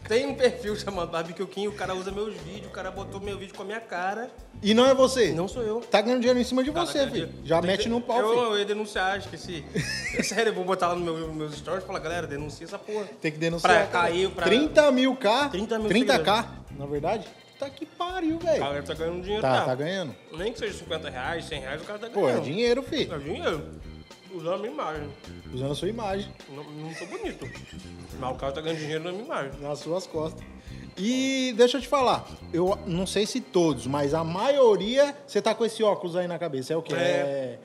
Tem 0.07 0.25
um 0.27 0.35
perfil 0.35 0.75
chamado 0.75 1.09
Barbecue 1.11 1.45
King, 1.47 1.67
o 1.69 1.71
cara 1.71 1.95
usa 1.95 2.11
meus 2.11 2.33
vídeos, 2.35 2.67
o 2.67 2.69
cara 2.71 2.91
botou 2.91 3.19
meu 3.21 3.37
vídeo 3.37 3.55
com 3.55 3.61
a 3.63 3.65
minha 3.65 3.79
cara. 3.79 4.29
E 4.61 4.73
não 4.73 4.85
é 4.85 4.93
você. 4.93 5.31
Não 5.31 5.47
sou 5.47 5.61
eu. 5.63 5.79
Tá 5.81 6.01
ganhando 6.01 6.19
dinheiro 6.19 6.39
em 6.39 6.43
cima 6.43 6.63
de 6.63 6.71
Cara, 6.71 6.85
você, 6.85 6.99
cara, 6.99 7.11
filho. 7.11 7.29
eu- 7.41 7.45
Já 7.47 7.61
tem 7.61 7.71
mete 7.71 7.83
que- 7.83 7.89
no 7.89 8.01
pau, 8.01 8.19
eu, 8.19 8.29
filho. 8.29 8.41
Eu 8.43 8.59
ia 8.59 8.65
denunciar, 8.65 9.17
esqueci. 9.17 9.63
É 10.15 10.21
sério, 10.21 10.51
eu 10.51 10.53
vou 10.53 10.63
botar 10.63 10.89
lá 10.89 10.95
no 10.95 11.01
meu, 11.03 11.27
nos 11.27 11.35
meus 11.35 11.55
stories 11.55 11.83
e 11.83 11.87
falar, 11.87 11.97
galera, 11.99 12.27
denuncia 12.27 12.65
essa 12.65 12.77
porra. 12.77 13.05
Tem 13.19 13.31
que 13.31 13.37
denunciar. 13.39 13.87
Pra 13.89 14.01
cair, 14.01 14.29
pra... 14.29 14.45
30 14.45 14.91
mil 14.91 15.15
K. 15.15 15.49
30 15.49 15.79
mil 15.79 15.89
30K, 15.89 16.45
na 16.77 16.85
verdade. 16.85 17.27
Tá 17.57 17.67
que 17.69 17.85
pariu, 17.85 18.35
O 18.35 18.39
velho. 18.39 18.59
cara 18.59 18.83
tá 18.83 18.93
ganhando 18.93 19.21
dinheiro, 19.21 19.41
Tá, 19.41 19.59
tá. 19.61 19.65
tá 19.67 19.75
ganhando. 19.75 20.13
Nem 20.37 20.51
que 20.53 20.59
seja 20.59 20.73
50 20.77 21.09
reais, 21.09 21.45
100 21.45 21.61
reais, 21.61 21.81
o 21.81 21.85
cara 21.85 21.97
tá 21.97 22.09
Pô, 22.09 22.21
ganhando. 22.23 22.37
é 22.39 22.41
dinheiro, 22.41 22.83
filho. 22.83 23.15
É 23.15 23.17
dinheiro. 23.17 23.69
Usando 24.33 24.53
a 24.55 24.57
minha 24.57 24.71
imagem. 24.71 25.09
Usando 25.53 25.71
a 25.71 25.75
sua 25.75 25.89
imagem 25.89 26.33
Não, 26.49 26.63
não 26.63 26.93
tô 26.93 27.05
bonito. 27.05 27.45
Mas 28.19 28.31
o 28.31 28.35
cara 28.35 28.51
tá 28.51 28.61
ganhando 28.61 28.79
dinheiro 28.79 29.03
na 29.03 29.11
minha 29.11 29.23
imagem. 29.25 29.59
nas 29.61 29.79
suas 29.79 30.07
costas. 30.07 30.43
E 30.97 31.53
deixa 31.57 31.77
eu 31.77 31.81
te 31.81 31.87
falar, 31.87 32.27
eu 32.51 32.75
não 32.85 33.05
sei 33.07 33.25
se 33.25 33.41
todos, 33.41 33.87
mas 33.87 34.13
a 34.13 34.23
maioria, 34.23 35.15
você 35.25 35.41
tá 35.41 35.53
com 35.55 35.65
esse 35.65 35.83
óculos 35.83 36.15
aí 36.15 36.27
na 36.27 36.37
cabeça. 36.37 36.73
É 36.73 36.77
o 36.77 36.81
quê? 36.83 36.93
É. 36.93 37.59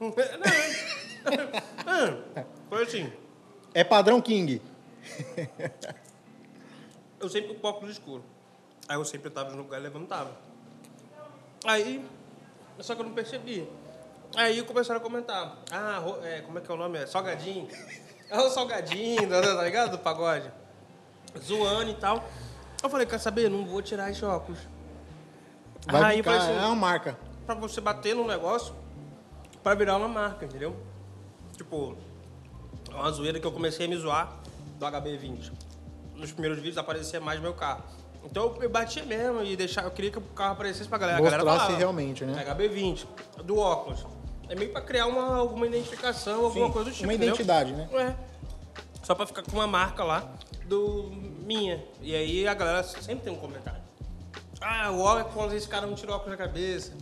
É, 0.00 1.60
Ah, 1.86 2.44
Foi 2.70 2.82
assim. 2.82 3.12
é 3.74 3.84
padrão 3.84 4.20
King. 4.22 4.62
Eu 7.20 7.28
sempre 7.28 7.54
com 7.54 7.68
óculos 7.68 7.92
escuro. 7.92 8.24
Aí 8.88 8.96
eu 8.96 9.04
sempre 9.04 9.28
tava 9.30 9.50
no 9.50 9.58
lugar 9.58 9.78
e 9.78 9.82
levantava. 9.82 10.30
Aí, 11.66 12.02
só 12.78 12.94
que 12.94 13.02
eu 13.02 13.06
não 13.06 13.12
percebi. 13.12 13.68
Aí 14.36 14.62
começaram 14.62 15.00
a 15.00 15.02
comentar. 15.02 15.58
Ah, 15.70 16.02
é, 16.22 16.40
como 16.40 16.58
é 16.58 16.60
que 16.60 16.70
é 16.70 16.74
o 16.74 16.76
nome? 16.76 16.98
É 16.98 17.06
Salgadinho. 17.06 17.68
É 18.30 18.38
o 18.38 18.48
Salgadinho, 18.48 19.28
tá 19.28 19.64
ligado? 19.64 19.90
Do 19.90 19.98
pagode. 19.98 20.48
Zoando 21.36 21.90
e 21.90 21.94
tal. 21.94 22.24
Eu 22.80 22.88
falei, 22.88 23.04
quer 23.04 23.18
saber? 23.18 23.50
Não 23.50 23.66
vou 23.66 23.82
tirar 23.82 24.08
esse 24.08 24.24
óculos. 24.24 24.60
Vai 25.84 26.02
Aí 26.12 26.16
ficar, 26.18 26.38
falei 26.38 26.46
é 26.54 26.58
assim, 26.58 26.66
uma 26.66 26.76
marca. 26.76 27.18
pra 27.44 27.56
você 27.56 27.80
bater 27.80 28.14
no 28.14 28.24
negócio 28.24 28.72
pra 29.64 29.74
virar 29.74 29.96
uma 29.96 30.06
marca, 30.06 30.44
entendeu? 30.44 30.76
Tipo, 31.56 31.96
é 32.88 32.94
uma 32.94 33.10
zoeira 33.10 33.40
que 33.40 33.46
eu 33.48 33.50
comecei 33.50 33.86
a 33.86 33.88
me 33.88 33.96
zoar 33.96 34.32
do 34.78 34.86
HB20. 34.86 35.52
Nos 36.14 36.30
primeiros 36.30 36.58
vídeos 36.58 36.78
aparecia 36.78 37.20
mais 37.20 37.40
meu 37.40 37.54
carro. 37.54 37.82
Então 38.24 38.56
eu 38.60 38.70
batia 38.70 39.04
mesmo 39.04 39.42
e 39.42 39.56
deixava, 39.56 39.88
eu 39.88 39.90
queria 39.90 40.10
que 40.12 40.18
o 40.18 40.22
carro 40.22 40.52
aparecesse 40.52 40.88
pra 40.88 40.98
galera. 40.98 41.18
A 41.18 41.22
galera 41.22 41.42
falava, 41.42 41.76
realmente, 41.76 42.24
né? 42.24 42.44
HB20, 42.44 43.06
do 43.42 43.58
óculos. 43.58 44.06
É 44.50 44.54
meio 44.54 44.70
pra 44.72 44.80
criar 44.82 45.06
uma, 45.06 45.36
alguma 45.36 45.66
identificação, 45.66 46.44
alguma 46.44 46.66
Sim, 46.66 46.72
coisa 46.72 46.90
do 46.90 46.92
tipo. 46.92 47.04
uma 47.06 47.14
entendeu? 47.14 47.34
identidade, 47.34 47.72
né? 47.72 47.88
É. 47.94 48.14
Só 49.04 49.14
pra 49.14 49.26
ficar 49.26 49.42
com 49.42 49.52
uma 49.52 49.66
marca 49.66 50.04
lá 50.04 50.28
do 50.66 51.04
minha. 51.46 51.82
E 52.02 52.14
aí 52.14 52.46
a 52.46 52.52
galera 52.54 52.82
sempre 52.82 53.24
tem 53.24 53.32
um 53.32 53.36
comentário. 53.36 53.80
Ah, 54.60 54.90
o 54.90 55.00
óculos, 55.00 55.54
esse 55.54 55.66
cara 55.68 55.86
não 55.86 55.94
tirou 55.94 56.14
óculos 56.16 56.36
da 56.36 56.44
cabeça. 56.44 56.92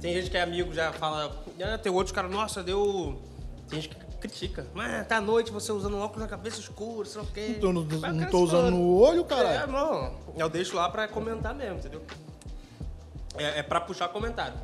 Tem 0.00 0.12
gente 0.12 0.30
que 0.30 0.36
é 0.36 0.42
amigo, 0.42 0.72
já 0.74 0.92
fala. 0.92 1.42
Ah, 1.62 1.78
tem 1.78 1.90
outros 1.92 2.12
caras, 2.12 2.30
nossa, 2.30 2.62
deu. 2.62 3.20
Tem 3.68 3.80
gente 3.80 3.94
que 3.94 4.04
critica. 4.16 4.66
Mas 4.74 5.06
tá 5.06 5.16
à 5.16 5.20
noite 5.20 5.50
você 5.50 5.72
usando 5.72 5.96
óculos 5.98 6.22
na 6.22 6.28
cabeça 6.28 6.60
escura, 6.60 7.08
sei 7.08 7.20
lá 7.22 7.26
o 7.26 7.30
quê. 7.32 7.56
Tô 7.60 7.72
no- 7.72 7.84
Mas 7.84 7.94
o 8.02 8.06
não 8.12 8.18
cara 8.18 8.30
tô 8.30 8.38
usando 8.40 8.70
no 8.72 8.96
olho, 8.98 9.20
É, 9.20 9.24
caralho. 9.24 9.72
não. 9.72 10.14
Eu 10.36 10.48
deixo 10.48 10.74
lá 10.76 10.90
pra 10.90 11.06
comentar 11.08 11.54
mesmo, 11.54 11.78
entendeu? 11.78 12.02
É, 13.36 13.60
é 13.60 13.62
pra 13.62 13.80
puxar 13.80 14.08
comentário. 14.08 14.54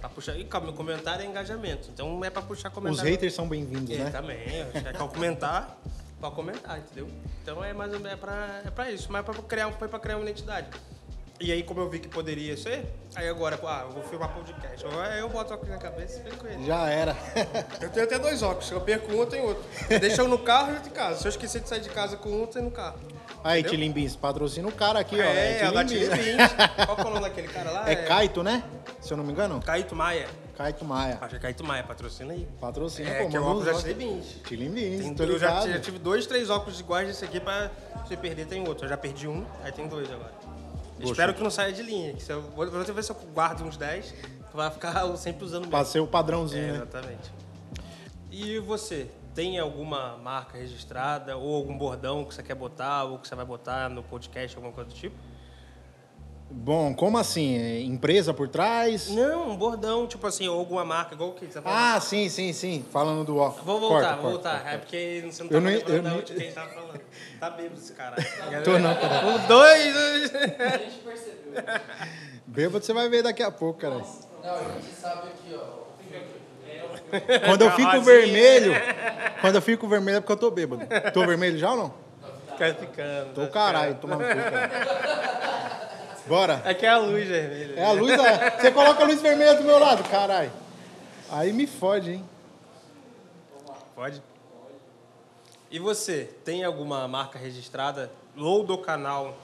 Pra 0.00 0.08
puxar. 0.08 0.36
E 0.38 0.44
calma, 0.44 0.72
comentário 0.72 1.24
é 1.24 1.26
engajamento. 1.26 1.88
Então 1.92 2.24
é 2.24 2.30
pra 2.30 2.42
puxar 2.42 2.68
Os 2.68 2.74
comentário. 2.74 3.10
haters 3.10 3.34
são 3.34 3.48
bem-vindos, 3.48 3.90
É, 3.90 4.04
né? 4.04 4.10
também. 4.10 4.38
É 4.38 4.92
ao 4.98 5.08
comentar, 5.08 5.76
pra 6.20 6.30
comentar, 6.30 6.78
entendeu? 6.78 7.08
Então 7.42 7.64
é 7.64 7.72
mais 7.72 7.92
ou 7.92 7.98
menos 7.98 8.12
é 8.12 8.16
pra, 8.16 8.62
é 8.64 8.70
pra 8.70 8.90
isso. 8.90 9.10
Mas 9.10 9.20
é 9.20 9.24
pra 9.24 9.34
criar, 9.42 9.72
foi 9.72 9.88
pra 9.88 9.98
criar 9.98 10.16
uma 10.16 10.22
identidade. 10.24 10.68
E 11.40 11.52
aí, 11.52 11.62
como 11.62 11.80
eu 11.80 11.88
vi 11.88 12.00
que 12.00 12.08
poderia 12.08 12.56
ser, 12.56 12.84
aí 13.14 13.28
agora, 13.28 13.58
ah, 13.62 13.84
eu 13.86 13.92
vou 13.92 14.02
filmar 14.02 14.34
podcast. 14.34 14.84
Eu, 14.84 14.90
eu 14.90 15.28
boto 15.28 15.54
óculos 15.54 15.70
na 15.70 15.78
cabeça 15.78 16.18
e 16.18 16.22
fico 16.24 16.36
com 16.36 16.48
ele. 16.48 16.66
Já 16.66 16.88
era. 16.90 17.16
Eu 17.80 17.88
tenho 17.90 18.06
até 18.06 18.18
dois 18.18 18.42
óculos. 18.42 18.68
Eu 18.72 18.80
perco 18.80 19.12
um, 19.12 19.20
eu 19.20 19.26
tenho 19.26 19.44
outro. 19.44 19.62
Deixa 20.00 20.24
um 20.24 20.28
no 20.28 20.38
carro 20.40 20.72
e 20.72 20.74
outro 20.74 20.88
em 20.90 20.92
casa. 20.92 21.20
Se 21.20 21.26
eu 21.26 21.30
esquecer 21.30 21.60
de 21.60 21.68
sair 21.68 21.80
de 21.80 21.90
casa 21.90 22.16
com 22.16 22.28
um, 22.28 22.40
eu 22.40 22.46
tenho 22.48 22.64
no 22.64 22.72
carro. 22.72 22.98
Aí, 23.44 23.60
Entendeu? 23.60 23.78
Tilimbins, 23.78 24.16
patrocina 24.16 24.68
o 24.68 24.72
cara 24.72 24.98
aqui, 24.98 25.16
ó. 25.16 25.22
é, 25.22 25.64
a 25.64 25.70
da 25.70 25.84
Tilim 25.84 26.00
Bis. 26.00 26.08
Tilly 26.10 26.36
20. 26.36 26.86
Qual 26.86 26.96
que 26.96 27.02
é 27.02 27.04
o 27.04 27.08
nome 27.10 27.20
daquele 27.20 27.48
cara 27.48 27.70
lá? 27.70 27.88
É 27.90 27.94
Caito, 27.96 28.42
né? 28.42 28.62
Se 29.00 29.12
eu 29.12 29.16
não 29.16 29.24
me 29.24 29.32
engano. 29.32 29.60
Caíto 29.62 29.94
Maia. 29.94 30.26
Caito 30.56 30.84
Maia. 30.84 31.18
Acho 31.20 31.30
que 31.30 31.36
é 31.36 31.38
Caíto 31.38 31.62
Maia, 31.64 31.84
patrocina 31.84 32.32
aí. 32.32 32.48
Patrocina, 32.60 33.08
É, 33.08 33.22
pô, 33.22 33.28
que 33.30 33.36
é 33.36 33.40
o 33.40 33.44
óculos 33.44 33.64
da 33.64 33.70
óculos. 33.70 33.84
Tilly 33.94 34.14
20. 34.14 34.24
Tilimbins, 34.42 35.00
Tem 35.02 35.14
tô 35.14 35.24
dois- 35.24 35.30
eu 35.30 35.38
já, 35.38 35.48
ligado. 35.60 35.70
já 35.72 35.78
tive 35.80 35.98
dois, 36.00 36.26
três 36.26 36.50
óculos 36.50 36.80
iguais 36.80 37.06
desse 37.06 37.24
aqui 37.24 37.38
pra 37.38 37.70
se 38.08 38.16
perder 38.16 38.46
tem 38.46 38.66
outro. 38.66 38.84
Eu 38.86 38.88
já 38.88 38.96
perdi 38.96 39.28
um, 39.28 39.44
aí 39.62 39.70
tem 39.70 39.86
dois 39.86 40.10
agora. 40.10 40.32
Poxa. 40.98 41.12
Espero 41.12 41.32
que 41.32 41.42
não 41.44 41.50
saia 41.50 41.72
de 41.72 41.82
linha. 41.82 42.12
Que 42.14 42.22
se 42.22 42.32
eu, 42.32 42.42
vou, 42.42 42.68
vou 42.68 42.84
ver 42.84 43.04
se 43.04 43.12
eu 43.12 43.16
guardo 43.32 43.62
uns 43.62 43.76
10, 43.76 44.12
vai 44.52 44.68
ficar 44.68 45.06
sempre 45.16 45.44
usando 45.44 45.66
o 45.66 45.68
Pra 45.68 45.78
mesmo. 45.78 45.92
ser 45.92 46.00
o 46.00 46.06
padrãozinho, 46.08 46.64
É, 46.64 46.66
né? 46.72 46.74
exatamente. 46.78 47.32
E 48.32 48.58
você, 48.58 49.06
tem 49.38 49.56
alguma 49.56 50.16
marca 50.16 50.58
registrada 50.58 51.36
ou 51.36 51.54
algum 51.54 51.78
bordão 51.78 52.24
que 52.24 52.34
você 52.34 52.42
quer 52.42 52.56
botar 52.56 53.04
ou 53.04 53.20
que 53.20 53.28
você 53.28 53.36
vai 53.36 53.44
botar 53.44 53.88
no 53.88 54.02
podcast, 54.02 54.56
alguma 54.56 54.74
coisa 54.74 54.90
do 54.90 54.96
tipo? 54.96 55.14
Bom, 56.50 56.92
como 56.92 57.16
assim? 57.18 57.56
É 57.56 57.80
Empresa 57.82 58.34
por 58.34 58.48
trás? 58.48 59.08
Não, 59.10 59.50
um 59.50 59.56
bordão, 59.56 60.08
tipo 60.08 60.26
assim, 60.26 60.48
ou 60.48 60.58
alguma 60.58 60.84
marca, 60.84 61.14
igual 61.14 61.30
o 61.30 61.34
que 61.34 61.46
você 61.46 61.52
tá 61.52 61.62
falando. 61.62 61.78
Ah, 61.96 62.00
sim, 62.00 62.28
sim, 62.28 62.52
sim. 62.52 62.84
Falando 62.90 63.24
do 63.24 63.36
óculos. 63.36 63.64
Vou 63.64 63.78
voltar, 63.78 63.94
Corta, 63.94 64.22
vou 64.22 64.22
corta, 64.32 64.48
voltar. 64.48 64.60
corta. 64.62 64.74
É 64.74 64.78
porque 64.78 65.24
você 65.30 65.42
não 65.44 65.50
Eu 65.50 65.54
tá 65.54 65.60
não- 65.60 65.70
lembrando 65.70 65.94
eu 65.96 66.02
da 66.02 66.10
não- 66.10 66.16
onde 66.18 66.32
que 66.32 66.40
a 66.40 66.44
gente 66.44 66.54
tava 66.54 66.70
falando. 66.72 67.00
Tá 67.38 67.50
bêbado 67.50 67.74
esse 67.80 67.92
cara. 67.92 68.16
Tô 68.64 68.76
não, 68.80 68.94
cara. 68.96 69.26
Um, 69.28 69.46
dois, 69.46 69.94
dois. 69.94 70.32
Bêbado 72.44 72.84
você 72.84 72.92
vai 72.92 73.08
ver 73.08 73.22
daqui 73.22 73.42
a 73.44 73.52
pouco, 73.52 73.78
cara. 73.78 73.94
Não, 73.98 74.04
a 74.54 74.80
gente 74.80 74.94
sabe 74.96 75.28
aqui, 75.28 75.54
ó. 75.54 75.77
Quando 77.44 77.62
eu 77.62 77.70
fico 77.72 78.00
vermelho, 78.00 78.72
quando 79.40 79.54
eu 79.56 79.62
fico 79.62 79.88
vermelho 79.88 80.18
é 80.18 80.20
porque 80.20 80.32
eu 80.32 80.36
tô 80.36 80.50
bêbado. 80.50 80.82
Tô 81.12 81.26
vermelho 81.26 81.58
já 81.58 81.70
ou 81.70 81.76
não? 81.76 81.94
Fica 82.52 82.74
ficando. 82.74 83.34
Tô 83.34 83.46
caralho, 83.48 83.94
tomando 83.96 84.24
cu, 84.24 84.34
cara. 84.34 85.68
Bora. 86.26 86.62
Aqui 86.64 86.84
é 86.84 86.90
a 86.90 86.98
luz 86.98 87.26
vermelha. 87.26 87.74
É 87.76 87.84
a 87.84 87.92
luz, 87.92 88.12
é. 88.12 88.60
Você 88.60 88.70
coloca 88.70 89.02
a 89.02 89.06
luz 89.06 89.20
vermelha 89.20 89.54
do 89.54 89.64
meu 89.64 89.78
lado, 89.78 90.04
caralho. 90.04 90.50
Aí 91.30 91.52
me 91.52 91.66
fode, 91.66 92.12
hein? 92.12 92.24
Pode? 93.94 94.22
E 95.70 95.78
você, 95.78 96.30
tem 96.44 96.64
alguma 96.64 97.06
marca 97.06 97.38
registrada 97.38 98.10
ou 98.36 98.64
do 98.64 98.78
canal, 98.78 99.36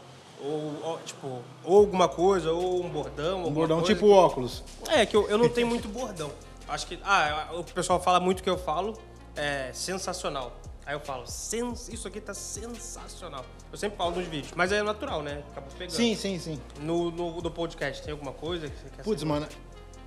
ou, 0.42 0.72
ou, 0.83 0.98
tipo, 1.05 1.42
ou 1.62 1.79
alguma 1.79 2.09
coisa, 2.09 2.53
ou 2.53 2.83
um 2.83 2.88
bordão, 2.88 3.44
Um 3.44 3.53
bordão 3.53 3.79
coisa 3.81 3.94
tipo 3.94 4.09
óculos. 4.11 4.62
É, 4.88 5.05
que 5.05 5.16
eu, 5.16 5.29
eu 5.29 5.37
não 5.37 5.48
tenho 5.48 5.66
muito 5.66 5.88
bordão. 5.88 6.31
Acho 6.68 6.87
que. 6.87 6.98
Ah, 7.05 7.50
o 7.53 7.64
pessoal 7.64 8.00
fala 8.00 8.18
muito 8.20 8.42
que 8.42 8.50
eu 8.50 8.59
falo. 8.59 8.98
É 9.37 9.70
sensacional. 9.72 10.53
Aí 10.87 10.94
eu 10.94 11.00
falo, 11.00 11.27
sens 11.27 11.88
isso 11.88 12.07
aqui 12.07 12.20
tá 12.20 12.35
sensacional. 12.35 13.44
Eu 13.72 13.79
sempre 13.79 13.96
falo 13.96 14.14
nos 14.16 14.27
vídeos, 14.27 14.53
mas 14.55 14.70
é 14.70 14.83
natural, 14.83 15.22
né? 15.22 15.42
Acaba 15.50 15.66
pegando. 15.79 15.96
Sim, 15.96 16.14
sim, 16.14 16.38
sim. 16.38 16.61
No, 16.79 17.11
no, 17.11 17.40
no 17.40 17.50
podcast, 17.50 18.03
tem 18.03 18.12
alguma 18.12 18.33
coisa 18.33 18.68
que 18.68 18.77
você 18.77 18.90
quer 18.90 19.03
Putz, 19.03 19.20
saber? 19.22 19.33
mano, 19.33 19.48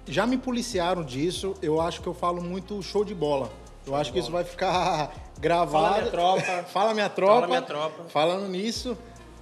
já 0.08 0.26
me 0.28 0.38
policiaram 0.38 1.04
disso. 1.04 1.56
Eu 1.64 1.82
acho 1.82 2.00
que 2.02 2.08
eu 2.08 2.14
falo 2.14 2.42
muito 2.44 2.82
show 2.84 3.04
de 3.04 3.16
bola. 3.16 3.50
Eu 3.88 3.96
acho 3.96 4.14
que 4.14 4.20
isso 4.20 4.32
vai 4.32 4.44
ficar 4.44 5.12
gravado. 5.40 5.72
Fala 5.72 5.98
minha 5.98 6.12
tropa. 6.12 6.64
Fala 6.72 6.94
minha 6.94 7.10
tropa. 7.10 7.34
Fala 7.34 7.48
minha 7.48 7.62
tropa. 7.64 8.04
Falando 8.10 8.48
nisso, 8.48 8.96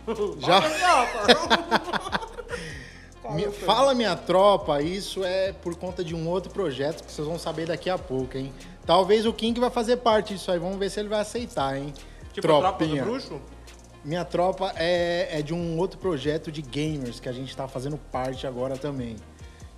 já 0.40 0.62
Mi- 0.62 0.68
Fala 3.66 3.94
minha 3.94 4.16
tropa, 4.16 4.82
isso 4.82 5.24
é 5.24 5.52
por 5.54 5.76
conta 5.76 6.04
de 6.04 6.16
um 6.16 6.28
outro 6.30 6.52
projeto 6.52 7.04
que 7.04 7.12
vocês 7.12 7.28
vão 7.28 7.40
saber 7.40 7.66
daqui 7.68 7.90
a 7.90 7.98
pouco, 7.98 8.38
hein? 8.38 8.54
Talvez 8.86 9.26
o 9.26 9.34
King 9.34 9.60
vai 9.60 9.70
fazer 9.70 9.98
parte 9.98 10.34
disso 10.36 10.52
aí, 10.52 10.60
vamos 10.60 10.78
ver 10.78 10.90
se 10.90 11.00
ele 11.00 11.10
vai 11.10 11.20
aceitar, 11.22 11.78
hein? 11.78 11.94
Tipo, 12.34 12.48
tropa 12.48 12.72
do 12.72 12.78
Tropinha. 12.78 13.04
bruxo? 13.04 13.42
Minha 14.04 14.24
tropa 14.24 14.72
é, 14.76 15.40
é 15.40 15.42
de 15.42 15.54
um 15.54 15.78
outro 15.80 15.98
projeto 15.98 16.52
de 16.52 16.62
gamers 16.62 17.20
que 17.20 17.28
a 17.28 17.32
gente 17.32 17.56
tá 17.58 17.68
fazendo 17.68 17.98
parte 17.98 18.46
agora 18.46 18.78
também. 18.78 19.16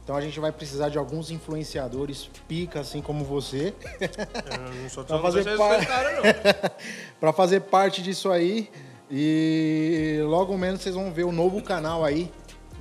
Então 0.03 0.15
a 0.15 0.21
gente 0.21 0.39
vai 0.39 0.51
precisar 0.51 0.89
de 0.89 0.97
alguns 0.97 1.31
influenciadores 1.31 2.29
pica, 2.47 2.79
assim 2.81 3.01
como 3.01 3.23
você, 3.23 3.73
Eu 4.01 4.81
não 4.83 4.89
sou 4.89 5.03
Pra 5.05 5.15
tão 5.17 5.21
fazer 5.21 5.57
par- 5.57 5.85
cara, 5.85 6.11
não. 6.15 6.23
para 7.19 7.31
fazer 7.33 7.61
parte 7.61 8.01
disso 8.01 8.29
aí. 8.29 8.69
E 9.09 10.19
logo 10.25 10.57
menos 10.57 10.81
vocês 10.81 10.95
vão 10.95 11.13
ver 11.13 11.23
o 11.23 11.31
novo 11.31 11.61
canal 11.61 12.03
aí 12.03 12.29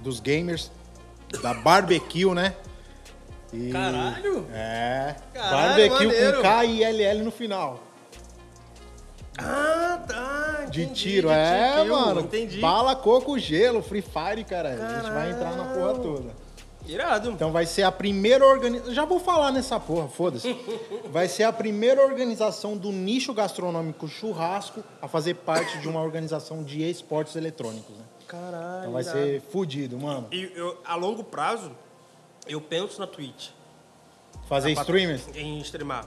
dos 0.07 0.21
gamers 0.21 0.71
da 1.43 1.53
Barbecue, 1.53 2.33
né? 2.33 2.55
E- 3.53 3.71
Caralho! 3.71 4.47
É. 4.53 5.17
Caralho, 5.35 5.67
Barbecue 5.67 6.07
maneiro. 6.07 6.37
com 6.37 6.43
K 6.43 6.65
e 6.65 6.85
LL 6.85 7.23
no 7.25 7.31
final. 7.33 7.83
Ah, 9.39 10.01
tá. 10.07 10.67
De 10.71 10.83
entendi, 10.85 10.95
tiro, 11.01 11.29
de 11.29 11.35
é, 11.35 11.73
kill, 11.83 11.95
mano. 11.95 12.21
Entendi. 12.21 12.61
Bala, 12.61 12.95
coco, 12.97 13.39
gelo, 13.39 13.83
Free 13.83 14.03
Fire, 14.03 14.45
cara. 14.45 14.71
A 14.71 15.01
gente 15.03 15.11
vai 15.13 15.31
entrar 15.31 15.57
na 15.57 15.65
porra 15.65 15.93
Caralho. 15.95 16.03
toda. 16.03 16.47
Irado. 16.87 17.31
Então 17.33 17.51
vai 17.51 17.67
ser 17.67 17.83
a 17.83 17.91
primeira 17.91 18.47
organização. 18.47 18.95
Já 18.95 19.05
vou 19.05 19.19
falar 19.19 19.51
nessa 19.51 19.79
porra, 19.81 20.07
foda-se. 20.09 20.57
Vai 21.11 21.27
ser 21.27 21.43
a 21.43 21.53
primeira 21.53 22.01
organização 22.05 22.77
do 22.77 22.93
nicho 22.93 23.35
gastronômico 23.35 24.07
churrasco 24.07 24.85
a 25.03 25.09
fazer 25.09 25.35
parte 25.35 25.79
de 25.79 25.89
uma 25.89 26.01
organização 26.01 26.63
de 26.63 26.89
esportes 26.89 27.35
eletrônicos, 27.35 27.97
né? 27.97 28.05
Caralho. 28.27 28.79
Então 28.81 28.93
vai 28.93 29.03
irado. 29.03 29.19
ser 29.19 29.41
fudido, 29.51 29.99
mano. 29.99 30.29
E 30.33 30.51
eu, 30.55 30.81
a 30.85 30.95
longo 30.97 31.23
prazo, 31.25 31.71
eu 32.47 32.61
penso 32.61 32.99
na 33.01 33.07
Twitch. 33.07 33.51
Fazer 34.49 34.75
Na- 34.75 34.81
streamers? 34.83 35.23
Em 35.35 35.59
streamar. 35.61 36.07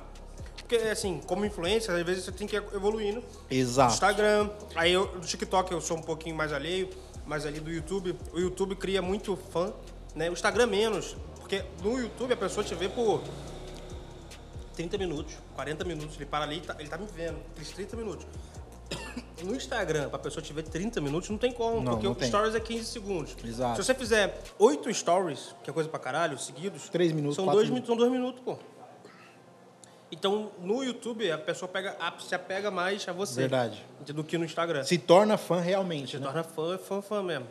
Porque, 0.57 0.75
assim, 0.75 1.19
como 1.25 1.43
influencer, 1.45 1.93
às 1.95 2.03
vezes 2.03 2.23
você 2.25 2.31
tem 2.31 2.47
que 2.47 2.55
ir 2.55 2.63
evoluindo. 2.73 3.23
Exato. 3.49 3.93
Instagram, 3.93 4.49
aí 4.75 4.91
eu, 4.93 5.07
do 5.07 5.25
TikTok 5.25 5.71
eu 5.71 5.81
sou 5.81 5.97
um 5.97 6.01
pouquinho 6.01 6.35
mais 6.35 6.53
alheio, 6.53 6.89
mas 7.25 7.45
ali 7.45 7.59
do 7.59 7.71
YouTube, 7.71 8.15
o 8.33 8.39
YouTube 8.39 8.75
cria 8.75 9.01
muito 9.01 9.35
fã, 9.35 9.73
né? 10.13 10.29
O 10.29 10.33
Instagram 10.33 10.67
menos, 10.67 11.17
porque 11.39 11.63
no 11.83 11.97
YouTube 11.99 12.33
a 12.33 12.37
pessoa 12.37 12.63
te 12.63 12.75
vê 12.75 12.87
por 12.87 13.23
30 14.75 14.97
minutos, 14.97 15.33
40 15.55 15.83
minutos, 15.83 16.15
ele 16.15 16.25
para 16.25 16.45
ali, 16.45 16.57
e 16.57 16.61
tá- 16.61 16.75
ele 16.79 16.87
tá 16.87 16.97
me 16.97 17.07
vendo, 17.07 17.37
aqueles 17.51 17.71
30 17.71 17.97
minutos. 17.97 18.25
No 19.43 19.55
Instagram, 19.55 20.09
pra 20.09 20.19
pessoa 20.19 20.43
te 20.43 20.51
ver 20.51 20.63
30 20.63 20.99
minutos, 20.99 21.29
não 21.29 21.37
tem 21.37 21.51
como, 21.53 21.79
Não, 21.81 21.93
porque 21.93 22.05
não 22.05 22.11
o 22.11 22.15
tem. 22.15 22.27
stories 22.27 22.55
é 22.55 22.59
15 22.59 22.83
segundos. 22.85 23.37
Exato. 23.41 23.77
Se 23.81 23.85
você 23.85 23.95
fizer 23.95 24.37
8 24.59 24.93
stories, 24.93 25.55
que 25.63 25.69
é 25.69 25.73
coisa 25.73 25.87
pra 25.89 25.97
caralho, 25.97 26.37
seguidos, 26.37 26.89
Três 26.89 27.13
minutos, 27.13 27.37
são 27.37 27.45
quatro 27.45 27.59
2 27.61 27.69
minutos. 27.69 27.89
minutos, 27.89 28.05
são 28.05 28.09
2 28.09 28.11
minutos, 28.11 28.41
pô. 28.43 28.79
Então, 30.11 30.51
no 30.59 30.83
YouTube, 30.83 31.31
a 31.31 31.37
pessoa 31.37 31.69
pega, 31.69 31.95
a- 31.99 32.13
se 32.19 32.33
apega 32.33 32.71
mais 32.71 33.07
a 33.07 33.13
você. 33.13 33.41
Verdade. 33.41 33.85
Do 34.07 34.23
que 34.23 34.37
no 34.37 34.43
Instagram. 34.45 34.83
Se 34.83 34.97
torna 34.97 35.37
fã 35.37 35.59
realmente, 35.59 36.11
Se 36.11 36.17
né? 36.17 36.25
torna 36.25 36.43
fã, 36.43 36.77
fã, 36.77 37.01
fã 37.01 37.21
mesmo. 37.23 37.45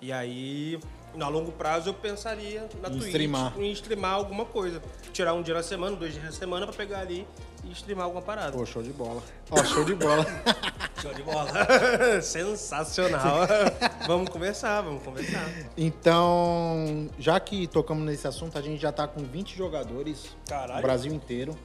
E 0.00 0.10
aí, 0.10 0.80
a 1.20 1.28
longo 1.28 1.52
prazo, 1.52 1.90
eu 1.90 1.94
pensaria 1.94 2.66
na 2.80 2.88
Em 2.88 2.92
Twitch, 2.92 3.06
streamar. 3.08 3.52
em 3.60 3.70
streamar 3.72 4.14
alguma 4.14 4.44
coisa. 4.46 4.82
Tirar 5.12 5.34
um 5.34 5.42
dia 5.42 5.54
na 5.54 5.62
semana, 5.62 5.94
dois 5.96 6.12
dias 6.14 6.24
na 6.24 6.32
semana 6.32 6.66
pra 6.66 6.74
pegar 6.74 7.00
ali 7.00 7.26
e 7.70 7.72
streamar 7.72 8.04
alguma 8.04 8.22
parada. 8.22 8.52
Pô, 8.52 8.64
show 8.64 8.82
de 8.82 8.92
bola. 8.92 9.22
Ó, 9.50 9.64
show 9.64 9.84
de 9.84 9.94
bola. 9.94 10.24
Show 11.00 11.14
de 11.14 11.22
bola. 11.22 11.48
Sensacional. 12.22 13.46
vamos 14.08 14.28
conversar, 14.30 14.80
vamos 14.80 15.00
conversar. 15.04 15.48
Então, 15.76 17.08
já 17.16 17.38
que 17.38 17.68
tocamos 17.68 18.04
nesse 18.04 18.26
assunto, 18.26 18.58
a 18.58 18.60
gente 18.60 18.82
já 18.82 18.90
tá 18.90 19.06
com 19.06 19.22
20 19.22 19.56
jogadores 19.56 20.36
Caralho. 20.48 20.74
no 20.74 20.82
Brasil 20.82 21.12
inteiro. 21.12 21.56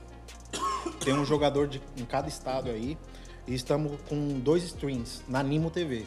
Tem 1.04 1.16
um 1.16 1.26
jogador 1.26 1.68
de, 1.68 1.82
em 1.98 2.06
cada 2.06 2.28
estado 2.28 2.70
aí. 2.70 2.96
E 3.48 3.56
estamos 3.56 4.00
com 4.08 4.40
dois 4.40 4.64
streams 4.64 5.24
na 5.28 5.42
Nimo 5.42 5.72
TV. 5.72 6.06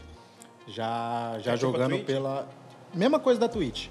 Já, 0.69 1.37
já 1.41 1.53
É 1.53 1.57
tipo 1.57 1.73
jogando 1.73 1.99
pela. 2.05 2.49
Mesma 2.95 3.19
coisa 3.19 3.41
da 3.41 3.49
Twitch. 3.49 3.89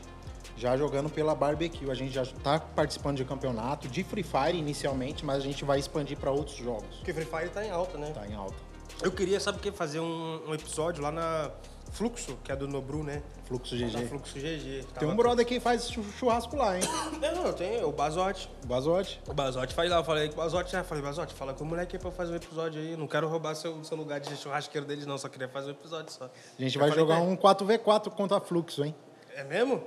Já 0.58 0.78
jogando 0.78 1.10
pela 1.10 1.36
Barbecue. 1.36 1.90
A 1.92 1.94
gente 1.96 2.14
já 2.14 2.26
tá 2.44 2.60
participando 2.60 3.18
de 3.18 3.26
campeonato, 3.26 3.88
de 3.88 4.04
Free 4.04 4.24
Fire 4.24 4.58
inicialmente, 4.58 5.26
mas 5.26 5.38
a 5.38 5.42
gente 5.42 5.66
vai 5.66 5.80
expandir 5.80 6.18
para 6.18 6.32
outros 6.32 6.56
jogos. 6.58 6.96
Porque 6.98 7.14
Free 7.14 7.26
Fire 7.26 7.50
tá 7.50 7.66
em 7.66 7.72
alta, 7.72 7.98
né? 7.98 8.12
Tá 8.14 8.26
em 8.28 8.34
alta. 8.36 8.56
Eu 9.04 9.12
queria, 9.12 9.40
sabe 9.40 9.58
o 9.58 9.62
que? 9.62 9.72
Fazer 9.72 10.00
um, 10.00 10.42
um 10.48 10.54
episódio 10.54 11.04
lá 11.04 11.12
na 11.12 11.52
Fluxo, 11.92 12.38
que 12.44 12.52
é 12.52 12.56
do 12.56 12.66
Nobru, 12.68 13.04
né? 13.04 13.22
Fluxo 13.46 13.78
Da 13.78 13.86
GG. 13.88 14.08
Fluxo 14.08 14.34
GG. 14.40 14.86
Tem 14.98 15.08
um 15.08 15.16
brother 15.16 15.46
que 15.46 15.60
faz 15.60 15.90
chu- 15.92 16.04
churrasco 16.18 16.56
lá, 16.56 16.78
hein? 16.78 16.84
Não, 17.22 17.44
não, 17.44 17.54
tem 17.54 17.84
o 17.84 17.92
Bazote. 17.92 18.50
Bazote. 18.66 19.22
O 19.28 19.34
Bazote 19.34 19.74
faz 19.76 19.90
lá, 19.90 19.98
eu 19.98 20.04
falei 20.04 20.28
com 20.30 20.36
o 20.36 20.38
Bazote, 20.38 20.72
já 20.72 20.84
falei, 20.84 21.04
Bazote, 21.04 21.34
fala 21.34 21.54
com 21.54 21.64
o 21.64 21.68
moleque 21.68 21.98
aí 21.98 22.02
pra 22.02 22.10
fazer 22.12 22.32
um 22.34 22.36
episódio 22.38 22.82
aí. 22.82 22.96
Não 22.96 23.08
quero 23.08 23.28
roubar 23.28 23.54
seu, 23.56 23.84
seu 23.84 23.98
lugar 23.98 24.20
de 24.22 24.36
churrasqueiro 24.38 24.88
deles, 24.88 25.06
não, 25.06 25.18
só 25.18 25.28
queria 25.28 25.50
fazer 25.50 25.68
um 25.68 25.72
episódio 25.74 26.12
só. 26.14 26.26
A 26.26 26.62
gente 26.62 26.74
Já 26.74 26.80
vai 26.80 26.92
jogar 26.92 27.22
ele. 27.22 27.28
um 27.32 27.36
4v4 27.38 28.10
contra 28.12 28.40
Fluxo, 28.40 28.84
hein? 28.84 28.96
É 29.36 29.44
mesmo? 29.44 29.84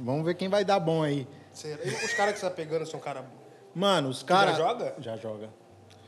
Vamos 0.00 0.24
ver 0.24 0.34
quem 0.34 0.48
vai 0.48 0.64
dar 0.64 0.80
bom 0.80 1.02
aí. 1.02 1.26
Será? 1.52 1.84
E 1.84 1.88
os 1.88 2.12
caras 2.14 2.34
que 2.34 2.40
você 2.40 2.46
tá 2.46 2.52
pegando 2.54 2.86
são 2.86 2.98
caras. 3.00 3.24
Mano, 3.74 4.08
os 4.08 4.22
caras. 4.22 4.56
joga? 4.56 4.94
Já 4.98 5.16
joga. 5.16 5.50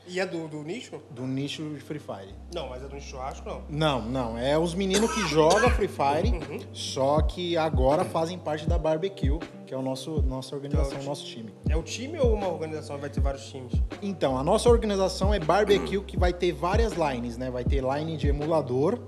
E 0.07 0.19
é 0.19 0.25
do, 0.25 0.47
do 0.47 0.61
nicho? 0.61 1.01
Do 1.09 1.25
nicho 1.25 1.63
de 1.73 1.79
Free 1.79 1.97
Fire. 1.97 2.35
Não, 2.53 2.69
mas 2.69 2.83
é 2.83 2.87
do 2.87 2.99
churrasco, 3.01 3.49
não. 3.49 3.63
Não, 3.67 4.01
não. 4.03 4.37
É 4.37 4.55
os 4.55 4.75
meninos 4.75 5.11
que 5.11 5.21
jogam 5.27 5.67
Free 5.71 5.87
Fire, 5.87 6.29
Uhum. 6.31 6.59
só 6.71 7.23
que 7.23 7.57
agora 7.57 8.05
fazem 8.05 8.37
parte 8.37 8.69
da 8.69 8.77
Barbecue, 8.77 9.39
que 9.65 9.73
é 9.73 9.77
o 9.77 9.81
nosso, 9.81 10.21
nossa 10.21 10.53
organização, 10.55 10.93
Então, 10.93 11.05
nosso 11.07 11.25
time. 11.25 11.51
É 11.67 11.75
o 11.75 11.81
time 11.81 12.19
ou 12.19 12.35
uma 12.35 12.47
organização 12.47 12.99
vai 12.99 13.09
ter 13.09 13.19
vários 13.19 13.45
times? 13.49 13.73
Então, 13.99 14.37
a 14.37 14.43
nossa 14.43 14.69
organização 14.69 15.33
é 15.33 15.39
Barbecue, 15.39 15.99
que 16.03 16.17
vai 16.19 16.31
ter 16.31 16.51
várias 16.51 16.93
lines, 16.93 17.35
né? 17.35 17.49
Vai 17.49 17.63
ter 17.63 17.81
line 17.83 18.15
de 18.15 18.27
emulador, 18.27 18.99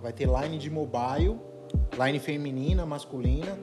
vai 0.00 0.12
ter 0.14 0.26
line 0.26 0.56
de 0.56 0.70
mobile, 0.70 1.38
line 2.02 2.18
feminina, 2.18 2.86
masculina. 2.86 3.58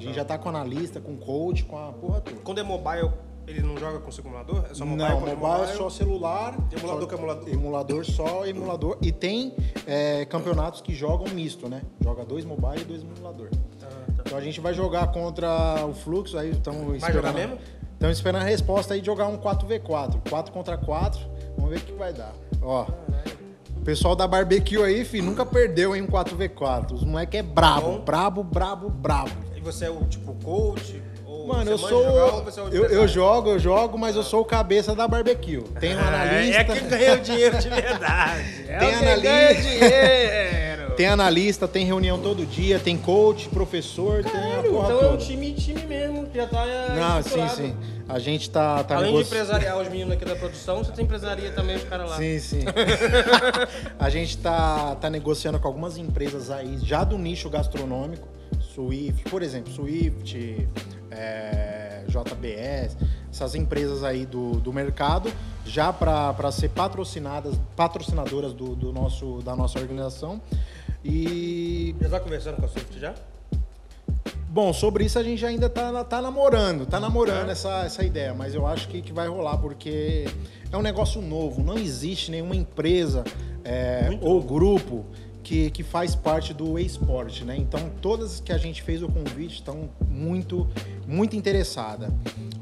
A 0.00 0.02
gente 0.06 0.14
já 0.16 0.24
tá 0.24 0.38
com 0.38 0.48
analista, 0.48 1.00
com 1.00 1.16
coach, 1.16 1.64
com 1.64 1.76
a 1.78 1.92
porra 1.92 2.20
toda. 2.20 2.36
Quando 2.42 2.58
é 2.58 2.62
mobile, 2.62 3.10
ele 3.46 3.60
não 3.60 3.76
joga 3.76 3.98
com 3.98 4.10
simulador? 4.10 4.64
É 4.70 4.74
só 4.74 4.84
mobile? 4.86 5.08
Não, 5.08 5.20
quando 5.20 5.36
mobile, 5.38 5.70
é 5.70 5.74
só 5.74 5.90
celular. 5.90 6.56
Emulador 6.72 7.00
só- 7.02 7.06
com 7.08 7.14
emulador. 7.16 7.48
Emulador 7.48 8.04
só 8.04 8.46
emulador. 8.46 8.98
E 9.02 9.12
tem 9.12 9.54
é, 9.86 10.24
campeonatos 10.24 10.80
que 10.80 10.94
jogam 10.94 11.28
misto, 11.34 11.68
né? 11.68 11.82
Joga 12.02 12.24
dois 12.24 12.44
mobile 12.44 12.80
e 12.80 12.84
dois 12.84 13.02
emulador. 13.02 13.48
Ah, 13.82 13.86
tá. 13.86 14.22
Então 14.24 14.38
a 14.38 14.40
gente 14.40 14.60
vai 14.60 14.72
jogar 14.72 15.08
contra 15.12 15.84
o 15.86 15.92
Fluxo, 15.92 16.38
aí 16.38 16.50
estamos 16.50 16.82
jogar 16.82 16.96
esperando. 17.08 17.34
mesmo? 17.34 17.58
Estamos 17.92 18.16
esperando 18.16 18.42
a 18.42 18.46
resposta 18.46 18.94
aí 18.94 19.00
de 19.00 19.06
jogar 19.06 19.26
um 19.26 19.36
4v4. 19.36 20.20
4 20.30 20.52
contra 20.52 20.78
4. 20.78 21.20
Vamos 21.56 21.70
ver 21.72 21.76
o 21.78 21.80
que 21.82 21.92
vai 21.92 22.14
dar. 22.14 22.32
Ó. 22.62 22.86
O 23.76 23.80
pessoal 23.82 24.14
da 24.16 24.26
barbecue 24.26 24.82
aí, 24.82 25.04
fi, 25.04 25.20
nunca 25.20 25.44
perdeu 25.44 25.94
em 25.94 26.00
um 26.02 26.06
4v4. 26.06 26.92
Os 26.92 27.04
moleque 27.04 27.36
é 27.36 27.42
brabo, 27.42 27.98
brabo, 27.98 28.42
brabo, 28.42 28.88
brabo. 28.88 29.30
E 29.60 29.62
você 29.62 29.84
é 29.84 29.90
o 29.90 30.02
tipo 30.04 30.32
coach? 30.42 31.02
Ou 31.26 31.46
Mano, 31.46 31.70
eu 31.70 31.76
sou. 31.78 31.88
jogar, 31.90 32.10
é 32.10 32.62
o 32.62 32.68
eu, 32.74 32.84
eu 32.86 33.08
jogo, 33.08 33.50
eu 33.50 33.58
jogo, 33.58 33.98
mas 33.98 34.16
eu 34.16 34.22
sou 34.22 34.40
o 34.40 34.44
cabeça 34.44 34.94
da 34.94 35.06
barbecue. 35.06 35.60
Tem 35.78 35.94
um 35.94 35.98
Ah, 36.00 36.08
analista. 36.08 36.60
É 36.60 36.64
que 36.64 36.80
ganha 36.80 37.14
o 37.14 37.20
dinheiro 37.20 37.58
de 37.58 37.68
verdade. 37.68 38.64
É 38.70 38.78
Tem 38.78 38.88
que 38.88 38.94
analista. 38.94 39.20
ganha 39.22 39.54
dinheiro. 39.54 40.90
Tem 40.96 41.06
analista, 41.06 41.66
tem 41.66 41.86
reunião 41.86 42.18
todo 42.18 42.44
dia, 42.44 42.78
tem 42.78 42.98
coach, 42.98 43.48
professor, 43.48 44.22
tem 44.22 44.32
Caralho, 44.32 44.70
porra 44.70 44.84
então 44.86 45.00
é 45.00 45.06
um 45.06 45.10
toda. 45.12 45.16
time, 45.24 45.52
time 45.54 45.82
mesmo, 45.86 46.28
já 46.34 46.46
tá 46.46 46.66
é, 46.66 46.94
Não, 46.94 47.22
sim, 47.22 47.48
sim. 47.48 47.76
A 48.06 48.18
gente 48.18 48.50
tá, 48.50 48.84
tá 48.84 48.96
Além 48.96 49.06
de 49.12 49.12
negoci- 49.16 49.30
empresariar 49.34 49.78
os 49.80 49.88
meninos 49.88 50.12
aqui 50.12 50.26
da 50.26 50.36
produção, 50.36 50.84
você 50.84 50.92
tem 50.92 51.04
empresaria 51.06 51.52
também 51.52 51.76
os 51.76 51.84
caras 51.84 52.10
lá. 52.10 52.16
Sim, 52.18 52.38
sim. 52.38 52.64
a 53.98 54.10
gente 54.10 54.36
tá, 54.38 54.94
tá 55.00 55.08
negociando 55.08 55.58
com 55.58 55.68
algumas 55.68 55.96
empresas 55.96 56.50
aí, 56.50 56.76
já 56.82 57.02
do 57.02 57.16
nicho 57.16 57.48
gastronômico, 57.48 58.28
Swift, 58.74 59.28
por 59.28 59.42
exemplo, 59.42 59.72
Swift, 59.72 60.68
é, 61.10 62.04
JBS, 62.06 62.96
essas 63.30 63.54
empresas 63.54 64.02
aí 64.02 64.26
do, 64.26 64.52
do 64.52 64.72
mercado, 64.72 65.32
já 65.64 65.92
para 65.92 66.50
ser 66.52 66.70
patrocinadas, 66.70 67.54
patrocinadoras 67.76 68.52
do, 68.52 68.74
do 68.74 68.92
nosso, 68.92 69.40
da 69.42 69.54
nossa 69.54 69.78
organização. 69.78 70.40
E 71.04 71.94
Já 72.00 72.08
tá 72.10 72.20
conversando 72.20 72.56
com 72.56 72.66
a 72.66 72.68
Swift 72.68 72.98
já? 72.98 73.14
Bom, 74.48 74.72
sobre 74.72 75.04
isso 75.04 75.18
a 75.18 75.22
gente 75.22 75.46
ainda 75.46 75.70
tá, 75.70 76.02
tá 76.02 76.20
namorando, 76.20 76.84
tá 76.84 76.98
namorando 76.98 77.50
essa, 77.50 77.84
essa 77.84 78.02
ideia, 78.04 78.34
mas 78.34 78.52
eu 78.52 78.66
acho 78.66 78.88
que, 78.88 79.00
que 79.00 79.12
vai 79.12 79.28
rolar, 79.28 79.56
porque 79.58 80.26
é 80.72 80.76
um 80.76 80.82
negócio 80.82 81.22
novo, 81.22 81.62
não 81.62 81.78
existe 81.78 82.32
nenhuma 82.32 82.56
empresa 82.56 83.22
é, 83.64 84.08
ou 84.20 84.34
novo. 84.34 84.46
grupo 84.48 85.06
que, 85.50 85.68
que 85.68 85.82
faz 85.82 86.14
parte 86.14 86.54
do 86.54 86.78
esporte, 86.78 87.44
né? 87.44 87.56
Então 87.56 87.90
todas 88.00 88.38
que 88.38 88.52
a 88.52 88.56
gente 88.56 88.82
fez 88.82 89.02
o 89.02 89.08
convite 89.08 89.54
estão 89.54 89.90
muito, 90.08 90.64
muito 91.08 91.34
interessadas. 91.34 92.08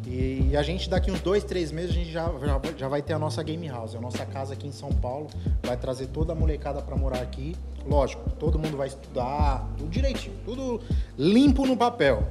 E 0.07 0.57
a 0.57 0.63
gente 0.63 0.89
daqui 0.89 1.11
uns 1.11 1.21
dois, 1.21 1.45
três 1.45 1.71
meses 1.71 1.91
a 1.91 1.95
gente 1.95 2.11
já, 2.11 2.33
já, 2.41 2.61
já 2.79 2.89
vai 2.89 3.03
ter 3.03 3.13
a 3.13 3.19
nossa 3.19 3.43
game 3.43 3.69
house, 3.69 3.95
a 3.95 4.01
nossa 4.01 4.25
casa 4.25 4.55
aqui 4.55 4.67
em 4.67 4.73
São 4.73 4.89
Paulo, 4.89 5.27
vai 5.63 5.77
trazer 5.77 6.07
toda 6.07 6.33
a 6.33 6.35
molecada 6.35 6.81
para 6.81 6.97
morar 6.97 7.21
aqui. 7.21 7.55
Lógico, 7.87 8.31
todo 8.39 8.59
mundo 8.59 8.79
vai 8.79 8.89
estudar, 8.89 9.69
tudo 9.77 9.91
direitinho, 9.91 10.35
tudo 10.47 10.81
limpo 11.19 11.67
no 11.67 11.77
papel. 11.77 12.27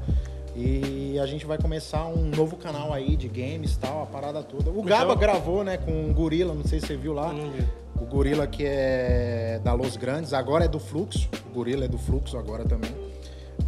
E 0.55 1.19
a 1.19 1.27
gente 1.27 1.45
vai 1.45 1.59
começar 1.59 2.07
um 2.07 2.31
novo 2.35 2.57
canal 2.57 2.91
aí 2.91 3.15
de 3.15 3.27
games 3.27 3.75
e 3.75 3.77
tal, 3.77 4.01
a 4.01 4.05
parada 4.07 4.41
toda. 4.41 4.71
O 4.71 4.81
Gaba 4.81 5.13
gravou, 5.13 5.63
né, 5.63 5.77
com 5.77 6.09
o 6.09 6.13
Gorila, 6.15 6.55
não 6.55 6.63
sei 6.63 6.79
se 6.79 6.87
você 6.87 6.97
viu 6.97 7.13
lá. 7.13 7.31
O 8.01 8.05
Gorila 8.05 8.47
que 8.47 8.63
é 8.65 9.59
da 9.63 9.73
Los 9.73 9.97
Grandes, 9.97 10.33
agora 10.33 10.65
é 10.65 10.67
do 10.67 10.79
Fluxo. 10.79 11.27
O 11.51 11.53
Gorila 11.55 11.85
é 11.85 11.87
do 11.87 11.97
Fluxo 11.97 12.37
agora 12.37 12.63
também. 12.65 12.91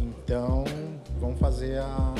Então, 0.00 0.64
vamos 1.20 1.38
fazer 1.38 1.78
a. 1.78 2.14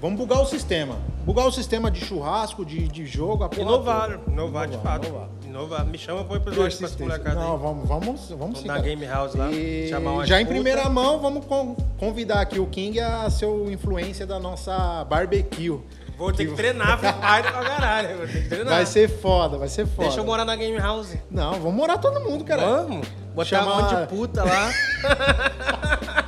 Vamos 0.00 0.18
bugar 0.18 0.42
o 0.42 0.46
sistema. 0.46 0.96
Bugar 1.24 1.46
o 1.46 1.50
sistema 1.50 1.90
de 1.90 2.04
churrasco, 2.04 2.64
de, 2.66 2.86
de 2.86 3.06
jogo, 3.06 3.44
a 3.44 3.50
Inovar, 3.58 4.18
toda. 4.18 4.30
inovar 4.30 4.68
de 4.68 4.76
fato. 4.78 5.06
inovar. 5.08 5.28
Inovar. 5.46 5.86
Me 5.86 5.96
chama 5.96 6.22
pro 6.22 6.36
episódio 6.36 6.78
com 6.78 6.84
essa 6.84 6.98
molecada 7.02 7.40
Não, 7.40 7.54
aí. 7.54 7.58
vamos, 7.58 7.88
vamos, 7.88 8.28
vamos 8.30 8.58
sim, 8.60 8.66
na. 8.68 8.78
Game 8.78 9.04
House 9.06 9.34
lá, 9.34 9.50
E 9.50 9.88
chamar 9.88 10.12
umas 10.12 10.28
já 10.28 10.38
em 10.38 10.44
puta. 10.44 10.54
primeira 10.54 10.86
mão, 10.90 11.18
vamos 11.18 11.46
con- 11.46 11.74
convidar 11.98 12.42
aqui 12.42 12.60
o 12.60 12.66
King 12.66 13.00
a 13.00 13.28
ser 13.30 13.46
o 13.46 13.70
influência 13.70 14.26
da 14.26 14.38
nossa 14.38 15.02
barbecue. 15.06 15.80
Vou 16.16 16.32
ter 16.32 16.46
que 16.46 16.54
treinar 16.54 16.98
Free 16.98 17.12
Fire 17.12 17.52
pra 17.52 17.62
caralho. 17.64 18.16
Vou 18.16 18.26
ter 18.26 18.42
que 18.42 18.48
treinar. 18.48 18.74
Vai 18.74 18.86
ser 18.86 19.08
foda, 19.08 19.58
vai 19.58 19.68
ser 19.68 19.86
foda. 19.86 20.08
Deixa 20.08 20.20
eu 20.20 20.24
morar 20.24 20.44
na 20.44 20.56
Game 20.56 20.78
House. 20.78 21.14
Não, 21.30 21.52
vamos 21.54 21.74
morar 21.74 21.98
todo 21.98 22.20
mundo, 22.20 22.44
cara. 22.44 22.62
Vamos. 22.64 23.06
Botar 23.34 23.44
Chama- 23.48 23.74
um 23.76 23.82
monte 23.82 23.96
de 23.96 24.06
puta 24.06 24.44
lá. 24.44 24.70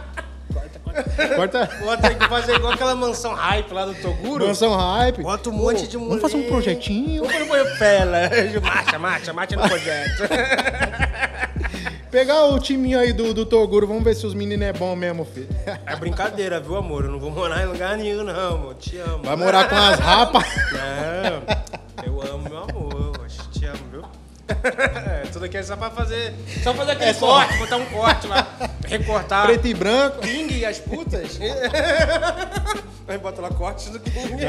Corta 1.37 1.69
Vou 1.81 1.97
ter 1.97 2.17
que 2.19 2.29
fazer 2.29 2.57
igual 2.57 2.73
aquela 2.73 2.95
mansão 2.95 3.33
hype 3.33 3.73
lá 3.73 3.85
do 3.87 3.95
Toguro. 3.95 4.47
mansão 4.47 4.75
hype. 4.77 5.23
Bota 5.23 5.49
um 5.49 5.53
monte 5.53 5.87
de 5.87 5.97
Vamos 5.97 6.21
fazer 6.21 6.35
um 6.35 6.39
mulher. 6.39 6.51
projetinho. 6.51 7.25
Vamos 7.25 7.49
pôr 7.49 7.79
pela. 7.79 8.19
Marcha, 8.63 8.99
marcha, 8.99 9.33
marcha 9.33 9.57
no 9.57 9.63
projeto. 9.69 10.23
Pegar 12.11 12.45
o 12.47 12.59
timinho 12.59 12.99
aí 12.99 13.13
do, 13.13 13.35
do 13.35 13.45
Toguro, 13.45 13.87
vamos 13.87 14.03
ver 14.03 14.15
se 14.15 14.27
os 14.27 14.33
meninos 14.33 14.67
é 14.67 14.73
bom 14.73 14.97
mesmo, 14.97 15.25
filho. 15.27 15.49
É 15.87 15.95
brincadeira, 15.95 16.59
viu, 16.59 16.77
amor? 16.77 17.05
Eu 17.05 17.11
não 17.11 17.21
vou 17.21 17.31
morar 17.31 17.63
em 17.63 17.67
lugar 17.67 17.97
nenhum, 17.99 18.25
não, 18.25 18.55
amor. 18.57 18.75
Te 18.77 18.97
amo. 18.99 19.23
Vai 19.25 19.37
morar 19.37 19.69
com 19.69 19.75
as 19.77 19.99
rapas. 19.99 20.45
Não, 20.73 22.05
eu 22.07 22.23
amo 22.23 22.49
meu 22.49 22.59
amor. 22.59 23.27
Te 23.53 23.67
amo, 23.67 23.79
viu? 23.91 24.03
É, 24.49 25.27
tudo 25.31 25.45
aqui 25.45 25.59
é 25.59 25.63
só 25.63 25.77
pra 25.77 25.91
fazer. 25.91 26.33
Só 26.65 26.73
fazer 26.73 26.93
aquele 26.93 27.11
É 27.11 27.13
só- 27.13 27.27
corte, 27.27 27.59
botar 27.59 27.77
um 27.77 27.85
corte 27.87 28.27
lá. 28.27 28.47
Recortar. 28.87 29.45
Preto 29.45 29.67
e 29.69 29.75
branco. 29.75 30.21
King 30.21 30.55
e 30.61 30.65
as 30.65 30.79
putas. 30.79 31.39
Aí 33.07 33.19
bota 33.19 33.43
lá 33.43 33.51
corte 33.51 33.91
do 33.91 34.01
King. 34.01 34.37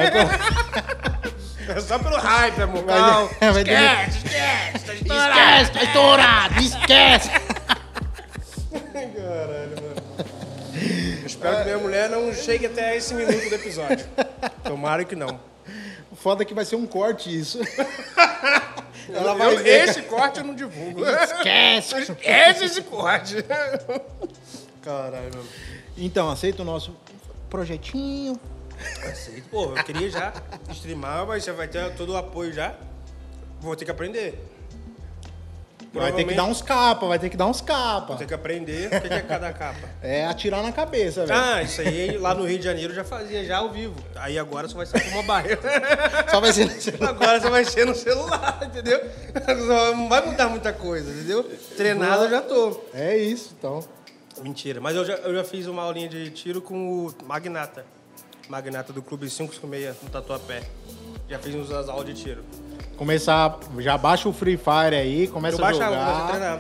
É 1.70 1.80
só 1.82 2.00
pelo 2.00 2.16
hype, 2.18 2.64
amor. 2.64 2.84
Vai- 2.84 3.52
vai 3.54 3.64
ter- 3.64 3.74
Esquece, 4.10 4.18
esquece. 4.26 4.86
Tá 4.86 4.94
estourado. 4.96 5.40
Esquece, 5.62 5.72
tá 5.72 5.84
estourado, 5.84 6.60
esquece. 6.62 7.30
Caralho, 9.30 9.76
mano. 9.82 11.26
Espero 11.26 11.58
que 11.58 11.64
minha 11.66 11.78
mulher 11.78 12.10
não 12.10 12.34
chegue 12.34 12.66
até 12.66 12.96
esse 12.98 13.14
minuto 13.14 13.48
do 13.50 13.56
episódio. 13.56 14.06
Tomara 14.64 15.04
que 15.06 15.16
não. 15.16 15.40
O 16.12 16.16
Foda 16.16 16.42
é 16.42 16.46
que 16.46 16.54
vai 16.54 16.66
ser 16.66 16.76
um 16.76 16.86
corte 16.88 17.30
isso. 17.38 17.60
Ela 19.14 19.34
vai 19.36 19.54
Eu- 19.54 19.58
ver. 19.64 19.90
esse 19.90 20.02
corte 20.04 20.40
eu 20.40 20.46
não 20.46 20.54
divulgo. 20.56 21.04
Esquece. 21.06 21.96
Esquece 22.02 22.66
esse 22.66 22.82
corte. 22.84 23.36
Caralho, 24.84 25.30
mano. 25.36 25.46
Então, 25.98 26.30
aceita 26.30 26.62
o 26.62 26.66
nosso 26.66 26.96
projetinho. 27.50 28.40
Aceito. 29.04 29.50
Pô, 29.50 29.76
eu 29.76 29.84
queria 29.84 30.10
já 30.10 30.34
streamar, 30.72 31.26
mas 31.26 31.44
você 31.44 31.52
vai 31.52 31.68
ter 31.68 31.94
todo 31.96 32.14
o 32.14 32.18
apoio 32.18 32.54
já. 32.54 32.76
Vou 33.60 33.76
ter 33.76 33.86
que 33.86 33.92
aprender. 33.92 34.40
Vai 35.92 36.12
ter 36.14 36.24
que 36.24 36.34
dar 36.36 36.46
uns 36.46 36.62
capa, 36.62 37.08
vai 37.08 37.18
ter 37.18 37.30
que 37.30 37.38
dar 37.38 37.48
uns 37.48 37.62
capa. 37.62 38.16
Ter 38.16 38.28
que 38.28 38.34
aprender 38.34 38.88
o 38.88 39.02
que 39.02 39.14
é 39.14 39.22
cada 39.22 39.52
capa. 39.52 39.90
É 40.02 40.26
atirar 40.26 40.64
na 40.64 40.72
cabeça, 40.72 41.26
velho. 41.26 41.40
Ah, 41.40 41.62
isso 41.62 41.82
aí 41.82 42.18
lá 42.18 42.34
no 42.34 42.46
Rio 42.46 42.58
de 42.58 42.64
Janeiro 42.64 42.94
já 42.94 43.04
fazia, 43.04 43.44
já 43.44 43.58
ao 43.58 43.70
vivo. 43.70 43.96
Aí 44.16 44.40
agora 44.40 44.68
só 44.68 44.78
vai 44.78 44.86
ser 44.86 45.02
por 45.02 45.12
mobile. 45.12 45.58
Só 46.32 46.40
vai 46.40 46.54
ser. 46.54 46.70
Agora 47.04 47.42
só 47.42 47.50
vai 47.50 47.66
ser 47.66 47.86
no 47.86 47.96
celular, 47.96 48.60
entendeu? 48.64 49.02
Não 49.96 50.08
vai 50.08 50.26
mudar 50.26 50.48
muita 50.48 50.72
coisa, 50.72 51.10
entendeu? 51.12 51.44
Treinado 51.76 52.26
eu 52.26 52.30
já 52.30 52.42
tô. 52.42 52.80
É 52.94 53.18
isso, 53.18 53.56
então. 53.58 53.84
Mentira, 54.42 54.80
mas 54.80 54.96
eu 54.96 55.04
já, 55.04 55.14
eu 55.16 55.34
já 55.36 55.44
fiz 55.44 55.68
uma 55.68 55.82
aulinha 55.84 56.08
de 56.08 56.30
tiro 56.30 56.62
com 56.62 57.08
o 57.08 57.14
Magnata. 57.26 57.86
Magnata 58.48 58.94
do 58.94 59.02
Clube 59.02 59.28
556 59.28 59.96
no 60.04 60.10
Tatuapé. 60.10 60.62
Já 61.28 61.40
fiz 61.40 61.56
uns 61.56 61.72
aulas 61.72 62.06
de 62.06 62.14
tiro. 62.14 62.44
Começar. 63.00 63.58
Já 63.80 63.98
baixa 63.98 64.28
o 64.28 64.34
Free 64.34 64.58
Fire 64.58 64.94
aí, 64.96 65.28
começa 65.30 65.56
Eu 65.58 65.64
a 65.66 65.70
baixava, 65.70 65.96
jogar. 65.96 66.28
treinar. 66.28 66.60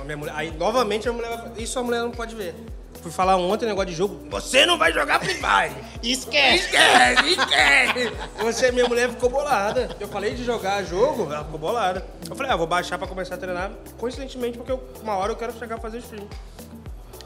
A 0.00 0.04
minha 0.04 0.16
mulher, 0.16 0.32
aí 0.36 0.50
novamente 0.50 1.08
a 1.08 1.12
mulher 1.12 1.28
vai 1.28 1.38
falar, 1.38 1.58
isso 1.60 1.78
a 1.78 1.82
mulher 1.84 2.00
não 2.02 2.10
pode 2.10 2.34
ver. 2.34 2.52
Fui 3.00 3.12
falar 3.12 3.36
ontem 3.36 3.64
um 3.64 3.68
negócio 3.68 3.90
de 3.90 3.94
jogo, 3.96 4.18
você 4.28 4.66
não 4.66 4.76
vai 4.76 4.92
jogar 4.92 5.20
Free 5.20 5.34
Fire. 5.34 5.74
Esquece! 6.02 6.64
Esquece, 6.64 7.30
esquece. 7.30 8.12
Você, 8.42 8.72
minha 8.72 8.88
mulher 8.88 9.08
ficou 9.10 9.30
bolada. 9.30 9.88
Eu 10.00 10.08
falei 10.08 10.34
de 10.34 10.44
jogar 10.44 10.82
jogo, 10.82 11.32
ela 11.32 11.44
ficou 11.44 11.60
bolada. 11.60 12.04
Eu 12.28 12.34
falei, 12.34 12.50
ah, 12.50 12.56
vou 12.56 12.66
baixar 12.66 12.98
pra 12.98 13.06
começar 13.06 13.36
a 13.36 13.38
treinar, 13.38 13.70
coincidentemente, 13.98 14.58
porque 14.58 14.72
eu- 14.72 14.82
uma 15.00 15.14
hora 15.14 15.30
eu 15.30 15.36
quero 15.36 15.56
chegar 15.56 15.76
a 15.76 15.80
fazer 15.80 15.98
stream. 15.98 16.26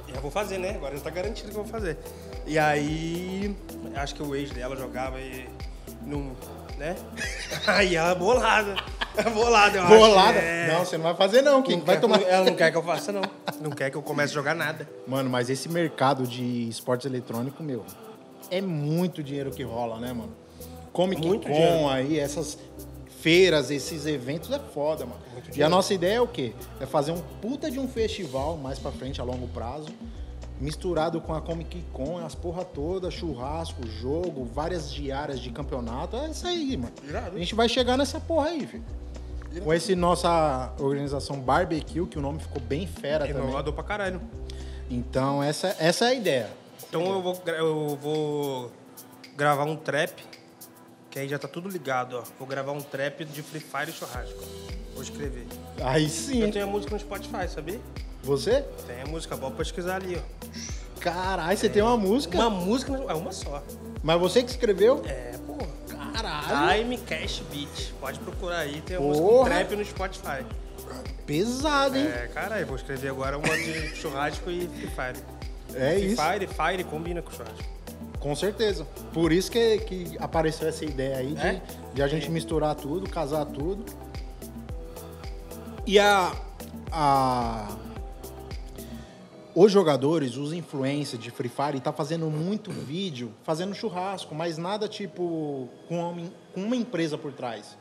E 0.09 0.15
eu 0.15 0.21
vou 0.21 0.31
fazer, 0.31 0.59
né? 0.59 0.73
Agora 0.77 0.95
já 0.95 1.03
tá 1.03 1.09
garantido 1.11 1.51
que 1.51 1.57
eu 1.57 1.63
vou 1.65 1.73
fazer. 1.73 1.97
E 2.47 2.59
aí, 2.59 3.57
acho 3.97 4.15
que 4.15 4.23
o 4.23 4.37
ex 4.37 4.51
dela 4.51 4.77
jogava 4.77 5.19
e 5.19 5.49
não, 6.05 6.33
né? 6.83 6.97
Aí 7.67 7.95
ela 7.97 8.15
bolada. 8.15 8.75
Bolada, 9.33 9.77
eu 9.79 9.83
acho. 9.85 9.95
Bolada? 9.95 10.39
É. 10.39 10.69
Não, 10.73 10.85
você 10.85 10.97
não 10.97 11.05
vai 11.05 11.15
fazer 11.15 11.43
não, 11.43 11.63
King. 11.63 11.77
Não 11.79 11.85
Vai 11.85 11.97
quer 11.97 12.01
tomar. 12.01 12.19
que 12.19 12.25
eu- 12.25 12.29
Ela 12.29 12.45
não 12.47 12.55
quer 12.57 12.71
que 12.73 12.77
eu 12.79 12.83
faça, 12.83 13.13
não. 13.13 13.23
Não 13.61 13.71
quer 13.71 13.91
que 13.91 13.97
eu 13.97 14.03
comece 14.03 14.33
a 14.33 14.35
jogar 14.35 14.55
nada. 14.55 14.89
Mano, 15.07 15.31
mas 15.31 15.49
esse 15.49 15.69
mercado 15.69 16.27
de 16.27 16.69
esportes 16.69 17.07
eletrônicos, 17.07 17.65
meu, 17.65 17.85
é 18.51 18.61
muito 18.61 19.23
dinheiro 19.23 19.51
que 19.51 19.63
rola, 19.63 19.99
né, 20.01 20.13
mano? 20.13 20.33
Comic 20.93 21.25
Muito 21.25 21.47
Con 21.47 21.53
dinheiro. 21.55 21.89
aí, 21.89 22.19
essas 22.19 22.59
feiras, 23.21 23.71
esses 23.71 24.05
eventos 24.07 24.51
é 24.51 24.59
foda, 24.59 25.07
mano. 25.07 25.21
E 25.55 25.63
a 25.63 25.69
nossa 25.69 25.95
ideia 25.95 26.17
é 26.17 26.21
o 26.21 26.27
quê? 26.27 26.53
É 26.81 26.87
fazer 26.87 27.13
um 27.13 27.21
puta 27.41 27.71
de 27.71 27.79
um 27.79 27.87
festival 27.89 28.57
mais 28.57 28.79
pra 28.79 28.91
frente, 28.91 29.21
a 29.21 29.25
longo 29.25 29.47
prazo, 29.49 29.89
misturado 30.63 31.21
com 31.21 31.35
a 31.35 31.41
Comic 31.41 31.83
Con, 31.93 32.19
as 32.25 32.35
porra 32.35 32.65
toda, 32.65 33.11
churrasco, 33.11 33.87
jogo, 33.87 34.45
várias 34.45 34.93
diárias 34.93 35.41
de 35.41 35.51
campeonato. 35.51 36.17
É 36.17 36.31
isso 36.31 36.47
aí, 36.47 36.77
mano. 36.77 36.93
Irado. 37.03 37.37
A 37.37 37.39
gente 37.39 37.55
vai 37.55 37.69
chegar 37.69 37.97
nessa 37.97 38.21
porra 38.21 38.49
aí, 38.49 38.67
filho. 38.67 38.85
Com 39.63 39.75
esse 39.75 39.95
nossa 39.95 40.73
organização 40.79 41.39
Barbecue, 41.39 42.07
que 42.07 42.17
o 42.17 42.23
nome 42.23 42.39
ficou 42.39 42.63
bem 42.63 42.87
fera 42.87 43.27
também. 43.27 43.43
Inovador 43.43 43.75
pra 43.75 43.85
caralho. 43.85 44.21
Então, 44.89 45.43
essa, 45.43 45.77
essa 45.79 46.07
é 46.07 46.09
a 46.09 46.15
ideia. 46.15 46.49
Então 46.89 47.05
eu 47.13 47.21
vou, 47.23 47.43
eu 47.47 47.99
vou 48.01 48.73
gravar 49.37 49.65
um 49.65 49.77
trap, 49.77 50.23
que 51.11 51.19
aí 51.19 51.29
já 51.29 51.39
tá 51.39 51.49
tudo 51.49 51.69
ligado, 51.69 52.17
ó. 52.19 52.23
Vou 52.39 52.47
gravar 52.47 52.73
um 52.73 52.81
trap 52.81 53.25
de 53.25 53.43
Free 53.43 53.61
Fire 53.61 53.91
e 53.91 53.93
churrasco. 53.93 54.43
Vou 54.95 55.03
escrever. 55.03 55.47
Aí 55.83 56.05
Eu 56.05 56.09
sim. 56.09 56.51
tenho 56.51 56.65
a 56.67 56.69
música 56.69 56.95
no 56.95 57.01
Spotify, 57.01 57.49
sabia? 57.49 57.81
Você? 58.23 58.63
Tem 58.87 59.03
a 59.03 59.07
música, 59.07 59.37
pode 59.37 59.55
pesquisar 59.57 59.97
ali, 59.97 60.17
ó. 60.17 61.01
Caralho, 61.01 61.57
você 61.59 61.69
tem 61.69 61.83
uma 61.83 61.97
música. 61.97 62.39
Uma 62.39 62.51
música, 62.51 62.93
é 63.09 63.15
uma 63.15 63.33
só. 63.33 63.63
Mas 64.03 64.21
você 64.21 64.43
que 64.43 64.51
escreveu? 64.51 65.03
É, 65.07 65.35
porra. 65.47 65.67
Caralho. 66.13 66.83
Time 66.83 66.99
Cash 66.99 67.43
Beat. 67.53 67.93
Pode 68.01 68.19
procurar 68.21 68.59
aí, 68.61 68.81
tem 68.83 68.97
a 68.97 69.01
música 69.01 69.27
Porra. 69.27 69.51
trap 69.51 69.77
no 69.77 69.85
Spotify. 69.85 70.45
Pesado, 71.27 71.97
hein? 71.97 72.07
É, 72.07 72.29
caralho, 72.29 72.67
vou 72.67 72.77
escrever 72.77 73.09
agora 73.09 73.39
uma 73.39 73.57
de 73.57 73.89
churrasco 73.97 74.51
e 74.51 74.69
Free 74.69 74.89
Fire. 74.89 75.25
É, 75.75 75.95
Free 75.95 76.13
isso. 76.13 76.23
Fire, 76.23 76.47
Fire 76.47 76.85
combina 76.85 77.23
com 77.23 77.31
churrasco. 77.33 77.65
Com 78.21 78.37
certeza. 78.37 78.87
Por 79.13 79.33
isso 79.33 79.51
que, 79.51 79.79
que 79.79 80.17
apareceu 80.21 80.69
essa 80.69 80.85
ideia 80.85 81.17
aí 81.17 81.35
de, 81.35 81.41
É? 81.47 81.63
de 81.95 82.03
a 82.03 82.07
gente 82.09 82.31
misturar 82.31 82.75
tudo, 82.77 83.09
casar 83.11 83.45
tudo. 83.47 83.85
E 85.87 85.99
a, 85.99 86.33
a. 86.93 87.69
Os 89.55 89.71
jogadores, 89.71 90.37
os 90.37 90.53
influencers 90.53 91.23
de 91.23 91.31
Free 91.31 91.51
Fire, 91.51 91.79
tá 91.81 91.93
fazendo 91.93 92.31
muito 92.31 92.71
vídeo, 92.71 93.33
fazendo 93.45 93.75
churrasco, 93.75 94.35
mas 94.35 94.57
nada 94.57 94.89
tipo 94.89 95.69
com 95.89 95.99
uma, 95.99 96.23
com 96.55 96.61
uma 96.63 96.77
empresa 96.77 97.19
por 97.19 97.33
trás. 97.33 97.77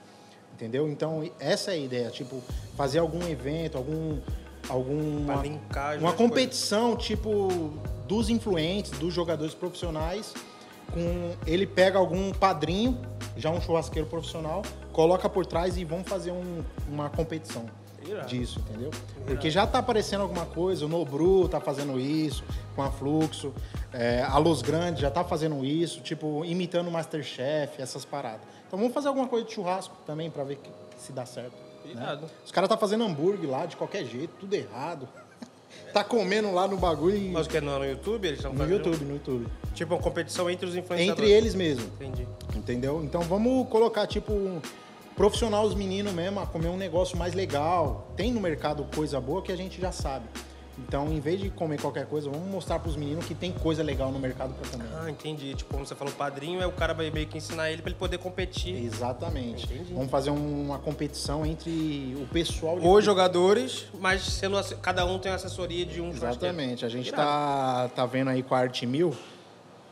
Entendeu? 0.54 0.90
Então, 0.90 1.30
essa 1.40 1.72
é 1.72 1.76
a 1.76 1.78
ideia, 1.78 2.10
tipo, 2.10 2.42
fazer 2.76 3.00
algum 3.00 3.26
evento, 3.28 3.78
algum. 3.78 4.20
alguma, 4.70 5.36
linkar 5.42 5.98
uma 5.98 6.12
competição, 6.14 6.96
tipo, 6.96 7.48
dos 8.06 8.30
influentes, 8.30 8.92
dos 8.92 9.14
jogadores 9.14 9.54
profissionais, 9.56 10.34
com 10.94 11.32
ele 11.48 11.66
pega 11.66 11.98
algum 11.98 12.32
padrinho, 12.34 13.00
já 13.38 13.50
um 13.50 13.62
churrasqueiro 13.62 14.08
profissional, 14.10 14.62
coloca 14.92 15.30
por 15.30 15.46
trás 15.46 15.78
e 15.78 15.86
vão 15.86 16.04
fazer 16.04 16.32
um- 16.32 16.64
uma 16.90 17.10
competição. 17.10 17.66
Disso, 18.28 18.60
entendeu? 18.60 18.92
Porque 19.26 19.50
já 19.50 19.66
tá 19.68 19.80
aparecendo 19.80 20.22
alguma 20.22 20.46
coisa, 20.46 20.86
o 20.86 20.90
Nobru 20.90 21.48
tá 21.48 21.60
fazendo 21.60 22.00
isso, 22.00 22.44
com 22.76 22.82
a 22.82 22.92
Fluxo, 22.92 23.54
é, 23.94 24.22
a 24.24 24.38
Luz 24.38 24.62
Grande 24.62 25.02
já 25.02 25.12
tá 25.12 25.24
fazendo 25.24 25.64
isso, 25.66 26.02
tipo, 26.02 26.44
imitando 26.46 26.88
o 26.88 26.92
Masterchef, 26.92 27.82
essas 27.82 28.04
paradas. 28.06 28.42
Então 28.68 28.78
vamos 28.80 28.94
fazer 28.94 29.08
alguma 29.10 29.28
coisa 29.28 29.46
de 29.46 29.54
churrasco 29.54 29.96
também 30.06 30.30
pra 30.30 30.44
ver 30.44 30.58
que- 30.58 30.70
se 30.98 31.12
dá 31.12 31.26
certo. 31.26 31.54
né? 31.96 32.20
Os 32.46 32.52
caras 32.52 32.70
tá 32.70 32.78
fazendo 32.78 33.04
hambúrguer 33.04 33.50
lá 33.50 33.66
de 33.66 33.76
qualquer 33.76 34.06
jeito, 34.06 34.32
tudo 34.40 34.54
errado. 34.54 35.08
tá 35.94 36.04
comendo 36.04 36.54
lá 36.54 36.68
no 36.68 36.78
bagulho 36.78 37.18
e... 37.18 37.30
Mas 37.30 37.48
o 37.48 37.50
que 37.50 37.58
é 37.58 37.62
no, 37.62 37.78
no 37.78 37.86
YouTube? 37.86 38.26
Eles 38.28 38.40
estão 38.40 38.54
no 38.54 38.60
fazendo? 38.60 38.78
YouTube, 38.78 39.06
no 39.06 39.14
YouTube. 39.16 39.48
Tipo, 39.74 39.96
uma 39.96 40.02
competição 40.02 40.50
entre 40.50 40.66
os 40.68 40.76
influenciadores. 40.76 41.20
Entre 41.30 41.32
eles 41.38 41.56
mesmo, 41.56 41.86
Entendi. 42.00 42.28
entendeu? 42.56 43.02
Então 43.04 43.22
vamos 43.22 43.68
colocar, 43.70 44.06
tipo, 44.08 44.32
um- 44.34 44.62
profissional 45.16 45.66
os 45.66 45.76
meninos 45.76 46.14
mesmo 46.14 46.40
a 46.40 46.46
comer 46.46 46.70
um 46.70 46.78
negócio 46.78 47.18
mais 47.18 47.34
legal. 47.34 48.08
Tem 48.16 48.32
no 48.32 48.40
mercado 48.40 48.86
coisa 48.96 49.20
boa 49.20 49.42
que 49.42 49.52
a 49.52 49.56
gente 49.56 49.80
já 49.80 49.92
sabe. 49.92 50.26
Então, 50.80 51.10
em 51.12 51.20
vez 51.20 51.40
de 51.40 51.50
comer 51.52 51.80
qualquer 51.80 52.08
coisa, 52.08 52.28
vamos 52.30 52.48
mostrar 52.50 52.80
pros 52.80 52.96
meninos 52.96 53.26
que 53.26 53.36
tem 53.36 53.52
coisa 53.52 53.84
legal 53.84 54.12
no 54.12 54.18
mercado 54.18 54.54
pra 54.56 54.68
comer. 54.72 54.88
Ah, 55.00 55.12
entendi. 55.12 55.54
Tipo, 55.54 55.74
como 55.74 55.86
você 55.86 55.94
falou, 55.94 56.12
padrinho, 56.14 56.60
é 56.60 56.66
o 56.66 56.72
cara 56.72 56.94
vai 56.94 57.12
meio 57.12 57.28
que 57.28 57.38
ensinar 57.38 57.70
ele 57.70 57.82
pra 57.84 57.92
ele 57.92 58.00
poder 58.00 58.18
competir. 58.18 58.84
Exatamente. 58.84 59.66
Entendi. 59.66 59.94
Vamos 59.94 60.10
fazer 60.10 60.32
um- 60.32 60.66
uma 60.66 60.80
competição 60.80 61.46
entre 61.46 62.18
o 62.20 62.26
pessoal 62.34 62.80
de 62.80 62.88
Os 62.88 63.04
jogadores, 63.06 63.86
mas 64.00 64.24
sendo 64.24 64.58
cada 64.78 65.06
um 65.06 65.20
tem 65.20 65.30
uma 65.32 65.36
assessoria 65.36 65.86
de 65.86 66.02
um. 66.02 66.10
Exatamente. 66.10 66.84
A 66.84 66.90
gente 66.90 67.10
Irado. 67.10 67.22
tá, 67.24 67.90
tá 67.98 68.06
vendo 68.08 68.30
aí 68.30 68.42
com 68.42 68.56
a 68.56 68.60
Arte 68.60 68.88
Mil, 68.88 69.14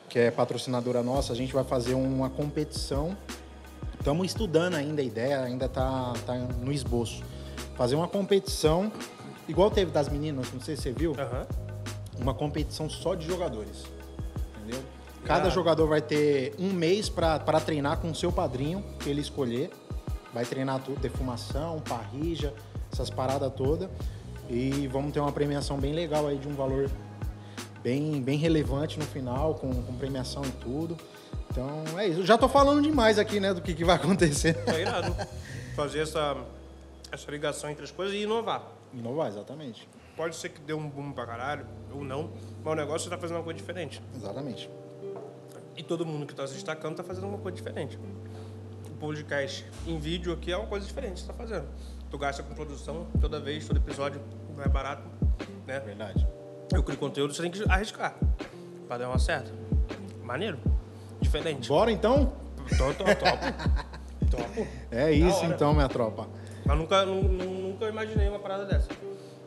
que 0.08 0.18
é 0.18 0.32
patrocinadora 0.32 1.04
nossa, 1.04 1.34
a 1.34 1.36
gente 1.36 1.54
vai 1.54 1.64
fazer 1.66 1.94
uma 1.94 2.32
competição. 2.32 3.16
Estamos 4.00 4.28
estudando 4.28 4.76
ainda 4.76 5.02
a 5.02 5.06
ideia, 5.06 5.42
ainda 5.42 5.68
tá, 5.68 6.14
tá 6.26 6.34
no 6.36 6.72
esboço. 6.72 7.22
Fazer 7.76 7.96
uma 7.96 8.08
competição, 8.08 8.92
igual 9.48 9.70
teve 9.70 9.92
das 9.92 10.08
meninas, 10.08 10.52
não 10.54 10.62
sei 10.62 10.78
se 10.78 10.84
você 10.84 10.92
viu, 10.94 11.14
Aham. 11.20 11.46
uma 12.18 12.34
competição 12.34 12.90
só 12.90 13.14
de 13.14 13.28
jogadores. 13.28 13.84
Entendeu? 14.58 14.82
Cada 15.26 15.42
Irado. 15.42 15.54
jogador 15.54 15.88
vai 15.88 16.02
ter 16.02 16.56
um 16.58 16.72
mês 16.72 17.10
para 17.10 17.60
treinar 17.60 17.98
com 18.00 18.10
o 18.10 18.16
seu 18.16 18.32
padrinho, 18.32 18.84
que 19.00 19.10
ele 19.10 19.20
escolher. 19.20 19.70
Vai 20.34 20.46
treinar 20.46 20.80
tudo, 20.82 21.00
defumação, 21.00 21.80
parrija, 21.80 22.54
essas 22.92 23.10
paradas 23.10 23.52
todas. 23.54 23.90
E 24.50 24.88
vamos 24.88 25.12
ter 25.12 25.20
uma 25.20 25.32
premiação 25.32 25.78
bem 25.78 25.94
legal 25.94 26.26
aí 26.26 26.38
de 26.38 26.48
um 26.48 26.56
valor 26.56 26.90
bem, 27.84 28.22
bem 28.22 28.38
relevante 28.38 28.98
no 28.98 29.06
final, 29.06 29.56
com, 29.56 29.70
com 29.70 29.94
premiação 29.96 30.44
e 30.46 30.52
tudo. 30.52 30.98
Então 31.50 31.84
é 31.98 32.08
isso. 32.08 32.20
Eu 32.22 32.26
já 32.26 32.38
tô 32.38 32.48
falando 32.48 32.82
demais 32.82 33.18
aqui, 33.18 33.40
né, 33.40 33.54
do 33.54 33.62
que, 33.62 33.74
que 33.74 33.84
vai 33.84 33.96
acontecer. 33.96 34.58
É 34.68 34.82
irado. 34.82 35.16
Fazer 35.76 36.00
essa, 36.00 36.38
essa 37.12 37.32
ligação 37.32 37.70
entre 37.70 37.84
as 37.84 37.92
coisas 37.92 38.16
e 38.16 38.24
inovar. 38.24 38.64
Inovar, 38.94 39.28
exatamente. 39.28 39.88
Pode 40.16 40.36
ser 40.36 40.50
que 40.50 40.60
dê 40.62 40.74
um 40.74 40.90
boom 40.90 41.12
pra 41.12 41.26
caralho, 41.26 41.66
ou 41.94 42.04
não, 42.04 42.32
mas 42.64 42.74
o 42.74 42.76
negócio 42.76 43.10
tá 43.10 43.18
fazendo 43.18 43.38
uma 43.38 43.44
coisa 43.44 43.58
diferente. 43.58 44.02
Exatamente. 44.16 44.70
E 45.78 45.84
todo 45.84 46.06
mundo 46.06 46.26
que 46.26 46.36
tá 46.36 46.46
se 46.46 46.54
destacando 46.54 46.98
tá 46.98 47.04
fazendo 47.04 47.28
uma 47.28 47.38
coisa 47.38 47.56
diferente. 47.56 47.98
O 48.86 48.92
podcast 49.00 49.66
em 49.88 49.98
vídeo 49.98 50.34
aqui 50.34 50.52
é 50.52 50.58
uma 50.58 50.68
coisa 50.68 50.86
diferente 50.86 51.14
que 51.14 51.20
você 51.22 51.28
tá 51.28 51.34
fazendo. 51.34 51.68
Tu 52.12 52.18
gasta 52.18 52.44
com 52.44 52.54
produção 52.54 53.08
toda 53.22 53.40
vez, 53.40 53.66
todo 53.66 53.78
episódio, 53.78 54.22
não 54.56 54.64
é 54.64 54.68
barato, 54.68 55.04
né? 55.66 55.80
Verdade. 55.80 56.28
Eu 56.74 56.84
crio 56.84 56.98
conteúdo, 56.98 57.34
você 57.34 57.42
tem 57.42 57.50
que 57.50 57.64
arriscar 57.72 58.16
pra 58.88 58.98
dar 58.98 59.08
uma 59.08 59.20
certa. 59.20 59.52
Maneiro. 60.22 60.60
Diferente. 61.30 61.68
Bora 61.70 61.92
então? 61.92 62.34
Tô, 62.78 62.94
tô, 62.94 63.04
topo. 63.04 64.32
Topo. 64.32 64.68
É 64.92 65.12
isso 65.12 65.46
então, 65.46 65.74
minha 65.74 65.88
tropa. 65.88 66.28
Mas 66.66 66.78
nunca, 66.78 67.06
nu- 67.06 67.24
nu- 67.24 67.70
nunca 67.70 67.88
imaginei 67.88 68.28
uma 68.30 68.40
parada 68.40 68.66
dessa. 68.66 68.88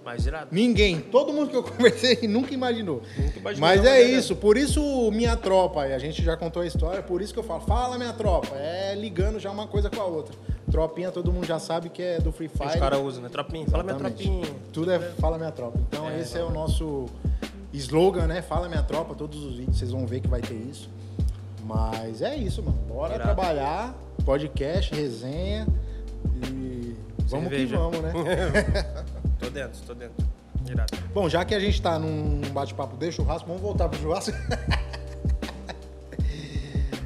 Mas 0.04 0.26
irado. 0.26 0.48
Ninguém, 0.50 1.00
todo 1.00 1.32
mundo 1.32 1.50
que 1.50 1.56
eu 1.56 1.62
conversei 1.64 2.26
nunca 2.28 2.52
imaginou. 2.52 3.02
Nunca 3.16 3.38
imaginou 3.38 3.60
Mas 3.68 3.84
é 3.84 4.02
isso, 4.02 4.34
por 4.34 4.56
isso 4.56 4.80
minha 5.12 5.36
tropa, 5.36 5.86
e 5.86 5.92
a 5.92 5.98
gente 5.98 6.22
já 6.22 6.36
contou 6.36 6.62
a 6.62 6.66
história, 6.66 7.00
por 7.02 7.22
isso 7.22 7.32
que 7.32 7.38
eu 7.38 7.44
falo, 7.44 7.60
fala 7.60 7.96
minha 7.96 8.12
tropa, 8.12 8.56
é 8.56 8.94
ligando 8.96 9.38
já 9.38 9.50
uma 9.52 9.68
coisa 9.68 9.88
com 9.88 10.00
a 10.00 10.04
outra. 10.04 10.34
Tropinha, 10.70 11.12
todo 11.12 11.30
mundo 11.32 11.46
já 11.46 11.58
sabe 11.60 11.88
que 11.90 12.02
é 12.02 12.18
do 12.18 12.32
Free 12.32 12.48
Fire. 12.48 12.66
Os 12.70 12.74
caras 12.76 12.98
usam, 13.00 13.22
né? 13.22 13.28
Tropinha. 13.28 13.66
Fala 13.68 13.84
minha 13.84 13.94
tropinha. 13.96 14.46
Tudo 14.72 14.90
é 14.90 14.98
fala 14.98 15.36
minha 15.38 15.52
tropa. 15.52 15.78
Então 15.88 16.08
É, 16.10 16.18
esse 16.20 16.36
é 16.38 16.42
o 16.42 16.50
nosso 16.50 17.06
slogan, 17.72 18.26
né? 18.26 18.42
Fala 18.42 18.68
minha 18.68 18.82
tropa, 18.82 19.14
todos 19.14 19.44
os 19.44 19.56
vídeos 19.56 19.78
vocês 19.78 19.90
vão 19.92 20.06
ver 20.06 20.20
que 20.20 20.28
vai 20.28 20.40
ter 20.40 20.54
isso. 20.54 20.88
Mas 21.72 22.20
é 22.20 22.36
isso, 22.36 22.62
mano. 22.62 22.76
Bora 22.86 23.18
trabalhar, 23.18 23.94
podcast, 24.26 24.94
resenha 24.94 25.66
e 26.46 26.94
vamos 27.20 27.48
Cerveja. 27.48 27.66
que 27.66 27.76
vamos, 27.76 28.00
né? 28.02 28.12
Tô 29.40 29.48
dentro, 29.48 29.80
tô 29.86 29.94
dentro. 29.94 30.26
Irado. 30.70 30.92
Bom, 31.12 31.28
já 31.28 31.44
que 31.44 31.54
a 31.54 31.58
gente 31.58 31.80
tá 31.82 31.98
num 31.98 32.40
bate-papo 32.52 32.96
de 32.96 33.10
churrasco, 33.10 33.48
vamos 33.48 33.62
voltar 33.62 33.88
pro 33.88 33.98
churrasco. 33.98 34.32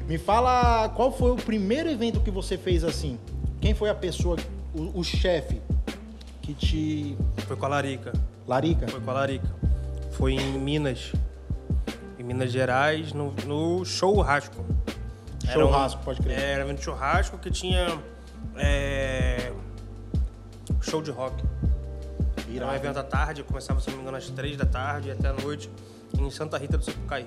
Me 0.07 0.17
fala 0.17 0.89
qual 0.89 1.11
foi 1.11 1.31
o 1.31 1.35
primeiro 1.35 1.89
evento 1.89 2.19
que 2.19 2.29
você 2.29 2.57
fez 2.57 2.83
assim? 2.83 3.17
Quem 3.59 3.73
foi 3.73 3.89
a 3.89 3.95
pessoa, 3.95 4.37
o, 4.75 4.99
o 4.99 5.03
chefe 5.03 5.59
que 6.41 6.53
te. 6.53 7.17
Foi 7.47 7.55
com 7.55 7.65
a 7.65 7.69
Larica. 7.69 8.13
Larica? 8.47 8.87
Foi 8.87 9.01
com 9.01 9.09
a 9.09 9.13
Larica. 9.13 9.47
Foi 10.11 10.33
em 10.33 10.59
Minas. 10.59 11.11
Minas 12.27 12.51
Gerais, 12.51 13.13
no, 13.13 13.31
no 13.45 13.85
churrasco. 13.85 14.65
Era 15.47 15.59
um- 15.65 15.69
Churrasco, 15.69 16.03
pode 16.03 16.21
crer. 16.21 16.37
Era 16.37 16.65
um 16.65 16.77
churrasco 16.77 17.37
que 17.37 17.49
tinha 17.49 17.97
é, 18.57 19.53
show 20.81 21.01
de 21.01 21.09
rock. 21.09 21.41
Era 22.53 22.67
um 22.67 22.73
evento 22.73 22.97
à 22.99 23.03
tarde, 23.03 23.43
começava, 23.43 23.79
se 23.79 23.87
não 23.89 23.95
me 23.97 24.01
engano, 24.01 24.17
às 24.17 24.29
três 24.29 24.57
da 24.57 24.65
tarde 24.65 25.09
até 25.11 25.29
a 25.29 25.33
noite, 25.33 25.69
em 26.17 26.29
Santa 26.29 26.57
Rita 26.57 26.77
do 26.77 26.83
Sapucaí. 26.83 27.25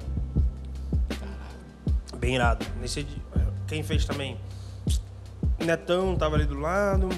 Bem 2.18 2.34
irado. 2.34 2.66
Nesse 2.80 3.03
dia, 3.03 3.22
quem 3.66 3.82
fez 3.82 4.05
também? 4.05 4.38
Netão 5.59 6.14
tava 6.16 6.36
ali 6.36 6.44
do 6.44 6.59
lado. 6.59 7.09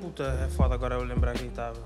Puta, 0.00 0.22
é 0.44 0.48
foda 0.48 0.74
agora 0.74 0.94
eu 0.94 1.02
lembrar 1.02 1.34
quem 1.34 1.50
tava. 1.50 1.78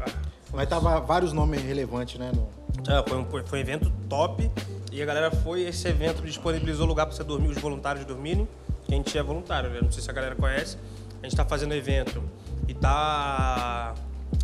Ah, 0.00 0.04
Mas 0.52 0.68
tava 0.68 1.00
vários 1.00 1.32
nomes 1.32 1.62
relevantes, 1.62 2.18
né? 2.18 2.30
no- 2.34 2.48
Ah, 2.88 3.02
foi, 3.06 3.18
um, 3.18 3.24
foi 3.46 3.58
um 3.58 3.62
evento 3.62 3.92
top 4.08 4.50
e 4.92 5.02
a 5.02 5.06
galera 5.06 5.30
foi. 5.30 5.62
Esse 5.62 5.88
evento 5.88 6.22
disponibilizou 6.22 6.86
lugar 6.86 7.06
para 7.06 7.14
você 7.14 7.24
dormir, 7.24 7.48
os 7.48 7.58
voluntários 7.58 8.04
dormirem. 8.04 8.46
Que 8.84 8.94
a 8.94 8.96
gente 8.96 9.18
é 9.18 9.22
voluntário, 9.22 9.68
né? 9.70 9.80
Não 9.82 9.90
sei 9.90 10.02
se 10.02 10.08
a 10.10 10.12
galera 10.12 10.36
conhece. 10.36 10.76
A 11.22 11.26
gente 11.26 11.36
tá 11.36 11.44
fazendo 11.44 11.74
evento 11.74 12.22
e 12.68 12.74
tá. 12.74 13.94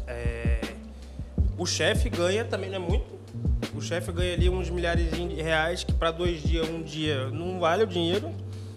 é, 0.06 0.60
o 1.56 1.64
chefe 1.64 2.08
ganha 2.10 2.44
também, 2.44 2.68
não 2.70 2.76
é 2.76 2.80
muito. 2.80 3.04
O 3.74 3.80
chefe 3.80 4.10
ganha 4.10 4.34
ali 4.34 4.48
uns 4.50 4.68
milhares 4.68 5.10
de 5.12 5.40
reais 5.40 5.84
que 5.84 5.92
para 5.92 6.10
dois 6.10 6.42
dias, 6.42 6.68
um 6.68 6.82
dia, 6.82 7.28
não 7.30 7.60
vale 7.60 7.84
o 7.84 7.86
dinheiro. 7.86 8.32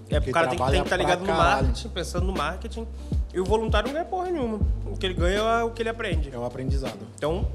É, 0.09 0.17
Porque 0.19 0.30
o 0.30 0.34
cara 0.34 0.47
tem 0.47 0.51
que 0.51 0.57
trabalha 0.57 0.78
estar 0.78 0.89
pra 0.89 0.97
ligado 0.97 1.19
no 1.21 1.34
marketing, 1.34 1.89
pensando 1.89 2.26
no 2.28 2.34
marketing. 2.34 2.88
E 3.36 3.39
o 3.39 3.43
voluntário 3.43 3.88
não 3.88 3.93
ganha 3.93 4.05
porra 4.05 4.31
nenhuma. 4.31 4.61
O 4.86 4.95
que 4.97 5.05
ele 5.05 5.13
ganha 5.13 5.39
é 5.39 5.63
o 5.63 5.69
que 5.69 5.81
ele 5.81 5.89
aprende. 5.89 6.29
É 6.33 6.38
o 6.38 6.45
aprendizado. 6.45 6.97
Então, 7.17 7.45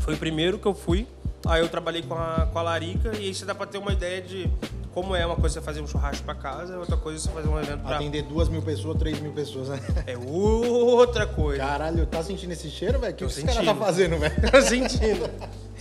foi 0.00 0.14
o 0.14 0.16
primeiro 0.16 0.58
que 0.58 0.64
eu 0.64 0.74
fui. 0.74 1.06
Aí 1.46 1.60
eu 1.60 1.68
trabalhei 1.68 2.00
com 2.00 2.14
a, 2.14 2.48
com 2.50 2.58
a 2.58 2.62
Larica 2.62 3.12
e 3.14 3.26
aí 3.26 3.34
você 3.34 3.44
dá 3.44 3.54
pra 3.54 3.66
ter 3.66 3.76
uma 3.76 3.92
ideia 3.92 4.22
de 4.22 4.48
como 4.94 5.14
é 5.14 5.26
uma 5.26 5.36
coisa 5.36 5.54
você 5.54 5.60
fazer 5.60 5.82
um 5.82 5.86
churrasco 5.86 6.24
pra 6.24 6.34
casa, 6.34 6.78
outra 6.78 6.96
coisa 6.96 7.18
você 7.18 7.28
fazer 7.28 7.48
um 7.48 7.58
evento 7.58 7.80
pra... 7.80 7.96
Atender 7.96 8.22
duas 8.22 8.48
mil 8.48 8.62
pessoas, 8.62 8.96
três 8.98 9.20
mil 9.20 9.32
pessoas, 9.32 9.68
né? 9.68 9.80
É 10.06 10.16
outra 10.16 11.26
coisa. 11.26 11.58
Caralho, 11.58 12.06
tá 12.06 12.22
sentindo 12.22 12.52
esse 12.52 12.70
cheiro, 12.70 12.98
velho? 12.98 13.12
O 13.12 13.16
que 13.16 13.24
esse 13.24 13.42
cara 13.42 13.64
tá 13.64 13.74
fazendo, 13.74 14.18
velho? 14.18 14.34
Tô 14.50 14.62
sentindo. 14.62 15.28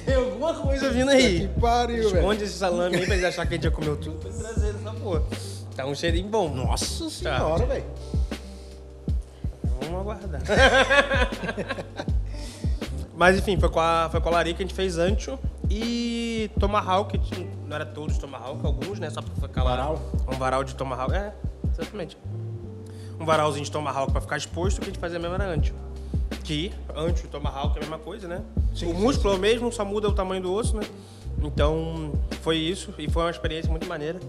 Tem 0.05 0.15
alguma 0.15 0.53
coisa 0.55 0.89
vindo 0.89 1.09
aí. 1.09 1.47
Que 1.47 1.59
pariu, 1.59 2.09
velho. 2.09 2.17
Esconde 2.17 2.43
esse 2.43 2.57
salame 2.57 2.97
aí 2.97 3.05
pra 3.05 3.15
eles 3.15 3.25
acharem 3.25 3.47
que 3.47 3.53
a 3.53 3.57
gente 3.57 3.63
já 3.63 3.71
comeu 3.71 3.95
tudo 3.95 4.17
pra 4.17 4.29
trazer 4.29 4.75
essa 4.75 4.91
porra. 4.93 5.23
Tá 5.75 5.85
um 5.85 5.95
cheirinho 5.95 6.27
bom. 6.27 6.49
Nossa 6.53 7.09
senhora, 7.09 7.65
velho. 7.65 7.85
Vamos 9.81 10.01
aguardar. 10.01 10.41
Mas 13.15 13.37
enfim, 13.37 13.59
foi 13.59 13.69
com 13.69 13.79
a, 13.79 14.09
foi 14.09 14.19
com 14.19 14.29
a 14.29 14.31
Larica, 14.31 14.63
a 14.63 14.65
gente 14.65 14.73
fez 14.73 14.97
ancho 14.97 15.37
e 15.69 16.49
Tomahawk, 16.59 17.19
não 17.67 17.75
era 17.75 17.85
todos 17.85 18.17
Tomahawk, 18.17 18.65
alguns, 18.65 18.99
né? 18.99 19.11
Só 19.11 19.21
pra 19.21 19.47
ficar 19.47 19.63
lá. 19.63 19.71
Varal? 19.71 20.01
Um 20.27 20.37
varal 20.37 20.63
de 20.63 20.73
Tomahawk, 20.73 21.13
é, 21.13 21.31
exatamente. 21.71 22.17
Um 23.19 23.25
varalzinho 23.25 23.63
de 23.63 23.71
Tomahawk 23.71 24.11
pra 24.11 24.21
ficar 24.21 24.37
exposto, 24.37 24.77
o 24.77 24.81
que 24.81 24.85
a 24.89 24.91
gente 24.91 24.99
fazia 24.99 25.19
mesmo 25.19 25.35
era 25.35 25.45
ancho. 25.45 25.73
Que 26.43 26.73
ancho 26.95 27.25
e 27.25 27.27
Tomahawk 27.27 27.75
é 27.75 27.77
a 27.77 27.81
mesma 27.81 27.99
coisa, 27.99 28.27
né? 28.27 28.41
Sim, 28.73 28.87
o 28.87 28.93
músculo 28.95 29.35
é 29.35 29.37
o 29.37 29.39
mesmo, 29.39 29.71
só 29.71 29.85
muda 29.85 30.09
o 30.09 30.13
tamanho 30.13 30.41
do 30.41 30.51
osso, 30.51 30.75
né? 30.75 30.83
Então, 31.43 32.13
foi 32.41 32.57
isso 32.57 32.91
e 32.97 33.07
foi 33.07 33.23
uma 33.23 33.31
experiência 33.31 33.69
muito 33.69 33.87
maneira. 33.87 34.19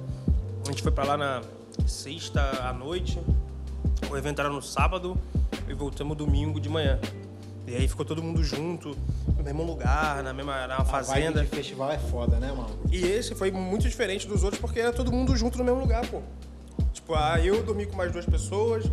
A 0.67 0.71
gente 0.71 0.83
foi 0.83 0.93
pra 0.93 1.05
lá 1.05 1.17
na 1.17 1.41
sexta 1.87 2.43
à 2.63 2.75
noite, 2.75 3.19
o 4.11 4.17
evento 4.17 4.41
era 4.41 4.51
no 4.51 4.61
sábado 4.61 5.17
e 5.73 5.75
voltamos 5.75 6.17
domingo 6.17 6.61
de 6.61 6.69
manhã. 6.69 6.99
E 7.67 7.75
aí 7.75 7.89
ficou 7.89 8.05
todo 8.05 8.23
mundo 8.23 8.43
junto, 8.43 8.97
no 9.37 9.43
mesmo 9.43 9.63
lugar, 9.63 10.23
na 10.23 10.33
mesma 10.33 10.67
na 10.67 10.77
A 10.77 10.83
vibe 10.83 11.07
fazenda. 11.07 11.43
de 11.43 11.47
festival 11.49 11.91
é 11.93 11.99
foda, 11.99 12.39
né, 12.39 12.49
mano? 12.49 12.71
E 12.91 13.03
esse 13.05 13.35
foi 13.35 13.51
muito 13.51 13.83
diferente 13.89 14.27
dos 14.27 14.43
outros 14.43 14.61
porque 14.61 14.81
era 14.81 14.93
todo 14.93 15.13
mundo 15.13 15.35
junto 15.37 15.57
no 15.59 15.65
mesmo 15.65 15.81
lugar, 15.81 16.05
pô. 16.09 16.21
Tipo, 16.93 17.15
ah, 17.15 17.39
eu 17.41 17.63
dormi 17.63 17.87
com 17.87 17.97
mais 17.97 18.11
duas 18.13 18.27
pessoas, 18.27 18.85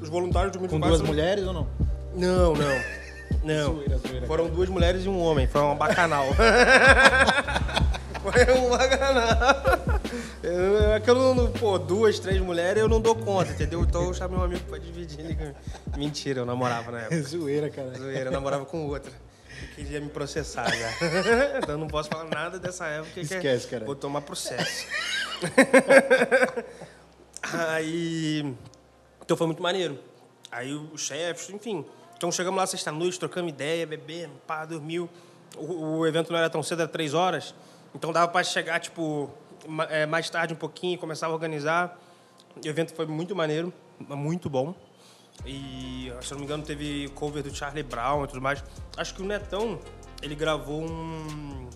os 0.00 0.08
voluntários 0.08 0.52
dormiram 0.52 0.78
Com 0.78 0.86
duas 0.86 1.02
mulheres 1.02 1.44
ou 1.46 1.52
não? 1.52 1.66
Não, 2.14 2.54
não. 2.54 3.04
Não. 3.42 3.74
Zoeira, 3.74 3.98
zoeira, 3.98 4.26
Foram 4.26 4.48
duas 4.48 4.70
mulheres 4.70 5.04
e 5.04 5.08
um 5.08 5.20
homem. 5.20 5.46
Foi 5.46 5.60
um 5.60 5.74
bacanal. 5.76 6.24
Foi 8.22 8.58
um 8.58 8.70
bacanal. 8.70 9.93
É 10.42 11.00
que 11.00 11.10
eu 11.10 11.34
não, 11.34 11.50
pô, 11.52 11.78
duas, 11.78 12.18
três 12.18 12.40
mulheres 12.40 12.82
eu 12.82 12.88
não 12.88 13.00
dou 13.00 13.14
conta, 13.14 13.52
entendeu? 13.52 13.82
Então 13.82 14.04
eu 14.04 14.14
chamei 14.14 14.38
um 14.38 14.42
amigo 14.42 14.64
pra 14.64 14.78
dividir. 14.78 15.20
ele. 15.20 15.54
Mentira, 15.96 16.40
eu 16.40 16.46
namorava 16.46 16.90
na 16.92 17.00
época. 17.02 17.20
Zoeira, 17.22 17.70
cara. 17.70 17.94
Zoeira, 17.96 18.28
eu 18.28 18.32
namorava 18.32 18.64
com 18.64 18.86
outra. 18.86 19.12
Que 19.76 19.84
queria 19.84 20.00
me 20.00 20.08
processar 20.08 20.68
já. 20.74 20.90
Então 21.58 21.74
eu 21.74 21.78
não 21.78 21.88
posso 21.88 22.08
falar 22.08 22.24
nada 22.24 22.58
dessa 22.58 22.86
época. 22.86 23.12
que 23.14 23.20
é- 23.20 23.22
Esquece, 23.22 23.66
cara. 23.68 23.84
Vou 23.84 23.94
tomar 23.94 24.20
processo. 24.20 24.86
Aí. 27.52 28.54
Então 29.22 29.36
foi 29.36 29.46
muito 29.46 29.62
maneiro. 29.62 29.98
Aí 30.50 30.72
os 30.74 31.00
chefes, 31.00 31.50
enfim, 31.50 31.84
Então 32.16 32.30
chegamos 32.30 32.58
lá 32.58 32.66
sexta-noite, 32.66 33.18
trocamos 33.18 33.50
ideia, 33.52 33.86
bebemos, 33.86 34.36
pá, 34.46 34.64
dormiu. 34.64 35.08
O, 35.56 35.98
o 35.98 36.06
evento 36.06 36.30
não 36.32 36.38
era 36.38 36.48
tão 36.50 36.62
cedo, 36.62 36.82
era 36.82 36.88
três 36.88 37.14
horas. 37.14 37.54
Então 37.94 38.12
dava 38.12 38.28
para 38.28 38.42
chegar, 38.44 38.80
tipo, 38.80 39.30
mais 40.08 40.28
tarde 40.30 40.54
um 40.54 40.56
pouquinho, 40.56 40.98
começar 40.98 41.26
a 41.26 41.30
organizar. 41.30 41.98
O 42.56 42.66
evento 42.66 42.94
foi 42.94 43.06
muito 43.06 43.34
maneiro, 43.34 43.72
muito 43.98 44.48
bom. 44.48 44.74
E, 45.44 46.12
se 46.22 46.32
não 46.32 46.38
me 46.38 46.44
engano, 46.44 46.62
teve 46.62 47.08
cover 47.14 47.42
do 47.42 47.54
Charlie 47.54 47.82
Brown 47.82 48.24
e 48.24 48.28
tudo 48.28 48.40
mais. 48.40 48.62
Acho 48.96 49.14
que 49.14 49.22
o 49.22 49.24
Netão, 49.24 49.80
ele 50.22 50.34
gravou 50.34 50.82
um, 50.82 51.68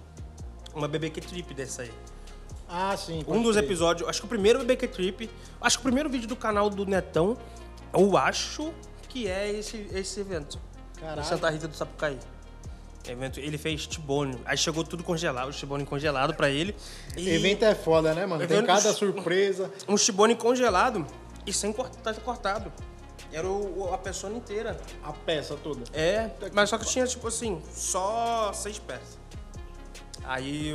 uma 0.74 0.86
BBQ 0.86 1.20
Trip 1.20 1.54
dessa 1.54 1.82
aí. 1.82 1.90
Ah, 2.68 2.96
sim. 2.96 3.24
Um 3.26 3.42
dos 3.42 3.56
crer. 3.56 3.64
episódios, 3.64 4.08
acho 4.08 4.20
que 4.20 4.26
o 4.26 4.28
primeiro 4.28 4.58
BBQ 4.60 4.88
Trip, 4.88 5.30
acho 5.60 5.78
que 5.78 5.82
o 5.82 5.84
primeiro 5.84 6.08
vídeo 6.08 6.28
do 6.28 6.36
canal 6.36 6.68
do 6.68 6.84
Netão, 6.84 7.36
eu 7.92 8.16
acho 8.16 8.72
que 9.08 9.26
é 9.26 9.50
esse, 9.50 9.88
esse 9.92 10.20
evento. 10.20 10.60
Caralho. 11.00 11.24
Santa 11.24 11.48
Rita 11.48 11.66
do 11.66 11.74
Sapucaí. 11.74 12.18
Evento, 13.12 13.40
ele 13.40 13.56
fez 13.58 13.86
tibone. 13.86 14.38
Aí 14.44 14.56
chegou 14.56 14.84
tudo 14.84 15.02
congelado, 15.02 15.48
o 15.48 15.52
tibone 15.52 15.84
congelado 15.84 16.34
pra 16.34 16.48
ele. 16.50 16.74
E 17.16 17.28
Evento 17.30 17.64
é 17.64 17.74
foda, 17.74 18.14
né, 18.14 18.26
mano? 18.26 18.46
Tem 18.46 18.56
Evento- 18.58 18.66
cada 18.66 18.92
surpresa. 18.92 19.70
um 19.88 19.94
tibone 19.96 20.34
congelado 20.34 21.06
e 21.46 21.52
sem 21.52 21.72
cortar, 21.72 22.14
cortado. 22.16 22.72
Era 23.32 23.46
o- 23.46 23.90
a 23.92 23.98
pessoa 23.98 24.32
inteira. 24.32 24.78
A 25.02 25.12
peça 25.12 25.54
toda. 25.56 25.84
É, 25.92 26.30
mas 26.52 26.70
só 26.70 26.78
que 26.78 26.86
tinha, 26.86 27.06
tipo 27.06 27.28
assim, 27.28 27.62
só 27.72 28.52
seis 28.52 28.78
peças. 28.78 29.18
Aí 30.24 30.74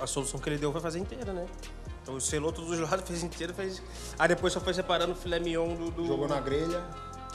a 0.00 0.06
solução 0.06 0.38
que 0.40 0.48
ele 0.48 0.58
deu 0.58 0.72
foi 0.72 0.80
fazer 0.80 0.98
inteira, 0.98 1.32
né? 1.32 1.46
Então 2.02 2.18
selou 2.20 2.52
todos 2.52 2.70
os 2.70 2.78
lados, 2.80 3.04
fez 3.08 3.22
inteira, 3.22 3.52
fez. 3.52 3.82
Aí 4.18 4.28
depois 4.28 4.52
só 4.52 4.60
foi 4.60 4.72
separando 4.74 5.12
o 5.12 5.16
filé 5.16 5.38
mignon 5.38 5.74
do. 5.74 5.90
do... 5.90 6.06
Jogou 6.06 6.28
na 6.28 6.40
grelha. 6.40 6.82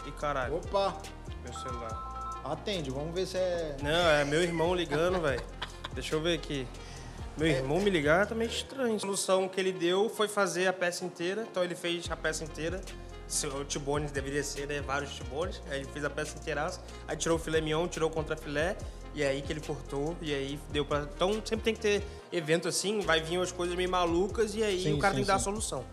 E 0.05 0.11
caralho, 0.11 0.55
Opa, 0.57 0.97
meu 1.43 1.53
celular. 1.53 2.12
Atende. 2.43 2.89
Vamos 2.89 3.13
ver 3.13 3.25
se 3.25 3.37
é... 3.37 3.75
Não, 3.81 4.09
é 4.09 4.25
meu 4.25 4.41
irmão 4.41 4.73
ligando, 4.75 5.21
velho. 5.21 5.41
Deixa 5.93 6.15
eu 6.15 6.21
ver 6.21 6.35
aqui. 6.35 6.67
Meu 7.37 7.47
irmão 7.47 7.79
me 7.79 7.89
ligar 7.89 8.27
tá 8.27 8.35
meio 8.35 8.49
estranho. 8.49 8.95
A 8.95 8.99
solução 8.99 9.47
que 9.47 9.59
ele 9.59 9.71
deu 9.71 10.09
foi 10.09 10.27
fazer 10.27 10.67
a 10.67 10.73
peça 10.73 11.03
inteira. 11.03 11.45
Então 11.49 11.63
ele 11.63 11.75
fez 11.75 12.09
a 12.11 12.15
peça 12.15 12.43
inteira. 12.43 12.79
O 13.59 13.63
tibone 13.63 14.07
deveria 14.07 14.43
ser, 14.43 14.67
né? 14.67 14.81
Vários 14.81 15.15
tibones. 15.15 15.61
Aí 15.69 15.79
ele 15.79 15.89
fez 15.91 16.05
a 16.05 16.09
peça 16.09 16.37
inteiraça. 16.37 16.79
Aí 17.07 17.17
tirou 17.17 17.37
o 17.37 17.39
filé 17.39 17.59
mignon, 17.61 17.87
tirou 17.87 18.09
o 18.09 18.13
contrafilé. 18.13 18.75
E 19.15 19.23
aí 19.23 19.41
que 19.41 19.51
ele 19.51 19.61
cortou. 19.61 20.15
E 20.21 20.33
aí 20.33 20.59
deu 20.71 20.85
pra. 20.85 21.07
Então 21.15 21.33
sempre 21.43 21.63
tem 21.63 21.73
que 21.73 21.79
ter 21.79 22.03
evento 22.31 22.67
assim. 22.67 22.99
Vai 23.01 23.21
vir 23.21 23.37
umas 23.37 23.51
coisas 23.51 23.75
meio 23.75 23.89
malucas. 23.89 24.53
E 24.53 24.63
aí 24.63 24.83
Sim, 24.83 24.93
o 24.93 24.99
cara 24.99 25.13
sim, 25.13 25.17
tem 25.17 25.23
que 25.23 25.27
dar 25.27 25.35
a 25.35 25.39
sim. 25.39 25.45
solução. 25.45 25.83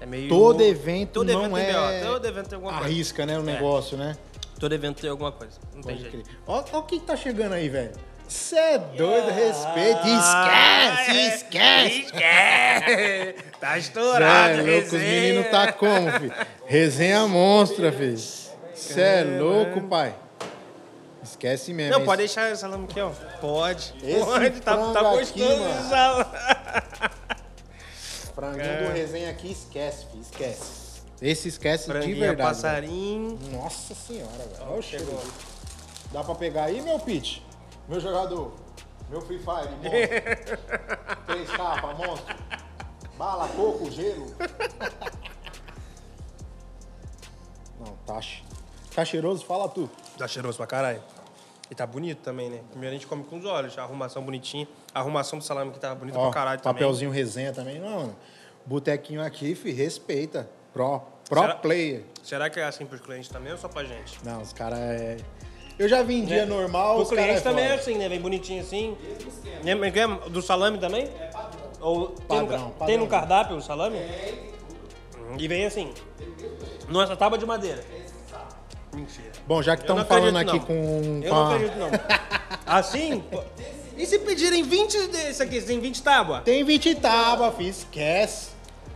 É 0.00 0.06
meio. 0.06 0.28
Todo 0.28 0.60
evento 0.62 1.12
Todo 1.12 1.32
não 1.32 1.56
evento 1.56 1.76
é... 1.78 2.00
Todo 2.02 2.26
evento 2.26 2.48
tem 2.48 2.56
alguma 2.56 2.72
coisa. 2.72 2.86
Arrisca, 2.86 3.24
né, 3.24 3.38
o 3.38 3.42
É. 3.42 3.44
negócio, 3.44 3.96
né? 3.96 4.18
Todo 4.58 4.72
evento 4.74 5.00
tem 5.00 5.10
alguma 5.10 5.32
coisa. 5.32 5.58
Não 5.74 5.82
tem 5.82 5.98
jeito. 5.98 6.22
ó 6.46 6.60
o 6.78 6.82
que 6.84 7.00
tá 7.00 7.16
chegando 7.16 7.52
aí, 7.54 7.68
velho. 7.68 7.92
Cê 8.26 8.56
é 8.56 8.78
doido, 8.78 9.28
Ah, 9.28 9.32
respeito. 9.32 10.06
é. 10.06 11.34
Esquece, 11.34 12.00
esquece. 12.00 12.00
Esquece! 12.06 13.34
Tá 13.60 13.76
estourado, 13.78 14.56
louco, 14.56 14.70
os 14.70 14.92
resenha. 14.92 15.02
meninos 15.22 15.50
tá 15.50 15.72
como, 15.72 16.10
filho? 16.12 16.34
Resenha 16.66 17.26
monstra, 17.28 17.92
filho. 17.92 18.16
Cê 18.74 19.00
é 19.00 19.24
louco, 19.38 19.82
pai. 19.82 20.14
Esquece 21.22 21.72
mesmo. 21.74 21.98
Não, 21.98 22.04
pode 22.04 22.18
deixar 22.18 22.50
esse 22.50 22.60
salame 22.62 22.84
aqui, 22.84 23.00
ó. 23.00 23.10
Pode. 23.40 23.94
Esse 24.02 24.24
pode. 24.24 24.60
Tá, 24.62 24.76
tá 24.92 25.00
aqui, 25.00 25.18
gostoso 25.18 25.58
mano. 25.60 25.70
esse 25.80 25.88
salame. 25.90 26.30
Franguinho 28.34 28.64
É. 28.64 28.82
do 28.88 28.92
resenha 28.92 29.30
aqui, 29.30 29.52
esquece, 29.52 30.06
filho. 30.06 30.22
Esquece. 30.22 30.83
Esse 31.22 31.48
esquece 31.48 31.84
de 31.86 31.90
Franguinho, 31.92 32.18
verdade. 32.18 32.36
velho. 32.36 32.48
passarinho. 32.48 33.38
Nossa 33.52 33.94
senhora, 33.94 34.30
velho. 34.32 34.62
Olha 34.68 34.78
o 34.78 34.82
cheiro. 34.82 35.20
Dá 36.12 36.22
pra 36.22 36.34
pegar 36.34 36.64
aí, 36.64 36.80
meu 36.82 36.98
pitch? 36.98 37.40
Meu 37.88 38.00
jogador. 38.00 38.52
Meu 39.10 39.20
Free 39.20 39.38
Fire, 39.38 39.70
monstro. 39.82 40.58
Três 41.26 41.50
capas, 41.50 41.96
monstro. 41.98 42.36
Bala, 43.16 43.48
coco, 43.48 43.90
gelo. 43.90 44.26
Não, 47.78 47.96
tá, 48.06 48.20
tá 48.94 49.04
cheiroso? 49.04 49.44
Fala 49.44 49.68
tu. 49.68 49.88
Tá 50.18 50.26
cheiroso 50.26 50.56
pra 50.56 50.66
caralho. 50.66 51.02
E 51.70 51.74
tá 51.74 51.86
bonito 51.86 52.20
também, 52.22 52.50
né? 52.50 52.60
Primeiro 52.70 52.94
a 52.94 52.98
gente 52.98 53.06
come 53.06 53.24
com 53.24 53.38
os 53.38 53.44
olhos. 53.44 53.76
A 53.78 53.82
arrumação 53.82 54.22
bonitinha. 54.22 54.68
A 54.94 55.00
arrumação 55.00 55.38
do 55.38 55.44
salame 55.44 55.70
que 55.72 55.78
tava 55.80 55.94
bonita 55.94 56.18
Ó, 56.18 56.24
pra 56.24 56.32
caralho 56.32 56.60
também. 56.60 56.74
papelzinho 56.74 57.10
resenha 57.10 57.52
também. 57.52 57.78
Não, 57.78 57.90
mano. 58.00 58.16
Botequinho 58.66 59.22
aqui, 59.22 59.54
fi, 59.54 59.70
respeita. 59.72 60.48
Pro, 60.74 61.00
pro 61.28 61.40
Será- 61.40 61.54
player. 61.54 62.02
Será 62.22 62.50
que 62.50 62.60
é 62.60 62.64
assim 62.64 62.84
pros 62.84 63.00
clientes 63.00 63.28
também 63.30 63.52
ou 63.52 63.56
só 63.58 63.68
pra 63.68 63.84
gente? 63.84 64.18
Não, 64.24 64.42
os 64.42 64.52
caras 64.52 64.78
é... 64.78 65.16
Eu 65.78 65.88
já 65.88 66.02
dia 66.02 66.24
Né? 66.24 66.44
normal, 66.44 66.98
O 66.98 67.02
os 67.02 67.08
caras 67.08 67.24
cliente 67.24 67.38
é 67.40 67.42
também 67.42 67.64
é 67.64 67.68
foda. 67.70 67.80
assim, 67.80 67.98
né? 67.98 68.08
Vem 68.08 68.20
bonitinho 68.20 68.60
assim. 68.62 68.96
Lembra 69.64 69.90
que 69.90 69.98
é? 69.98 70.06
Do 70.06 70.40
salame 70.42 70.78
também? 70.78 71.04
É 71.18 71.26
padrão. 71.32 71.60
Ou 71.80 72.06
tem, 72.08 72.16
no, 72.40 72.46
Padrão, 72.46 72.48
ca- 72.48 72.64
padrão. 72.70 72.86
tem 72.86 72.96
no 72.98 73.06
cardápio 73.08 73.56
o 73.56 73.62
salame? 73.62 73.98
Hum, 73.98 75.36
E 75.38 75.48
vem 75.48 75.64
assim. 75.66 75.92
Nossa 76.88 77.16
tábua 77.16 77.38
de 77.38 77.46
madeira. 77.46 77.82
Mentira. 78.92 79.32
Bom, 79.46 79.60
já 79.62 79.76
que 79.76 79.82
estamos 79.82 80.06
falando 80.06 80.36
acredito, 80.38 80.56
aqui 80.64 80.66
com... 80.66 81.20
Eu 81.24 81.34
não 81.34 81.50
acredito, 81.52 81.76
não. 81.78 81.88
Assim? 82.64 83.24
E 83.96 84.06
se 84.06 84.18
pedirem 84.20 84.62
20 84.62 85.08
desse 85.08 85.42
aqui? 85.42 85.60
Tem 85.60 85.78
20 85.80 86.02
tábuas? 86.02 86.42
Tem 86.44 86.62
20 86.64 86.94
tábua, 86.94 87.50
fi, 87.52 87.68
esquece. 87.68 88.53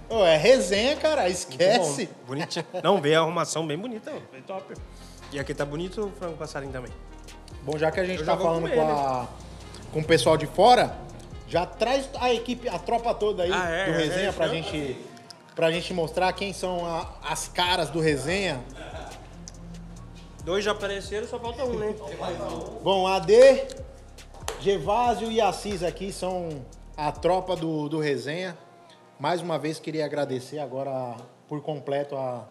Ô, 0.09 0.25
é 0.25 0.37
resenha, 0.37 0.97
cara, 0.97 1.29
esquece. 1.29 2.07
Bom, 2.07 2.29
bonitinho. 2.29 2.65
Não, 2.83 3.01
veio 3.01 3.19
a 3.19 3.23
arrumação 3.23 3.67
bem 3.67 3.77
bonita, 3.79 4.11
ó, 4.15 4.33
bem 4.33 4.43
top. 4.43 4.75
E 5.33 5.39
aqui 5.39 5.53
tá 5.53 5.65
bonito 5.65 6.07
o 6.07 6.11
frango 6.13 6.37
passarinho 6.37 6.73
também. 6.73 6.91
Bom, 7.63 7.77
já 7.77 7.91
que 7.91 8.01
a 8.01 8.05
gente 8.05 8.21
Eu 8.21 8.27
tá 8.27 8.37
falando 8.37 8.71
com, 8.71 8.81
a, 8.81 9.27
com 9.93 10.01
o 10.01 10.05
pessoal 10.05 10.37
de 10.39 10.47
fora, 10.47 10.97
já 11.47 11.67
traz 11.67 12.09
a 12.19 12.33
equipe, 12.33 12.69
a 12.69 12.79
tropa 12.79 13.13
toda 13.15 13.43
aí 13.43 13.51
Ah, 13.53 13.69
é, 13.69 13.85
do 13.87 13.93
é, 13.93 13.97
resenha 13.99 14.29
é, 14.31 14.33
pra, 14.33 14.47
é. 14.47 14.49
gente, 14.49 14.97
pra 15.55 15.71
gente 15.71 15.93
mostrar 15.93 16.33
quem 16.33 16.53
são 16.55 16.87
a- 16.87 17.07
as 17.23 17.49
caras 17.49 17.91
do 17.91 18.01
resenha. 18.01 18.61
Dois 20.45 20.65
já 20.65 20.71
apareceram, 20.73 21.27
só 21.29 21.39
falta 21.39 21.63
um, 21.65 21.75
né? 21.79 21.95
Bom, 22.83 23.07
AD, 23.07 23.67
Gevásio 24.61 25.31
e 25.31 25.41
Assis 25.43 25.83
aqui 25.83 26.11
são 26.11 26.65
a 26.97 27.13
tropa 27.13 27.55
do, 27.55 27.89
do 27.91 27.99
resenha. 28.01 28.57
Mais 29.19 29.43
uma 29.43 29.59
vez 29.59 29.81
queria 29.81 30.05
agradecer 30.05 30.61
agora 30.61 31.16
por 31.49 31.61
completo 31.61 32.16
a, 32.16 32.47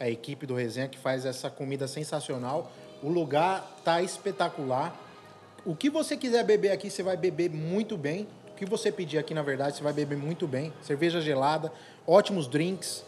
a 0.00 0.10
equipe 0.10 0.46
do 0.46 0.54
resenha 0.56 0.88
que 0.88 0.98
faz 0.98 1.24
essa 1.24 1.48
comida 1.48 1.86
sensacional. 1.86 2.72
O 3.00 3.08
lugar 3.08 3.78
tá 3.84 4.02
espetacular. 4.02 4.96
O 5.64 5.76
que 5.76 5.88
você 5.88 6.16
quiser 6.16 6.42
beber 6.44 6.72
aqui, 6.72 6.90
você 6.90 7.04
vai 7.04 7.16
beber 7.16 7.48
muito 7.50 7.96
bem. 7.96 8.26
O 8.50 8.54
que 8.56 8.66
você 8.66 8.90
pedir 8.90 9.18
aqui, 9.18 9.32
na 9.32 9.42
verdade, 9.42 9.76
você 9.76 9.82
vai 9.82 9.92
beber 9.92 10.18
muito 10.18 10.48
bem. 10.48 10.72
Cerveja 10.82 11.20
gelada, 11.20 11.72
ótimos 12.04 12.48
drinks. 12.48 13.04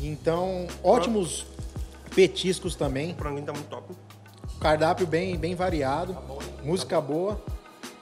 Então, 0.00 0.66
ótimos 0.82 1.46
petiscos 2.12 2.74
também. 2.74 3.12
O 3.12 3.16
franguinho 3.16 3.46
tá 3.46 3.52
muito 3.52 3.68
top. 3.68 3.94
Cardápio 4.60 5.06
bem, 5.06 5.36
bem 5.36 5.54
variado, 5.54 6.16
música 6.64 7.00
boa. 7.00 7.40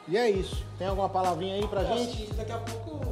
E 0.08 0.16
é 0.16 0.30
isso. 0.30 0.64
Tem 0.78 0.86
alguma 0.86 1.10
palavrinha 1.10 1.56
aí 1.56 1.68
pra 1.68 1.84
gente? 1.84 2.16
Gente, 2.16 2.34
daqui 2.34 2.52
a 2.52 2.58
pouco 2.58 3.09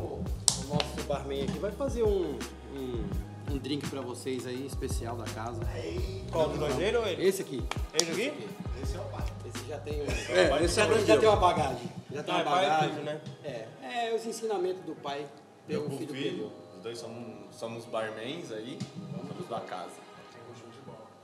nosso 0.69 1.03
barman 1.07 1.43
aqui 1.45 1.59
vai 1.59 1.71
fazer 1.73 2.03
um, 2.03 2.39
um, 2.75 3.05
um 3.51 3.59
drink 3.59 3.89
pra 3.89 4.01
vocês 4.01 4.47
aí, 4.47 4.67
especial 4.67 5.17
da 5.17 5.25
casa. 5.25 5.61
Qual 6.31 6.49
dos 6.49 6.59
dois 6.59 6.75
dele 6.77 6.97
ou 6.97 7.07
ele? 7.07 7.27
Esse 7.27 7.43
aqui. 7.43 7.63
Esse 7.95 8.11
aqui? 8.11 8.49
Esse 8.83 9.67
já 9.69 9.79
tem 9.79 10.01
um. 10.03 10.07
É, 10.07 10.65
esse 10.65 10.77
já, 10.77 10.87
já 11.01 11.19
tem 11.19 11.29
uma 11.29 11.37
bagagem. 11.37 11.89
Já 12.13 12.23
tem 12.23 12.35
Ah, 12.35 12.37
uma 12.39 12.43
é 12.43 12.45
pai 12.45 12.67
bagagem. 12.69 12.91
filho, 12.91 13.05
né? 13.05 13.21
É, 13.45 13.67
é 13.83 14.15
os 14.15 14.25
ensinamentos 14.27 14.83
do 14.85 14.95
pai 14.95 15.27
Eu 15.69 15.83
pelo 15.83 15.91
com 15.91 15.95
o 15.95 15.99
filho 15.99 16.15
filho, 16.15 16.53
os 16.77 16.83
dois 16.83 16.99
somos, 16.99 17.55
somos 17.55 17.85
barmans 17.87 18.53
aí, 18.53 18.79
somos 19.29 19.49
da 19.49 19.61
casa. 19.61 19.93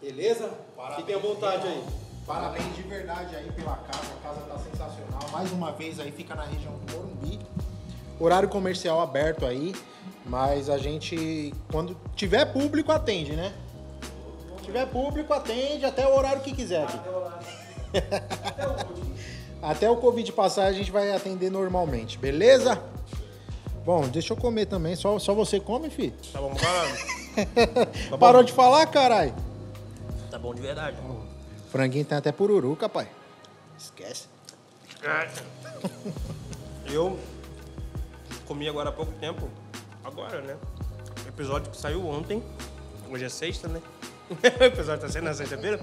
Beleza? 0.01 0.51
Fiquem 0.97 1.15
à 1.15 1.19
vontade 1.19 1.67
aí. 1.67 1.85
Parabéns 2.27 2.75
de 2.77 2.83
verdade 2.83 3.37
aí 3.37 3.51
pela 3.53 3.77
casa. 3.77 4.13
A 4.13 4.23
casa 4.23 4.41
tá 4.43 4.59
sensacional. 4.59 5.31
Mais 5.33 5.51
uma 5.53 5.73
vez 5.73 5.99
aí 6.01 6.11
fica 6.13 6.35
na 6.35 6.45
região 6.45 6.73
do 6.79 6.93
Morumbi. 6.93 7.39
Horário 8.25 8.49
comercial 8.49 9.01
aberto 9.01 9.47
aí. 9.47 9.75
Mas 10.27 10.71
a 10.71 10.79
gente, 10.79 11.53
quando 11.71 11.97
tiver 12.17 12.47
público, 12.47 12.91
atende, 12.91 13.33
né? 13.33 13.53
tiver 14.65 14.87
público, 14.87 15.33
atende 15.33 15.85
até 15.85 16.07
o 16.07 16.17
horário 16.17 16.43
que 16.43 16.53
quiser. 16.53 16.85
Aqui. 16.85 16.99
Até 19.63 19.89
o 19.89 19.97
Covid 19.97 20.31
passar, 20.33 20.67
a 20.67 20.73
gente 20.73 20.91
vai 20.91 21.11
atender 21.11 21.51
normalmente, 21.51 22.19
beleza? 22.19 22.83
Bom, 23.83 24.07
deixa 24.09 24.35
eu 24.35 24.37
comer 24.37 24.67
também. 24.67 24.95
Só, 24.95 25.19
só 25.19 25.33
você 25.33 25.59
come, 25.59 25.89
filho? 25.89 26.13
Tá 26.33 26.41
bom, 26.41 26.55
caralho. 26.55 27.25
Tá 28.11 28.19
Parou 28.19 28.43
de 28.45 28.53
falar, 28.53 28.87
caralho? 28.87 29.35
Tá 30.31 30.39
bom 30.39 30.55
de 30.55 30.61
verdade. 30.61 30.97
Franguinho 31.71 32.05
tem 32.05 32.19
até 32.19 32.31
pururuca, 32.31 32.89
pai. 32.89 33.09
Esquece. 33.79 34.27
Eu 36.87 37.19
comi 38.45 38.69
agora 38.69 38.91
há 38.91 38.93
pouco 38.93 39.13
tempo. 39.13 39.51
Agora, 40.05 40.41
né? 40.41 40.57
O 41.25 41.29
episódio 41.29 41.71
que 41.71 41.77
saiu 41.77 42.07
ontem. 42.07 42.43
Hoje 43.11 43.25
é 43.25 43.29
sexta, 43.29 43.69
né? 43.69 43.81
o 44.31 44.35
episódio 44.65 45.03
tá 45.03 45.09
saindo 45.09 45.27
na 45.27 45.35
sexta-feira. 45.35 45.81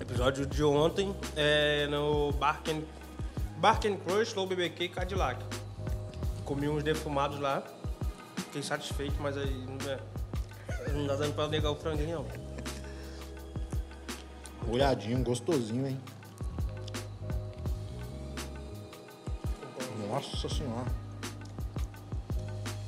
Episódio 0.00 0.46
de 0.46 0.62
ontem 0.62 1.14
é 1.36 1.86
no 1.88 2.32
Bark 2.32 2.68
and, 2.70 2.82
Bark 3.58 3.86
and 3.86 3.96
Crush, 3.98 4.34
Low 4.34 4.46
BBQ 4.46 4.88
Cadillac. 4.88 5.42
Comi 6.44 6.68
uns 6.68 6.82
defumados 6.82 7.38
lá. 7.38 7.62
Fiquei 8.36 8.62
satisfeito, 8.62 9.16
mas 9.20 9.36
aí 9.36 9.50
não, 9.50 9.90
é, 9.90 9.98
não 10.92 11.06
dá 11.06 11.16
dando 11.16 11.34
pra 11.34 11.48
negar 11.48 11.70
o 11.70 11.76
franguinho, 11.76 12.18
não. 12.18 12.26
Olhadinho, 14.72 15.22
gostosinho, 15.22 15.86
hein? 15.86 16.00
Nossa 20.08 20.48
senhora. 20.48 21.05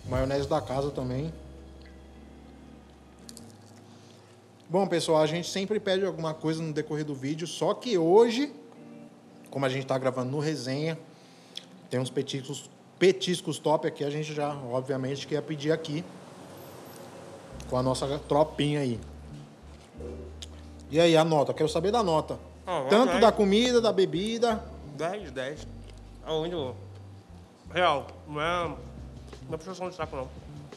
Maionese 0.09 0.49
da 0.49 0.61
casa 0.61 0.91
também. 0.91 1.33
Bom, 4.69 4.87
pessoal, 4.87 5.23
a 5.23 5.27
gente 5.27 5.49
sempre 5.49 5.79
pede 5.79 6.05
alguma 6.05 6.35
coisa 6.35 6.63
no 6.63 6.73
decorrer 6.73 7.05
do 7.05 7.15
vídeo, 7.15 7.47
só 7.47 7.73
que 7.75 7.97
hoje, 7.97 8.53
como 9.51 9.65
a 9.65 9.69
gente 9.69 9.83
está 9.83 9.97
gravando 9.97 10.31
no 10.31 10.39
resenha, 10.39 10.99
tem 11.89 11.99
uns 11.99 12.11
petiscos, 12.11 12.71
petiscos 12.99 13.59
top 13.59 13.87
aqui, 13.87 14.05
a 14.05 14.11
gente 14.11 14.35
já, 14.35 14.55
obviamente, 14.71 15.27
quer 15.27 15.41
pedir 15.43 15.73
aqui 15.73 16.05
com 17.71 17.77
a 17.77 17.83
nossa 17.83 18.19
tropinha 18.21 18.81
aí. 18.81 19.01
E 20.91 20.99
aí, 20.99 21.17
a 21.17 21.25
nota? 21.25 21.53
Quero 21.53 21.69
saber 21.69 21.91
da 21.91 22.03
nota. 22.03 22.39
Ah, 22.67 22.87
Tanto 22.89 23.13
vai. 23.13 23.21
da 23.21 23.33
comida, 23.33 23.81
da 23.81 23.93
bebida. 23.93 24.63
10, 24.97 25.31
10. 25.31 25.67
Aonde? 26.25 26.75
Real, 27.73 28.07
não 28.27 28.41
é, 28.41 28.77
não 29.49 29.55
é 29.55 29.57
puxação 29.59 29.89
de 29.89 29.97
saco, 29.97 30.17
não. 30.17 30.29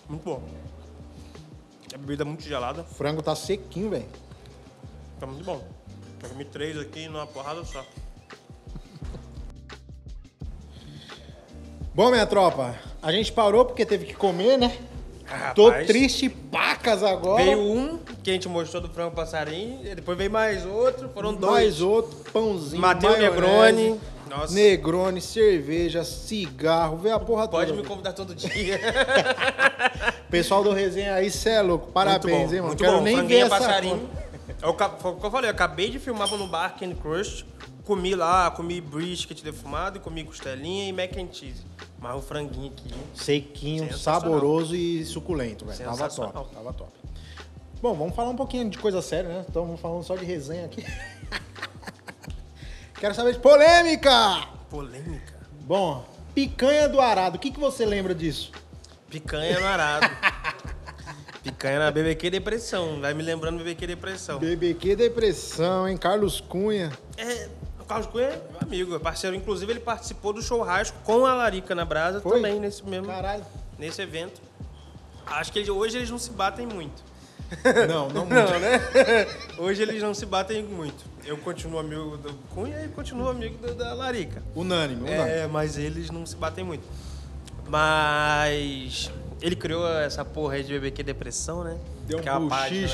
Muito 0.09 0.23
bom. 0.23 0.41
A 1.93 1.97
bebida 1.97 2.23
é 2.23 2.25
muito 2.25 2.43
gelada, 2.43 2.81
O 2.81 2.85
frango 2.85 3.21
tá 3.21 3.35
sequinho, 3.35 3.89
velho. 3.89 4.05
tá 5.19 5.27
muito 5.27 5.43
bom. 5.43 5.61
Eu 6.23 6.29
comi 6.29 6.45
três 6.45 6.77
aqui 6.77 7.07
numa 7.07 7.27
porrada 7.27 7.63
só. 7.65 7.83
Bom, 11.93 12.09
minha 12.09 12.25
tropa, 12.25 12.75
a 13.01 13.11
gente 13.11 13.31
parou 13.33 13.65
porque 13.65 13.85
teve 13.85 14.05
que 14.05 14.13
comer, 14.13 14.57
né? 14.57 14.77
Ah, 15.31 15.53
Tô 15.53 15.67
rapaz, 15.69 15.87
triste 15.87 16.27
pacas 16.29 17.03
agora. 17.03 17.43
Veio 17.43 17.59
um 17.59 17.97
que 18.23 18.29
a 18.29 18.33
gente 18.33 18.49
mostrou 18.49 18.81
do 18.81 18.89
frango 18.89 19.15
passarinho, 19.15 19.95
depois 19.95 20.17
veio 20.17 20.29
mais 20.29 20.65
outro, 20.65 21.09
foram 21.09 21.33
dois. 21.33 21.53
mais 21.53 21.81
outro, 21.81 22.17
pãozinho, 22.31 22.81
maionese, 22.81 23.17
Negroni. 23.19 24.01
Nossa, 24.29 24.53
Negroni, 24.53 25.19
cerveja, 25.21 26.03
cigarro, 26.03 26.97
veio 26.97 27.15
a 27.15 27.19
porra 27.19 27.47
pode 27.47 27.71
toda. 27.71 27.81
me 27.81 27.87
convidar 27.87 28.13
todo 28.13 28.33
dia. 28.35 28.79
Pessoal 30.29 30.63
do 30.63 30.71
resenha 30.71 31.15
aí, 31.15 31.29
cê 31.29 31.49
é 31.51 31.61
louco. 31.61 31.91
Parabéns, 31.91 32.51
muito 32.51 32.51
bom, 32.51 32.55
hein, 32.55 32.61
mano? 32.61 32.67
Muito 32.67 32.83
Quero 32.83 32.97
bom. 32.97 33.01
nem 33.03 33.15
ver 33.15 33.21
Franguinho 33.21 33.45
essa 33.45 33.57
passarinho. 33.57 33.99
conta. 33.99 34.31
Eu, 34.61 35.17
eu 35.23 35.31
falei, 35.31 35.49
eu 35.49 35.51
acabei 35.53 35.89
de 35.89 35.99
filmar 35.99 36.29
no 36.29 36.47
bar 36.47 36.75
Candy 36.77 36.95
Crush. 36.95 37.45
Comi 37.83 38.15
lá, 38.15 38.51
comi 38.51 38.79
brisket 38.79 39.41
defumado, 39.43 39.99
comi 39.99 40.23
costelinha 40.23 40.87
e 40.87 40.93
mac 40.93 41.17
and 41.17 41.27
cheese. 41.33 41.65
Mas 42.01 42.15
o 42.15 42.21
franguinho 42.21 42.71
aqui. 42.71 42.91
Sequinho, 43.13 43.95
saboroso 43.95 44.75
e 44.75 45.05
suculento, 45.05 45.65
velho. 45.65 45.85
Tava 45.85 46.09
top, 46.09 46.49
tava 46.51 46.73
top. 46.73 46.91
Bom, 47.79 47.93
vamos 47.93 48.15
falar 48.15 48.31
um 48.31 48.35
pouquinho 48.35 48.67
de 48.67 48.77
coisa 48.79 49.03
séria, 49.03 49.29
né? 49.29 49.45
Estamos 49.47 49.79
falando 49.79 50.03
só 50.03 50.15
de 50.15 50.25
resenha 50.25 50.65
aqui. 50.65 50.83
Quero 52.99 53.13
saber 53.13 53.33
de 53.33 53.39
polêmica! 53.39 54.47
Polêmica. 54.67 55.33
Bom, 55.61 56.03
picanha 56.33 56.89
do 56.89 56.99
arado. 56.99 57.37
O 57.37 57.39
que, 57.39 57.51
que 57.51 57.59
você 57.59 57.85
lembra 57.85 58.15
disso? 58.15 58.51
Picanha 59.07 59.59
no 59.59 59.67
arado. 59.67 60.09
Picanha 61.43 61.79
na 61.79 61.91
BBQ 61.91 62.29
Depressão. 62.31 62.99
Vai 62.99 63.13
me 63.13 63.21
lembrando 63.21 63.57
BBQ 63.57 63.87
Depressão. 63.87 64.39
BBQ 64.39 64.95
Depressão, 64.95 65.87
hein? 65.87 65.97
Carlos 65.97 66.39
Cunha. 66.39 66.91
É, 67.17 67.49
Carlos 67.91 68.07
Cunha 68.07 68.27
é 68.27 68.41
meu 68.51 68.61
amigo, 68.61 68.95
é 68.95 68.99
parceiro. 68.99 69.35
Inclusive, 69.35 69.69
ele 69.73 69.79
participou 69.81 70.31
do 70.31 70.41
churrasco 70.41 70.97
com 71.03 71.25
a 71.25 71.33
Larica 71.35 71.75
na 71.75 71.83
Brasa 71.83 72.21
Foi? 72.21 72.37
também, 72.37 72.57
nesse 72.57 72.85
mesmo 72.87 73.07
Caralho. 73.07 73.45
nesse 73.77 74.01
evento. 74.01 74.41
Acho 75.25 75.51
que 75.51 75.59
ele- 75.59 75.69
hoje 75.71 75.97
eles 75.97 76.09
não 76.09 76.17
se 76.17 76.31
batem 76.31 76.65
muito. 76.65 77.03
Não, 77.89 78.07
não 78.07 78.25
muito. 78.25 78.33
Não, 78.33 78.59
né? 78.61 78.79
Hoje 79.59 79.81
eles 79.81 80.01
não 80.01 80.13
se 80.13 80.25
batem 80.25 80.63
muito. 80.63 81.03
Eu 81.25 81.35
continuo 81.37 81.79
amigo 81.79 82.15
do 82.15 82.33
Cunha 82.55 82.81
e 82.85 82.87
continuo 82.87 83.27
amigo 83.27 83.57
do- 83.57 83.75
da 83.75 83.93
Larica. 83.93 84.41
Unânime, 84.55 85.01
unânime. 85.01 85.29
É, 85.29 85.47
mas 85.47 85.77
eles 85.77 86.09
não 86.09 86.25
se 86.25 86.33
batem 86.37 86.63
muito. 86.63 86.87
Mas 87.67 89.11
ele 89.41 89.55
criou 89.57 89.85
essa 89.99 90.23
porra 90.23 90.53
aí 90.55 90.63
de 90.63 90.71
BBQ 90.73 91.03
Depressão, 91.03 91.61
né? 91.65 91.77
Deu 92.07 92.19
um 92.19 92.21
Que 92.21 92.29
é 92.29 92.39
buchicho 92.39 92.49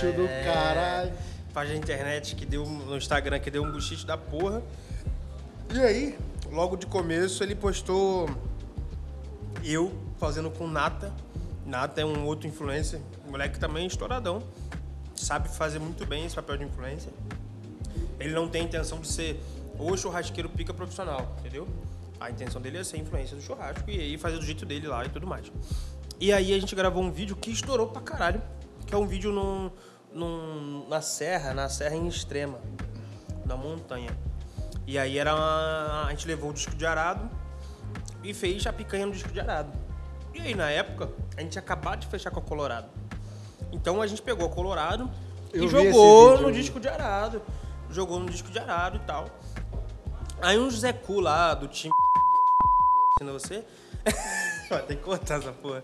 página, 0.05 0.11
do 0.13 0.25
é, 0.25 0.43
caralho. 0.43 1.13
Página 1.53 1.77
internet 1.77 2.35
que 2.35 2.45
deu 2.45 2.65
no 2.65 2.97
Instagram 2.97 3.37
que 3.39 3.51
deu 3.51 3.61
um 3.63 3.71
buchicho 3.71 4.07
da 4.07 4.17
porra. 4.17 4.63
E 5.73 5.79
aí, 5.79 6.17
logo 6.51 6.75
de 6.75 6.85
começo, 6.85 7.43
ele 7.43 7.55
postou 7.55 8.29
eu 9.63 9.93
fazendo 10.17 10.49
com 10.49 10.67
Nata. 10.67 11.13
Nata 11.65 12.01
é 12.01 12.05
um 12.05 12.25
outro 12.25 12.47
influencer, 12.47 12.99
um 13.27 13.31
moleque 13.31 13.59
também 13.59 13.85
estouradão. 13.85 14.41
Sabe 15.15 15.49
fazer 15.49 15.79
muito 15.79 16.05
bem 16.05 16.25
esse 16.25 16.35
papel 16.35 16.57
de 16.57 16.63
influencer. 16.63 17.11
Ele 18.19 18.33
não 18.33 18.47
tem 18.47 18.63
intenção 18.63 18.99
de 18.99 19.07
ser 19.07 19.39
o 19.77 19.95
churrasqueiro 19.95 20.49
pica 20.49 20.73
profissional, 20.73 21.35
entendeu? 21.39 21.67
A 22.19 22.31
intenção 22.31 22.59
dele 22.61 22.77
é 22.79 22.83
ser 22.83 22.97
influência 22.97 23.35
do 23.35 23.41
churrasco 23.43 23.89
e 23.89 23.99
aí 23.99 24.17
fazer 24.17 24.37
do 24.37 24.45
jeito 24.45 24.65
dele 24.65 24.87
lá 24.87 25.05
e 25.05 25.09
tudo 25.09 25.27
mais. 25.27 25.51
E 26.19 26.31
aí 26.33 26.53
a 26.53 26.59
gente 26.59 26.73
gravou 26.75 27.03
um 27.03 27.11
vídeo 27.11 27.35
que 27.35 27.51
estourou 27.51 27.87
pra 27.87 28.01
caralho, 28.01 28.41
que 28.87 28.95
é 28.95 28.97
um 28.97 29.05
vídeo 29.05 29.31
num, 29.31 29.69
num- 30.11 30.87
na 30.87 30.99
serra, 31.01 31.53
na 31.53 31.69
serra 31.69 31.95
em 31.95 32.07
extrema, 32.07 32.59
na 33.45 33.55
montanha. 33.55 34.17
E 34.87 34.97
aí 34.97 35.19
era 35.19 35.35
uma, 35.35 36.05
a 36.07 36.09
gente 36.11 36.25
levou 36.25 36.49
o 36.49 36.53
disco 36.53 36.73
de 36.73 36.85
arado 36.85 37.29
e 38.23 38.33
fez 38.33 38.65
a 38.65 38.71
picanha 38.71 39.05
no 39.05 39.11
disco 39.11 39.29
de 39.33 39.39
arado. 39.39 39.77
E 40.33 40.39
aí 40.39 40.55
na 40.55 40.69
época 40.69 41.09
a 41.35 41.41
gente 41.41 41.51
tinha 41.51 41.61
acabado 41.61 41.99
de 41.99 42.07
fechar 42.07 42.31
com 42.31 42.39
a 42.39 42.41
Colorado. 42.41 42.87
Então 43.71 44.01
a 44.01 44.07
gente 44.07 44.21
pegou 44.21 44.47
a 44.47 44.49
Colorado 44.49 45.11
Eu 45.53 45.65
e 45.65 45.67
jogou 45.67 46.39
no 46.39 46.53
disco 46.53 46.79
de 46.79 46.87
arado. 46.87 47.41
Jogou 47.89 48.17
no 48.17 48.29
disco 48.29 48.49
de 48.49 48.59
arado 48.59 48.95
e 48.95 48.99
tal. 48.99 49.27
Aí 50.41 50.57
um 50.57 50.69
Zé 50.71 50.93
Cu 50.93 51.19
lá 51.19 51.53
do 51.53 51.67
time. 51.67 51.93
Ensina 53.19 53.33
você? 53.33 53.65
Tem 54.87 54.95
que 54.95 55.03
cortar 55.03 55.39
essa 55.39 55.51
porra. 55.51 55.83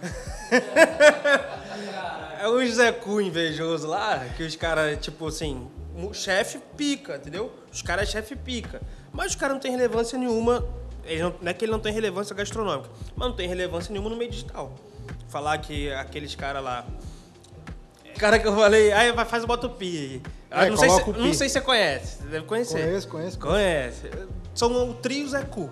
É 2.38 2.48
um 2.48 2.64
Zé 2.66 2.92
Cu 2.92 3.20
invejoso 3.20 3.88
lá, 3.88 4.24
que 4.36 4.42
os 4.42 4.54
caras, 4.54 4.98
tipo 5.00 5.26
assim, 5.26 5.68
chefe 6.12 6.58
pica, 6.76 7.16
entendeu? 7.16 7.52
Os 7.72 7.82
caras 7.82 8.08
é 8.08 8.12
chefe 8.12 8.36
pica. 8.36 8.80
Mas 9.12 9.28
os 9.32 9.34
caras 9.36 9.54
não 9.54 9.60
tem 9.60 9.70
relevância 9.70 10.18
nenhuma. 10.18 10.64
não, 11.20 11.34
não 11.40 11.50
é 11.50 11.54
que 11.54 11.64
ele 11.64 11.72
não 11.72 11.80
tem 11.80 11.92
relevância 11.92 12.34
gastronômica, 12.34 12.88
mas 13.16 13.28
não 13.28 13.34
tem 13.36 13.48
relevância 13.48 13.90
nenhuma 13.92 14.10
no 14.10 14.16
meio 14.16 14.30
digital. 14.30 14.74
Falar 15.28 15.58
que 15.58 15.90
aqueles 15.92 16.34
caras 16.34 16.62
lá. 16.62 16.86
Cara 18.18 18.38
que 18.38 18.46
eu 18.46 18.54
falei, 18.54 18.92
aí 18.92 19.12
vai 19.12 19.24
faz 19.26 19.44
o 19.44 19.46
bota 19.46 19.66
o 19.66 19.70
pi 19.70 19.86
aí. 19.98 20.22
É, 20.50 20.60
Ah, 20.66 20.70
não, 20.70 20.76
sei 20.76 20.88
se, 20.88 21.10
não 21.10 21.34
sei 21.34 21.48
se 21.48 21.52
você 21.54 21.60
conhece, 21.60 22.16
você 22.22 22.28
deve 22.28 22.46
conhecer. 22.46 22.82
Conheço, 22.82 23.08
conheço. 23.08 23.38
Conhece. 23.38 24.10
São 24.54 24.90
o 24.90 24.94
trio 24.94 25.28
Zé 25.28 25.42
Cu. 25.44 25.70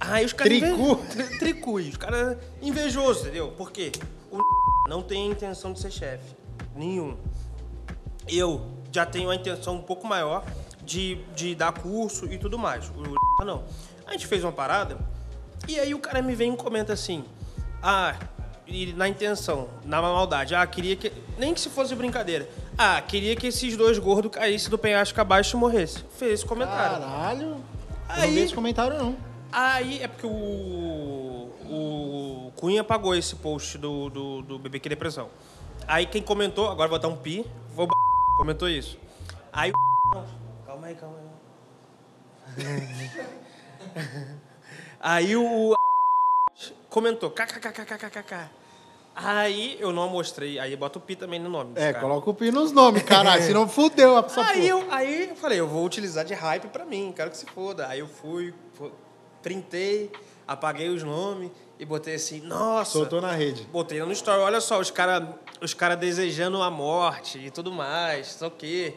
Aí 0.00 0.24
os 0.24 0.32
caras. 0.32 0.58
Tricu? 0.58 0.74
inve- 0.76 1.06
Tri- 1.26 1.38
Tricu. 1.38 1.74
Os 1.74 1.96
caras 1.98 2.38
invejosos, 2.62 3.22
entendeu? 3.24 3.48
Por 3.52 3.70
quê? 3.70 3.92
O 4.30 4.38
não 4.88 5.02
tem 5.02 5.30
intenção 5.30 5.72
de 5.74 5.80
ser 5.80 5.90
chefe. 5.90 6.34
Nenhum. 6.74 7.16
Eu 8.26 8.66
já 8.92 9.06
tenho 9.06 9.30
a 9.30 9.34
intenção 9.34 9.76
um 9.76 9.82
pouco 9.82 10.06
maior 10.06 10.44
de, 10.82 11.16
de 11.34 11.54
dar 11.54 11.72
curso 11.72 12.26
e 12.26 12.38
tudo 12.38 12.58
mais. 12.58 12.90
O 12.90 13.14
não. 13.44 13.64
A 14.06 14.12
gente 14.12 14.26
fez 14.26 14.42
uma 14.42 14.52
parada 14.52 14.98
e 15.68 15.78
aí 15.78 15.94
o 15.94 15.98
cara 15.98 16.20
me 16.22 16.34
vem 16.34 16.52
e 16.52 16.56
comenta 16.56 16.92
assim: 16.92 17.24
Ah, 17.82 18.16
e 18.66 18.92
na 18.92 19.08
intenção, 19.08 19.68
na 19.84 20.00
maldade, 20.00 20.54
ah, 20.54 20.66
queria 20.66 20.96
que. 20.96 21.12
Nem 21.38 21.54
que 21.54 21.60
se 21.60 21.68
fosse 21.70 21.94
brincadeira. 21.94 22.48
Ah, 22.76 23.00
queria 23.00 23.34
que 23.36 23.46
esses 23.48 23.76
dois 23.76 23.98
gordos 23.98 24.30
caíssem 24.32 24.70
do 24.70 24.78
penhasco 24.78 25.20
abaixo 25.20 25.56
e 25.56 25.60
morressem. 25.60 26.04
Fez 26.16 26.32
esse 26.34 26.46
comentário. 26.46 27.00
Caralho. 27.00 27.42
Eu 27.42 27.48
não 27.48 27.62
Aí- 28.08 28.34
vi 28.34 28.40
esse 28.40 28.54
comentário, 28.54 28.96
não. 28.96 29.16
Aí 29.52 30.00
é 30.00 30.06
porque 30.06 30.26
o, 30.26 31.50
o 31.68 32.52
Cunha 32.56 32.82
apagou 32.82 33.14
esse 33.16 33.34
post 33.36 33.76
do, 33.78 34.08
do, 34.08 34.42
do 34.42 34.58
BBQ 34.58 34.88
Depressão. 34.88 35.28
Aí 35.88 36.06
quem 36.06 36.22
comentou, 36.22 36.68
agora 36.68 36.88
vou 36.88 36.98
botar 36.98 37.08
um 37.08 37.16
pi, 37.16 37.44
vou. 37.74 37.88
Comentou 38.40 38.70
isso. 38.70 38.96
Aí 39.52 39.70
o. 39.70 39.74
Calma 40.64 40.86
aí, 40.86 40.94
calma 40.94 41.18
aí. 42.56 42.76
aí 44.98 45.36
o. 45.36 45.74
Comentou. 46.88 47.30
KKKKKKK. 47.32 48.48
Aí 49.14 49.76
eu 49.78 49.92
não 49.92 50.08
mostrei, 50.08 50.58
aí 50.58 50.74
bota 50.74 50.98
o 50.98 51.02
pi 51.02 51.16
também 51.16 51.38
no 51.38 51.50
nome. 51.50 51.72
É, 51.74 51.92
cara. 51.92 52.00
coloca 52.00 52.30
o 52.30 52.34
pi 52.34 52.50
nos 52.50 52.72
nomes, 52.72 53.02
caralho, 53.02 53.42
senão 53.42 53.68
fudeu 53.68 54.16
a 54.16 54.22
pessoa. 54.22 54.46
Aí 54.46 54.70
aí 54.88 55.28
eu 55.28 55.36
falei, 55.36 55.60
eu 55.60 55.68
vou 55.68 55.84
utilizar 55.84 56.24
de 56.24 56.32
hype 56.32 56.68
pra 56.68 56.86
mim, 56.86 57.12
quero 57.14 57.30
que 57.30 57.36
se 57.36 57.44
foda. 57.44 57.88
Aí 57.88 57.98
eu 57.98 58.08
fui, 58.08 58.54
printei, 59.42 60.10
apaguei 60.48 60.88
os 60.88 61.02
nomes 61.02 61.50
e 61.78 61.84
botei 61.84 62.14
assim, 62.14 62.40
nossa. 62.40 62.92
Soltou 62.92 63.20
na 63.20 63.32
rede. 63.32 63.64
Botei 63.64 64.00
no 64.00 64.12
story, 64.12 64.40
olha 64.40 64.62
só, 64.62 64.80
os 64.80 64.90
caras 64.90 65.28
os 65.60 65.74
cara 65.74 65.96
desejando 65.96 66.62
a 66.62 66.70
morte 66.70 67.38
e 67.38 67.50
tudo 67.50 67.70
mais, 67.72 68.40
o 68.42 68.50
quê. 68.50 68.94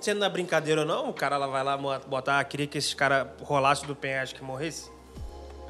sendo 0.00 0.20
na 0.20 0.28
brincadeira 0.28 0.82
ou 0.82 0.86
não, 0.86 1.08
o 1.08 1.12
cara 1.12 1.36
lá 1.36 1.46
vai 1.46 1.64
lá 1.64 1.76
botar, 2.06 2.42
queria 2.44 2.66
que 2.66 2.76
esses 2.78 2.92
caras 2.94 3.26
rolassem 3.42 3.86
do 3.86 3.96
penhasco 3.96 4.38
que 4.38 4.44
morresse. 4.44 4.90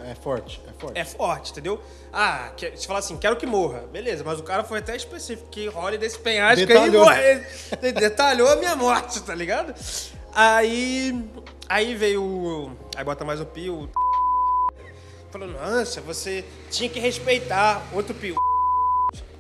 É 0.04 0.14
forte, 0.14 0.60
é 0.68 0.72
forte. 0.78 0.98
É 0.98 1.04
forte, 1.04 1.50
entendeu? 1.52 1.80
Ah, 2.12 2.50
que, 2.54 2.70
você 2.70 2.86
fala 2.86 2.98
assim, 2.98 3.16
quero 3.16 3.36
que 3.36 3.46
morra. 3.46 3.80
Beleza, 3.90 4.22
mas 4.24 4.38
o 4.38 4.42
cara 4.42 4.62
foi 4.62 4.80
até 4.80 4.94
específico, 4.94 5.48
que 5.50 5.68
role 5.68 5.96
desse 5.96 6.18
penhasco 6.18 6.66
Detalhou. 6.66 7.08
aí 7.08 7.32
e 7.32 7.38
morre. 7.38 7.92
Detalhou 7.92 8.48
a 8.48 8.56
minha 8.56 8.76
morte, 8.76 9.22
tá 9.22 9.34
ligado? 9.34 9.74
Aí. 10.34 11.24
Aí 11.66 11.94
veio. 11.94 12.22
o- 12.22 12.76
Aí 12.94 13.02
bota 13.04 13.24
mais 13.24 13.40
o 13.40 13.46
pio. 13.46 13.88
Falou, 15.32 15.48
nossa, 15.48 16.00
você 16.02 16.44
tinha 16.70 16.90
que 16.90 17.00
respeitar 17.00 17.82
outro 17.92 18.14
pio. 18.14 18.36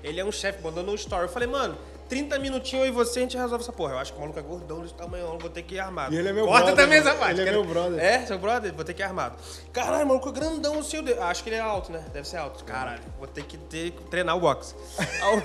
Ele 0.06 0.20
é 0.20 0.24
um 0.24 0.32
chefe, 0.32 0.62
mandou 0.62 0.82
no 0.84 0.94
story. 0.94 1.24
Eu 1.24 1.28
falei, 1.28 1.48
mano, 1.48 1.76
30 2.08 2.38
minutinhos 2.38 2.86
e 2.86 2.90
você 2.92 3.18
a 3.18 3.22
gente 3.22 3.36
resolve 3.36 3.62
essa 3.64 3.72
porra. 3.72 3.94
Eu 3.94 3.98
acho 3.98 4.12
que 4.12 4.18
o 4.18 4.20
maluco 4.20 4.38
é 4.38 4.42
gordão 4.42 4.80
desse 4.80 4.94
tamanho, 4.94 5.24
eu 5.26 5.38
vou 5.38 5.50
ter 5.50 5.62
que 5.62 5.74
ir 5.74 5.80
armado. 5.80 6.14
E 6.14 6.18
ele 6.18 6.28
é 6.28 6.32
meu 6.32 6.46
Corta 6.46 6.66
brother, 6.66 6.84
também 6.84 6.98
mano. 7.00 7.10
essa 7.10 7.18
parte. 7.18 7.40
Ele 7.40 7.48
é 7.48 7.52
meu 7.52 7.64
brother. 7.64 7.98
É, 8.02 8.24
seu 8.26 8.38
brother? 8.38 8.72
Vou 8.72 8.84
ter 8.84 8.94
que 8.94 9.02
ir 9.02 9.04
armado. 9.04 9.36
Caralho, 9.72 10.06
maluco 10.06 10.28
é 10.28 10.32
grandão 10.32 10.78
o 10.78 10.84
seu. 10.84 11.02
Deus. 11.02 11.18
Acho 11.18 11.42
que 11.42 11.48
ele 11.50 11.56
é 11.56 11.60
alto, 11.60 11.90
né? 11.90 12.04
Deve 12.12 12.28
ser 12.28 12.36
alto. 12.36 12.62
Caralho, 12.64 13.02
vou 13.18 13.26
ter 13.26 13.42
que 13.44 13.58
ter, 13.58 13.90
treinar 14.10 14.36
o 14.36 14.40
boxe. 14.40 14.74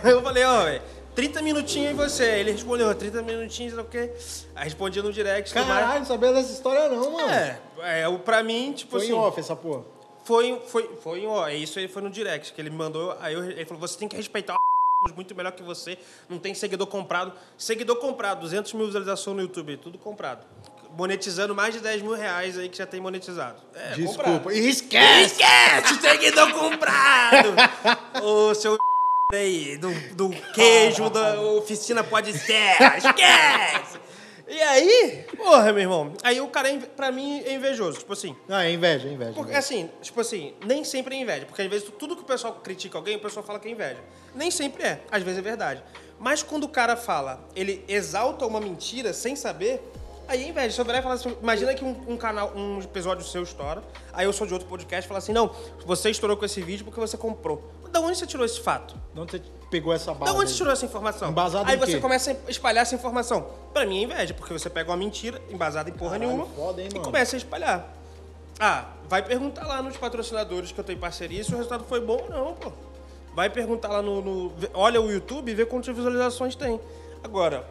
Aí 0.03 0.11
eu 0.11 0.21
falei, 0.21 0.43
ó, 0.43 0.63
velho. 0.65 0.81
30 1.15 1.41
minutinhos 1.41 1.91
e 1.91 1.93
você. 1.93 2.23
Ele 2.23 2.51
respondeu, 2.53 2.93
30 2.95 3.21
minutinhos, 3.23 3.77
o 3.77 3.83
quê. 3.83 4.13
Aí 4.55 4.63
respondi 4.63 5.01
no 5.01 5.11
direct. 5.11 5.53
Caralho, 5.53 5.99
não 5.99 6.05
sabia 6.05 6.31
dessa 6.31 6.53
história 6.53 6.87
não, 6.87 7.11
mano. 7.11 7.29
É, 7.29 7.59
é, 8.03 8.07
o- 8.07 8.19
pra 8.19 8.41
mim, 8.43 8.71
tipo 8.71 8.91
Foi 8.91 9.01
assim. 9.01 9.09
em 9.11 9.13
off 9.15 9.37
essa 9.39 9.55
porra. 9.55 9.83
Foi, 10.31 10.61
foi, 10.67 10.89
foi 11.03 11.25
ó, 11.25 11.45
é 11.45 11.57
isso 11.57 11.77
aí 11.77 11.89
foi 11.89 12.01
no 12.01 12.09
direct 12.09 12.53
que 12.53 12.61
ele 12.61 12.69
me 12.69 12.77
mandou. 12.77 13.17
Aí 13.19 13.33
eu- 13.33 13.43
ele 13.43 13.65
falou: 13.65 13.81
você 13.81 13.97
tem 13.99 14.07
que 14.07 14.15
respeitar 14.15 14.55
o 14.55 15.13
muito 15.13 15.35
melhor 15.35 15.51
que 15.51 15.61
você. 15.61 15.97
Não 16.29 16.39
tem 16.39 16.53
seguidor 16.53 16.87
comprado. 16.87 17.33
Seguidor 17.57 17.97
comprado, 17.97 18.39
200 18.39 18.71
mil 18.73 18.85
visualizações 18.85 19.35
no 19.35 19.41
YouTube, 19.43 19.75
tudo 19.75 19.97
comprado. 19.97 20.45
Monetizando 20.97 21.53
mais 21.53 21.73
de 21.73 21.81
10 21.81 22.01
mil 22.01 22.13
reais 22.13 22.57
aí 22.57 22.69
que 22.69 22.77
já 22.77 22.85
tem 22.85 23.01
monetizado. 23.01 23.61
É, 23.75 23.89
Desculpa. 23.95 24.23
comprado. 24.23 24.51
Esquece! 24.55 25.25
Esquece, 25.41 25.99
seguidor 25.99 26.53
comprado! 26.53 27.49
Ô, 28.23 28.53
seu 28.55 28.77
aí, 29.33 29.77
do, 29.77 29.91
do 30.15 30.29
queijo 30.53 31.09
da 31.09 31.41
oficina 31.41 32.03
pode 32.05 32.31
ser, 32.37 32.75
esquece! 32.97 33.99
E 34.53 34.61
aí, 34.61 35.25
porra, 35.37 35.71
meu 35.71 35.81
irmão, 35.81 36.13
aí 36.21 36.41
o 36.41 36.47
cara, 36.49 36.67
é 36.69 36.73
inve- 36.73 36.87
pra 36.87 37.09
mim, 37.09 37.39
é 37.45 37.53
invejoso. 37.53 37.99
Tipo 37.99 38.11
assim, 38.11 38.35
Não, 38.49 38.57
é 38.57 38.69
inveja, 38.69 39.07
é 39.07 39.13
inveja. 39.13 39.31
porque, 39.31 39.51
inveja. 39.51 39.59
assim, 39.59 39.89
tipo 40.01 40.19
assim, 40.19 40.53
nem 40.65 40.83
sempre 40.83 41.15
é 41.15 41.19
inveja. 41.19 41.45
Porque 41.45 41.61
às 41.61 41.69
vezes 41.69 41.89
tudo 41.97 42.17
que 42.17 42.21
o 42.21 42.25
pessoal 42.25 42.55
critica 42.55 42.97
alguém, 42.97 43.15
o 43.15 43.19
pessoal 43.21 43.45
fala 43.45 43.59
que 43.61 43.69
é 43.69 43.71
inveja. 43.71 43.99
Nem 44.35 44.51
sempre 44.51 44.83
é, 44.83 44.99
às 45.09 45.23
vezes 45.23 45.39
é 45.39 45.41
verdade. 45.41 45.81
Mas 46.19 46.43
quando 46.43 46.65
o 46.65 46.69
cara 46.69 46.97
fala, 46.97 47.47
ele 47.55 47.83
exalta 47.87 48.45
uma 48.45 48.59
mentira 48.59 49.13
sem 49.13 49.37
saber, 49.37 49.81
aí 50.27 50.43
é 50.43 50.47
inveja. 50.49 50.75
Se 50.75 50.81
eu 50.81 50.85
virar 50.85 50.99
e 50.99 51.01
falar 51.01 51.15
assim, 51.15 51.33
imagina 51.41 51.73
que 51.73 51.85
um, 51.85 51.95
um 52.09 52.17
canal, 52.17 52.51
um 52.53 52.79
episódio 52.81 53.25
seu 53.25 53.43
estoura, 53.43 53.81
aí 54.11 54.25
eu 54.25 54.33
sou 54.33 54.45
de 54.45 54.51
outro 54.53 54.67
podcast 54.67 55.05
e 55.05 55.07
falo 55.07 55.17
assim, 55.19 55.31
não, 55.31 55.55
você 55.85 56.09
estourou 56.09 56.35
com 56.35 56.43
esse 56.43 56.61
vídeo 56.61 56.83
porque 56.83 56.99
você 56.99 57.15
comprou. 57.15 57.71
Da 57.89 58.01
onde 58.01 58.17
você 58.17 58.27
tirou 58.27 58.45
esse 58.45 58.59
fato? 58.59 58.95
Onde 59.15 59.31
você 59.31 59.41
pegou 59.71 59.91
essa 59.93 60.13
base? 60.13 60.31
Da 60.31 60.37
onde 60.37 60.53
tirou 60.53 60.71
essa 60.71 60.85
informação? 60.85 61.29
Embasado 61.31 61.67
Aí 61.69 61.75
em 61.75 61.79
você 61.79 61.93
quê? 61.93 61.99
começa 61.99 62.31
a 62.47 62.51
espalhar 62.51 62.81
essa 62.83 62.93
informação. 62.93 63.47
Pra 63.73 63.85
mim 63.85 63.99
é 63.99 64.03
inveja, 64.03 64.33
porque 64.33 64.53
você 64.53 64.69
pega 64.69 64.91
uma 64.91 64.97
mentira 64.97 65.41
embasada 65.49 65.89
em 65.89 65.93
porra 65.93 66.19
Caralho, 66.19 66.29
nenhuma 66.37 66.45
foda, 66.53 66.81
hein, 66.81 66.89
e 66.91 66.93
mano? 66.93 67.05
começa 67.05 67.35
a 67.35 67.37
espalhar. 67.37 67.93
Ah, 68.59 68.85
vai 69.09 69.23
perguntar 69.23 69.65
lá 69.65 69.81
nos 69.81 69.97
patrocinadores 69.97 70.71
que 70.71 70.79
eu 70.79 70.83
tenho 70.83 70.99
parceria 70.99 71.43
se 71.43 71.51
o 71.53 71.57
resultado 71.57 71.83
foi 71.85 72.01
bom 72.01 72.21
ou 72.21 72.29
não, 72.29 72.53
pô. 72.53 72.71
Vai 73.33 73.49
perguntar 73.49 73.87
lá 73.87 74.01
no, 74.01 74.21
no- 74.21 74.53
Olha 74.73 75.01
o 75.01 75.09
YouTube 75.09 75.49
e 75.51 75.55
vê 75.55 75.65
quantas 75.65 75.95
visualizações 75.95 76.53
tem. 76.53 76.79
Agora, 77.23 77.65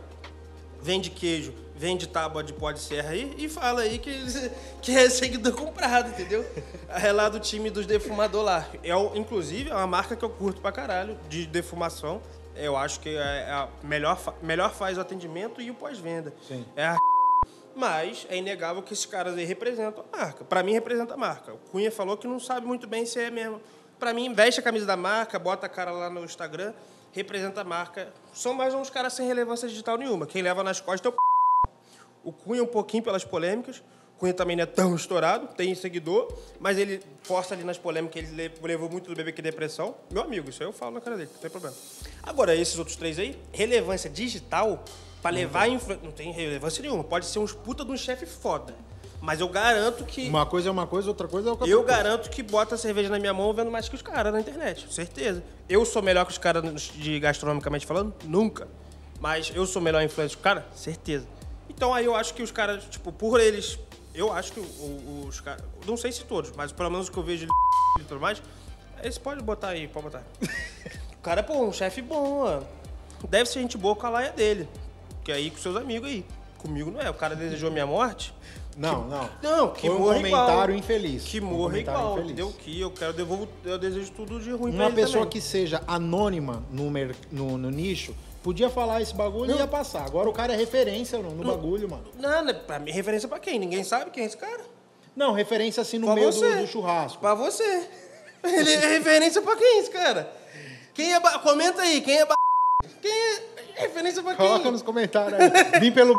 vende 0.82 1.11
queijo, 1.11 1.53
vende 1.81 2.07
tábua 2.07 2.45
de 2.45 2.53
pó 2.53 2.70
de 2.72 2.78
serra 2.78 3.12
aí 3.12 3.35
e 3.39 3.49
fala 3.49 3.81
aí 3.81 3.99
que, 3.99 4.12
que 4.83 4.95
é 4.95 5.09
seguidor 5.09 5.55
comprado, 5.55 6.11
entendeu? 6.11 6.45
É 6.91 7.11
lá 7.11 7.31
do 7.31 7.41
time 7.41 7.70
dos 7.70 7.87
defumador 7.87 8.45
lá. 8.45 8.68
É, 8.85 8.91
inclusive, 9.16 9.70
é 9.70 9.74
uma 9.74 9.87
marca 9.87 10.14
que 10.14 10.22
eu 10.22 10.28
curto 10.28 10.61
pra 10.61 10.70
caralho, 10.70 11.18
de 11.26 11.47
defumação. 11.47 12.20
Eu 12.55 12.76
acho 12.76 13.01
que 13.01 13.09
é 13.09 13.51
a 13.51 13.66
melhor, 13.83 14.20
melhor 14.43 14.74
faz 14.74 14.99
o 14.99 15.01
atendimento 15.01 15.62
e 15.62 15.70
o 15.70 15.74
pós-venda. 15.74 16.35
Sim. 16.47 16.66
É 16.76 16.85
a 16.85 16.97
mas 17.74 18.26
é 18.28 18.37
inegável 18.37 18.83
que 18.83 18.93
esses 18.93 19.07
caras 19.07 19.35
aí 19.39 19.47
representam 19.47 20.05
a 20.12 20.16
marca. 20.18 20.45
Pra 20.45 20.62
mim, 20.62 20.72
representa 20.72 21.14
a 21.14 21.16
marca. 21.16 21.55
O 21.55 21.59
Cunha 21.70 21.91
falou 21.91 22.14
que 22.18 22.28
não 22.28 22.39
sabe 22.39 22.66
muito 22.66 22.87
bem 22.87 23.07
se 23.07 23.18
é 23.18 23.31
mesmo. 23.31 23.59
Pra 23.99 24.12
mim, 24.12 24.35
veste 24.35 24.61
a 24.61 24.62
camisa 24.62 24.85
da 24.85 24.99
marca, 24.99 25.39
bota 25.39 25.64
a 25.64 25.68
cara 25.68 25.93
lá 25.93 26.11
no 26.11 26.22
Instagram, 26.24 26.74
representa 27.12 27.62
a 27.62 27.64
marca. 27.64 28.12
São 28.35 28.53
mais 28.53 28.74
uns 28.74 28.91
caras 28.91 29.14
sem 29.14 29.26
relevância 29.26 29.66
digital 29.66 29.97
nenhuma. 29.97 30.26
Quem 30.26 30.43
leva 30.43 30.62
nas 30.62 30.78
costas 30.78 31.11
é 31.11 31.14
o 31.16 31.39
o 32.24 32.32
Cunha 32.32 32.62
um 32.62 32.66
pouquinho 32.66 33.02
pelas 33.02 33.24
polêmicas. 33.24 33.82
O 34.16 34.20
Cunha 34.20 34.34
também 34.34 34.54
não 34.54 34.64
é 34.64 34.66
tão 34.66 34.94
estourado, 34.94 35.48
tem 35.56 35.74
seguidor, 35.74 36.30
mas 36.58 36.76
ele 36.76 37.00
força 37.22 37.54
ali 37.54 37.64
nas 37.64 37.78
polêmicas, 37.78 38.22
ele 38.22 38.30
le- 38.48 38.52
levou 38.62 38.90
muito 38.90 39.08
do 39.08 39.16
bebê 39.16 39.32
que 39.32 39.40
depressão. 39.40 39.94
Meu 40.10 40.22
amigo, 40.22 40.50
isso 40.50 40.62
aí 40.62 40.68
eu 40.68 40.72
falo 40.74 40.92
na 40.92 41.00
cara 41.00 41.16
dele, 41.16 41.30
não 41.32 41.40
tem 41.40 41.50
problema. 41.50 41.74
Agora, 42.22 42.54
esses 42.54 42.78
outros 42.78 42.96
três 42.96 43.18
aí, 43.18 43.38
relevância 43.50 44.10
digital, 44.10 44.84
pra 45.22 45.30
levar 45.30 45.68
influ... 45.68 45.96
Não 46.02 46.12
tem 46.12 46.32
relevância 46.32 46.82
nenhuma. 46.82 47.02
Pode 47.02 47.24
ser 47.26 47.38
uns 47.38 47.52
puta 47.54 47.82
de 47.82 47.90
um 47.92 47.96
chefe 47.96 48.26
foda. 48.26 48.74
Mas 49.22 49.40
eu 49.40 49.48
garanto 49.48 50.04
que. 50.04 50.28
Uma 50.28 50.44
coisa 50.46 50.68
é 50.68 50.72
uma 50.72 50.86
coisa, 50.86 51.08
outra 51.08 51.26
coisa 51.28 51.48
é 51.48 51.50
outra 51.52 51.66
Eu 51.68 51.82
coisa. 51.82 51.94
garanto 51.96 52.28
que 52.30 52.42
bota 52.42 52.74
a 52.74 52.78
cerveja 52.78 53.08
na 53.10 53.18
minha 53.18 53.32
mão 53.34 53.52
vendo 53.54 53.70
mais 53.70 53.88
que 53.88 53.94
os 53.94 54.00
caras 54.02 54.32
na 54.32 54.40
internet, 54.40 54.86
certeza. 54.92 55.42
Eu 55.68 55.84
sou 55.86 56.02
melhor 56.02 56.24
que 56.26 56.32
os 56.32 56.38
caras 56.38 56.80
de 56.94 57.18
gastronomicamente 57.20 57.86
falando? 57.86 58.14
Nunca. 58.24 58.66
Mas 59.18 59.50
eu 59.54 59.66
sou 59.66 59.80
melhor 59.82 60.02
influencer 60.02 60.30
que 60.30 60.36
os 60.38 60.42
caras? 60.42 60.64
Certeza. 60.74 61.26
Então 61.81 61.95
aí 61.95 62.05
eu 62.05 62.14
acho 62.14 62.35
que 62.35 62.43
os 62.43 62.51
caras, 62.51 62.85
tipo, 62.91 63.11
por 63.11 63.41
eles. 63.41 63.78
Eu 64.14 64.31
acho 64.31 64.53
que 64.53 64.61
o- 64.61 64.62
o- 64.62 65.24
os 65.26 65.41
caras. 65.41 65.64
Não 65.87 65.97
sei 65.97 66.12
se 66.12 66.22
todos, 66.24 66.53
mas 66.55 66.70
pelo 66.72 66.91
menos 66.91 67.09
o 67.09 67.11
que 67.11 67.16
eu 67.16 67.22
vejo 67.22 67.47
e 67.99 68.03
tudo 68.05 68.20
mais. 68.20 68.43
Esse 69.03 69.18
pode 69.18 69.43
botar 69.43 69.68
aí, 69.68 69.89
pode 69.89 70.05
botar. 70.05 70.22
o 71.16 71.22
cara, 71.22 71.43
pô, 71.43 71.64
um 71.64 71.72
chefe 71.72 72.03
bom, 72.03 72.41
mano. 72.43 72.66
Deve 73.31 73.49
ser 73.49 73.61
gente 73.61 73.78
boa 73.78 73.97
com 73.97 74.07
a 74.07 74.11
laia 74.11 74.31
dele. 74.31 74.68
Que 75.24 75.33
aí 75.33 75.51
com 75.51 75.57
seus 75.57 75.74
amigos 75.74 76.07
aí. 76.07 76.22
Comigo 76.59 76.91
não 76.91 77.01
é. 77.01 77.09
O 77.09 77.14
cara 77.14 77.35
desejou 77.35 77.70
minha 77.70 77.87
morte. 77.87 78.35
Não, 78.76 79.09
não. 79.09 79.31
Não, 79.43 79.70
que 79.72 79.87
Foi 79.87 79.97
um 79.97 80.01
morra 80.01 80.14
comentário 80.16 80.53
igual. 80.64 80.70
infeliz. 80.78 81.24
Que 81.24 81.41
Um 81.41 81.45
morra 81.47 81.70
comentário 81.70 81.99
igual, 82.01 82.12
infeliz. 82.12 82.31
entendeu? 82.33 82.53
Que 82.59 82.78
eu 82.83 82.91
quero 82.91 83.14
devolvo, 83.14 83.49
eu 83.64 83.78
desejo 83.78 84.11
tudo 84.12 84.39
de 84.39 84.51
ruim 84.51 84.72
pra 84.72 84.83
Uma 84.83 84.87
ele 84.89 84.97
pessoa 84.97 85.20
também. 85.24 85.28
que 85.31 85.41
seja 85.41 85.83
anônima 85.87 86.62
no, 86.70 86.91
no, 87.33 87.57
no 87.57 87.70
nicho 87.70 88.14
podia 88.43 88.70
falar 88.70 89.01
esse 89.01 89.14
bagulho 89.14 89.53
e 89.53 89.59
ia 89.59 89.66
passar. 89.66 90.05
Agora 90.05 90.28
o 90.28 90.32
cara 90.32 90.53
é 90.53 90.57
referência 90.57 91.18
no, 91.18 91.30
no 91.30 91.45
bagulho, 91.45 91.88
mano. 91.88 92.05
Não, 92.18 92.45
né, 92.45 92.53
pra 92.53 92.78
mim, 92.78 92.91
referência 92.91 93.28
pra 93.28 93.38
quem? 93.38 93.59
Ninguém 93.59 93.84
sabe 93.84 94.11
quem 94.11 94.24
é 94.24 94.26
esse 94.26 94.36
cara? 94.36 94.64
Não, 95.14 95.32
referência 95.32 95.80
assim 95.80 95.99
no 95.99 96.07
Pra 96.07 96.14
meio 96.14 96.30
do, 96.30 96.57
do 96.61 96.66
churrasco. 96.66 97.20
Pra 97.20 97.34
você. 97.34 97.88
Ele 98.43 98.72
é 98.72 98.88
referência 98.88 99.43
pra 99.43 99.57
quem 99.57 99.80
esse 99.80 99.91
cara? 99.91 100.32
Quem 100.95 101.12
é 101.12 101.20
ba... 101.20 101.38
Comenta 101.38 101.82
aí, 101.82 102.01
quem 102.01 102.18
é 102.18 102.24
ba... 102.24 102.34
Quem 103.03 103.12
é 103.12 103.82
referência 103.82 104.22
pra 104.22 104.34
quem? 104.34 104.47
Coloca 104.47 104.70
nos 104.70 104.82
comentários 104.82 105.38
aí. 105.38 105.80
Vim 105.80 105.93
pelo. 105.93 106.16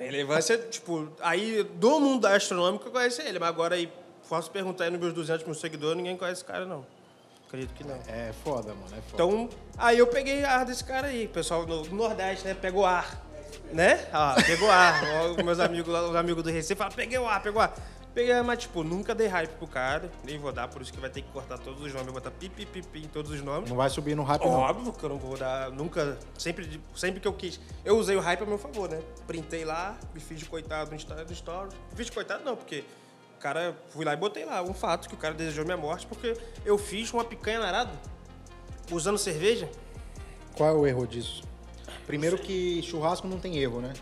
Relevância, 0.00 0.56
tipo, 0.70 1.08
aí 1.20 1.62
do 1.62 2.00
mundo 2.00 2.26
astronômico 2.26 2.86
eu 2.86 2.92
conheço 2.92 3.20
ele, 3.22 3.38
mas 3.38 3.48
agora 3.48 3.74
aí, 3.74 3.90
posso 4.28 4.50
perguntar 4.50 4.84
aí 4.84 4.90
nos 4.90 5.00
meus 5.00 5.12
200 5.12 5.44
mil 5.44 5.54
seguidores, 5.54 5.96
ninguém 5.96 6.16
conhece 6.16 6.40
esse 6.40 6.44
cara, 6.44 6.64
não. 6.64 6.86
Acredito 7.54 7.74
que 7.74 7.84
não. 7.84 7.96
É 8.08 8.32
foda, 8.42 8.74
mano. 8.74 8.86
É 8.96 9.00
foda. 9.00 9.14
Então, 9.14 9.48
aí 9.78 9.98
eu 9.98 10.08
peguei 10.08 10.44
ar 10.44 10.64
desse 10.64 10.82
cara 10.82 11.06
aí. 11.06 11.26
O 11.26 11.28
pessoal 11.28 11.64
no 11.64 11.84
Nordeste, 11.84 12.44
né? 12.44 12.54
Pegou 12.54 12.84
ar. 12.84 13.22
Né? 13.72 14.06
Ah, 14.12 14.34
pegou 14.44 14.68
ar. 14.70 15.00
Meus 15.44 15.60
amigos 15.60 15.92
lá, 15.92 16.02
os 16.08 16.16
amigos 16.16 16.42
do 16.42 16.50
Recife 16.50 16.74
falam, 16.76 16.92
peguei 16.92 17.18
o 17.18 17.26
ar, 17.28 17.40
pegou 17.42 17.62
ar. 17.62 17.72
Peguei, 18.12 18.40
mas 18.42 18.60
tipo, 18.60 18.84
nunca 18.84 19.12
dei 19.14 19.26
hype 19.26 19.50
pro 19.52 19.66
cara. 19.66 20.10
Nem 20.24 20.38
vou 20.38 20.52
dar, 20.52 20.68
por 20.68 20.82
isso 20.82 20.92
que 20.92 21.00
vai 21.00 21.10
ter 21.10 21.22
que 21.22 21.30
cortar 21.32 21.58
todos 21.58 21.80
os 21.80 21.92
nomes. 21.92 22.12
Botar 22.12 22.30
pi, 22.32 22.48
pi, 22.48 22.64
pi, 22.66 22.82
pi 22.82 23.04
em 23.04 23.08
todos 23.08 23.30
os 23.30 23.40
nomes. 23.40 23.68
Não 23.70 23.76
vai 23.76 23.88
subir 23.90 24.14
no 24.16 24.22
rap, 24.24 24.40
não. 24.40 24.50
Óbvio 24.52 24.92
que 24.92 25.02
eu 25.04 25.08
não 25.08 25.18
vou 25.18 25.36
dar, 25.36 25.70
nunca, 25.70 26.16
sempre, 26.38 26.80
sempre 26.94 27.20
que 27.20 27.26
eu 27.26 27.32
quis. 27.32 27.58
Eu 27.84 27.96
usei 27.98 28.14
o 28.16 28.20
hype 28.20 28.42
a 28.42 28.46
meu 28.46 28.58
favor, 28.58 28.88
né? 28.88 29.00
Printei 29.26 29.64
lá, 29.64 29.96
me 30.12 30.20
fiz 30.20 30.38
de 30.38 30.44
coitado 30.44 30.90
no 30.90 30.96
Insta- 30.96 31.24
no 31.24 31.32
story. 31.32 31.70
Me 31.90 31.96
fiz 31.96 32.06
de 32.06 32.12
coitado 32.12 32.44
não, 32.44 32.56
porque 32.56 32.84
cara, 33.44 33.76
fui 33.90 34.06
lá 34.06 34.14
e 34.14 34.16
botei 34.16 34.46
lá 34.46 34.62
um 34.62 34.72
fato 34.72 35.06
que 35.06 35.14
o 35.14 35.18
cara 35.18 35.34
desejou 35.34 35.66
minha 35.66 35.76
morte, 35.76 36.06
porque 36.06 36.34
eu 36.64 36.78
fiz 36.78 37.12
uma 37.12 37.22
picanha 37.22 37.58
na 37.58 37.66
arada, 37.66 37.90
usando 38.90 39.18
cerveja. 39.18 39.68
Qual 40.56 40.66
é 40.70 40.72
o 40.72 40.86
erro 40.86 41.06
disso? 41.06 41.42
Primeiro 42.06 42.38
que 42.38 42.80
churrasco 42.82 43.28
não 43.28 43.38
tem 43.38 43.58
erro, 43.58 43.82
né? 43.82 43.92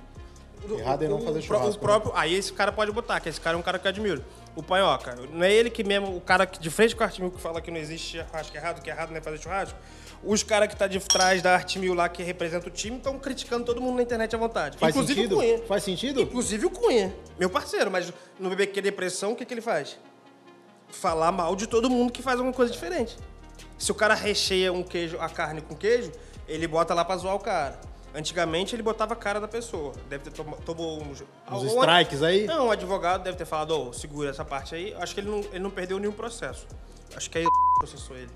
Errado 0.78 1.02
é 1.02 1.08
não 1.08 1.16
O- 1.18 1.22
fazer 1.24 1.40
o 1.40 1.42
churrasco. 1.42 1.70
O 1.70 1.78
próprio, 1.80 2.12
aí 2.14 2.32
esse 2.32 2.52
cara 2.52 2.70
pode 2.70 2.92
botar, 2.92 3.18
que 3.18 3.28
esse 3.28 3.40
cara 3.40 3.56
é 3.56 3.58
um 3.58 3.62
cara 3.62 3.80
que 3.80 3.86
eu 3.86 3.88
admiro. 3.88 4.24
O 4.54 4.62
Panhoca, 4.62 5.16
não 5.32 5.42
é 5.42 5.52
ele 5.52 5.70
que 5.70 5.82
mesmo, 5.82 6.16
o 6.16 6.20
cara 6.20 6.46
que 6.46 6.60
de 6.60 6.70
frente 6.70 6.94
com 6.94 7.02
a 7.02 7.06
Arte 7.06 7.20
Mil 7.20 7.32
que 7.32 7.40
fala 7.40 7.60
que 7.60 7.68
não 7.70 7.78
existe 7.78 8.18
churrasco 8.18 8.56
errado, 8.56 8.80
que 8.80 8.88
errado 8.90 9.10
não 9.10 9.16
é 9.16 9.20
fazer 9.20 9.38
churrasco. 9.42 9.76
Os 10.24 10.42
caras 10.42 10.68
que 10.68 10.76
tá 10.76 10.86
de 10.86 11.00
trás 11.00 11.42
da 11.42 11.52
Arte 11.52 11.78
Mil 11.78 11.94
lá, 11.94 12.08
que 12.08 12.22
representa 12.22 12.68
o 12.68 12.70
time, 12.70 12.96
estão 12.96 13.18
criticando 13.18 13.64
todo 13.64 13.80
mundo 13.80 13.96
na 13.96 14.02
internet 14.02 14.34
à 14.34 14.38
vontade. 14.38 14.78
Faz 14.78 14.94
Inclusive 14.94 15.22
sentido? 15.22 15.36
o 15.36 15.40
Cunha. 15.40 15.62
Faz 15.66 15.82
sentido? 15.82 16.22
Inclusive 16.22 16.66
o 16.66 16.70
Cunha, 16.70 17.14
meu 17.38 17.50
parceiro, 17.50 17.90
mas 17.90 18.12
no 18.38 18.48
BBQ 18.50 18.80
Depressão, 18.80 19.32
o 19.32 19.36
que, 19.36 19.44
que 19.44 19.52
ele 19.52 19.60
faz? 19.60 19.98
Falar 20.88 21.32
mal 21.32 21.56
de 21.56 21.66
todo 21.66 21.90
mundo 21.90 22.12
que 22.12 22.22
faz 22.22 22.38
alguma 22.38 22.54
coisa 22.54 22.72
diferente. 22.72 23.16
Se 23.76 23.90
o 23.90 23.94
cara 23.94 24.14
recheia 24.14 24.72
um 24.72 24.84
queijo, 24.84 25.18
a 25.18 25.28
carne 25.28 25.60
com 25.60 25.74
queijo, 25.74 26.12
ele 26.46 26.68
bota 26.68 26.94
lá 26.94 27.04
pra 27.04 27.16
zoar 27.16 27.34
o 27.34 27.40
cara. 27.40 27.80
Antigamente 28.14 28.76
ele 28.76 28.82
botava 28.82 29.14
a 29.14 29.16
cara 29.16 29.40
da 29.40 29.48
pessoa. 29.48 29.92
Deve 30.08 30.24
ter 30.24 30.30
tomado 30.30 30.62
tomou 30.62 31.02
uns. 31.02 31.24
Strikes 31.66 32.22
aí? 32.22 32.44
Não, 32.44 32.68
o 32.68 32.70
advogado 32.70 33.24
deve 33.24 33.38
ter 33.38 33.46
falado, 33.46 33.70
ô, 33.70 33.92
segura 33.92 34.30
essa 34.30 34.44
parte 34.44 34.74
aí. 34.74 34.94
Acho 35.00 35.14
que 35.14 35.20
ele 35.20 35.30
não, 35.30 35.40
ele 35.40 35.58
não 35.60 35.70
perdeu 35.70 35.98
nenhum 35.98 36.12
processo. 36.12 36.66
Acho 37.16 37.30
que 37.30 37.38
aí 37.38 37.44
processou 37.80 38.16
ele. 38.16 38.30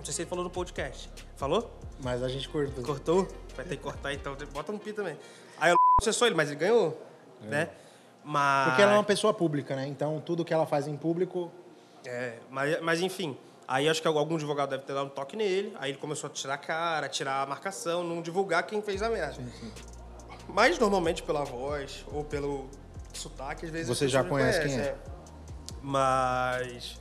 Não 0.00 0.04
sei 0.06 0.14
se 0.14 0.22
ele 0.22 0.30
falou 0.30 0.42
no 0.42 0.50
podcast. 0.50 1.10
Falou? 1.36 1.78
Mas 2.02 2.22
a 2.22 2.28
gente 2.28 2.48
cortou. 2.48 2.82
Cortou? 2.82 3.28
Vai 3.54 3.66
ter 3.66 3.76
que 3.76 3.82
cortar 3.82 4.14
então. 4.14 4.34
Bota 4.50 4.72
no 4.72 4.78
pi 4.78 4.94
também. 4.94 5.14
Aí 5.58 5.70
o 5.74 5.76
processou 5.98 6.24
ele, 6.26 6.34
mas 6.34 6.48
ele 6.48 6.58
ganhou. 6.58 6.98
Né? 7.42 7.68
Mas. 8.24 8.68
Porque 8.68 8.80
ela 8.80 8.92
é 8.92 8.94
uma 8.94 9.04
pessoa 9.04 9.34
pública, 9.34 9.76
né? 9.76 9.86
Então 9.86 10.18
tudo 10.24 10.42
que 10.42 10.54
ela 10.54 10.66
faz 10.66 10.88
em 10.88 10.96
público. 10.96 11.52
É, 12.06 12.38
mas, 12.48 12.80
mas 12.80 13.00
enfim. 13.02 13.36
Aí 13.68 13.90
acho 13.90 14.00
que 14.00 14.08
algum 14.08 14.36
advogado 14.36 14.70
deve 14.70 14.84
ter 14.84 14.94
dado 14.94 15.04
um 15.04 15.10
toque 15.10 15.36
nele. 15.36 15.76
Aí 15.78 15.90
ele 15.90 15.98
começou 15.98 16.28
a 16.28 16.32
tirar 16.32 16.54
a 16.54 16.58
cara, 16.58 17.06
tirar 17.06 17.42
a 17.42 17.46
marcação, 17.46 18.02
não 18.02 18.22
divulgar 18.22 18.62
quem 18.62 18.80
fez 18.80 19.02
a 19.02 19.10
merda. 19.10 19.36
Mas 20.48 20.78
normalmente 20.78 21.22
pela 21.22 21.44
voz 21.44 22.06
ou 22.10 22.24
pelo 22.24 22.70
sotaque, 23.12 23.66
às 23.66 23.70
vezes. 23.70 23.86
Você 23.86 24.08
já 24.08 24.24
pessoas 24.24 24.40
conhece 24.40 24.60
quem 24.60 24.70
conhecem, 24.70 24.92
é. 24.92 24.96
Mas. 25.82 26.98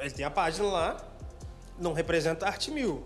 Ele 0.00 0.10
tem 0.10 0.24
a 0.24 0.30
página 0.30 0.66
lá, 0.66 0.96
não 1.78 1.92
representa 1.92 2.46
a 2.46 2.48
Arte 2.48 2.70
Mil. 2.70 3.02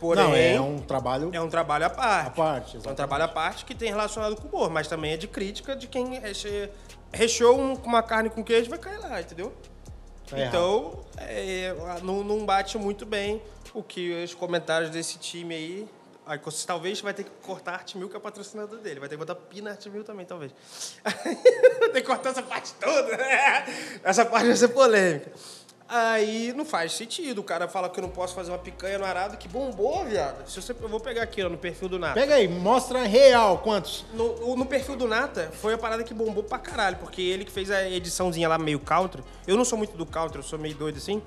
Porém, 0.00 0.24
não, 0.24 0.34
é 0.34 0.60
um 0.60 0.78
trabalho. 0.80 1.30
é 1.32 1.40
um 1.40 1.48
trabalho 1.48 1.86
à 1.86 1.90
parte. 1.90 2.26
À 2.26 2.30
parte, 2.30 2.76
É 2.84 2.90
um 2.90 2.94
trabalho 2.94 3.24
à 3.24 3.28
parte 3.28 3.64
que 3.64 3.74
tem 3.74 3.88
relacionado 3.90 4.36
com 4.36 4.46
o 4.46 4.50
humor, 4.50 4.70
mas 4.70 4.86
também 4.88 5.12
é 5.12 5.16
de 5.16 5.26
crítica 5.28 5.74
de 5.74 5.86
quem 5.86 6.18
reche... 6.18 6.68
recheou 7.12 7.58
um- 7.58 7.76
com 7.76 7.86
uma 7.88 8.02
carne 8.02 8.28
com 8.28 8.42
queijo 8.44 8.68
vai 8.68 8.78
cair 8.78 8.98
lá, 8.98 9.20
entendeu? 9.20 9.52
Errado. 10.32 10.48
então, 10.48 11.04
é, 11.18 11.74
não, 12.02 12.24
não 12.24 12.44
bate 12.44 12.76
muito 12.76 13.06
bem 13.06 13.40
o 13.72 13.82
que 13.82 14.24
os 14.24 14.34
comentários 14.34 14.90
desse 14.90 15.16
time 15.18 15.54
aí. 15.54 15.88
Aí, 16.26 16.38
você 16.42 16.66
talvez 16.66 17.00
vai 17.02 17.12
ter 17.14 17.24
que 17.24 17.30
cortar 17.42 17.72
a 17.72 17.74
Arte 17.74 17.96
Mil, 17.98 18.08
que 18.08 18.14
é 18.16 18.18
o 18.18 18.20
patrocinador 18.20 18.78
dele. 18.80 18.98
Vai 18.98 19.08
ter 19.08 19.14
que 19.16 19.18
botar 19.24 19.34
pi 19.34 19.60
na 19.60 19.70
Arte 19.72 19.88
Mil 19.90 20.02
também, 20.02 20.24
talvez. 20.26 20.52
Vai 21.04 21.88
ter 21.90 22.00
que 22.00 22.06
cortar 22.06 22.30
essa 22.30 22.42
parte 22.42 22.72
toda. 22.80 23.16
Essa 24.02 24.24
parte 24.24 24.46
vai 24.46 24.56
ser 24.56 24.68
polêmica. 24.68 25.30
Aí 25.88 26.52
não 26.56 26.64
faz 26.64 26.92
sentido. 26.92 27.40
O 27.40 27.44
cara 27.44 27.68
fala 27.68 27.88
que 27.88 27.98
eu 27.98 28.02
não 28.02 28.08
posso 28.08 28.34
fazer 28.34 28.50
uma 28.50 28.58
picanha 28.58 28.98
no 28.98 29.04
arado 29.04 29.36
que 29.36 29.46
bombou, 29.46 30.04
viado. 30.04 30.48
Se 30.48 30.60
você, 30.60 30.72
eu 30.72 30.88
vou 30.88 31.00
pegar 31.00 31.22
aqui 31.22 31.42
ó, 31.42 31.48
no 31.48 31.58
perfil 31.58 31.88
do 31.88 31.98
Nata. 31.98 32.14
Pega 32.14 32.34
aí, 32.34 32.48
mostra 32.48 33.02
real 33.02 33.58
quantos. 33.58 34.04
No, 34.14 34.56
no 34.56 34.64
perfil 34.66 34.96
do 34.96 35.06
Nata, 35.06 35.50
foi 35.60 35.74
a 35.74 35.78
parada 35.78 36.02
que 36.02 36.14
bombou 36.14 36.42
pra 36.42 36.58
caralho, 36.58 36.96
porque 36.96 37.20
ele 37.20 37.44
que 37.44 37.52
fez 37.52 37.70
a 37.70 37.88
ediçãozinha 37.88 38.48
lá 38.48 38.58
meio 38.58 38.80
country. 38.80 39.22
Eu 39.46 39.56
não 39.56 39.64
sou 39.64 39.76
muito 39.76 39.96
do 39.96 40.06
country, 40.06 40.38
eu 40.38 40.42
sou 40.42 40.58
meio 40.58 40.74
doido 40.74 40.96
assim. 40.96 41.22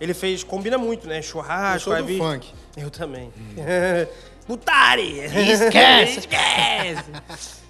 Ele 0.00 0.14
fez, 0.14 0.44
combina 0.44 0.78
muito, 0.78 1.08
né? 1.08 1.20
Churrasco, 1.22 1.90
Eu 1.90 1.96
sou 1.96 2.06
do 2.06 2.18
funk. 2.18 2.52
Eu 2.76 2.90
também. 2.90 3.32
Mutari! 4.46 5.18
Esquece! 5.50 6.20
Esquece! 6.20 7.65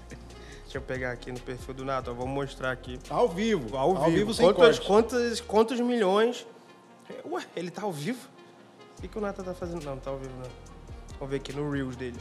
Deixa 0.77 0.85
eu 0.85 0.95
pegar 0.95 1.13
aqui 1.13 1.33
no 1.33 1.41
perfil 1.41 1.73
do 1.73 1.87
Nata, 1.87 2.11
ó, 2.11 2.15
vou 2.15 2.27
mostrar 2.27 2.71
aqui. 2.71 3.01
Ao 3.09 3.27
vivo. 3.27 3.79
Ao, 3.79 4.11
vivo. 4.11 4.35
sem 4.35 4.45
quantos, 4.45 4.79
corte. 4.79 4.87
quantos, 4.87 5.41
quantos 5.41 5.81
milhões. 5.81 6.47
Ué, 7.25 7.43
ele 7.57 7.71
tá 7.71 7.83
ao 7.83 7.93
vivo? 7.93 8.29
O 8.99 9.01
que, 9.01 9.09
que 9.09 9.17
o 9.17 9.21
Nata 9.23 9.43
tá 9.43 9.55
fazendo? 9.55 9.83
Não, 9.83 9.95
não 9.95 10.01
tá 10.03 10.11
ao 10.11 10.19
vivo 10.19 10.35
não. 10.37 10.51
Vamos 11.19 11.31
ver 11.31 11.37
aqui 11.37 11.55
no 11.55 11.71
Reels 11.71 11.97
dele. 11.97 12.21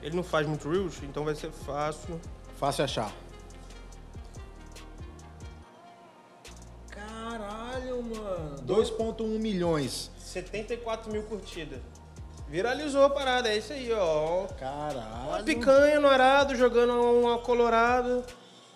Ele 0.00 0.14
não 0.14 0.22
faz 0.22 0.46
muito 0.46 0.70
Reels, 0.70 1.02
então 1.02 1.24
vai 1.24 1.34
ser 1.34 1.50
fácil. 1.50 2.20
Fácil 2.60 2.84
achar. 2.84 3.12
Caralho, 6.88 8.04
mano. 8.04 8.62
2.1 8.62 9.26
milhões. 9.40 10.12
74 10.16 11.10
mil 11.10 11.24
curtidas. 11.24 11.80
Viralizou 12.48 13.04
a 13.04 13.10
parada, 13.10 13.48
é 13.48 13.56
isso 13.56 13.72
aí, 13.72 13.92
ó. 13.92 14.40
Uma 14.40 14.48
Caralho. 14.48 15.44
picanha 15.44 15.98
no 15.98 16.08
arado, 16.08 16.54
jogando 16.54 16.92
uma 16.92 17.38
colorado. 17.38 18.24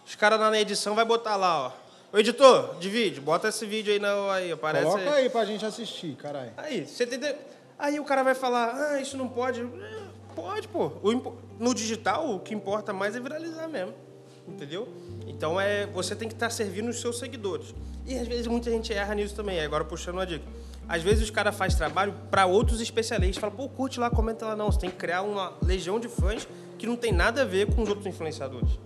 Os 0.04 0.14
caras 0.16 0.40
lá 0.40 0.50
na 0.50 0.60
edição 0.60 0.94
vai 0.94 1.04
botar 1.04 1.36
lá, 1.36 1.66
ó. 1.66 1.72
Ô, 2.12 2.18
editor 2.18 2.76
de 2.80 2.88
vídeo, 2.88 3.22
bota 3.22 3.48
esse 3.48 3.64
vídeo 3.64 3.92
aí, 3.92 4.00
na, 4.00 4.32
aí 4.32 4.50
aparece 4.50 4.86
Coloca 4.86 5.12
aí 5.12 5.30
pra 5.30 5.44
gente 5.44 5.64
assistir, 5.64 6.16
caralho. 6.16 6.52
Aí, 6.56 6.84
você 6.84 7.04
entendeu? 7.04 7.36
Aí 7.78 8.00
o 8.00 8.04
cara 8.04 8.24
vai 8.24 8.34
falar, 8.34 8.74
ah, 8.74 9.00
isso 9.00 9.16
não 9.16 9.28
pode. 9.28 9.60
É, 9.60 10.00
Pode, 10.34 10.68
pô. 10.68 10.92
O 11.02 11.34
no 11.58 11.74
digital, 11.74 12.34
o 12.34 12.40
que 12.40 12.54
importa 12.54 12.92
mais 12.92 13.14
é 13.14 13.20
viralizar 13.20 13.68
mesmo. 13.68 13.94
Entendeu? 14.46 14.88
Então 15.26 15.60
é, 15.60 15.86
você 15.86 16.16
tem 16.16 16.28
que 16.28 16.34
estar 16.34 16.50
servindo 16.50 16.88
os 16.88 17.00
seus 17.00 17.18
seguidores. 17.18 17.74
E 18.06 18.18
às 18.18 18.26
vezes 18.26 18.46
muita 18.46 18.70
gente 18.70 18.92
erra 18.92 19.14
nisso 19.14 19.34
também. 19.34 19.60
Agora 19.60 19.84
puxando 19.84 20.14
uma 20.14 20.26
dica. 20.26 20.44
Às 20.90 21.04
vezes 21.04 21.22
os 21.22 21.30
caras 21.30 21.54
fazem 21.54 21.78
trabalho 21.78 22.12
para 22.32 22.46
outros 22.46 22.80
especialistas. 22.80 23.40
Fala, 23.40 23.52
pô, 23.52 23.68
curte 23.68 24.00
lá, 24.00 24.10
comenta 24.10 24.44
lá. 24.44 24.56
Não, 24.56 24.72
você 24.72 24.80
tem 24.80 24.90
que 24.90 24.96
criar 24.96 25.22
uma 25.22 25.52
legião 25.62 26.00
de 26.00 26.08
fãs 26.08 26.48
que 26.76 26.84
não 26.84 26.96
tem 26.96 27.12
nada 27.12 27.42
a 27.42 27.44
ver 27.44 27.72
com 27.72 27.80
os 27.80 27.88
outros 27.88 28.08
influenciadores. 28.08 28.76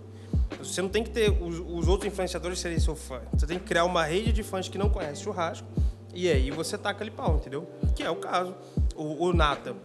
Você 0.59 0.83
não 0.83 0.89
tem 0.89 1.03
que 1.03 1.09
ter 1.09 1.31
os, 1.31 1.59
os 1.59 1.87
outros 1.87 2.13
influenciadores 2.13 2.59
serem 2.59 2.79
seu 2.79 2.95
fã. 2.95 3.21
Você 3.33 3.47
tem 3.47 3.57
que 3.57 3.65
criar 3.65 3.85
uma 3.85 4.03
rede 4.03 4.31
de 4.31 4.43
fãs 4.43 4.69
que 4.69 4.77
não 4.77 4.87
conhece 4.87 5.23
churrasco. 5.23 5.67
E 6.13 6.29
aí 6.29 6.51
você 6.51 6.77
taca 6.77 7.03
ali 7.03 7.09
pau, 7.09 7.37
entendeu? 7.37 7.67
Que 7.95 8.03
é 8.03 8.09
o 8.11 8.17
caso. 8.17 8.53
O, 8.95 9.25
o 9.25 9.33
Nata 9.33 9.75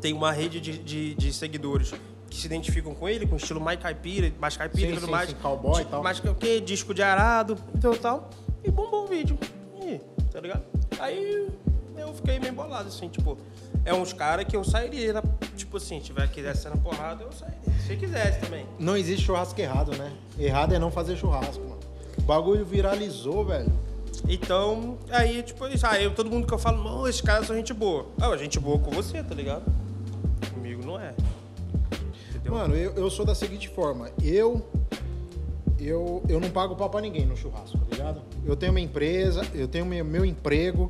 tem 0.00 0.12
uma 0.12 0.32
rede 0.32 0.60
de, 0.60 0.76
de, 0.76 1.14
de 1.14 1.32
seguidores 1.32 1.94
que 2.28 2.36
se 2.36 2.46
identificam 2.46 2.92
com 2.92 3.08
ele, 3.08 3.24
com 3.24 3.34
o 3.34 3.38
estilo 3.38 3.60
mais 3.60 3.78
caipira, 3.78 4.32
mais 4.40 4.56
caipira 4.56 4.88
Sim, 4.88 4.92
e 4.92 4.94
tudo 4.96 5.06
sim, 5.06 5.12
mais. 5.12 5.30
sim, 5.30 5.36
cowboy 5.40 5.80
e 5.80 5.84
tal. 5.84 6.02
Mais 6.02 6.18
que 6.18 6.28
o 6.28 6.34
quê? 6.34 6.60
Disco 6.60 6.92
de 6.92 7.04
arado, 7.04 7.56
então 7.72 7.94
tal. 7.94 8.30
E 8.64 8.70
bombou 8.70 9.04
o 9.04 9.06
vídeo. 9.06 9.38
E, 9.82 10.00
tá 10.32 10.40
ligado? 10.40 10.62
Aí 10.98 11.48
eu 11.96 12.12
fiquei 12.14 12.38
meio 12.38 12.52
bolado, 12.52 12.88
assim, 12.88 13.08
tipo, 13.08 13.36
é 13.84 13.92
uns 13.94 14.12
caras 14.12 14.44
que 14.46 14.56
eu 14.56 14.64
sairia, 14.64 15.12
na- 15.12 15.22
tipo 15.56 15.76
assim, 15.76 15.98
se 16.00 16.06
tiver 16.06 16.28
quisesse 16.30 16.68
na 16.68 16.76
porrada, 16.76 17.22
eu 17.24 17.32
sairia. 17.32 17.56
Se 17.86 17.96
quisesse 17.96 18.40
também. 18.40 18.66
Não 18.78 18.96
existe 18.96 19.24
churrasco 19.24 19.60
errado, 19.60 19.96
né? 19.96 20.12
Errado 20.38 20.74
é 20.74 20.78
não 20.78 20.90
fazer 20.90 21.16
churrasco, 21.16 21.62
mano. 21.62 21.80
O 22.18 22.22
bagulho 22.22 22.64
viralizou, 22.64 23.44
velho. 23.44 23.70
Então, 24.28 24.98
aí, 25.10 25.42
tipo, 25.42 25.66
isso, 25.68 25.86
aí 25.86 26.10
todo 26.10 26.30
mundo 26.30 26.46
que 26.46 26.52
eu 26.54 26.58
falo, 26.58 26.82
não, 26.82 27.06
esses 27.06 27.20
caras 27.20 27.46
são 27.46 27.54
gente 27.54 27.72
boa. 27.72 28.06
Ah, 28.20 28.36
gente 28.36 28.58
boa 28.58 28.78
com 28.78 28.90
você, 28.90 29.22
tá 29.22 29.34
ligado? 29.34 29.62
Comigo 30.52 30.84
não 30.84 30.98
é. 30.98 31.14
Entendeu? 32.30 32.52
Mano, 32.54 32.74
eu, 32.74 32.92
eu 32.94 33.10
sou 33.10 33.24
da 33.24 33.34
seguinte 33.34 33.68
forma. 33.68 34.10
Eu, 34.22 34.66
eu, 35.78 36.22
eu 36.28 36.40
não 36.40 36.50
pago 36.50 36.74
pau 36.76 36.88
pra 36.88 37.00
ninguém 37.00 37.26
no 37.26 37.36
churrasco, 37.36 37.76
tá 37.78 37.86
ligado? 37.96 38.22
Eu 38.44 38.56
tenho 38.56 38.72
minha 38.72 38.84
empresa, 38.84 39.42
eu 39.54 39.68
tenho 39.68 39.84
meu, 39.84 40.04
meu 40.04 40.24
emprego, 40.24 40.88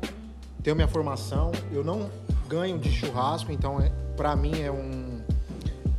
tenho 0.63 0.75
minha 0.75 0.87
formação. 0.87 1.51
Eu 1.71 1.83
não 1.83 2.09
ganho 2.47 2.77
de 2.79 2.89
churrasco, 2.91 3.51
então 3.51 3.79
é, 3.81 3.91
pra 4.15 4.35
mim 4.35 4.61
é 4.61 4.71
um, 4.71 5.21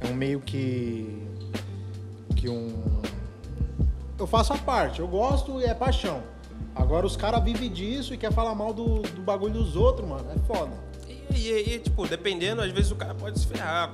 é 0.00 0.06
um 0.08 0.14
meio 0.14 0.40
que. 0.40 1.22
que 2.36 2.48
um. 2.48 2.72
Eu 4.18 4.26
faço 4.26 4.52
a 4.52 4.58
parte, 4.58 5.00
eu 5.00 5.06
gosto 5.08 5.60
e 5.60 5.64
é 5.64 5.74
paixão. 5.74 6.22
Agora 6.74 7.06
os 7.06 7.16
caras 7.16 7.42
vivem 7.42 7.70
disso 7.70 8.14
e 8.14 8.16
quer 8.16 8.32
falar 8.32 8.54
mal 8.54 8.72
do, 8.72 9.00
do 9.02 9.22
bagulho 9.22 9.52
dos 9.54 9.76
outros, 9.76 10.08
mano. 10.08 10.24
É 10.34 10.38
foda. 10.52 10.72
E, 11.08 11.36
e- 11.36 11.74
e, 11.74 11.78
tipo, 11.78 12.06
dependendo, 12.06 12.62
às 12.62 12.70
vezes 12.72 12.90
o 12.90 12.96
cara 12.96 13.14
pode 13.14 13.38
se 13.38 13.46
ferrar. 13.46 13.92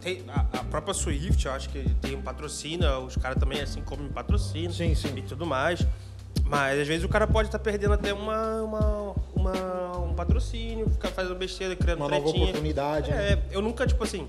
Tem 0.00 0.24
a, 0.28 0.40
a 0.60 0.64
própria 0.64 0.94
Swift, 0.94 1.44
eu 1.46 1.52
acho 1.52 1.68
que 1.70 1.82
tem 2.00 2.14
um 2.16 2.22
patrocínio, 2.22 2.88
os 3.04 3.16
caras 3.16 3.38
também, 3.38 3.60
assim, 3.60 3.80
como 3.82 4.08
patrocínio 4.10 4.72
Sim, 4.72 4.94
sim. 4.94 5.12
e 5.16 5.22
tudo 5.22 5.44
mais. 5.44 5.84
Mas 6.44 6.80
às 6.80 6.86
vezes 6.86 7.04
o 7.04 7.08
cara 7.08 7.26
pode 7.26 7.48
estar 7.48 7.58
perdendo 7.58 7.94
até 7.94 8.12
uma, 8.12 8.62
uma, 8.62 9.14
uma- 9.34 9.98
um 9.98 10.14
patrocínio, 10.14 10.88
ficar 10.88 11.08
fazendo 11.08 11.34
besteira, 11.34 11.74
criando 11.74 11.98
Uma 12.00 12.08
nova 12.08 12.22
tretinha. 12.22 12.44
oportunidade, 12.44 13.10
né? 13.10 13.32
É, 13.32 13.42
eu 13.50 13.60
nunca, 13.60 13.86
tipo 13.86 14.02
assim, 14.04 14.26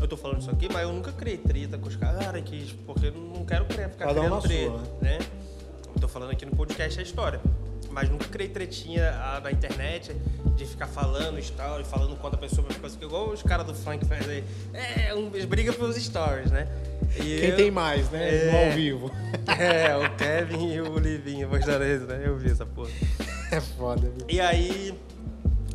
eu 0.00 0.08
tô 0.08 0.16
falando 0.16 0.40
isso 0.40 0.50
aqui, 0.50 0.68
mas 0.70 0.82
eu 0.82 0.92
nunca 0.92 1.12
criei 1.12 1.38
treta 1.38 1.78
com 1.78 1.88
os 1.88 1.96
caras, 1.96 2.42
que, 2.42 2.74
porque 2.86 3.06
eu 3.06 3.12
não 3.12 3.44
quero 3.44 3.64
criar, 3.66 3.88
ficar 3.88 4.06
Cada 4.06 4.20
criando 4.20 4.42
treta, 4.42 4.70
sua, 4.78 4.98
né? 5.00 5.18
Eu 5.94 6.00
tô 6.00 6.08
falando 6.08 6.32
aqui 6.32 6.44
no 6.44 6.56
podcast 6.56 6.98
a 6.98 7.02
história. 7.02 7.40
Mas 7.94 8.10
nunca 8.10 8.26
criei 8.26 8.48
tretinha 8.50 9.08
ah, 9.22 9.40
na 9.40 9.52
internet 9.52 10.14
de 10.56 10.66
ficar 10.66 10.88
falando 10.88 11.40
stories, 11.40 11.86
falando 11.86 12.16
quando 12.16 12.34
a 12.34 12.38
pessoa 12.38 12.62
vai 12.66 12.72
ficar 12.74 12.88
assim, 12.88 12.98
igual 13.00 13.28
os 13.30 13.40
caras 13.42 13.64
do 13.64 13.72
funk 13.72 14.04
fazem. 14.04 14.42
É, 14.72 15.14
um, 15.14 15.28
eles 15.32 15.44
brigam 15.44 15.72
pelos 15.72 15.94
stories, 15.96 16.50
né? 16.50 16.66
E 17.16 17.38
Quem 17.40 17.50
eu- 17.50 17.56
tem 17.56 17.70
mais, 17.70 18.10
né? 18.10 18.46
No 18.46 18.56
É. 18.56 18.66
ao 18.68 18.72
vivo. 18.74 19.10
É, 19.56 19.96
o 19.96 20.10
Kevin 20.16 20.72
e 20.72 20.80
o 20.80 20.98
Livinho, 20.98 21.48
isso, 21.56 22.06
né? 22.06 22.22
Eu 22.24 22.36
vi 22.36 22.50
essa 22.50 22.66
porra. 22.66 22.90
É 23.52 23.60
foda, 23.60 24.00
viu? 24.02 24.26
E 24.28 24.40
aí. 24.40 24.92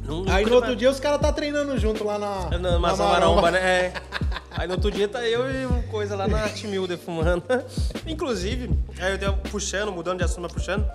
não- 0.03 0.25
Aí 0.27 0.45
no 0.45 0.55
outro 0.55 0.75
dia 0.75 0.89
os 0.89 0.99
caras 0.99 1.21
tá 1.21 1.31
treinando 1.31 1.77
junto 1.77 2.03
lá 2.03 2.19
na. 2.19 2.49
Na, 2.57 2.77
na 2.79 2.95
maromba, 2.97 3.49
né? 3.51 3.59
É. 3.59 3.93
Aí 4.51 4.67
no 4.67 4.73
outro 4.73 4.91
dia 4.91 5.07
tá 5.07 5.23
eu 5.25 5.49
e 5.49 5.65
uma 5.65 5.83
coisa 5.83 6.17
lá 6.17 6.27
na 6.27 6.41
Arte 6.41 6.67
Mil 6.67 6.85
defumando. 6.85 7.43
Inclusive, 8.05 8.69
aí 8.99 9.17
eu 9.21 9.33
puxando, 9.37 9.89
mudando 9.89 10.17
de 10.17 10.25
assunto, 10.25 10.41
mas 10.41 10.51
puxando. 10.51 10.85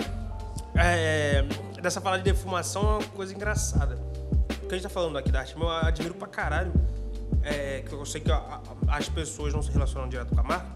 É, 0.75 1.45
dessa 1.81 2.01
fala 2.01 2.19
de 2.19 2.25
defumação 2.25 2.83
é 2.83 2.87
uma 2.99 3.03
coisa 3.09 3.35
engraçada. 3.35 3.97
O 4.63 4.67
que 4.67 4.75
a 4.75 4.79
gente 4.79 4.83
tá 4.83 4.89
falando 4.89 5.17
aqui 5.19 5.31
da 5.31 5.41
Arte 5.41 5.55
eu 5.59 5.69
admiro 5.71 6.15
pra 6.15 6.27
caralho. 6.29 6.73
É, 7.43 7.83
que 7.87 7.93
eu 7.93 8.05
sei 8.07 8.21
que 8.21 8.33
a- 8.33 8.37
a- 8.89 8.97
as 8.97 9.09
pessoas 9.09 9.53
não 9.53 9.63
se 9.63 9.71
relacionam 9.71 10.09
direto 10.09 10.35
com 10.35 10.41
a 10.41 10.43
marca. 10.43 10.67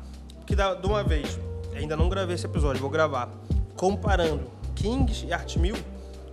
Que 0.46 0.54
da, 0.54 0.74
de 0.74 0.86
uma 0.86 1.02
vez, 1.02 1.38
ainda 1.74 1.96
não 1.96 2.08
gravei 2.08 2.34
esse 2.34 2.44
episódio, 2.46 2.80
vou 2.80 2.90
gravar. 2.90 3.28
Comparando 3.76 4.50
Kings 4.74 5.24
e 5.26 5.32
Arte 5.32 5.58
Mil. 5.58 5.76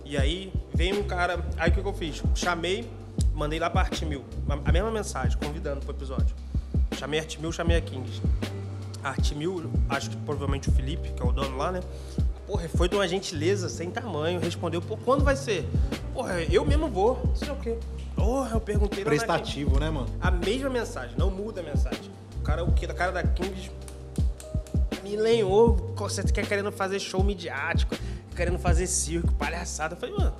E 0.04 0.16
aí 0.16 0.52
vem 0.74 0.92
um 0.92 1.02
cara. 1.04 1.38
Aí 1.56 1.70
o 1.70 1.74
que, 1.74 1.80
que 1.82 1.88
eu 1.88 1.94
fiz? 1.94 2.22
Chamei 2.34 2.88
Mandei 3.34 3.58
lá 3.58 3.68
pra 3.70 3.80
Arte 3.82 4.04
Mil. 4.04 4.24
A 4.64 4.72
mesma 4.72 4.90
mensagem, 4.90 5.36
convidando 5.38 5.80
pro 5.80 5.94
episódio. 5.94 6.34
Chamei 6.98 7.18
a 7.18 7.22
Arte 7.22 7.40
Mil, 7.40 7.50
chamei 7.52 7.76
a 7.76 7.80
Kings. 7.80 8.20
A 9.02 9.08
Arte 9.10 9.34
Mil, 9.34 9.70
acho 9.88 10.10
que 10.10 10.16
provavelmente 10.18 10.68
o 10.68 10.72
Felipe, 10.72 11.10
que 11.12 11.22
é 11.22 11.24
o 11.24 11.32
dono 11.32 11.56
lá, 11.56 11.72
né? 11.72 11.80
Porra, 12.46 12.68
foi 12.68 12.88
de 12.88 12.94
uma 12.94 13.08
gentileza 13.08 13.68
sem 13.68 13.90
tamanho. 13.90 14.38
Respondeu, 14.40 14.80
pô, 14.80 14.96
quando 14.96 15.24
vai 15.24 15.34
ser? 15.36 15.66
Porra, 16.14 16.40
eu 16.42 16.64
mesmo 16.64 16.88
vou. 16.88 17.20
Não 17.24 17.34
sei 17.34 17.50
o 17.50 17.56
quê. 17.56 17.76
Porra, 18.14 18.52
eu 18.54 18.60
perguntei 18.60 19.00
na. 19.00 19.10
Prestativo, 19.10 19.78
né, 19.80 19.90
mano? 19.90 20.06
A 20.20 20.30
mesma 20.30 20.70
mensagem, 20.70 21.14
não 21.18 21.30
muda 21.30 21.60
a 21.60 21.64
mensagem. 21.64 22.10
O 22.40 22.42
cara, 22.42 22.62
o 22.64 22.72
que, 22.72 22.86
da 22.86 22.94
cara 22.94 23.10
da 23.12 23.22
Kings 23.24 23.70
me 25.02 25.16
lenhou, 25.16 25.92
você 25.96 26.22
quer 26.22 26.46
querendo 26.46 26.70
fazer 26.72 26.98
show 27.00 27.22
midiático, 27.22 27.96
querendo 28.34 28.58
fazer 28.58 28.86
circo, 28.86 29.32
palhaçada. 29.34 29.94
Eu 29.94 29.98
falei, 29.98 30.14
mano, 30.16 30.32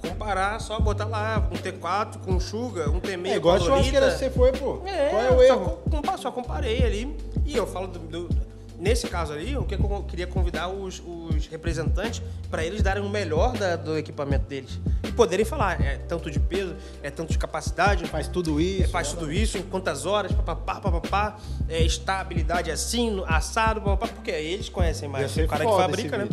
comparar, 0.00 0.60
só 0.60 0.78
botar 0.80 1.06
lá 1.06 1.48
um 1.52 1.56
T4 1.56 2.18
com 2.24 2.38
Suga, 2.40 2.88
um 2.90 3.00
T6 3.00 3.26
É 3.26 3.36
igual 3.36 3.56
a 3.56 3.58
com 3.58 3.64
churrasqueira 3.64 4.10
que 4.12 4.18
você 4.18 4.30
foi, 4.30 4.52
pô. 4.52 4.80
É, 4.86 5.08
Qual 5.10 5.22
é 5.22 5.30
o 5.30 5.36
só 5.36 5.42
erro? 5.42 5.78
com- 5.90 6.18
Só, 6.18 6.30
comparei 6.32 6.84
ali. 6.84 7.16
E 7.44 7.56
eu 7.56 7.66
falo 7.66 7.86
do. 7.88 7.98
do- 8.00 8.47
nesse 8.78 9.08
caso 9.08 9.32
ali, 9.32 9.56
o 9.56 9.64
que 9.64 9.74
eu 9.74 10.04
queria 10.08 10.26
convidar 10.26 10.68
os, 10.68 11.02
os 11.04 11.46
representantes 11.48 12.22
para 12.50 12.64
eles 12.64 12.82
darem 12.82 13.02
o 13.02 13.08
melhor 13.08 13.56
da- 13.56 13.76
do 13.76 13.96
equipamento 13.98 14.46
deles. 14.46 14.78
E 15.02 15.12
poderem 15.12 15.44
falar, 15.44 15.80
é 15.80 15.96
tanto 15.98 16.30
de 16.30 16.38
peso, 16.38 16.74
é 17.02 17.10
tanto 17.10 17.32
de 17.32 17.38
capacidade, 17.38 18.06
Faz 18.06 18.28
tudo 18.28 18.58
é, 18.60 18.62
isso. 18.62 18.90
faz 18.90 19.12
tudo 19.12 19.32
isso, 19.32 19.58
em 19.58 19.62
quantas 19.62 20.06
horas, 20.06 20.32
papapá, 20.32 20.80
papapá, 20.80 21.36
é, 21.68 21.82
estabilidade 21.82 22.70
assim, 22.70 23.22
assado, 23.26 23.80
papapá, 23.80 24.08
porque 24.08 24.30
eles 24.30 24.68
conhecem 24.68 25.08
mais. 25.08 25.36
O 25.36 25.46
cara 25.46 25.64
que 25.66 25.72
fabrica, 25.72 26.18
né? 26.18 26.28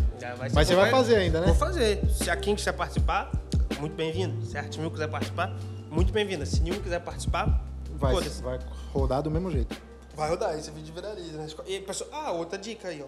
Mas 0.53 0.67
você 0.67 0.75
vai 0.75 0.91
fazer 0.91 1.15
ainda, 1.15 1.39
né? 1.41 1.47
Vou 1.47 1.55
fazer. 1.55 2.01
Se 2.11 2.29
a 2.29 2.35
King 2.35 2.55
quiser 2.55 2.73
participar, 2.73 3.31
muito 3.79 3.95
bem-vindo. 3.95 4.45
Se 4.45 4.57
a 4.57 4.61
Arte 4.61 4.79
Mil 4.79 4.91
quiser 4.91 5.07
participar, 5.07 5.53
muito 5.89 6.13
bem-vinda. 6.13 6.45
Se 6.45 6.61
nenhum 6.61 6.79
quiser 6.79 6.99
participar, 6.99 7.61
Vai, 7.97 8.13
vai 8.15 8.59
rodar 8.93 9.21
do 9.23 9.31
mesmo 9.31 9.49
jeito. 9.49 9.75
Vai 10.15 10.29
rodar, 10.29 10.57
esse 10.57 10.71
vídeo 10.71 10.93
viraliza. 10.93 11.37
Né? 11.37 11.47
E 11.67 11.79
pessoal, 11.81 12.09
ah, 12.13 12.31
outra 12.31 12.57
dica 12.57 12.87
aí, 12.87 13.03
ó. 13.03 13.07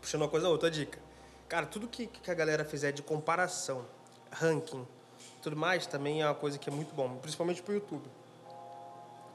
Puxando 0.00 0.22
uma 0.22 0.28
coisa, 0.28 0.48
outra 0.48 0.70
dica. 0.70 0.98
Cara, 1.48 1.66
tudo 1.66 1.88
que, 1.88 2.06
que 2.06 2.30
a 2.30 2.34
galera 2.34 2.64
fizer 2.64 2.92
de 2.92 3.02
comparação, 3.02 3.84
ranking, 4.30 4.86
tudo 5.42 5.56
mais, 5.56 5.86
também 5.86 6.22
é 6.22 6.26
uma 6.26 6.34
coisa 6.34 6.58
que 6.58 6.70
é 6.70 6.72
muito 6.72 6.94
bom, 6.94 7.16
principalmente 7.16 7.60
pro 7.60 7.74
YouTube. 7.74 8.04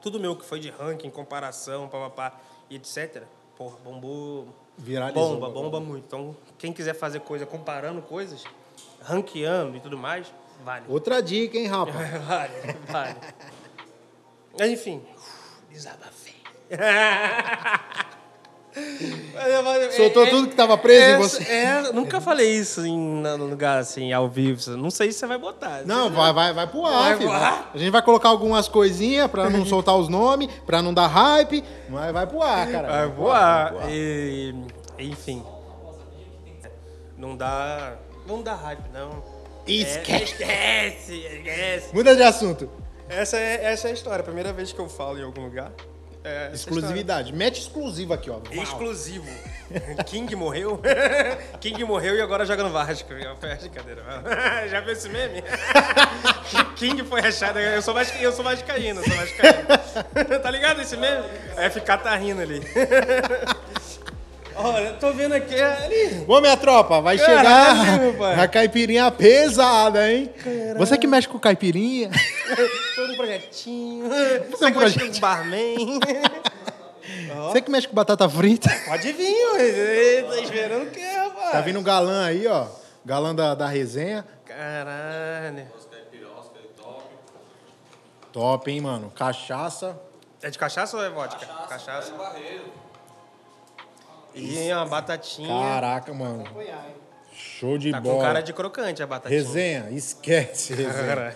Tudo 0.00 0.18
meu 0.18 0.34
que 0.34 0.44
foi 0.44 0.58
de 0.58 0.70
ranking, 0.70 1.10
comparação, 1.10 1.88
papapá 1.88 2.40
e 2.70 2.76
etc. 2.76 3.24
Porra, 3.56 3.76
bombou. 3.84 4.48
Viralizou. 4.78 5.34
Bomba, 5.34 5.50
bomba 5.50 5.80
muito. 5.80 6.06
Então, 6.06 6.34
quem 6.56 6.72
quiser 6.72 6.94
fazer 6.94 7.20
coisa 7.20 7.44
comparando 7.44 8.00
coisas, 8.00 8.44
ranqueando 9.02 9.76
e 9.76 9.80
tudo 9.80 9.98
mais, 9.98 10.32
vale. 10.64 10.86
Outra 10.88 11.22
dica, 11.22 11.58
hein, 11.58 11.66
rapaz? 11.66 12.10
Vale, 12.24 12.52
vale. 12.88 13.16
Mas, 14.58 14.70
enfim, 14.70 15.04
desabafei. 15.70 16.34
Soltou 19.96 20.26
tudo 20.28 20.48
que 20.48 20.54
tava 20.54 20.78
preso 20.78 21.04
em 21.04 21.12
Essa- 21.24 21.38
você. 21.38 21.52
É, 21.52 21.92
nunca 21.92 22.20
falei 22.20 22.54
isso 22.56 22.86
em 22.86 22.96
no 22.96 23.46
lugar 23.46 23.78
assim, 23.78 24.12
ao 24.12 24.28
vivo. 24.28 24.70
Não 24.76 24.90
sei 24.90 25.10
se 25.10 25.18
você 25.18 25.26
vai 25.26 25.38
botar. 25.38 25.82
Não, 25.84 26.08
vai, 26.10 26.32
vai, 26.32 26.52
vai 26.52 26.66
pro 26.66 26.86
ar, 26.86 26.92
Vai 26.92 27.16
pro 27.16 27.32
ar? 27.32 27.70
A 27.74 27.78
gente 27.78 27.90
vai 27.90 28.02
colocar 28.02 28.28
algumas 28.28 28.68
coisinhas 28.68 29.28
pra 29.30 29.50
não 29.50 29.66
soltar 29.66 29.96
os 29.96 30.08
nomes, 30.08 30.48
pra 30.66 30.80
não 30.80 30.94
dar 30.94 31.08
hype, 31.08 31.64
mas 31.88 32.12
vai 32.12 32.26
pro 32.26 32.42
ar, 32.42 32.70
cara. 32.70 32.88
Vai 32.88 33.10
pro 33.10 33.30
ar, 33.32 33.72
voar. 33.72 33.90
E, 33.90 34.54
enfim. 34.98 35.42
Não 37.18 37.36
dá. 37.36 37.94
Não 38.26 38.40
dá 38.40 38.54
hype, 38.54 38.88
não. 38.94 39.22
Esquece. 39.66 40.12
É, 40.12 40.22
esquece, 40.88 41.26
esquece. 41.26 41.94
Muda 41.94 42.14
de 42.16 42.22
assunto. 42.22 42.70
Essa 43.10 43.36
é, 43.36 43.64
essa 43.64 43.88
é 43.88 43.90
a 43.90 43.94
história. 43.94 44.22
Primeira 44.22 44.52
vez 44.52 44.72
que 44.72 44.78
eu 44.78 44.88
falo 44.88 45.18
em 45.18 45.22
algum 45.24 45.42
lugar. 45.42 45.72
É 46.22 46.50
Exclusividade. 46.52 47.32
Mete 47.32 47.60
exclusivo 47.60 48.12
aqui, 48.12 48.30
ó. 48.30 48.34
Uau. 48.34 48.62
Exclusivo. 48.62 49.28
King 50.06 50.34
morreu. 50.36 50.80
King 51.60 51.82
morreu 51.84 52.14
e 52.14 52.20
agora 52.20 52.44
joga 52.44 52.62
no 52.62 52.70
Vasco. 52.70 53.08
Foi 53.40 53.52
a 53.52 53.56
brincadeira. 53.56 54.02
Já 54.70 54.80
viu 54.80 54.92
esse 54.92 55.08
meme? 55.08 55.42
King 56.76 57.02
foi 57.04 57.20
achado. 57.20 57.58
Eu 57.58 57.82
sou 57.82 57.94
vascaíno, 57.94 58.24
eu 58.24 58.32
sou 58.32 58.44
vascaíno, 58.44 59.00
eu 59.00 59.04
sou 59.04 59.16
vascaíno. 59.16 60.38
tá 60.40 60.50
ligado 60.50 60.80
esse 60.80 60.96
meme? 60.96 61.24
Aí 61.56 61.70
ficar 61.70 61.98
tá 61.98 62.14
rindo 62.16 62.42
ali. 62.42 62.60
Olha, 64.62 64.92
tô 64.94 65.12
vendo 65.12 65.32
aqui 65.34 65.60
ali. 65.60 66.24
Ô, 66.28 66.40
minha 66.40 66.56
tropa, 66.56 67.00
vai 67.00 67.16
Caralho, 67.18 67.80
chegar 67.80 67.98
meu 68.00 68.14
pai. 68.14 68.40
a 68.40 68.48
caipirinha 68.48 69.10
pesada, 69.10 70.10
hein? 70.12 70.30
Você 70.76 70.96
que 70.98 71.06
mexe 71.06 71.28
com 71.28 71.38
caipirinha. 71.38 72.10
Tô 72.96 73.06
num 73.06 73.16
projetinho. 73.16 74.06
Um 74.06 74.50
Você 74.50 74.70
projeto. 74.72 75.10
de 75.10 75.18
um 75.18 75.20
barman. 75.20 76.00
Você 77.50 77.60
que 77.60 77.70
mexe 77.70 77.88
com 77.88 77.94
batata 77.94 78.28
frita. 78.28 78.68
Pode 78.86 79.12
vir, 79.12 79.34
ué. 79.54 80.22
Tá 80.22 80.40
esperando 80.40 80.82
o 80.86 80.90
quê, 80.90 81.00
rapaz? 81.00 81.50
Tá 81.52 81.60
vindo 81.60 81.78
um 81.78 81.82
galã 81.82 82.26
aí, 82.26 82.46
ó. 82.46 82.66
Galã 83.04 83.34
da, 83.34 83.54
da 83.54 83.66
resenha. 83.66 84.24
Caralho. 84.44 85.66
Top, 88.32 88.70
hein, 88.70 88.80
mano? 88.80 89.10
Cachaça. 89.10 89.98
É 90.42 90.50
de 90.50 90.58
cachaça 90.58 90.96
ou 90.96 91.04
é 91.04 91.10
vodka? 91.10 91.44
Cachaça. 91.68 92.12
E 94.34 94.72
uma 94.72 94.86
batatinha. 94.86 95.48
Caraca, 95.48 96.12
mano. 96.14 96.44
Show 97.32 97.78
de 97.78 97.90
Tá 97.90 97.98
com 98.00 98.08
bola. 98.08 98.22
cara 98.24 98.40
de 98.40 98.52
crocante 98.52 99.02
a 99.02 99.06
batatinha. 99.06 99.40
Resenha, 99.40 99.88
esquece, 99.90 100.74
resenha. 100.74 101.34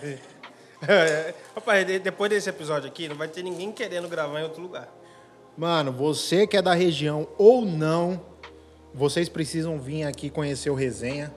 É, 0.87 1.33
Rapaz, 1.55 1.85
de- 1.85 1.99
depois 1.99 2.29
desse 2.29 2.49
episódio 2.49 2.87
aqui, 2.87 3.07
não 3.07 3.15
vai 3.15 3.27
ter 3.27 3.43
ninguém 3.43 3.71
querendo 3.71 4.07
gravar 4.07 4.39
em 4.39 4.43
outro 4.43 4.61
lugar. 4.61 4.87
Mano, 5.57 5.91
você 5.91 6.45
que 6.45 6.57
é 6.57 6.61
da 6.61 6.73
região 6.73 7.27
ou 7.37 7.65
não, 7.65 8.21
vocês 8.93 9.29
precisam 9.29 9.79
vir 9.79 10.03
aqui 10.03 10.29
conhecer 10.29 10.69
o 10.69 10.75
Resenha. 10.75 11.33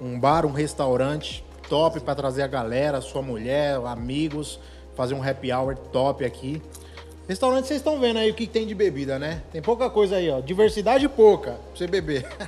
Um 0.00 0.18
bar, 0.18 0.46
um 0.46 0.52
restaurante 0.52 1.44
top 1.68 2.00
pra 2.00 2.14
trazer 2.14 2.42
a 2.42 2.46
galera, 2.46 3.00
sua 3.00 3.20
mulher, 3.22 3.76
amigos, 3.86 4.58
fazer 4.94 5.14
um 5.14 5.22
happy 5.22 5.52
hour 5.52 5.76
top 5.76 6.24
aqui. 6.24 6.62
Restaurante, 7.28 7.66
vocês 7.68 7.78
estão 7.78 8.00
vendo 8.00 8.18
aí 8.18 8.30
o 8.30 8.34
que 8.34 8.46
tem 8.46 8.66
de 8.66 8.74
bebida, 8.74 9.18
né? 9.18 9.42
Tem 9.52 9.62
pouca 9.62 9.88
coisa 9.88 10.16
aí, 10.16 10.28
ó. 10.30 10.40
Diversidade 10.40 11.08
pouca 11.08 11.52
pra 11.52 11.76
você 11.76 11.86
beber. 11.86 12.26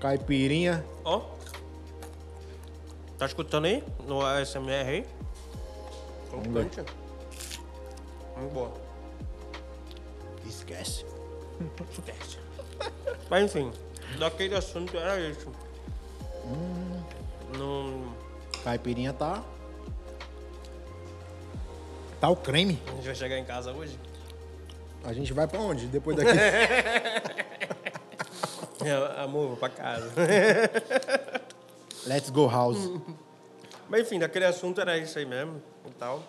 Caipirinha. 0.00 0.84
Ó. 1.04 1.22
Tá 3.18 3.26
escutando 3.26 3.66
aí? 3.66 3.84
No 4.06 4.20
ASMR 4.20 4.88
aí? 4.88 5.06
Crocante. 6.28 6.82
Muito 8.36 8.52
boa. 8.52 8.72
Esquece. 10.44 11.04
Esquece. 11.92 12.38
Mas 13.30 13.44
enfim, 13.44 13.70
daquele 14.18 14.56
assunto 14.56 14.96
era 14.96 15.20
isso. 15.20 15.52
Não. 17.56 18.12
Caipirinha 18.64 19.12
tá. 19.12 19.44
Tá 22.22 22.30
o 22.30 22.36
creme. 22.36 22.80
A 22.86 22.90
gente 22.92 23.06
vai 23.06 23.14
chegar 23.16 23.36
em 23.36 23.44
casa 23.44 23.72
hoje? 23.72 23.98
A 25.02 25.12
gente 25.12 25.32
vai 25.32 25.48
pra 25.48 25.58
onde? 25.58 25.88
Depois 25.88 26.16
daqui. 26.16 26.30
É, 28.84 29.22
amor, 29.22 29.46
vou 29.46 29.56
pra 29.56 29.68
casa. 29.68 30.10
Let's 32.04 32.30
go 32.30 32.48
house. 32.48 32.90
Mas 33.88 34.02
enfim, 34.02 34.18
daquele 34.18 34.44
assunto 34.44 34.80
era 34.80 34.98
isso 34.98 35.16
aí 35.20 35.24
mesmo 35.24 35.62
e 35.86 35.90
tal. 35.90 36.20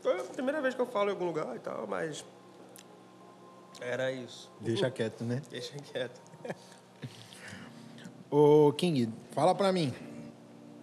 Foi 0.00 0.20
a 0.20 0.22
primeira 0.22 0.60
vez 0.62 0.76
que 0.76 0.80
eu 0.80 0.86
falo 0.86 1.08
em 1.08 1.12
algum 1.12 1.24
lugar 1.24 1.56
e 1.56 1.58
tal, 1.58 1.88
mas. 1.88 2.24
Era 3.80 4.12
isso. 4.12 4.48
Deixa 4.60 4.88
quieto, 4.92 5.24
né? 5.24 5.42
Deixa 5.50 5.74
quieto. 5.92 6.20
Ô, 8.30 8.72
King, 8.76 9.12
fala 9.32 9.52
pra 9.52 9.72
mim. 9.72 9.92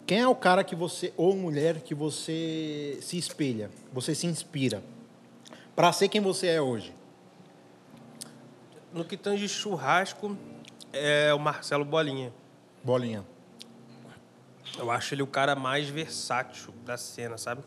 Quem 0.09 0.21
é 0.21 0.27
o 0.27 0.33
cara 0.33 0.63
que 0.63 0.75
você, 0.75 1.13
ou 1.15 1.35
mulher, 1.35 1.81
que 1.81 1.93
você 1.93 2.97
se 2.99 3.15
espelha, 3.15 3.69
você 3.93 4.15
se 4.15 4.25
inspira 4.25 4.81
pra 5.75 5.93
ser 5.93 6.09
quem 6.09 6.19
você 6.19 6.47
é 6.47 6.59
hoje? 6.59 6.95
No 8.91 9.05
que 9.05 9.15
tange 9.15 9.47
churrasco, 9.47 10.35
é 10.91 11.31
o 11.31 11.37
Marcelo 11.37 11.85
Bolinha. 11.85 12.33
Bolinha. 12.83 13.23
Eu 14.79 14.89
acho 14.89 15.13
ele 15.13 15.21
o 15.21 15.27
cara 15.27 15.55
mais 15.55 15.87
versátil 15.89 16.73
da 16.83 16.97
cena, 16.97 17.37
sabe? 17.37 17.61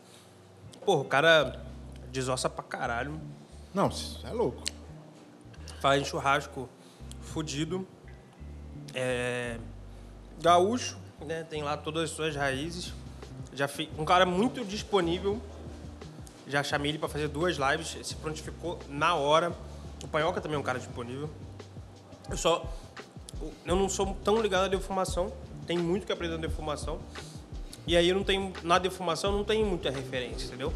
Porra, 0.85 1.01
o 1.01 1.05
cara 1.05 1.65
desossa 2.11 2.49
pra 2.49 2.61
caralho. 2.61 3.21
Não, 3.73 3.89
é 4.21 4.31
louco. 4.31 4.61
Faz 5.79 6.05
churrasco 6.05 6.67
fudido. 7.21 7.87
É... 8.93 9.57
Gaúcho, 10.41 10.97
né? 11.25 11.45
Tem 11.49 11.63
lá 11.63 11.75
todas 11.77 12.03
as 12.03 12.09
suas 12.11 12.35
raízes. 12.35 12.93
Já 13.53 13.67
fi... 13.67 13.89
Um 13.97 14.05
cara 14.05 14.25
muito 14.25 14.63
disponível. 14.65 15.39
Já 16.47 16.63
chamei 16.63 16.91
ele 16.91 16.97
pra 16.99 17.07
fazer 17.09 17.27
duas 17.27 17.57
lives. 17.57 17.97
Se 18.07 18.15
prontificou 18.15 18.79
na 18.89 19.15
hora. 19.15 19.51
O 20.03 20.07
Panhoca 20.07 20.41
também 20.41 20.55
é 20.57 20.59
um 20.59 20.63
cara 20.63 20.79
disponível. 20.79 21.29
Eu 22.29 22.37
só... 22.37 22.65
Eu 23.65 23.75
não 23.75 23.89
sou 23.89 24.15
tão 24.23 24.41
ligado 24.41 24.65
à 24.65 24.67
defumação. 24.67 25.31
tem 25.67 25.77
muito 25.77 26.05
que 26.05 26.11
aprender 26.11 26.35
na 26.35 26.41
defumação. 26.41 26.99
E 27.85 27.97
aí 27.97 28.07
eu 28.09 28.15
não 28.15 28.23
tenho, 28.23 28.53
na 28.63 28.79
defumação 28.79 29.31
não 29.31 29.43
tenho 29.43 29.65
muita 29.65 29.89
referência, 29.89 30.47
entendeu? 30.47 30.71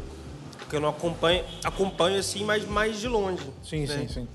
Porque 0.58 0.76
eu 0.76 0.80
não 0.80 0.90
acompanho, 0.90 1.42
acompanho 1.64 2.18
assim, 2.18 2.44
mas 2.44 2.66
mais 2.66 3.00
de 3.00 3.08
longe. 3.08 3.42
Sim, 3.64 3.86
né? 3.86 3.96
sim, 4.00 4.08
sim. 4.08 4.28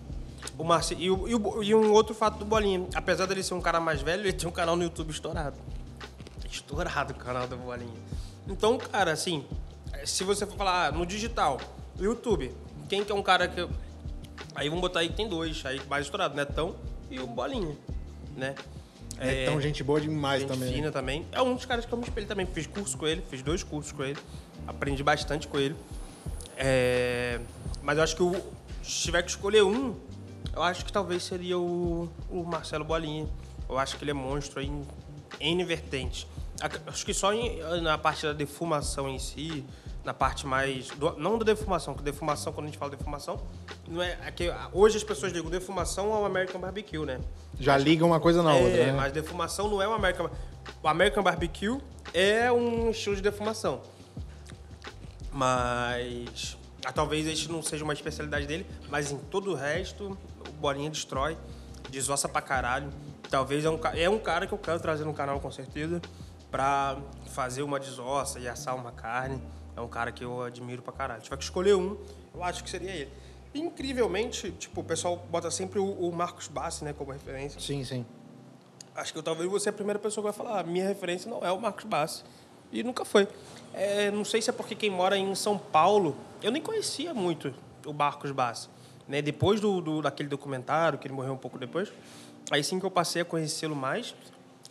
O 0.57 0.63
Marci... 0.63 0.95
e, 0.97 1.11
o- 1.11 1.27
e 1.27 1.35
o- 1.35 1.63
e 1.63 1.75
um 1.75 1.91
outro 1.91 2.15
fato 2.15 2.39
do 2.39 2.45
Bolinha. 2.45 2.87
Apesar 2.95 3.27
dele 3.27 3.43
ser 3.43 3.53
um 3.53 3.61
cara 3.61 3.79
mais 3.79 4.01
velho, 4.01 4.23
ele 4.23 4.33
tem 4.33 4.49
um 4.49 4.51
canal 4.51 4.75
no 4.75 4.81
YouTube 4.83 5.11
estourado. 5.11 5.55
Estourado 6.53 7.13
o 7.13 7.15
canal 7.17 7.47
do 7.47 7.57
Bolinha. 7.57 7.91
Então, 8.47 8.77
cara, 8.77 9.11
assim, 9.11 9.43
se 10.05 10.23
você 10.23 10.45
for 10.45 10.55
falar 10.55 10.87
ah, 10.87 10.91
no 10.91 11.05
digital, 11.05 11.59
YouTube, 11.99 12.51
quem 12.87 13.03
que 13.03 13.11
é 13.11 13.15
um 13.15 13.23
cara 13.23 13.47
que. 13.47 13.67
Aí 14.55 14.69
vamos 14.69 14.81
botar 14.81 14.99
aí 14.99 15.09
que 15.09 15.15
tem 15.15 15.27
dois, 15.27 15.65
aí 15.65 15.81
mais 15.89 16.05
estourado, 16.05 16.35
Netão 16.35 16.75
e 17.09 17.19
o 17.19 17.25
Bolinha, 17.25 17.75
né? 18.35 18.53
É, 19.17 19.43
então, 19.43 19.59
gente 19.61 19.83
boa 19.83 20.01
demais 20.01 20.41
gente 20.41 20.51
também. 20.51 20.69
né? 20.69 20.75
fina 20.75 20.91
também. 20.91 21.25
É 21.31 21.41
um 21.41 21.55
dos 21.55 21.65
caras 21.65 21.85
que 21.85 21.91
eu 21.91 21.97
me 21.97 22.03
espelho 22.03 22.27
também. 22.27 22.45
Fiz 22.45 22.67
curso 22.67 22.97
com 22.97 23.07
ele, 23.07 23.23
fiz 23.29 23.41
dois 23.41 23.63
cursos 23.63 23.91
com 23.91 24.03
ele. 24.03 24.19
Aprendi 24.67 25.03
bastante 25.03 25.47
com 25.47 25.57
ele. 25.57 25.75
É, 26.57 27.39
Mas 27.81 27.97
eu 27.97 28.03
acho 28.03 28.15
que 28.15 28.23
o... 28.23 28.33
se 28.83 29.03
tiver 29.03 29.23
que 29.23 29.29
escolher 29.29 29.63
um, 29.63 29.95
eu 30.53 30.61
acho 30.61 30.85
que 30.85 30.91
talvez 30.91 31.23
seria 31.23 31.57
o, 31.57 32.09
o 32.29 32.43
Marcelo 32.43 32.83
Bolinha. 32.83 33.27
Eu 33.69 33.77
acho 33.77 33.97
que 33.97 34.03
ele 34.03 34.11
é 34.11 34.13
monstro 34.13 34.59
aí 34.59 34.67
em 34.67 34.83
N 35.39 35.63
vertentes. 35.63 36.27
Ac- 36.61 36.81
Acho 36.87 37.05
que 37.05 37.13
só 37.13 37.33
em- 37.33 37.59
na 37.81 37.97
parte 37.97 38.23
da 38.25 38.33
defumação 38.33 39.09
em 39.09 39.19
si, 39.19 39.65
na 40.03 40.13
parte 40.13 40.45
mais. 40.45 40.89
do- 40.89 41.17
não 41.17 41.37
da 41.37 41.45
defumação, 41.45 41.93
porque 41.93 42.09
defumação, 42.09 42.53
quando 42.53 42.65
a 42.65 42.69
gente 42.69 42.77
fala 42.77 42.91
defumação, 42.91 43.41
não 43.87 44.01
é. 44.01 44.17
é 44.25 44.31
que 44.31 44.51
hoje 44.71 44.97
as 44.97 45.03
pessoas 45.03 45.31
ligam 45.31 45.49
defumação 45.49 46.13
ao 46.13 46.25
American 46.25 46.59
Barbecue, 46.61 46.99
né? 47.05 47.19
Já 47.59 47.77
liga 47.77 48.05
uma 48.05 48.19
coisa 48.19 48.41
na 48.43 48.55
é, 48.55 48.61
outra, 48.61 48.85
né? 48.87 48.91
mas 48.93 49.11
defumação 49.11 49.67
não 49.69 49.81
é 49.81 49.87
o 49.87 49.93
American... 49.93 50.29
O 50.81 50.87
American 50.87 51.21
Barbecue 51.23 51.79
é 52.13 52.51
um 52.51 52.89
estilo 52.89 53.15
de 53.15 53.21
defumação. 53.21 53.81
Mas... 55.31 56.57
ah, 56.85 56.91
talvez 56.91 57.25
este 57.27 57.51
não 57.51 57.61
seja 57.61 57.83
uma 57.83 57.93
especialidade 57.93 58.45
dele, 58.45 58.65
mas 58.89 59.11
em 59.11 59.17
todo 59.17 59.51
o 59.51 59.55
resto, 59.55 60.17
o 60.47 60.51
Bolinha 60.53 60.89
destrói, 60.89 61.37
desossa 61.89 62.29
pra 62.29 62.41
caralho. 62.41 62.89
Talvez 63.29 63.65
é 63.65 63.69
um, 63.69 63.79
é 63.95 64.09
um 64.09 64.19
cara 64.19 64.45
que 64.45 64.53
eu 64.53 64.57
quero 64.57 64.79
trazer 64.79 65.05
no 65.05 65.13
canal, 65.13 65.39
com 65.39 65.51
certeza, 65.51 66.01
pra 66.53 66.97
fazer 67.31 67.63
uma 67.63 67.79
desossa 67.79 68.39
e 68.39 68.47
assar 68.47 68.75
uma 68.75 68.91
carne. 68.91 69.41
É 69.75 69.81
um 69.81 69.87
cara 69.87 70.11
que 70.11 70.23
eu 70.23 70.43
admiro 70.43 70.83
pra 70.83 70.93
caralho. 70.93 71.19
Se 71.19 71.23
tiver 71.25 71.37
que 71.37 71.43
escolher 71.43 71.75
um, 71.75 71.97
eu 72.31 72.43
acho 72.43 72.63
que 72.63 72.69
seria 72.69 72.91
ele. 72.91 73.11
Incrivelmente, 73.55 74.51
tipo, 74.51 74.81
o 74.81 74.83
pessoal 74.83 75.17
bota 75.31 75.49
sempre 75.49 75.79
o, 75.79 75.85
o 75.91 76.11
Marcos 76.13 76.47
Bassi, 76.47 76.85
né, 76.85 76.93
como 76.93 77.11
referência. 77.11 77.59
Sim, 77.59 77.83
sim. 77.83 78.05
Acho 78.95 79.11
que 79.11 79.17
eu 79.17 79.23
talvez 79.23 79.49
você 79.49 79.69
é 79.69 79.71
a 79.71 79.73
primeira 79.73 79.97
pessoa 79.97 80.21
que 80.31 80.37
vai 80.37 80.45
falar, 80.47 80.59
"Ah, 80.59 80.63
minha 80.63 80.87
referência 80.87 81.27
não 81.27 81.39
é 81.43 81.51
o 81.51 81.59
Marcos 81.59 81.85
Bassi. 81.85 82.23
E 82.71 82.83
nunca 82.83 83.03
foi. 83.03 83.27
É, 83.73 84.11
não 84.11 84.23
sei 84.23 84.39
se 84.39 84.51
é 84.51 84.53
porque 84.53 84.75
quem 84.75 84.91
mora 84.91 85.17
em 85.17 85.33
São 85.33 85.57
Paulo, 85.57 86.15
eu 86.43 86.51
nem 86.51 86.61
conhecia 86.61 87.15
muito 87.15 87.51
o 87.83 87.93
Marcos 87.93 88.29
Bassi. 88.31 88.69
Né? 89.07 89.23
Depois 89.23 89.59
do, 89.59 89.81
do- 89.81 90.01
daquele 90.03 90.29
documentário, 90.29 90.99
que 90.99 91.07
ele 91.07 91.15
morreu 91.15 91.33
um 91.33 91.37
pouco 91.37 91.57
depois, 91.57 91.91
aí 92.51 92.63
sim 92.63 92.79
que 92.79 92.85
eu 92.85 92.91
passei 92.91 93.23
a 93.23 93.25
conhecê-lo 93.25 93.75
mais. 93.75 94.13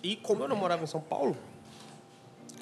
E 0.00 0.14
como 0.14 0.44
eu 0.44 0.48
não 0.48 0.56
morava 0.56 0.84
em 0.84 0.86
São 0.86 1.00
Paulo, 1.00 1.36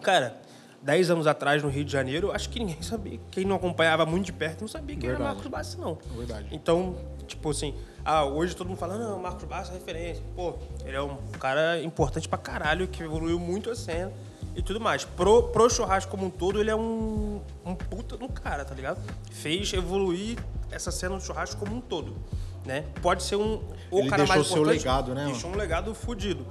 cara, 0.00 0.40
10 0.82 1.10
anos 1.10 1.26
atrás 1.26 1.62
no 1.62 1.68
Rio 1.68 1.84
de 1.84 1.92
Janeiro, 1.92 2.32
acho 2.32 2.48
que 2.48 2.58
ninguém 2.58 2.82
sabia. 2.82 3.20
Quem 3.30 3.44
não 3.44 3.56
acompanhava 3.56 4.06
muito 4.06 4.26
de 4.26 4.32
perto 4.32 4.62
não 4.62 4.68
sabia 4.68 4.96
quem 4.96 5.08
era 5.08 5.18
Verdade. 5.18 5.36
Marcos 5.36 5.50
Bassi, 5.50 5.78
não. 5.78 5.98
Verdade. 6.16 6.48
Então, 6.50 6.96
tipo 7.26 7.50
assim, 7.50 7.74
ah, 8.04 8.24
hoje 8.24 8.56
todo 8.56 8.68
mundo 8.68 8.78
fala, 8.78 8.96
não, 8.96 9.18
Marcos 9.18 9.44
Bassi 9.44 9.70
é 9.70 9.74
referência. 9.74 10.22
Pô, 10.34 10.54
ele 10.84 10.96
é 10.96 11.02
um 11.02 11.16
cara 11.38 11.82
importante 11.82 12.28
pra 12.28 12.38
caralho, 12.38 12.88
que 12.88 13.02
evoluiu 13.02 13.38
muito 13.38 13.70
a 13.70 13.76
cena 13.76 14.10
e 14.56 14.62
tudo 14.62 14.80
mais. 14.80 15.04
Pro, 15.04 15.44
pro 15.44 15.68
churrasco 15.68 16.10
como 16.10 16.26
um 16.26 16.30
todo, 16.30 16.60
ele 16.60 16.70
é 16.70 16.76
um, 16.76 17.40
um 17.64 17.74
puta 17.74 18.16
de 18.16 18.24
um 18.24 18.28
cara, 18.28 18.64
tá 18.64 18.74
ligado? 18.74 19.00
Fez 19.30 19.72
evoluir 19.72 20.38
essa 20.70 20.90
cena 20.90 21.16
do 21.16 21.22
churrasco 21.22 21.58
como 21.58 21.76
um 21.76 21.80
todo, 21.80 22.16
né? 22.64 22.84
Pode 23.02 23.22
ser 23.22 23.36
um... 23.36 23.62
O 23.90 24.00
Ele 24.00 24.08
cara 24.08 24.22
deixou 24.22 24.36
mais 24.36 24.46
seu 24.46 24.56
importante, 24.56 24.78
legado, 24.78 25.14
né, 25.14 25.24
Deixou 25.26 25.50
um 25.50 25.56
legado 25.56 25.94
fudido. 25.94 26.46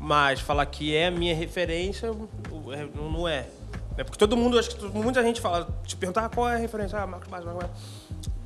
Mas 0.00 0.40
falar 0.40 0.66
que 0.66 0.94
é 0.94 1.06
a 1.06 1.10
minha 1.10 1.34
referência, 1.34 2.12
é- 2.72 2.88
não 2.94 3.26
é. 3.28 3.46
É 3.96 4.02
porque 4.04 4.18
todo 4.18 4.36
mundo, 4.36 4.58
acho 4.58 4.70
que 4.74 4.84
muita 4.86 5.22
gente 5.22 5.40
fala, 5.40 5.68
te 5.86 5.96
perguntar 5.96 6.28
qual 6.28 6.48
é 6.48 6.54
a 6.54 6.58
referência, 6.58 6.98
ah, 6.98 7.06
Marcos 7.06 7.28
Bassi, 7.28 7.46
Marcos. 7.46 7.66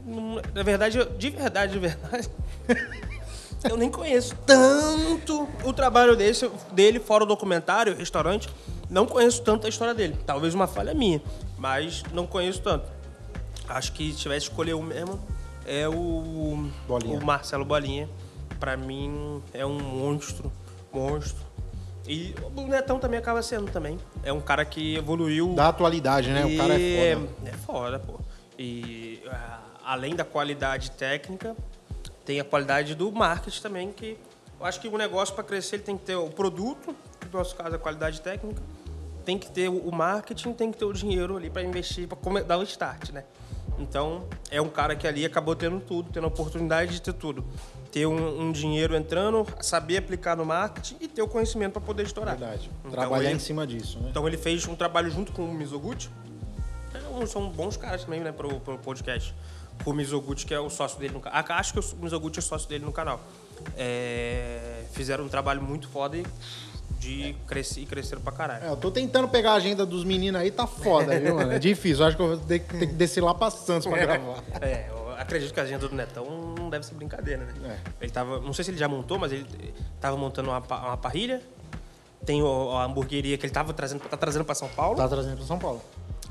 Não- 0.04 0.40
Na 0.54 0.62
verdade, 0.62 0.98
de 1.18 1.30
verdade, 1.30 1.72
de 1.72 1.78
verdade, 1.78 2.28
eu 3.68 3.76
nem 3.76 3.90
conheço 3.90 4.34
tanto 4.46 5.48
o 5.64 5.72
trabalho 5.72 6.14
desse, 6.16 6.50
dele 6.72 7.00
fora 7.00 7.24
o 7.24 7.26
documentário, 7.26 7.94
restaurante. 7.96 8.48
Não 8.90 9.04
conheço 9.06 9.42
tanto 9.42 9.66
a 9.66 9.68
história 9.68 9.94
dele. 9.94 10.16
Talvez 10.26 10.54
uma 10.54 10.66
falha 10.66 10.94
minha, 10.94 11.20
mas 11.58 12.02
não 12.12 12.26
conheço 12.26 12.60
tanto. 12.62 12.86
Acho 13.68 13.92
que 13.92 14.10
se 14.12 14.18
tivesse 14.18 14.46
que 14.46 14.52
escolher 14.52 14.74
um 14.74 14.82
mesmo, 14.82 15.18
é 15.66 15.86
o, 15.88 16.70
Bolinha. 16.86 17.18
o 17.18 17.24
Marcelo 17.24 17.64
Bolinha. 17.64 18.08
Pra 18.58 18.76
mim, 18.76 19.42
é 19.52 19.64
um 19.64 19.78
monstro, 19.78 20.50
monstro. 20.92 21.46
E 22.09 22.35
o 22.56 22.62
Netão 22.62 22.98
também 22.98 23.18
acaba 23.18 23.43
sendo 23.43 23.70
também. 23.70 23.98
É 24.22 24.32
um 24.32 24.40
cara 24.40 24.64
que 24.64 24.97
evoluiu 24.97 25.55
Da 25.55 25.68
atualidade, 25.68 26.30
né? 26.30 26.47
O 26.47 26.56
cara 26.56 26.80
é 26.80 27.14
foda. 27.14 27.28
é 27.44 27.52
foda, 27.52 27.98
pô. 27.98 28.18
E 28.59 29.22
ah, 29.30 29.60
além 29.85 30.16
da 30.16 30.24
qualidade 30.24 30.90
técnica, 30.93 31.55
tem 32.24 32.40
a 32.40 32.44
qualidade 32.44 32.94
do 32.94 33.12
marketing 33.12 33.60
também, 33.60 33.93
que 33.93 34.16
eu 34.59 34.64
acho 34.64 34.80
que 34.80 34.89
o 34.89 34.97
negócio 34.97 35.35
para 35.35 35.44
crescer 35.44 35.76
ele 35.76 35.82
tem 35.82 35.98
que 35.98 36.05
ter 36.05 36.16
o 36.16 36.30
produto, 36.30 36.97
que 37.20 37.26
no 37.26 37.39
nosso 37.39 37.55
caso 37.55 37.74
é 37.74 37.76
a 37.76 37.78
qualidade 37.78 38.22
técnica, 38.22 38.62
tem 39.24 39.39
que 39.39 39.51
ter 39.51 39.68
o 39.68 39.76
o 39.76 39.94
marketing, 39.94 40.55
tem 40.55 40.72
que 40.72 40.78
ter 40.78 40.86
o 40.86 40.93
dinheiro 40.94 41.36
ali 41.36 41.51
para 41.51 41.62
investir, 41.62 42.09
para 42.09 42.43
dar 42.43 42.56
o 42.56 42.62
start, 42.62 43.10
né? 43.10 43.24
Então, 43.78 44.24
é 44.51 44.60
um 44.60 44.68
cara 44.68 44.97
que 44.97 45.06
ali 45.06 45.24
acabou 45.24 45.55
tendo 45.55 45.78
tudo, 45.78 46.10
tendo 46.10 46.24
a 46.24 46.28
oportunidade 46.28 46.93
de 46.93 47.02
ter 47.02 47.12
tudo. 47.12 47.44
Ter 47.90 48.06
um, 48.06 48.43
um 48.43 48.52
dinheiro 48.52 48.94
entrando, 48.94 49.47
saber 49.62 49.97
aplicar 49.97 50.36
no 50.36 50.44
marketing 50.44 50.97
e 51.01 51.09
ter 51.09 51.23
o 51.23 51.28
conhecimento 51.28 51.73
para 51.73 51.82
poder 51.82 52.02
estourar. 52.05 52.36
Verdade. 52.36 52.70
Então, 52.81 52.90
Trabalhar 52.93 53.31
ele- 53.31 53.36
em 53.36 53.40
cima 53.40 53.66
disso, 53.66 53.98
né? 54.01 54.09
então 54.10 54.27
ele 54.28 54.36
fez 54.36 54.66
um 54.69 54.74
trabalho 54.77 55.10
junto 55.10 55.32
com 55.32 55.43
o 55.44 55.55
Mizoguchi. 55.55 56.10
É, 56.94 57.27
São 57.27 57.48
bons 57.48 57.77
caras 57.77 58.05
também, 58.05 58.20
né, 58.20 58.31
pro, 58.31 58.60
pro 58.60 58.78
podcast. 58.78 59.35
O 59.86 59.93
Mizoguchi, 59.93 60.44
que 60.44 60.52
é 60.55 60.60
o 60.60 60.69
sócio 60.69 60.98
dele 60.98 61.15
no 61.15 61.20
canal. 61.20 61.43
Acho 61.51 61.73
que 61.73 61.81
o 61.81 61.97
Mizoguchi 62.02 62.39
é 62.39 62.43
sócio 62.43 62.69
dele 62.69 62.85
no 62.85 62.93
canal. 62.93 63.20
É, 63.77 64.82
fizeram 64.93 65.24
um 65.24 65.28
trabalho 65.28 65.62
muito 65.62 65.89
foda 65.89 66.16
e 66.16 66.24
de 66.98 67.35
crescer 67.47 67.81
e 67.81 67.86
cresceram 67.86 68.20
pra 68.20 68.32
caralho. 68.32 68.65
É, 68.65 68.69
eu 68.70 68.77
tô 68.77 68.90
tentando 68.90 69.28
pegar 69.28 69.52
a 69.52 69.55
agenda 69.55 69.86
dos 69.86 70.05
meninos 70.05 70.40
aí, 70.40 70.51
tá 70.51 70.66
foda, 70.66 71.19
viu, 71.19 71.35
mano? 71.36 71.52
É 71.52 71.59
difícil. 71.60 72.02
Eu 72.02 72.09
acho 72.09 72.16
que 72.16 72.23
eu 72.23 72.28
vou 72.28 72.36
ter, 72.39 72.59
que- 72.59 72.77
ter 72.77 72.86
que 72.89 72.93
descer 72.94 73.23
lá 73.23 73.32
pra 73.35 73.51
Santos 73.51 73.86
pra 73.86 73.97
gravar. 73.98 74.43
É, 74.60 74.90
acredito 75.18 75.52
que 75.52 75.60
a 75.60 75.62
agenda 75.64 75.88
do 75.88 75.94
Netão 75.94 76.54
não 76.58 76.70
deve 76.70 76.84
ser 76.86 76.94
brincadeira, 76.94 77.44
né? 77.44 77.78
Ele 78.00 78.10
tava, 78.10 78.40
não 78.40 78.52
sei 78.52 78.64
se 78.64 78.70
ele 78.70 78.78
já 78.78 78.88
montou, 78.88 79.18
mas 79.18 79.32
ele 79.32 79.46
tava 80.00 80.16
montando 80.16 80.48
uma, 80.50 80.58
uma 80.58 80.96
parrilha. 80.96 81.42
Tem 82.24 82.42
o- 82.42 82.70
a 82.72 82.84
hamburgueria 82.84 83.36
que 83.38 83.46
ele 83.46 83.52
tava 83.52 83.72
trazendo, 83.72 84.00
tá 84.00 84.16
trazendo 84.16 84.44
pra 84.44 84.54
São 84.54 84.68
Paulo. 84.68 84.96
Tá 84.96 85.08
trazendo 85.08 85.36
pra 85.36 85.46
São 85.46 85.58
Paulo. 85.58 85.82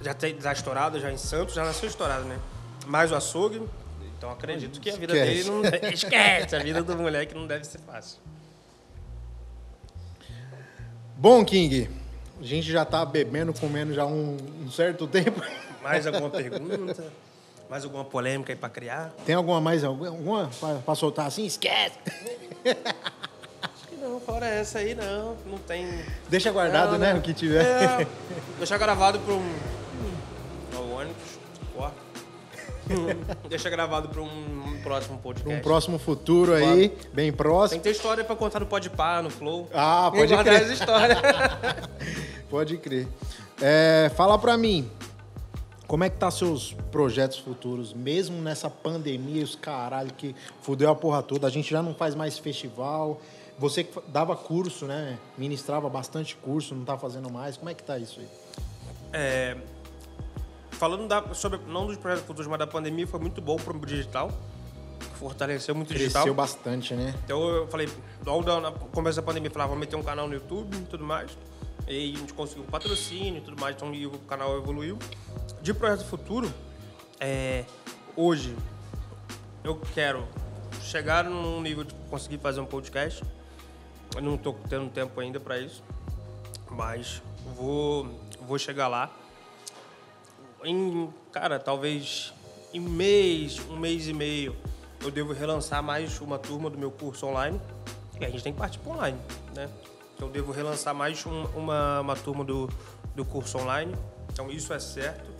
Já 0.02 0.14
tem 0.14 0.40
já 0.40 0.52
estourado, 0.54 1.00
já 1.00 1.12
em 1.12 1.18
Santos, 1.18 1.56
já 1.56 1.64
nasceu 1.66 1.88
estourado, 1.90 2.26
né? 2.26 2.38
Mais 2.86 3.12
o 3.12 3.16
açougue. 3.16 3.62
Então 4.18 4.32
acredito 4.32 4.80
que 4.80 4.90
a 4.90 4.96
vida 4.96 5.14
Esquece. 5.16 5.44
dele 5.44 5.50
não 5.50 5.62
deve, 5.62 5.88
esquece, 5.94 6.56
a 6.56 6.60
vida 6.60 6.82
do 6.84 6.96
moleque 6.98 7.34
não 7.36 7.46
deve 7.48 7.64
ser 7.66 7.80
fácil. 7.80 8.20
Bom, 11.16 11.44
King, 11.44 11.90
a 12.40 12.44
gente 12.44 12.72
já 12.72 12.86
tá 12.86 13.04
bebendo, 13.06 13.54
comendo 13.54 13.94
já 13.94 14.06
um, 14.06 14.38
um 14.64 14.72
certo 14.72 15.08
tempo. 15.08 15.42
Mais 15.82 16.06
alguma 16.06 16.30
pergunta? 16.30 17.04
Mais 17.70 17.84
alguma 17.84 18.06
polêmica 18.06 18.52
aí 18.54 18.56
pra 18.58 18.70
criar? 18.70 19.14
Tem 19.26 19.36
alguma 19.36 19.60
mais, 19.60 19.84
alguma, 19.84 20.50
pra 20.86 20.96
soltar 20.96 21.28
assim? 21.28 21.46
Esquece! 21.46 21.98
Acho 23.62 23.88
que 23.90 23.96
não, 23.98 24.20
fora 24.22 24.46
essa 24.48 24.80
aí 24.80 24.96
não, 24.96 25.36
não 25.46 25.58
tem. 25.58 25.86
Deixa 26.30 26.52
guardado, 26.52 26.94
Não, 26.94 26.98
né, 27.00 27.12
não. 27.14 27.20
o 27.20 27.22
que 27.22 27.34
tiver. 27.34 27.66
É, 27.66 28.08
deixar 28.58 28.78
gravado 28.78 29.20
pra 29.20 29.34
um. 29.34 29.56
Ó, 30.76 30.80
o 30.80 30.92
ônibus, 30.96 31.40
corta. 31.76 32.08
Deixa 33.50 33.70
gravado 33.70 34.08
pra 34.08 34.22
um 34.22 34.80
próximo 34.82 35.18
podcast. 35.18 35.60
Um 35.60 35.62
próximo 35.62 36.00
futuro 36.00 36.54
aí, 36.54 36.88
bem 37.14 37.26
Tem 37.26 37.34
próximo. 37.34 37.82
que 37.82 37.84
ter 37.84 37.92
história 37.94 38.24
pra 38.24 38.34
contar 38.34 38.62
no 38.62 38.66
Podpah, 38.66 39.22
no 39.22 39.30
Flow. 39.30 39.68
Ah, 39.74 40.10
Tem 40.14 40.26
que 40.26 40.34
pode 40.34 40.50
crer. 40.50 40.62
as 40.62 40.70
histórias. 40.70 41.18
Pode 42.50 42.78
crer. 42.78 43.06
É, 43.62 44.10
fala 44.16 44.40
pra 44.40 44.56
mim, 44.56 44.90
como 45.88 46.04
é 46.04 46.10
que 46.10 46.18
tá 46.18 46.30
seus 46.30 46.74
projetos 46.92 47.38
futuros, 47.40 47.94
mesmo 47.94 48.42
nessa 48.42 48.70
pandemia, 48.70 49.44
os 49.44 49.56
caralho 49.56 50.12
que 50.14 50.36
fudeu 50.62 50.90
a 50.90 50.96
porra 50.96 51.24
toda, 51.24 51.48
a 51.48 51.50
gente 51.50 51.70
já 51.72 51.82
não 51.82 51.94
faz 51.96 52.14
mais 52.14 52.38
festival, 52.38 53.22
você 53.58 53.84
que 53.84 54.00
dava 54.10 54.36
curso, 54.36 54.86
né, 54.86 55.18
ministrava 55.38 55.90
bastante 55.90 56.36
curso, 56.36 56.76
não 56.76 56.84
tá 56.84 56.98
fazendo 56.98 57.32
mais, 57.32 57.56
como 57.58 57.70
é 57.70 57.74
que 57.74 57.84
tá 57.84 57.98
isso 57.98 58.20
aí? 58.20 58.28
É, 59.14 59.58
falando 60.72 61.08
da- 61.08 61.34
sobre, 61.34 61.60
não 61.68 61.88
dos 61.88 61.98
projetos 61.98 62.26
futuros, 62.26 62.48
mas 62.48 62.60
da 62.60 62.68
pandemia, 62.68 63.08
foi 63.08 63.20
muito 63.20 63.42
bom 63.42 63.56
pro 63.56 63.80
digital. 63.86 64.30
fortaleceu 65.20 65.74
muito 65.74 65.90
o 65.90 65.94
digital. 65.94 66.22
Cresceu 66.24 66.34
bastante, 66.36 66.94
né? 66.94 67.16
Então 67.24 67.42
eu 67.48 67.68
falei, 67.68 67.90
logo 68.24 68.44
na 68.60 68.72
começo 68.72 69.16
da 69.16 69.24
pandemia, 69.24 69.48
eu 69.48 69.54
falava, 69.54 69.70
vou 69.72 69.80
meter 69.80 69.96
um 69.96 70.04
canal 70.04 70.28
no 70.28 70.34
YouTube 70.36 70.76
e 70.78 70.82
tudo 70.82 71.04
mais. 71.04 71.36
E 71.88 72.14
a 72.14 72.18
gente 72.20 72.34
conseguiu 72.34 72.64
patrocínio 72.66 73.38
e 73.38 73.42
tudo 73.42 73.60
mais, 73.60 73.76
então 73.76 73.90
o 73.92 74.20
canal 74.28 74.56
evoluiu. 74.58 75.00
De 75.62 75.74
projeto 75.74 76.06
futuro, 76.06 76.52
é, 77.20 77.66
hoje 78.16 78.56
eu 79.64 79.76
quero 79.94 80.28
chegar 80.82 81.24
num 81.26 81.62
nível 81.62 81.84
de 81.84 81.94
conseguir 82.10 82.38
fazer 82.38 82.60
um 82.60 82.66
podcast. 82.66 83.24
Eu 84.16 84.22
não 84.22 84.36
estou 84.36 84.58
tendo 84.70 84.90
tempo 84.90 85.20
ainda 85.20 85.40
para 85.40 85.58
isso, 85.60 85.84
mas 86.72 87.22
vou, 87.56 88.08
vou 88.42 88.58
chegar 88.58 88.88
lá. 88.88 89.12
Em, 90.64 91.10
cara, 91.32 91.60
talvez 91.60 92.34
em 92.74 92.80
mês, 92.80 93.60
um 93.70 93.78
mês 93.78 94.08
e 94.08 94.14
meio, 94.14 94.56
eu 95.02 95.12
devo 95.12 95.34
relançar 95.34 95.84
mais 95.84 96.20
uma 96.22 96.40
turma 96.40 96.70
do 96.70 96.78
meu 96.78 96.92
curso 96.92 97.26
online. 97.28 97.60
E 98.20 98.26
a 98.26 98.30
gente 98.30 98.44
tem 98.44 98.54
que 98.54 98.58
partir 98.60 98.80
para 98.80 98.94
online, 98.94 99.20
né? 99.54 99.70
Então 100.16 100.28
eu 100.28 100.34
devo 100.34 100.52
relançar 100.52 100.96
mais 100.96 101.24
um- 101.26 101.46
uma, 101.56 102.00
uma 102.02 102.16
turma 102.16 102.44
do, 102.44 102.68
do 103.16 103.24
curso 103.24 103.60
online. 103.60 103.94
Então 104.32 104.50
isso 104.50 104.74
é 104.74 104.80
certo. 104.80 105.37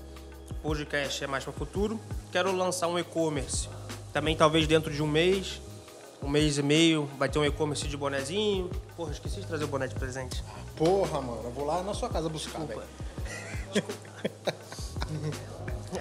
Podcast 0.68 1.24
é 1.24 1.28
mais 1.28 1.46
para 1.46 1.52
o 1.52 1.54
futuro. 1.54 1.98
Quero 2.30 2.54
lançar 2.54 2.90
um 2.90 3.00
e-commerce. 3.00 3.70
Também 4.12 4.36
talvez 4.36 4.68
dentro 4.68 4.94
de 4.94 5.02
um 5.02 5.08
mês, 5.08 5.62
um 6.22 6.28
mês 6.28 6.58
e 6.58 6.62
meio, 6.62 7.10
vai 7.18 7.30
ter 7.30 7.40
um 7.40 7.46
e-commerce 7.46 7.88
de 7.88 7.96
bonezinho. 7.96 8.70
Porra, 8.98 9.14
esqueci 9.14 9.40
de 9.40 9.48
trazer 9.48 9.64
o 9.64 9.68
boné 9.70 9.88
de 9.88 9.96
presente. 9.96 10.44
Porra, 10.76 11.22
mano, 11.22 11.40
eu 11.46 11.52
vou 11.52 11.66
lá 11.66 11.82
na 11.84 11.94
sua 11.94 12.10
casa 12.10 12.28
buscar, 12.28 12.66
velho. 12.66 12.82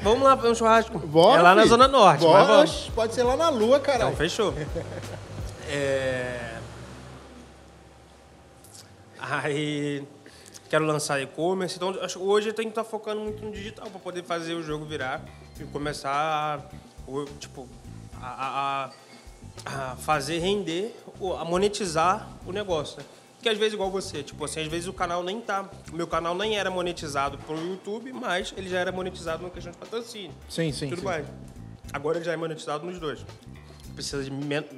Vamos 0.02 0.24
lá 0.24 0.36
para 0.36 0.50
um 0.50 0.54
churrasco. 0.56 0.98
Bora, 0.98 1.38
é 1.38 1.42
lá 1.44 1.54
na 1.54 1.62
filho. 1.62 1.70
Zona 1.70 1.86
Norte, 1.86 2.22
Bora, 2.22 2.38
mas 2.40 2.48
vamos. 2.70 2.90
pode 2.92 3.14
ser 3.14 3.22
lá 3.22 3.36
na 3.36 3.50
lua, 3.50 3.76
Então, 3.76 3.80
caralho. 3.92 4.16
fechou. 4.16 4.52
É... 5.68 6.58
Aí, 9.18 10.06
quero 10.68 10.84
lançar 10.84 11.20
e-commerce. 11.20 11.76
Então, 11.76 11.94
hoje 12.20 12.48
eu 12.50 12.54
tenho 12.54 12.68
que 12.70 12.78
estar 12.78 12.84
focando 12.84 13.20
muito 13.20 13.44
no 13.44 13.50
digital 13.52 13.88
para 13.90 14.00
poder 14.00 14.24
fazer 14.24 14.54
o 14.54 14.62
jogo 14.62 14.84
virar 14.84 15.24
e 15.60 15.64
começar, 15.64 16.68
o- 17.06 17.24
tipo, 17.38 17.68
a, 18.20 18.90
a- 19.64 19.92
a 19.92 19.96
fazer 19.96 20.38
render, 20.38 20.94
a 21.38 21.44
monetizar 21.44 22.28
o 22.46 22.52
negócio. 22.52 22.98
Né? 22.98 23.04
Porque 23.36 23.48
às 23.48 23.58
vezes, 23.58 23.74
igual 23.74 23.90
você, 23.90 24.22
tipo 24.22 24.44
assim, 24.44 24.60
às 24.60 24.66
vezes 24.66 24.88
o 24.88 24.92
canal 24.92 25.22
nem 25.22 25.40
tá. 25.40 25.68
O 25.92 25.96
meu 25.96 26.06
canal 26.06 26.34
nem 26.34 26.56
era 26.58 26.70
monetizado 26.70 27.38
pro 27.38 27.56
YouTube, 27.56 28.12
mas 28.12 28.52
ele 28.56 28.68
já 28.68 28.78
era 28.80 28.90
monetizado 28.92 29.42
na 29.42 29.50
questão 29.50 29.72
de 29.72 29.78
patrocínio. 29.78 30.32
Sim, 30.48 30.72
sim, 30.72 30.88
Tudo 30.88 30.98
sim. 30.98 31.04
mais. 31.04 31.26
Agora 31.92 32.18
ele 32.18 32.24
já 32.24 32.32
é 32.32 32.36
monetizado 32.36 32.84
nos 32.84 32.98
dois. 32.98 33.24
Precisa 33.94 34.22
de 34.24 34.30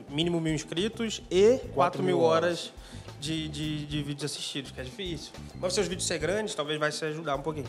mínimo 0.08 0.40
mil 0.40 0.54
inscritos 0.54 1.22
e 1.30 1.58
4 1.74 2.02
mil 2.02 2.18
mil 2.18 2.24
horas 2.26 2.72
de, 3.20 3.48
de, 3.48 3.86
de 3.86 4.02
vídeos 4.02 4.30
assistidos, 4.30 4.70
que 4.70 4.80
é 4.80 4.84
difícil. 4.84 5.32
Mas 5.56 5.72
se 5.72 5.76
seus 5.76 5.88
vídeos 5.88 6.06
ser 6.06 6.18
grandes, 6.18 6.54
talvez 6.54 6.78
vai 6.78 6.92
se 6.92 7.04
ajudar 7.04 7.36
um 7.36 7.42
pouquinho. 7.42 7.68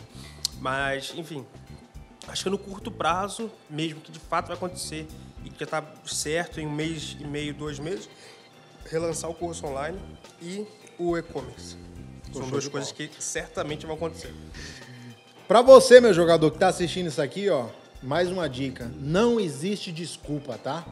Mas, 0.60 1.12
enfim, 1.16 1.46
acho 2.28 2.44
que 2.44 2.50
no 2.50 2.58
curto 2.58 2.90
prazo, 2.90 3.50
mesmo 3.68 4.00
que 4.00 4.12
de 4.12 4.18
fato 4.18 4.48
vai 4.48 4.56
acontecer 4.56 5.06
e 5.44 5.50
que 5.50 5.58
já 5.60 5.66
tá 5.66 5.84
certo 6.06 6.60
em 6.60 6.66
um 6.66 6.72
mês 6.72 7.16
e 7.18 7.24
meio, 7.24 7.54
dois 7.54 7.78
meses, 7.78 8.08
relançar 8.90 9.30
o 9.30 9.34
curso 9.34 9.66
online 9.66 9.98
e 10.40 10.66
o 10.98 11.16
e-commerce. 11.16 11.76
São 12.32 12.48
duas 12.48 12.68
coisas 12.68 12.92
que 12.92 13.10
certamente 13.18 13.86
vão 13.86 13.96
acontecer. 13.96 14.32
Pra 15.48 15.62
você, 15.62 16.00
meu 16.00 16.14
jogador 16.14 16.50
que 16.52 16.58
tá 16.58 16.68
assistindo 16.68 17.08
isso 17.08 17.20
aqui, 17.20 17.48
ó, 17.48 17.66
mais 18.02 18.30
uma 18.30 18.48
dica. 18.48 18.90
Não 18.96 19.40
existe 19.40 19.90
desculpa, 19.90 20.56
tá? 20.56 20.86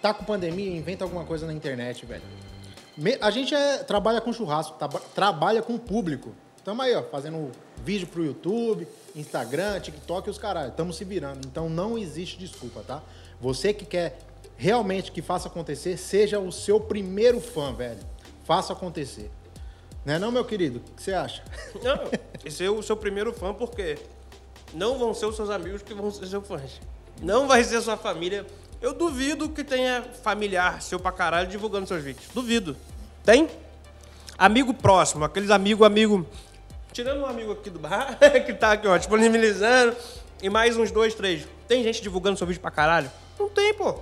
Tá 0.00 0.14
com 0.14 0.24
pandemia, 0.24 0.70
inventa 0.70 1.04
alguma 1.04 1.24
coisa 1.24 1.44
na 1.44 1.52
internet, 1.52 2.06
velho. 2.06 2.22
A 3.20 3.30
gente 3.30 3.54
é- 3.54 3.78
trabalha 3.78 4.20
com 4.20 4.32
churrasco, 4.32 4.76
traba- 4.78 5.00
trabalha 5.14 5.62
com 5.62 5.78
público. 5.78 6.34
Tamo 6.64 6.82
aí, 6.82 6.94
ó, 6.94 7.02
fazendo 7.04 7.50
vídeo 7.84 8.06
pro 8.08 8.24
YouTube, 8.24 8.86
Instagram, 9.14 9.80
TikTok 9.80 10.28
e 10.28 10.30
os 10.30 10.38
caralho. 10.38 10.72
Tamo 10.72 10.92
se 10.92 11.04
virando. 11.04 11.46
Então 11.46 11.68
não 11.68 11.96
existe 11.96 12.36
desculpa, 12.38 12.82
tá? 12.86 13.02
Você 13.40 13.72
que 13.72 13.84
quer 13.86 14.18
realmente 14.56 15.12
que 15.12 15.22
faça 15.22 15.48
acontecer, 15.48 15.96
seja 15.96 16.40
o 16.40 16.50
seu 16.50 16.80
primeiro 16.80 17.40
fã, 17.40 17.72
velho. 17.72 18.00
Faça 18.44 18.72
acontecer. 18.72 19.30
Né 20.04 20.18
não, 20.18 20.32
meu 20.32 20.44
querido? 20.44 20.78
O 20.78 20.94
que 20.96 21.02
você 21.02 21.12
acha? 21.12 21.42
Não, 21.82 21.98
esse 22.44 22.64
é 22.64 22.70
o 22.70 22.82
seu 22.82 22.96
primeiro 22.96 23.32
fã, 23.32 23.52
porque 23.52 23.98
não 24.72 24.98
vão 24.98 25.12
ser 25.12 25.26
os 25.26 25.36
seus 25.36 25.50
amigos 25.50 25.82
que 25.82 25.92
vão 25.92 26.10
ser 26.10 26.26
seus 26.26 26.46
fãs. 26.46 26.80
Não 27.20 27.46
vai 27.46 27.62
ser 27.62 27.80
sua 27.82 27.96
família. 27.96 28.46
Eu 28.80 28.94
duvido 28.94 29.48
que 29.48 29.64
tenha 29.64 30.02
familiar 30.22 30.80
seu 30.80 30.98
pra 31.00 31.10
caralho 31.10 31.48
divulgando 31.48 31.86
seus 31.86 32.02
vídeos. 32.02 32.26
Duvido. 32.32 32.76
Tem? 33.24 33.48
Amigo 34.36 34.72
próximo, 34.72 35.24
aqueles 35.24 35.50
amigo, 35.50 35.84
amigo. 35.84 36.24
Tirando 36.92 37.20
um 37.20 37.26
amigo 37.26 37.52
aqui 37.52 37.70
do 37.70 37.78
bar, 37.78 38.16
que 38.46 38.54
tá 38.54 38.72
aqui, 38.72 38.86
ó, 38.86 38.96
disponibilizando. 38.96 39.96
E 40.40 40.48
mais 40.48 40.76
uns 40.76 40.92
dois, 40.92 41.14
três. 41.14 41.46
Tem 41.66 41.82
gente 41.82 42.00
divulgando 42.00 42.38
seu 42.38 42.46
vídeo 42.46 42.60
pra 42.60 42.70
caralho? 42.70 43.10
Não 43.38 43.48
tem, 43.48 43.74
pô. 43.74 43.96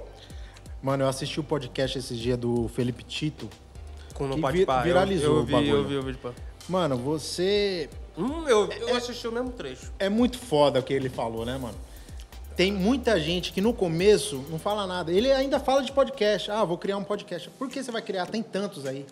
Mano, 0.83 1.05
eu 1.05 1.09
assisti 1.09 1.41
o 1.41 1.45
podcast 1.45 1.99
esses 1.99 2.19
dias 2.19 2.37
do 2.39 2.69
Felipe 2.69 3.03
Tito. 3.03 3.49
Com 4.15 4.29
Pode 4.41 4.59
vi-. 4.59 4.71
Eu- 4.71 4.83
viralizou 4.83 5.37
eu, 5.37 5.43
o 5.43 5.45
vi, 5.47 5.53
bagulho. 5.53 5.73
eu 5.77 5.85
vi 5.85 5.97
o 5.97 6.03
vídeo, 6.03 6.19
pô. 6.23 6.31
Mano, 6.69 6.97
você. 6.97 7.89
Hum, 8.17 8.47
eu, 8.47 8.71
eu 8.71 8.95
assisti 8.97 9.27
o 9.27 9.33
mesmo 9.33 9.51
trecho. 9.53 9.91
É 9.99 10.09
muito 10.09 10.39
foda 10.39 10.81
o 10.81 10.83
que 10.83 10.93
ele 10.93 11.09
falou, 11.09 11.45
né, 11.47 11.57
mano? 11.57 11.75
Tem 12.57 12.73
muita 12.73 13.21
gente 13.21 13.53
que 13.53 13.61
no 13.61 13.75
começo 13.75 14.43
não 14.49 14.59
fala 14.59 14.87
nada. 14.87 15.13
Ele 15.13 15.31
ainda 15.31 15.61
fala 15.61 15.83
de 15.83 15.93
podcast. 15.93 16.51
Ah, 16.51 16.65
vou 16.65 16.79
criar 16.79 16.97
um 16.97 17.05
podcast. 17.05 17.51
Por 17.51 17.69
que 17.69 17.83
você 17.83 17.93
vai 17.93 18.01
criar? 18.01 18.25
Tem 18.25 18.43
tantos 18.43 18.87
aí. 18.87 19.05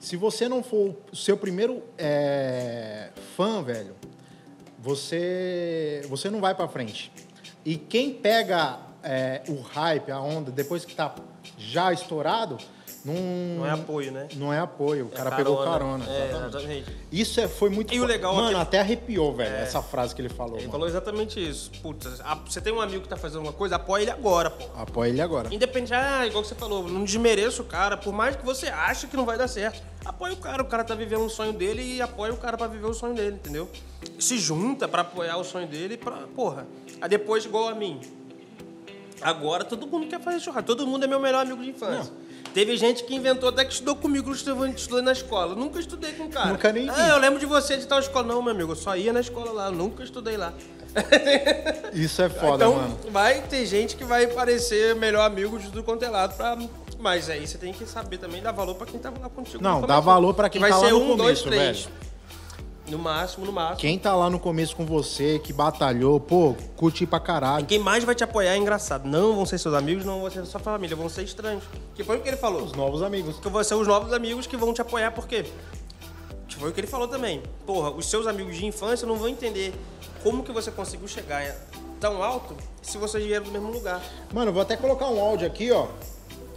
Se 0.00 0.16
você 0.16 0.48
não 0.48 0.62
for 0.62 0.96
o 1.12 1.16
seu 1.16 1.36
primeiro 1.36 1.82
é, 1.98 3.10
fã, 3.36 3.62
velho, 3.62 3.94
você, 4.78 6.00
você 6.08 6.30
não 6.30 6.40
vai 6.40 6.54
pra 6.54 6.66
frente. 6.66 7.12
E 7.62 7.76
quem 7.76 8.14
pega 8.14 8.78
é, 9.02 9.42
o 9.48 9.60
hype, 9.60 10.10
a 10.10 10.18
onda, 10.18 10.50
depois 10.50 10.86
que 10.86 10.94
tá 10.94 11.14
já 11.58 11.92
estourado, 11.92 12.56
não, 13.12 13.58
Não 13.58 13.66
é 13.66 13.70
apoio, 13.70 14.12
né? 14.12 14.28
Não 14.36 14.52
é 14.52 14.58
apoio. 14.58 15.06
O 15.06 15.14
É 15.14 15.16
cara 15.16 15.30
pegou 15.36 15.56
carona. 15.64 16.04
É, 16.08 16.28
exatamente. 16.28 16.48
exatamente. 16.56 16.96
Isso 17.10 17.40
é, 17.40 17.48
foi 17.48 17.70
muito 17.70 17.94
E 17.94 18.00
o 18.00 18.04
legal 18.04 18.32
é 18.34 18.36
Mano, 18.36 18.58
até 18.58 18.78
arrepiou, 18.80 19.34
velho, 19.34 19.54
essa 19.56 19.82
frase 19.82 20.14
que 20.14 20.20
ele 20.20 20.28
falou. 20.28 20.54
Ele 20.56 20.62
mano. 20.62 20.72
falou 20.72 20.86
exatamente 20.88 21.40
isso. 21.40 21.70
Putz, 21.82 22.20
você 22.46 22.60
tem 22.60 22.72
um 22.72 22.80
amigo 22.80 23.02
que 23.02 23.08
tá 23.08 23.16
fazendo 23.16 23.42
uma 23.42 23.52
coisa, 23.52 23.76
apoia 23.76 24.02
ele 24.02 24.10
agora, 24.10 24.50
pô. 24.50 24.64
Apoia 24.76 25.08
ele 25.08 25.20
agora. 25.20 25.52
Independente, 25.52 25.94
ah, 25.94 26.26
igual 26.26 26.42
que 26.42 26.48
você 26.48 26.54
falou, 26.54 26.88
não 26.88 27.04
desmereça 27.04 27.62
o 27.62 27.64
cara, 27.64 27.96
por 27.96 28.12
mais 28.12 28.36
que 28.36 28.44
você 28.44 28.66
ache 28.68 29.06
que 29.06 29.16
não 29.16 29.24
vai 29.24 29.38
dar 29.38 29.48
certo. 29.48 29.82
Apoia 30.04 30.32
o 30.32 30.36
cara, 30.36 30.62
o 30.62 30.66
cara 30.66 30.84
tá 30.84 30.94
vivendo 30.94 31.22
um 31.22 31.28
sonho 31.28 31.52
dele 31.52 31.82
e 31.96 32.00
apoia 32.02 32.32
o 32.32 32.36
cara 32.36 32.56
pra 32.56 32.66
viver 32.66 32.86
o 32.86 32.94
sonho 32.94 33.14
dele, 33.14 33.36
entendeu? 33.36 33.68
Se 34.18 34.38
junta 34.38 34.86
pra 34.86 35.02
apoiar 35.02 35.36
o 35.36 35.44
sonho 35.44 35.66
dele 35.66 35.96
pra, 35.96 36.12
porra. 36.34 36.66
Aí 37.00 37.08
depois, 37.08 37.44
igual 37.44 37.68
a 37.68 37.74
mim. 37.74 38.00
Agora 39.20 39.64
todo 39.64 39.86
mundo 39.86 40.06
quer 40.06 40.20
fazer 40.20 40.38
churrasco, 40.40 40.66
todo 40.66 40.86
mundo 40.86 41.04
é 41.04 41.06
meu 41.08 41.18
melhor 41.18 41.44
amigo 41.44 41.60
de 41.62 41.70
infância. 41.70 42.12
Teve 42.58 42.76
gente 42.76 43.04
que 43.04 43.14
inventou 43.14 43.50
até 43.50 43.64
que 43.64 43.72
estudou 43.72 43.94
comigo, 43.94 44.32
estudou, 44.32 45.00
na 45.00 45.12
escola. 45.12 45.54
Nunca 45.54 45.78
estudei 45.78 46.10
com 46.14 46.24
o 46.24 46.28
cara. 46.28 46.48
Nunca 46.48 46.72
nem. 46.72 46.90
Ah, 46.90 47.10
eu 47.10 47.18
lembro 47.20 47.38
de 47.38 47.46
você 47.46 47.76
de 47.76 47.86
tal 47.86 48.00
escola. 48.00 48.26
Não, 48.26 48.42
meu 48.42 48.52
amigo, 48.52 48.72
eu 48.72 48.76
só 48.76 48.96
ia 48.96 49.12
na 49.12 49.20
escola 49.20 49.52
lá, 49.52 49.70
nunca 49.70 50.02
estudei 50.02 50.36
lá. 50.36 50.52
Isso 51.94 52.20
é 52.20 52.28
foda, 52.28 52.64
então, 52.64 52.74
mano. 52.74 52.98
vai 53.10 53.42
ter 53.42 53.64
gente 53.64 53.94
que 53.94 54.02
vai 54.02 54.26
parecer 54.26 54.96
melhor 54.96 55.24
amigo 55.24 55.56
de 55.56 55.66
tudo 55.66 55.84
quanto 55.84 56.04
é 56.04 56.08
lado. 56.08 56.36
Pra... 56.36 56.58
Mas 56.98 57.30
aí 57.30 57.46
você 57.46 57.58
tem 57.58 57.72
que 57.72 57.86
saber 57.86 58.18
também 58.18 58.42
dar 58.42 58.50
valor 58.50 58.74
pra 58.74 58.88
quem 58.88 58.98
tava 58.98 59.20
lá 59.20 59.28
contigo. 59.28 59.62
Não, 59.62 59.82
dá 59.82 59.86
começo. 59.86 60.02
valor 60.02 60.34
pra 60.34 60.48
quem 60.48 60.60
vai 60.60 60.70
tá 60.70 60.78
lá 60.78 60.84
ser 60.86 60.92
no 60.94 60.98
um, 60.98 61.16
dois, 61.16 61.42
começo, 61.42 61.44
três. 61.44 61.84
velho. 61.84 62.07
No 62.88 62.98
máximo, 62.98 63.44
no 63.44 63.52
máximo. 63.52 63.76
Quem 63.76 63.98
tá 63.98 64.14
lá 64.14 64.30
no 64.30 64.38
começo 64.38 64.74
com 64.74 64.86
você, 64.86 65.38
que 65.38 65.52
batalhou, 65.52 66.18
pô, 66.18 66.54
curti 66.76 67.06
pra 67.06 67.20
caralho. 67.20 67.66
Quem 67.66 67.78
mais 67.78 68.02
vai 68.04 68.14
te 68.14 68.24
apoiar 68.24 68.54
é 68.54 68.56
engraçado. 68.56 69.06
Não 69.06 69.34
vão 69.34 69.44
ser 69.44 69.58
seus 69.58 69.74
amigos, 69.74 70.04
não 70.04 70.20
vão 70.20 70.30
ser 70.30 70.44
sua 70.46 70.60
família, 70.60 70.96
vão 70.96 71.08
ser 71.08 71.22
estranhos. 71.22 71.64
Que 71.94 72.02
foi 72.02 72.16
o 72.16 72.20
que 72.20 72.28
ele 72.28 72.36
falou. 72.36 72.62
Os 72.62 72.72
novos 72.72 73.02
amigos. 73.02 73.38
Que 73.38 73.48
vão 73.48 73.62
ser 73.62 73.74
os 73.74 73.86
novos 73.86 74.12
amigos 74.12 74.46
que 74.46 74.56
vão 74.56 74.72
te 74.72 74.80
apoiar, 74.80 75.10
por 75.12 75.26
quê? 75.26 75.44
Que 76.48 76.56
Foi 76.56 76.70
o 76.70 76.72
que 76.72 76.80
ele 76.80 76.86
falou 76.86 77.06
também. 77.06 77.42
Porra, 77.66 77.90
os 77.90 78.08
seus 78.08 78.26
amigos 78.26 78.56
de 78.56 78.66
infância 78.66 79.06
não 79.06 79.16
vão 79.16 79.28
entender 79.28 79.72
como 80.22 80.42
que 80.42 80.50
você 80.50 80.70
conseguiu 80.70 81.06
chegar 81.06 81.54
tão 82.00 82.22
alto 82.22 82.56
se 82.82 82.96
vocês 82.98 83.24
vieram 83.24 83.44
do 83.44 83.52
mesmo 83.52 83.70
lugar. 83.70 84.02
Mano, 84.32 84.48
eu 84.48 84.52
vou 84.52 84.62
até 84.62 84.76
colocar 84.76 85.08
um 85.08 85.20
áudio 85.20 85.46
aqui, 85.46 85.70
ó. 85.70 85.86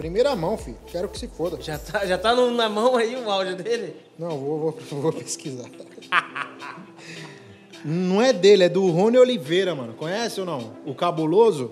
Primeira 0.02 0.36
mão, 0.36 0.58
filho. 0.58 0.80
Quero 0.88 1.08
que 1.08 1.20
se 1.20 1.28
foda. 1.28 1.62
Já 1.62 1.78
tá, 1.78 2.04
já 2.08 2.18
tá 2.18 2.34
no- 2.34 2.50
na 2.50 2.68
mão 2.68 2.98
aí 2.98 3.16
o 3.16 3.30
áudio 3.30 3.56
dele? 3.56 3.96
Não, 4.18 4.30
vou, 4.32 4.58
vou, 4.90 5.00
vou 5.00 5.14
pesquisar. 5.14 5.70
Não 7.86 8.20
é 8.20 8.34
dele, 8.34 8.64
é 8.64 8.70
do 8.70 8.90
Rony 8.90 9.20
Oliveira, 9.20 9.76
mano. 9.76 9.94
Conhece 9.94 10.40
ou 10.40 10.46
não? 10.46 10.74
O 10.88 10.96
Cabuloso? 10.96 11.72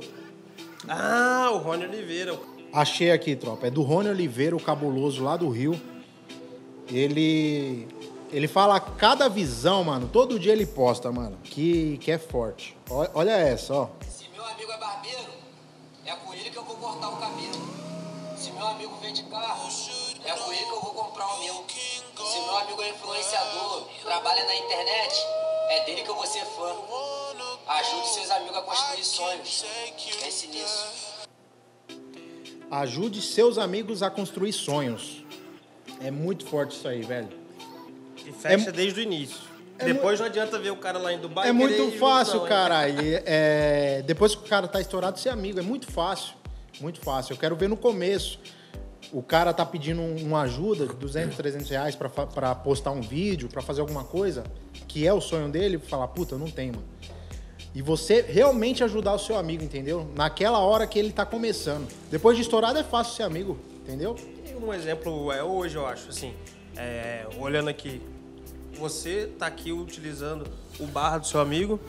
Ah, 0.87 1.49
o 1.53 1.57
Rony 1.57 1.85
Oliveira. 1.85 2.37
Achei 2.71 3.09
aqui, 3.09 3.35
tropa. 3.35 3.65
É 3.65 3.71
do 3.71 3.81
Rony 3.81 4.09
Oliveira, 4.09 4.55
o 4.55 4.61
Cabuloso, 4.61 5.23
lá 5.23 5.35
do 5.35 5.49
Rio. 5.49 5.79
Ele. 6.91 7.87
Ele 8.31 8.47
fala 8.47 8.79
cada 8.79 9.27
visão, 9.27 9.83
mano. 9.83 10.07
Todo 10.11 10.37
dia 10.39 10.51
ele 10.53 10.67
posta, 10.67 11.11
mano. 11.11 11.35
Que, 11.43 11.97
que 11.97 12.11
é 12.11 12.19
forte. 12.19 12.77
Olha 13.15 13.31
essa, 13.31 13.73
ó. 13.73 13.89
Se 14.07 14.25
meu 14.35 14.45
amigo 14.45 14.71
é 14.71 14.79
barbeiro, 14.79 15.31
é 16.05 16.11
com 16.15 16.31
ele 16.33 16.49
que 16.51 16.57
eu 16.57 16.63
vou 16.63 16.75
cortar 16.75 17.09
o 17.09 17.17
cabelo. 17.17 17.88
Se 18.39 18.51
meu 18.51 18.65
amigo 18.67 18.95
vende 19.01 19.21
carro, 19.23 19.69
é 20.23 20.31
com 20.31 20.51
ele 20.53 20.63
que 20.63 20.71
eu 20.71 20.79
vou 20.79 20.93
comprar 20.93 21.27
o 21.27 21.39
meu. 21.43 21.65
Se 21.67 22.39
meu 22.39 22.57
amigo 22.57 22.81
é 22.81 22.89
influenciador, 22.89 23.85
trabalha 24.01 24.45
na 24.45 24.55
internet, 24.55 25.13
é 25.71 25.83
dele 25.83 26.03
que 26.03 26.09
eu 26.09 26.15
vou 26.15 26.25
ser 26.25 26.45
fã. 26.45 26.73
Ajude 27.67 28.07
seus 28.07 28.31
amigos 28.31 28.55
a 28.57 28.61
construir 28.61 29.03
sonhos. 29.03 29.65
Pense 30.21 30.47
nisso. 30.47 30.87
Ajude 32.71 33.21
seus 33.21 33.57
amigos 33.57 34.01
a 34.01 34.09
construir 34.09 34.53
sonhos. 34.53 35.21
É 36.01 36.09
muito 36.09 36.45
forte 36.47 36.77
isso 36.77 36.87
aí, 36.87 37.01
velho. 37.01 37.29
E 38.25 38.31
fecha 38.31 38.69
É- 38.69 38.71
desde 38.71 39.01
o 39.01 39.03
início. 39.03 39.37
é 39.77 39.83
Depois 39.83 40.17
não 40.17 40.27
adianta 40.27 40.57
ver 40.57 40.71
o 40.71 40.77
cara 40.77 40.97
lá 40.97 41.11
em 41.11 41.19
Dubai. 41.19 41.47
É 41.47 41.49
e 41.49 41.53
muito 41.53 41.91
fácil, 41.99 42.33
junção, 42.33 42.47
cara. 42.47 42.87
E, 42.87 43.21
é, 43.25 44.01
depois 44.05 44.33
que 44.33 44.45
o 44.45 44.47
cara 44.47 44.65
tá 44.65 44.79
estourado, 44.79 45.19
ser 45.19 45.29
amigo. 45.29 45.59
É 45.59 45.63
muito 45.63 45.91
fácil. 45.91 46.38
Muito 46.79 46.99
fácil. 47.01 47.33
Eu 47.33 47.37
quero 47.37 47.55
ver 47.55 47.67
no 47.69 47.77
começo. 47.77 48.39
O 49.11 49.21
cara 49.21 49.53
tá 49.53 49.65
pedindo 49.65 50.01
um- 50.01 50.17
uma 50.23 50.41
ajuda, 50.41 50.85
200, 50.85 51.35
300 51.35 51.69
reais 51.69 51.95
pra 51.95 52.55
postar 52.55 52.91
um 52.91 53.01
vídeo, 53.01 53.47
pra 53.49 53.61
fazer 53.61 53.81
alguma 53.81 54.03
coisa, 54.03 54.43
que 54.87 55.07
é 55.07 55.13
o 55.13 55.21
sonho 55.21 55.49
dele, 55.49 55.77
falar, 55.79 56.07
puta, 56.09 56.35
eu 56.35 56.39
não 56.39 56.49
tenho, 56.51 56.73
mano. 56.75 56.87
E 57.73 57.81
você 57.81 58.21
realmente 58.21 58.83
ajudar 58.83 59.13
o 59.13 59.19
seu 59.19 59.37
amigo, 59.37 59.63
entendeu? 59.63 60.07
Naquela 60.15 60.59
hora 60.59 60.85
que 60.87 60.97
ele 60.99 61.11
tá 61.11 61.25
começando. 61.25 61.87
Depois 62.11 62.35
de 62.35 62.41
estourado 62.43 62.77
é 62.77 62.83
fácil 62.83 63.15
ser 63.15 63.23
amigo, 63.23 63.57
entendeu? 63.83 64.15
Um 64.61 64.73
exemplo 64.73 65.31
é 65.31 65.41
hoje, 65.43 65.75
eu 65.75 65.85
acho, 65.87 66.09
assim, 66.09 66.33
é, 66.75 67.25
olhando 67.39 67.69
aqui, 67.69 68.01
você 68.77 69.29
tá 69.39 69.45
aqui 69.47 69.71
utilizando 69.71 70.45
o 70.79 70.85
barra 70.85 71.19
do 71.19 71.27
seu 71.27 71.39
amigo, 71.39 71.79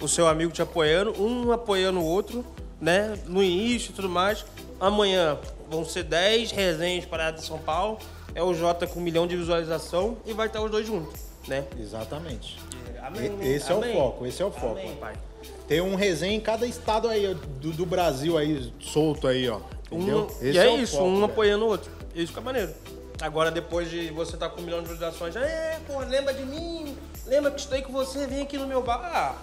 o 0.00 0.06
seu 0.06 0.28
amigo 0.28 0.52
te 0.52 0.62
apoiando, 0.62 1.20
um 1.20 1.50
apoiando 1.52 2.00
o 2.00 2.04
outro, 2.04 2.44
né, 2.84 3.18
no 3.26 3.42
início 3.42 3.90
e 3.90 3.94
tudo 3.94 4.08
mais. 4.10 4.44
Amanhã 4.78 5.38
vão 5.70 5.84
ser 5.86 6.02
10 6.04 6.50
resenhas 6.50 7.06
paradas 7.06 7.40
de 7.40 7.46
São 7.46 7.58
Paulo, 7.58 7.98
é 8.34 8.42
o 8.42 8.52
Jota 8.52 8.86
com 8.86 9.00
um 9.00 9.02
milhão 9.02 9.26
de 9.26 9.34
visualização 9.36 10.18
e 10.26 10.32
vai 10.34 10.48
estar 10.48 10.60
os 10.60 10.70
dois 10.70 10.86
juntos, 10.86 11.18
né? 11.48 11.64
Exatamente. 11.80 12.58
Amém, 13.02 13.26
E- 13.26 13.28
né? 13.30 13.48
esse 13.48 13.70
é 13.70 13.74
o 13.74 13.78
Amém. 13.78 13.94
foco, 13.94 14.26
esse 14.26 14.42
é 14.42 14.44
o 14.44 14.50
foco. 14.50 14.72
Amém, 14.78 14.94
pai. 14.96 15.14
Tem 15.66 15.80
um 15.80 15.94
resenha 15.94 16.34
em 16.34 16.40
cada 16.40 16.66
estado 16.66 17.08
aí, 17.08 17.32
do, 17.60 17.72
do 17.72 17.86
Brasil 17.86 18.36
aí, 18.36 18.70
solto 18.80 19.26
aí, 19.26 19.48
ó. 19.48 19.60
Entendeu? 19.90 20.28
Um, 20.42 20.44
e 20.44 20.58
é, 20.58 20.68
o 20.68 20.78
isso, 20.78 20.96
foco, 20.96 21.04
um 21.08 21.12
velho. 21.14 21.24
apoiando 21.24 21.64
o 21.64 21.68
outro. 21.68 21.90
Isso 22.14 22.28
fica 22.28 22.40
maneiro. 22.42 22.72
Agora, 23.20 23.50
depois 23.50 23.88
de 23.90 24.10
você 24.10 24.34
estar 24.34 24.50
com 24.50 24.60
um 24.60 24.64
milhão 24.64 24.82
de 24.82 24.88
visualizações, 24.88 25.36
é, 25.36 25.78
pô, 25.86 25.98
lembra 26.00 26.34
de 26.34 26.44
mim? 26.44 26.96
Lembra 27.26 27.50
que 27.50 27.60
estou 27.60 27.76
aí 27.76 27.82
com 27.82 27.92
você? 27.92 28.26
Vem 28.26 28.42
aqui 28.42 28.58
no 28.58 28.66
meu 28.66 28.82
bar. 28.82 29.00
Ah, 29.02 29.34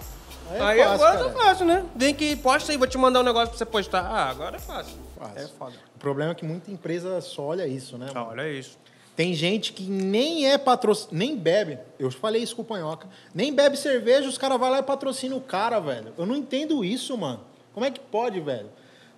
Aí 0.50 0.58
é 0.58 0.62
aí 0.62 0.78
fácil, 0.78 0.92
agora 1.06 1.18
cara. 1.18 1.30
tá 1.30 1.40
fácil, 1.44 1.66
né? 1.66 1.84
Vem 1.94 2.10
aqui, 2.10 2.36
posta 2.36 2.72
aí, 2.72 2.78
vou 2.78 2.86
te 2.86 2.98
mandar 2.98 3.20
um 3.20 3.24
negócio 3.24 3.48
pra 3.48 3.58
você 3.58 3.64
postar. 3.64 4.02
Ah, 4.04 4.30
agora 4.30 4.56
é 4.56 4.60
fácil. 4.60 4.96
Fácil. 5.18 5.38
É 5.38 5.48
foda. 5.48 5.74
O 5.94 5.98
problema 5.98 6.32
é 6.32 6.34
que 6.34 6.44
muita 6.44 6.70
empresa 6.70 7.20
só 7.20 7.42
olha 7.42 7.66
isso, 7.66 7.96
né? 7.96 8.06
Mano? 8.12 8.28
olha 8.30 8.48
isso. 8.50 8.78
Tem 9.14 9.34
gente 9.34 9.72
que 9.72 9.82
nem 9.82 10.50
é 10.50 10.56
patrocínio, 10.56 11.14
nem 11.16 11.36
bebe. 11.36 11.78
Eu 11.98 12.10
falei 12.10 12.42
isso 12.42 12.56
com 12.56 12.62
o 12.62 12.64
Panhoca. 12.64 13.06
Nem 13.34 13.52
bebe 13.52 13.76
cerveja, 13.76 14.28
os 14.28 14.38
caras 14.38 14.58
vão 14.58 14.70
lá 14.70 14.78
e 14.78 14.82
patrocinam 14.82 15.36
o 15.36 15.40
cara, 15.40 15.78
velho. 15.80 16.14
Eu 16.16 16.24
não 16.24 16.34
entendo 16.34 16.84
isso, 16.84 17.16
mano. 17.16 17.40
Como 17.74 17.84
é 17.84 17.90
que 17.90 18.00
pode, 18.00 18.40
velho? 18.40 18.70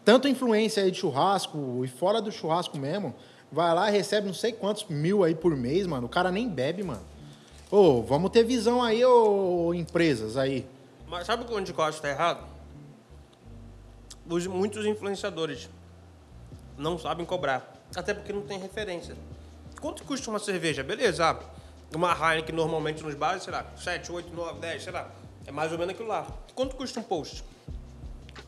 Tanto 0.05 0.29
influência 0.29 0.83
aí 0.83 0.91
de 0.91 0.99
churrasco 0.99 1.83
e 1.85 1.89
fora 1.89 2.21
do 2.21 2.31
churrasco 2.31 2.77
mesmo, 2.77 3.15
vai 3.51 3.73
lá 3.73 3.89
e 3.89 3.93
recebe 3.93 4.27
não 4.27 4.35
sei 4.35 4.53
quantos 4.53 4.85
mil 4.89 5.23
aí 5.23 5.35
por 5.35 5.57
mês, 5.57 5.87
mano. 5.87 6.07
O 6.07 6.11
cara 6.11 6.31
nem 6.31 6.49
bebe, 6.49 6.83
mano. 6.83 7.03
Ô, 7.71 8.03
vamos 8.03 8.31
ter 8.31 8.45
visão 8.45 8.83
aí, 8.83 9.05
ô, 9.05 9.73
empresas 9.73 10.37
aí. 10.37 10.67
Mas 11.15 11.29
sabe 11.29 11.45
onde 11.49 11.73
eu 11.73 11.81
acho 11.81 11.99
que 11.99 12.03
tá 12.03 12.09
errado? 12.09 12.45
Os, 14.29 14.49
muitos 14.49 14.85
influenciadores 14.85 15.71
não 16.77 16.99
sabem 16.99 17.25
cobrar. 17.25 17.73
Até 17.95 18.13
porque 18.13 18.33
não 18.33 18.43
tem 18.43 18.59
referência. 18.59 19.15
Quanto 19.81 20.03
custa 20.03 20.29
uma 20.29 20.41
cerveja? 20.41 20.83
Beleza, 20.83 21.31
ah, 21.31 21.39
uma 21.95 22.11
Heineken 22.13 22.53
normalmente 22.53 23.01
nos 23.01 23.15
bares, 23.15 23.45
sei 23.45 23.53
lá, 23.53 23.65
7, 23.77 24.11
8, 24.11 24.35
9, 24.35 24.59
10, 24.59 24.83
sei 24.83 24.93
lá. 24.93 25.09
É 25.47 25.53
mais 25.53 25.71
ou 25.71 25.79
menos 25.79 25.95
aquilo 25.95 26.09
lá. 26.09 26.27
Quanto 26.53 26.75
custa 26.75 26.99
um 26.99 27.05
post? 27.05 27.45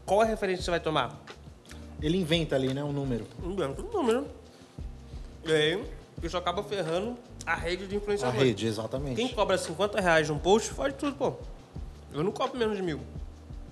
Qual 0.04 0.20
a 0.20 0.24
referência 0.24 0.58
que 0.58 0.64
você 0.64 0.70
vai 0.72 0.80
tomar? 0.80 1.16
Ele 2.02 2.18
inventa 2.18 2.56
ali, 2.56 2.74
né, 2.74 2.82
um 2.82 2.92
número. 2.92 3.28
Inventa 3.44 3.80
um 3.80 3.92
número. 3.92 4.26
E 5.44 5.52
aí, 5.52 5.84
isso 6.20 6.36
acaba 6.36 6.64
ferrando 6.64 7.16
a 7.46 7.54
rede 7.54 7.86
de 7.86 7.94
A 7.94 7.98
influenciadores. 7.98 8.42
rede, 8.42 8.66
exatamente. 8.66 9.14
Quem 9.14 9.28
cobra 9.28 9.56
50 9.56 10.00
reais 10.00 10.28
num 10.28 10.38
post, 10.38 10.70
faz 10.70 10.92
tudo, 10.94 11.14
pô. 11.14 11.36
Eu 12.16 12.24
não 12.24 12.32
cobro 12.32 12.58
menos 12.58 12.76
de 12.76 12.82
mil. 12.82 13.00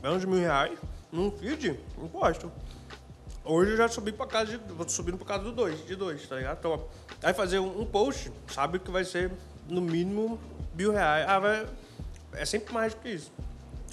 Menos 0.03 0.21
de 0.21 0.27
mil 0.27 0.39
reais 0.39 0.79
num 1.11 1.31
feed, 1.31 1.81
não 1.97 2.07
gosto. 2.09 2.53
Hoje 3.43 3.71
eu 3.73 3.77
já 3.77 3.89
subi 3.89 4.13
pra 4.13 4.27
casa 4.27 4.59
de. 4.59 4.73
Vou 4.73 4.87
subindo 4.89 5.17
por 5.17 5.27
causa 5.27 5.45
do 5.45 5.53
dois, 5.53 5.85
de 5.87 5.97
dois, 5.97 6.27
tá 6.29 6.37
ligado? 6.37 6.59
Então, 6.59 6.85
aí 7.23 7.33
fazer 7.33 7.59
um, 7.59 7.81
um 7.81 7.87
post, 7.87 8.31
sabe 8.49 8.79
que 8.79 8.91
vai 8.91 9.05
ser 9.05 9.31
no 9.67 9.81
mínimo 9.81 10.39
mil 10.75 10.93
reais. 10.93 11.27
Ah, 11.29 11.39
vai. 11.39 11.67
É 12.35 12.45
sempre 12.45 12.75
mais 12.75 12.93
do 12.95 13.01
que 13.01 13.09
isso. 13.11 13.33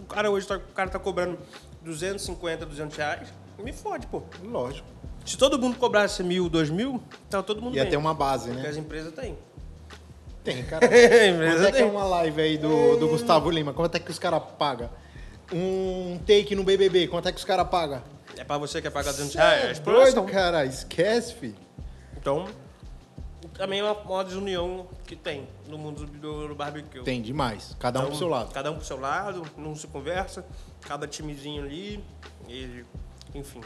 O 0.02 0.06
cara 0.06 0.30
hoje 0.30 0.46
tá, 0.48 0.58
o 0.58 0.74
cara 0.74 0.90
tá 0.90 1.00
cobrando 1.00 1.38
250, 1.82 2.66
200 2.66 2.98
reais. 2.98 3.34
Me 3.58 3.72
fode, 3.72 4.06
pô. 4.08 4.22
Lógico. 4.44 4.88
Se 5.26 5.38
todo 5.38 5.58
mundo 5.60 5.78
cobrasse 5.78 6.24
mil, 6.24 6.50
dois 6.50 6.70
mil, 6.70 7.02
então 7.28 7.44
todo 7.44 7.62
mundo 7.62 7.76
Ia 7.76 7.84
bem. 7.84 7.92
ter 7.92 7.98
uma 7.98 8.14
base, 8.14 8.48
Porque 8.50 8.64
né? 8.64 8.70
as 8.70 8.76
empresas 8.78 9.14
têm. 9.14 9.38
Tem, 10.44 10.64
cara. 10.66 10.88
Quanto 10.88 10.94
é 10.94 11.72
que 11.72 11.78
é 11.78 11.82
tem. 11.82 11.84
uma 11.84 12.04
live 12.04 12.42
aí 12.42 12.58
do, 12.58 12.98
do 12.98 13.08
Gustavo 13.08 13.50
Lima? 13.50 13.74
Quanto 13.74 13.96
é 13.96 14.00
que 14.00 14.12
os 14.12 14.20
caras 14.20 14.42
pagam? 14.58 14.90
Um 15.54 16.20
take 16.26 16.56
no 16.56 16.64
BBB, 16.64 17.08
quanto 17.08 17.28
é 17.28 17.32
que 17.32 17.38
os 17.38 17.46
caras 17.46 17.68
pagam? 17.68 18.02
É 18.38 18.44
pra 18.44 18.58
você 18.58 18.82
que 18.82 18.88
é 18.88 18.90
pagar 18.90 19.12
200 19.12 19.32
Cê 19.34 19.38
reais. 19.38 19.78
É 19.78 19.82
é 19.82 19.84
doido, 19.84 20.24
cara. 20.24 20.66
Esquece, 20.66 21.36
fi. 21.36 21.54
Então, 22.18 22.48
também 23.54 23.80
é 23.80 23.84
uma, 23.84 23.94
uma 23.94 24.24
desunião 24.24 24.88
que 25.06 25.16
tem 25.16 25.48
no 25.68 25.78
mundo 25.78 26.06
do, 26.06 26.48
do 26.48 26.56
barbecue. 26.56 27.04
Tem 27.04 27.22
demais. 27.22 27.76
Cada 27.78 28.00
um 28.00 28.04
Então, 28.04 28.10
pro 28.12 28.18
seu 28.20 28.28
lado. 28.28 28.54
Cada 28.54 28.72
um 28.72 28.76
pro 28.76 28.86
seu 28.86 29.00
lado, 29.00 29.44
não 29.58 29.76
se 29.76 29.86
conversa, 29.88 30.46
cada 30.82 31.06
timezinho 31.08 31.64
ali, 31.64 32.04
e, 32.48 32.86
enfim. 33.36 33.62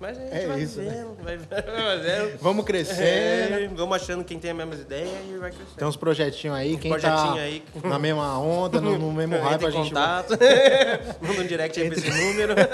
Mas 0.00 0.16
a 0.16 0.20
gente 0.22 0.32
É 0.34 0.46
vai 0.46 0.60
isso, 0.60 0.80
né? 0.80 1.06
vai 1.22 1.36
vendo, 1.36 1.48
vai 1.66 1.82
fazendo. 1.98 2.38
Vamos 2.40 2.64
crescendo. 2.64 3.02
É, 3.02 3.68
vamos 3.74 3.96
achando 3.96 4.24
quem 4.24 4.38
tem 4.38 4.50
as 4.50 4.56
mesmas 4.56 4.80
ideias 4.80 5.10
e 5.28 5.36
vai 5.36 5.50
crescendo. 5.50 5.76
Tem 5.76 5.86
uns 5.86 5.96
projetinhos 5.96 6.56
aí, 6.56 6.78
quem 6.78 6.90
projetinho 6.90 7.34
tá 7.34 7.40
aí. 7.40 7.62
na 7.84 7.98
mesma 7.98 8.38
onda, 8.38 8.80
no, 8.80 8.98
no 8.98 9.12
mesmo 9.12 9.36
hype, 9.36 9.54
Entra 9.56 9.68
a 9.68 9.70
gente 9.70 9.88
contato, 9.88 10.30
manda 11.20 11.42
um 11.42 11.46
direct 11.46 11.78
aí 11.80 11.88
pra 11.90 11.98
esse 11.98 12.10
número. 12.10 12.54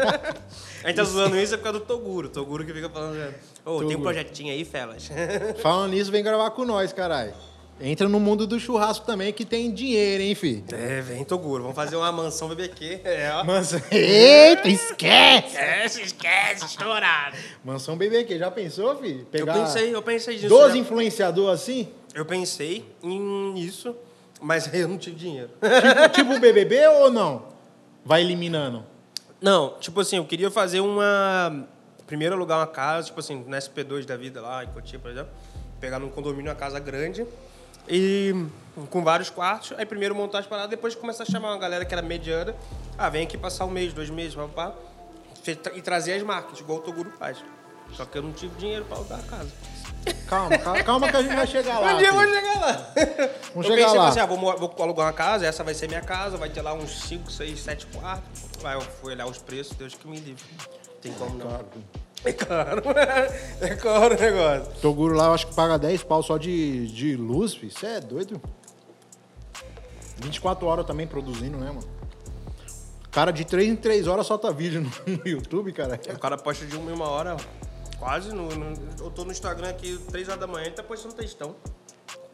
A 0.85 0.89
gente 0.89 0.97
tá 0.99 1.05
zoando 1.05 1.37
isso 1.37 1.53
é 1.53 1.57
por 1.57 1.65
causa 1.65 1.81
do 1.81 1.85
Toguro. 1.85 2.29
Toguro 2.29 2.65
que 2.65 2.73
fica 2.73 2.89
falando, 2.89 3.35
ô, 3.65 3.85
tem 3.85 3.97
um 3.97 4.03
projetinho 4.03 4.53
aí, 4.53 4.65
felas. 4.65 5.11
Falando 5.61 5.91
nisso, 5.91 6.13
vem 6.13 6.23
gravar 6.23 6.51
com 6.53 6.65
nós, 6.65 6.93
caralho. 6.93 7.35
Entra 7.79 8.09
no 8.09 8.19
mundo 8.19 8.47
do 8.47 8.59
churrasco 8.59 9.05
também, 9.05 9.33
que 9.35 9.45
tem 9.45 9.71
dinheiro, 9.73 10.23
hein, 10.23 10.35
fi? 10.35 10.65
É, 10.73 11.03
vem 11.03 11.23
Toguro, 11.25 11.63
vamos 11.63 11.77
fazer 11.77 11.95
uma 11.97 12.11
mansão 12.11 12.49
BBQ. 12.49 13.03
É, 13.05 13.31
ó. 13.35 13.45
Mas... 13.45 13.75
Eita, 13.93 14.67
esquece! 14.67 15.49
Esquece, 15.49 16.03
esquece, 16.03 16.65
estourado. 16.65 17.37
Mansão 17.63 17.95
BBQ, 17.97 18.39
já 18.39 18.51
pensou, 18.51 18.97
fi? 18.97 19.19
Eu 19.21 19.27
Pegar 19.27 19.53
pensei, 19.53 19.95
eu 19.95 20.03
pensei 20.03 20.35
nisso. 20.37 20.49
12 20.49 20.73
já. 20.73 20.79
influenciadores 20.79 21.61
assim? 21.61 21.89
Eu 22.15 22.25
pensei 22.25 22.83
em 23.03 23.59
isso, 23.59 23.95
mas 24.41 24.73
eu 24.73 24.89
não 24.89 24.97
tive 24.97 25.17
dinheiro. 25.17 25.51
tipo, 25.61 26.15
tipo 26.15 26.35
o 26.35 26.41
BBB 26.41 26.87
ou 26.89 27.11
não? 27.11 27.45
Vai 28.03 28.23
eliminando. 28.23 28.87
Não, 29.39 29.75
tipo 29.79 30.01
assim, 30.01 30.17
eu 30.17 30.25
queria 30.25 30.51
fazer 30.51 30.81
uma. 30.81 31.69
Primeiro 32.07 32.35
alugar 32.35 32.59
uma 32.59 32.67
casa, 32.67 33.09
tipo 33.09 33.21
assim, 33.21 33.45
na 33.47 33.59
SP2 33.59 34.07
da 34.07 34.17
vida 34.17 34.41
lá, 34.41 34.65
em 34.65 34.69
Cotia, 34.69 34.99
por 34.99 35.11
exemplo. 35.11 35.31
Pegar 35.79 35.99
num 35.99 36.09
condomínio 36.09 36.51
uma 36.51 36.57
casa 36.57 36.79
grande 36.81 37.27
e 37.89 38.47
com 38.91 39.03
vários 39.03 39.31
quartos. 39.31 39.73
Aí 39.79 39.87
primeiro 39.87 40.15
montar 40.15 40.41
as 40.41 40.47
paradas, 40.47 40.71
depois 40.71 40.95
começar 40.95 41.23
a 41.23 41.27
chamar 41.27 41.51
uma 41.51 41.59
galera 41.59 41.85
que 41.85 41.95
era 41.95 42.03
mediana. 42.03 42.55
Ah, 42.99 43.09
vem 43.09 43.25
aqui 43.25 43.39
passar 43.39 43.65
um 43.65 43.71
mês, 43.71 43.93
dois 43.93 44.11
meses, 44.11 44.35
papá. 44.35 44.75
E 45.75 45.83
trazer 45.83 46.15
as 46.15 46.23
marcas, 46.23 46.59
igual 46.59 46.79
o 46.79 46.83
Toguro 46.83 47.13
faz. 47.19 47.39
Só 47.93 48.05
que 48.05 48.19
eu 48.19 48.23
não 48.23 48.33
tive 48.33 48.57
dinheiro 48.57 48.85
pra 48.85 48.97
alugar 48.97 49.21
a 49.21 49.23
casa. 49.23 49.53
Calma, 50.27 50.59
calma, 50.59 50.83
calma 50.83 51.09
que 51.09 51.17
a 51.17 51.23
gente 51.23 51.35
vai 51.35 51.47
chegar 51.47 51.79
lá. 51.79 51.95
um 51.95 51.99
dia 51.99 52.09
eu 52.09 52.15
vou 52.15 52.27
chegar 52.27 52.61
lá. 52.61 52.73
Vamos 53.55 53.55
eu 53.55 53.63
chegar 53.63 53.77
pensei 53.77 53.99
lá. 53.99 54.09
assim, 54.09 54.21
ah, 54.21 54.27
vou, 54.27 54.39
vou 54.39 54.75
alugar 54.81 55.07
uma 55.07 55.13
casa, 55.13 55.47
essa 55.47 55.63
vai 55.63 55.75
ser 55.75 55.89
minha 55.89 56.01
casa, 56.01 56.37
vai 56.37 56.49
ter 56.49 56.63
lá 56.63 56.75
uns 56.75 56.91
5, 57.09 57.31
6, 57.31 57.61
7 57.61 57.87
quartos. 57.87 58.43
Aí 58.65 58.75
eu 58.75 58.81
fui 58.81 59.13
olhar 59.13 59.27
os 59.27 59.39
preços, 59.39 59.77
Deus 59.77 59.95
que 59.95 60.07
me 60.09 60.19
livre. 60.19 60.45
Tem 61.01 61.13
como 61.13 61.39
não. 61.39 61.65
É 62.27 62.33
caro. 62.35 62.83
É 63.61 63.75
caro 63.77 64.15
o 64.17 64.19
negócio. 64.21 64.73
Toguro 64.83 65.15
lá, 65.15 65.27
eu 65.27 65.33
acho 65.35 65.47
que 65.47 65.55
paga 65.55 65.79
10 65.79 66.03
pau 66.05 66.23
só 66.23 66.37
de, 66.37 66.87
de 66.89 67.17
luz, 67.17 67.55
filho. 67.55 67.73
Você 67.73 67.87
é 67.87 68.01
doido? 68.01 68.41
24 70.19 70.67
horas 70.67 70.87
também 70.87 71.07
produzindo, 71.07 71.59
né, 71.59 71.67
mano? 71.67 71.87
Cara, 73.11 73.31
de 73.31 73.45
3 73.45 73.69
em 73.69 73.77
3 73.77 74.07
horas 74.07 74.27
solta 74.27 74.53
vídeo 74.53 74.81
no, 75.07 75.27
YouTube, 75.29 75.73
cara. 75.73 75.99
O 76.15 76.19
cara 76.19 76.37
posta 76.37 76.67
de 76.67 76.77
uma 76.77 76.91
em 76.91 76.95
uma 76.95 77.09
hora, 77.09 77.37
quase. 77.99 78.33
No, 78.35 78.49
no- 78.49 78.77
eu 79.01 79.11
tô 79.11 79.25
no 79.25 79.33
Instagram 79.33 79.69
aqui, 79.71 79.99
3 80.11 80.29
horas 80.29 80.41
da 80.41 80.47
manhã, 80.47 80.67
ele 80.67 80.75
tá 80.75 80.83
postando 80.83 81.15
textão. 81.15 81.55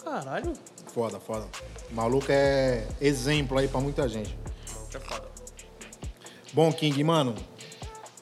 Caralho. 0.04 0.52
Foda, 0.92 1.20
foda. 1.20 1.46
O 1.90 1.94
maluco 1.94 2.26
é 2.30 2.86
exemplo 3.00 3.58
aí 3.58 3.68
pra 3.68 3.80
muita 3.80 4.08
gente. 4.08 4.36
Maluco 4.74 4.96
é 4.96 5.00
foda. 5.00 5.28
Bom, 6.52 6.72
King, 6.72 7.02
mano, 7.04 7.34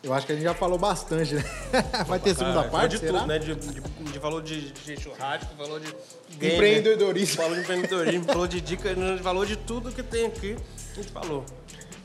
Eu 0.03 0.15
acho 0.15 0.25
que 0.27 0.33
a 0.33 0.35
gente 0.35 0.45
já 0.45 0.55
falou 0.55 0.79
bastante, 0.79 1.35
né? 1.35 1.45
Vai 2.09 2.19
ter 2.19 2.35
segunda 2.35 2.63
Falou 2.63 2.71
parte, 2.71 2.93
de 2.93 2.99
será? 3.01 3.19
tudo, 3.19 3.29
né? 3.29 3.39
De, 3.39 3.55
de, 3.55 3.81
de 4.13 4.19
valor 4.19 4.43
de, 4.43 4.73
de 4.73 4.99
churrasco, 4.99 5.55
falou 5.59 5.79
de 5.79 5.95
game, 6.39 6.55
Empreendedorismo. 6.55 7.37
Falou 7.37 7.55
de 7.55 7.61
empreendedorismo, 7.61 8.25
falou 8.25 8.47
de 8.47 8.61
dicas, 8.63 8.97
falou 9.23 9.45
de 9.45 9.57
tudo 9.57 9.93
que 9.93 10.03
tem 10.03 10.27
aqui. 10.27 10.57
A 10.93 10.95
gente 10.95 11.13
falou. 11.13 11.45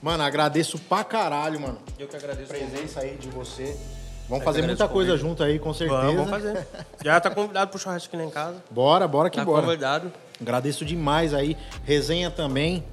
Mano, 0.01 0.23
agradeço 0.23 0.77
pra 0.77 1.03
caralho, 1.05 1.59
mano. 1.61 1.79
Eu 1.97 2.07
que 2.07 2.15
agradeço. 2.17 2.51
A 2.51 2.55
presença 2.55 2.99
aí 2.99 3.15
de 3.15 3.29
você. 3.29 3.77
Vamos 4.27 4.43
fazer 4.43 4.61
muita 4.63 4.87
coisa 4.89 5.11
convite. 5.11 5.27
junto 5.29 5.43
aí, 5.43 5.57
com 5.57 5.73
certeza. 5.73 6.01
Vamos, 6.01 6.15
vamos 6.15 6.29
fazer. 6.31 6.67
Já 7.03 7.19
tá 7.21 7.29
convidado 7.29 7.71
pro 7.71 7.79
churrasco 7.79 8.07
aqui 8.07 8.17
lá 8.17 8.23
em 8.25 8.29
casa. 8.29 8.57
Bora, 8.69 9.07
bora 9.07 9.29
que 9.29 9.37
Tá 9.37 9.45
bora. 9.45 9.61
convidado. 9.65 10.11
Agradeço 10.41 10.83
demais 10.83 11.33
aí. 11.33 11.55
Resenha 11.85 12.29
também. 12.29 12.83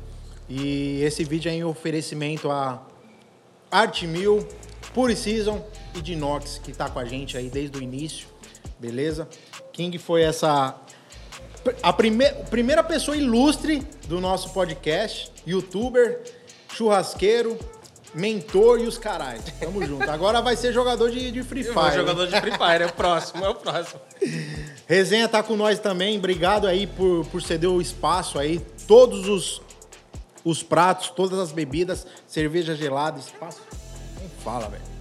E 0.49 1.03
esse 1.03 1.25
vídeo 1.25 1.51
é 1.51 1.55
em 1.55 1.65
oferecimento 1.65 2.51
a 2.51 2.83
Art 3.71 4.03
Mil, 4.03 4.47
Pure 4.93 5.17
Season 5.17 5.65
e 5.95 6.01
Dinox, 6.01 6.61
que 6.63 6.73
tá 6.73 6.89
com 6.89 6.99
a 6.99 7.05
gente 7.05 7.37
aí 7.37 7.49
desde 7.49 7.79
o 7.79 7.83
início. 7.83 8.27
Beleza? 8.79 9.29
King 9.73 9.97
foi 9.99 10.23
essa. 10.23 10.75
A 11.83 11.93
prime... 11.93 12.25
primeira 12.51 12.83
pessoa 12.83 13.17
ilustre 13.17 13.87
do 14.09 14.21
nosso 14.21 14.53
podcast, 14.53 15.33
youtuber, 15.47 16.21
churrasqueiro, 16.75 17.57
mentor 18.15 18.81
e 18.81 18.87
os 18.87 18.99
carais. 18.99 19.43
Tamo 19.61 19.85
junto. 19.87 20.11
Agora 20.11 20.43
vai 20.43 20.57
ser 20.57 20.73
jogador 20.73 21.11
de, 21.11 21.31
de 21.31 21.43
Free 21.43 21.65
Eu 21.65 21.73
Fire. 21.73 21.87
hein? 21.87 21.93
jogador 21.95 22.27
de 22.27 22.41
Free 22.41 22.53
Fire, 22.53 22.83
é 22.83 22.87
o 22.87 22.93
próximo, 22.93 23.45
é 23.45 23.49
o 23.49 23.55
próximo. 23.55 24.01
Resenha 24.87 25.29
tá 25.29 25.43
com 25.43 25.57
nós 25.57 25.79
também. 25.79 26.19
Obrigado 26.19 26.67
aí 26.67 26.87
por, 26.87 27.25
por 27.27 27.41
ceder 27.41 27.71
o 27.71 27.81
espaço 27.81 28.39
aí. 28.39 28.61
Todos 28.87 29.29
os, 29.29 29.63
os 30.45 30.63
pratos, 30.63 31.11
todas 31.11 31.39
as 31.39 31.53
bebidas, 31.53 32.07
cerveja 32.27 32.75
gelada, 32.75 33.19
espaço. 33.19 33.61
Nem 34.23 34.31
fala, 34.45 34.69
velho. 34.69 34.93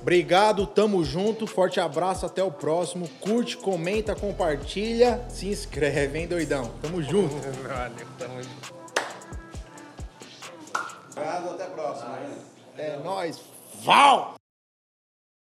Obrigado, 0.00 0.66
tamo 0.66 1.04
junto. 1.04 1.46
Forte 1.46 1.78
abraço, 1.78 2.24
até 2.24 2.42
o 2.42 2.50
próximo. 2.50 3.06
Curte, 3.20 3.56
comenta, 3.56 4.14
compartilha, 4.14 5.22
se 5.28 5.48
inscreve, 5.48 6.18
hein, 6.18 6.26
doidão? 6.26 6.70
Tamo 6.80 7.02
junto. 7.02 7.34
Valeu, 7.66 8.06
tamo 8.18 8.42
junto. 8.42 8.74
Obrigado, 11.10 11.50
até 11.50 11.64
a 11.64 11.70
próxima. 11.70 12.18
É 12.78 12.96
nóis. 12.98 13.40
Val! 13.82 14.39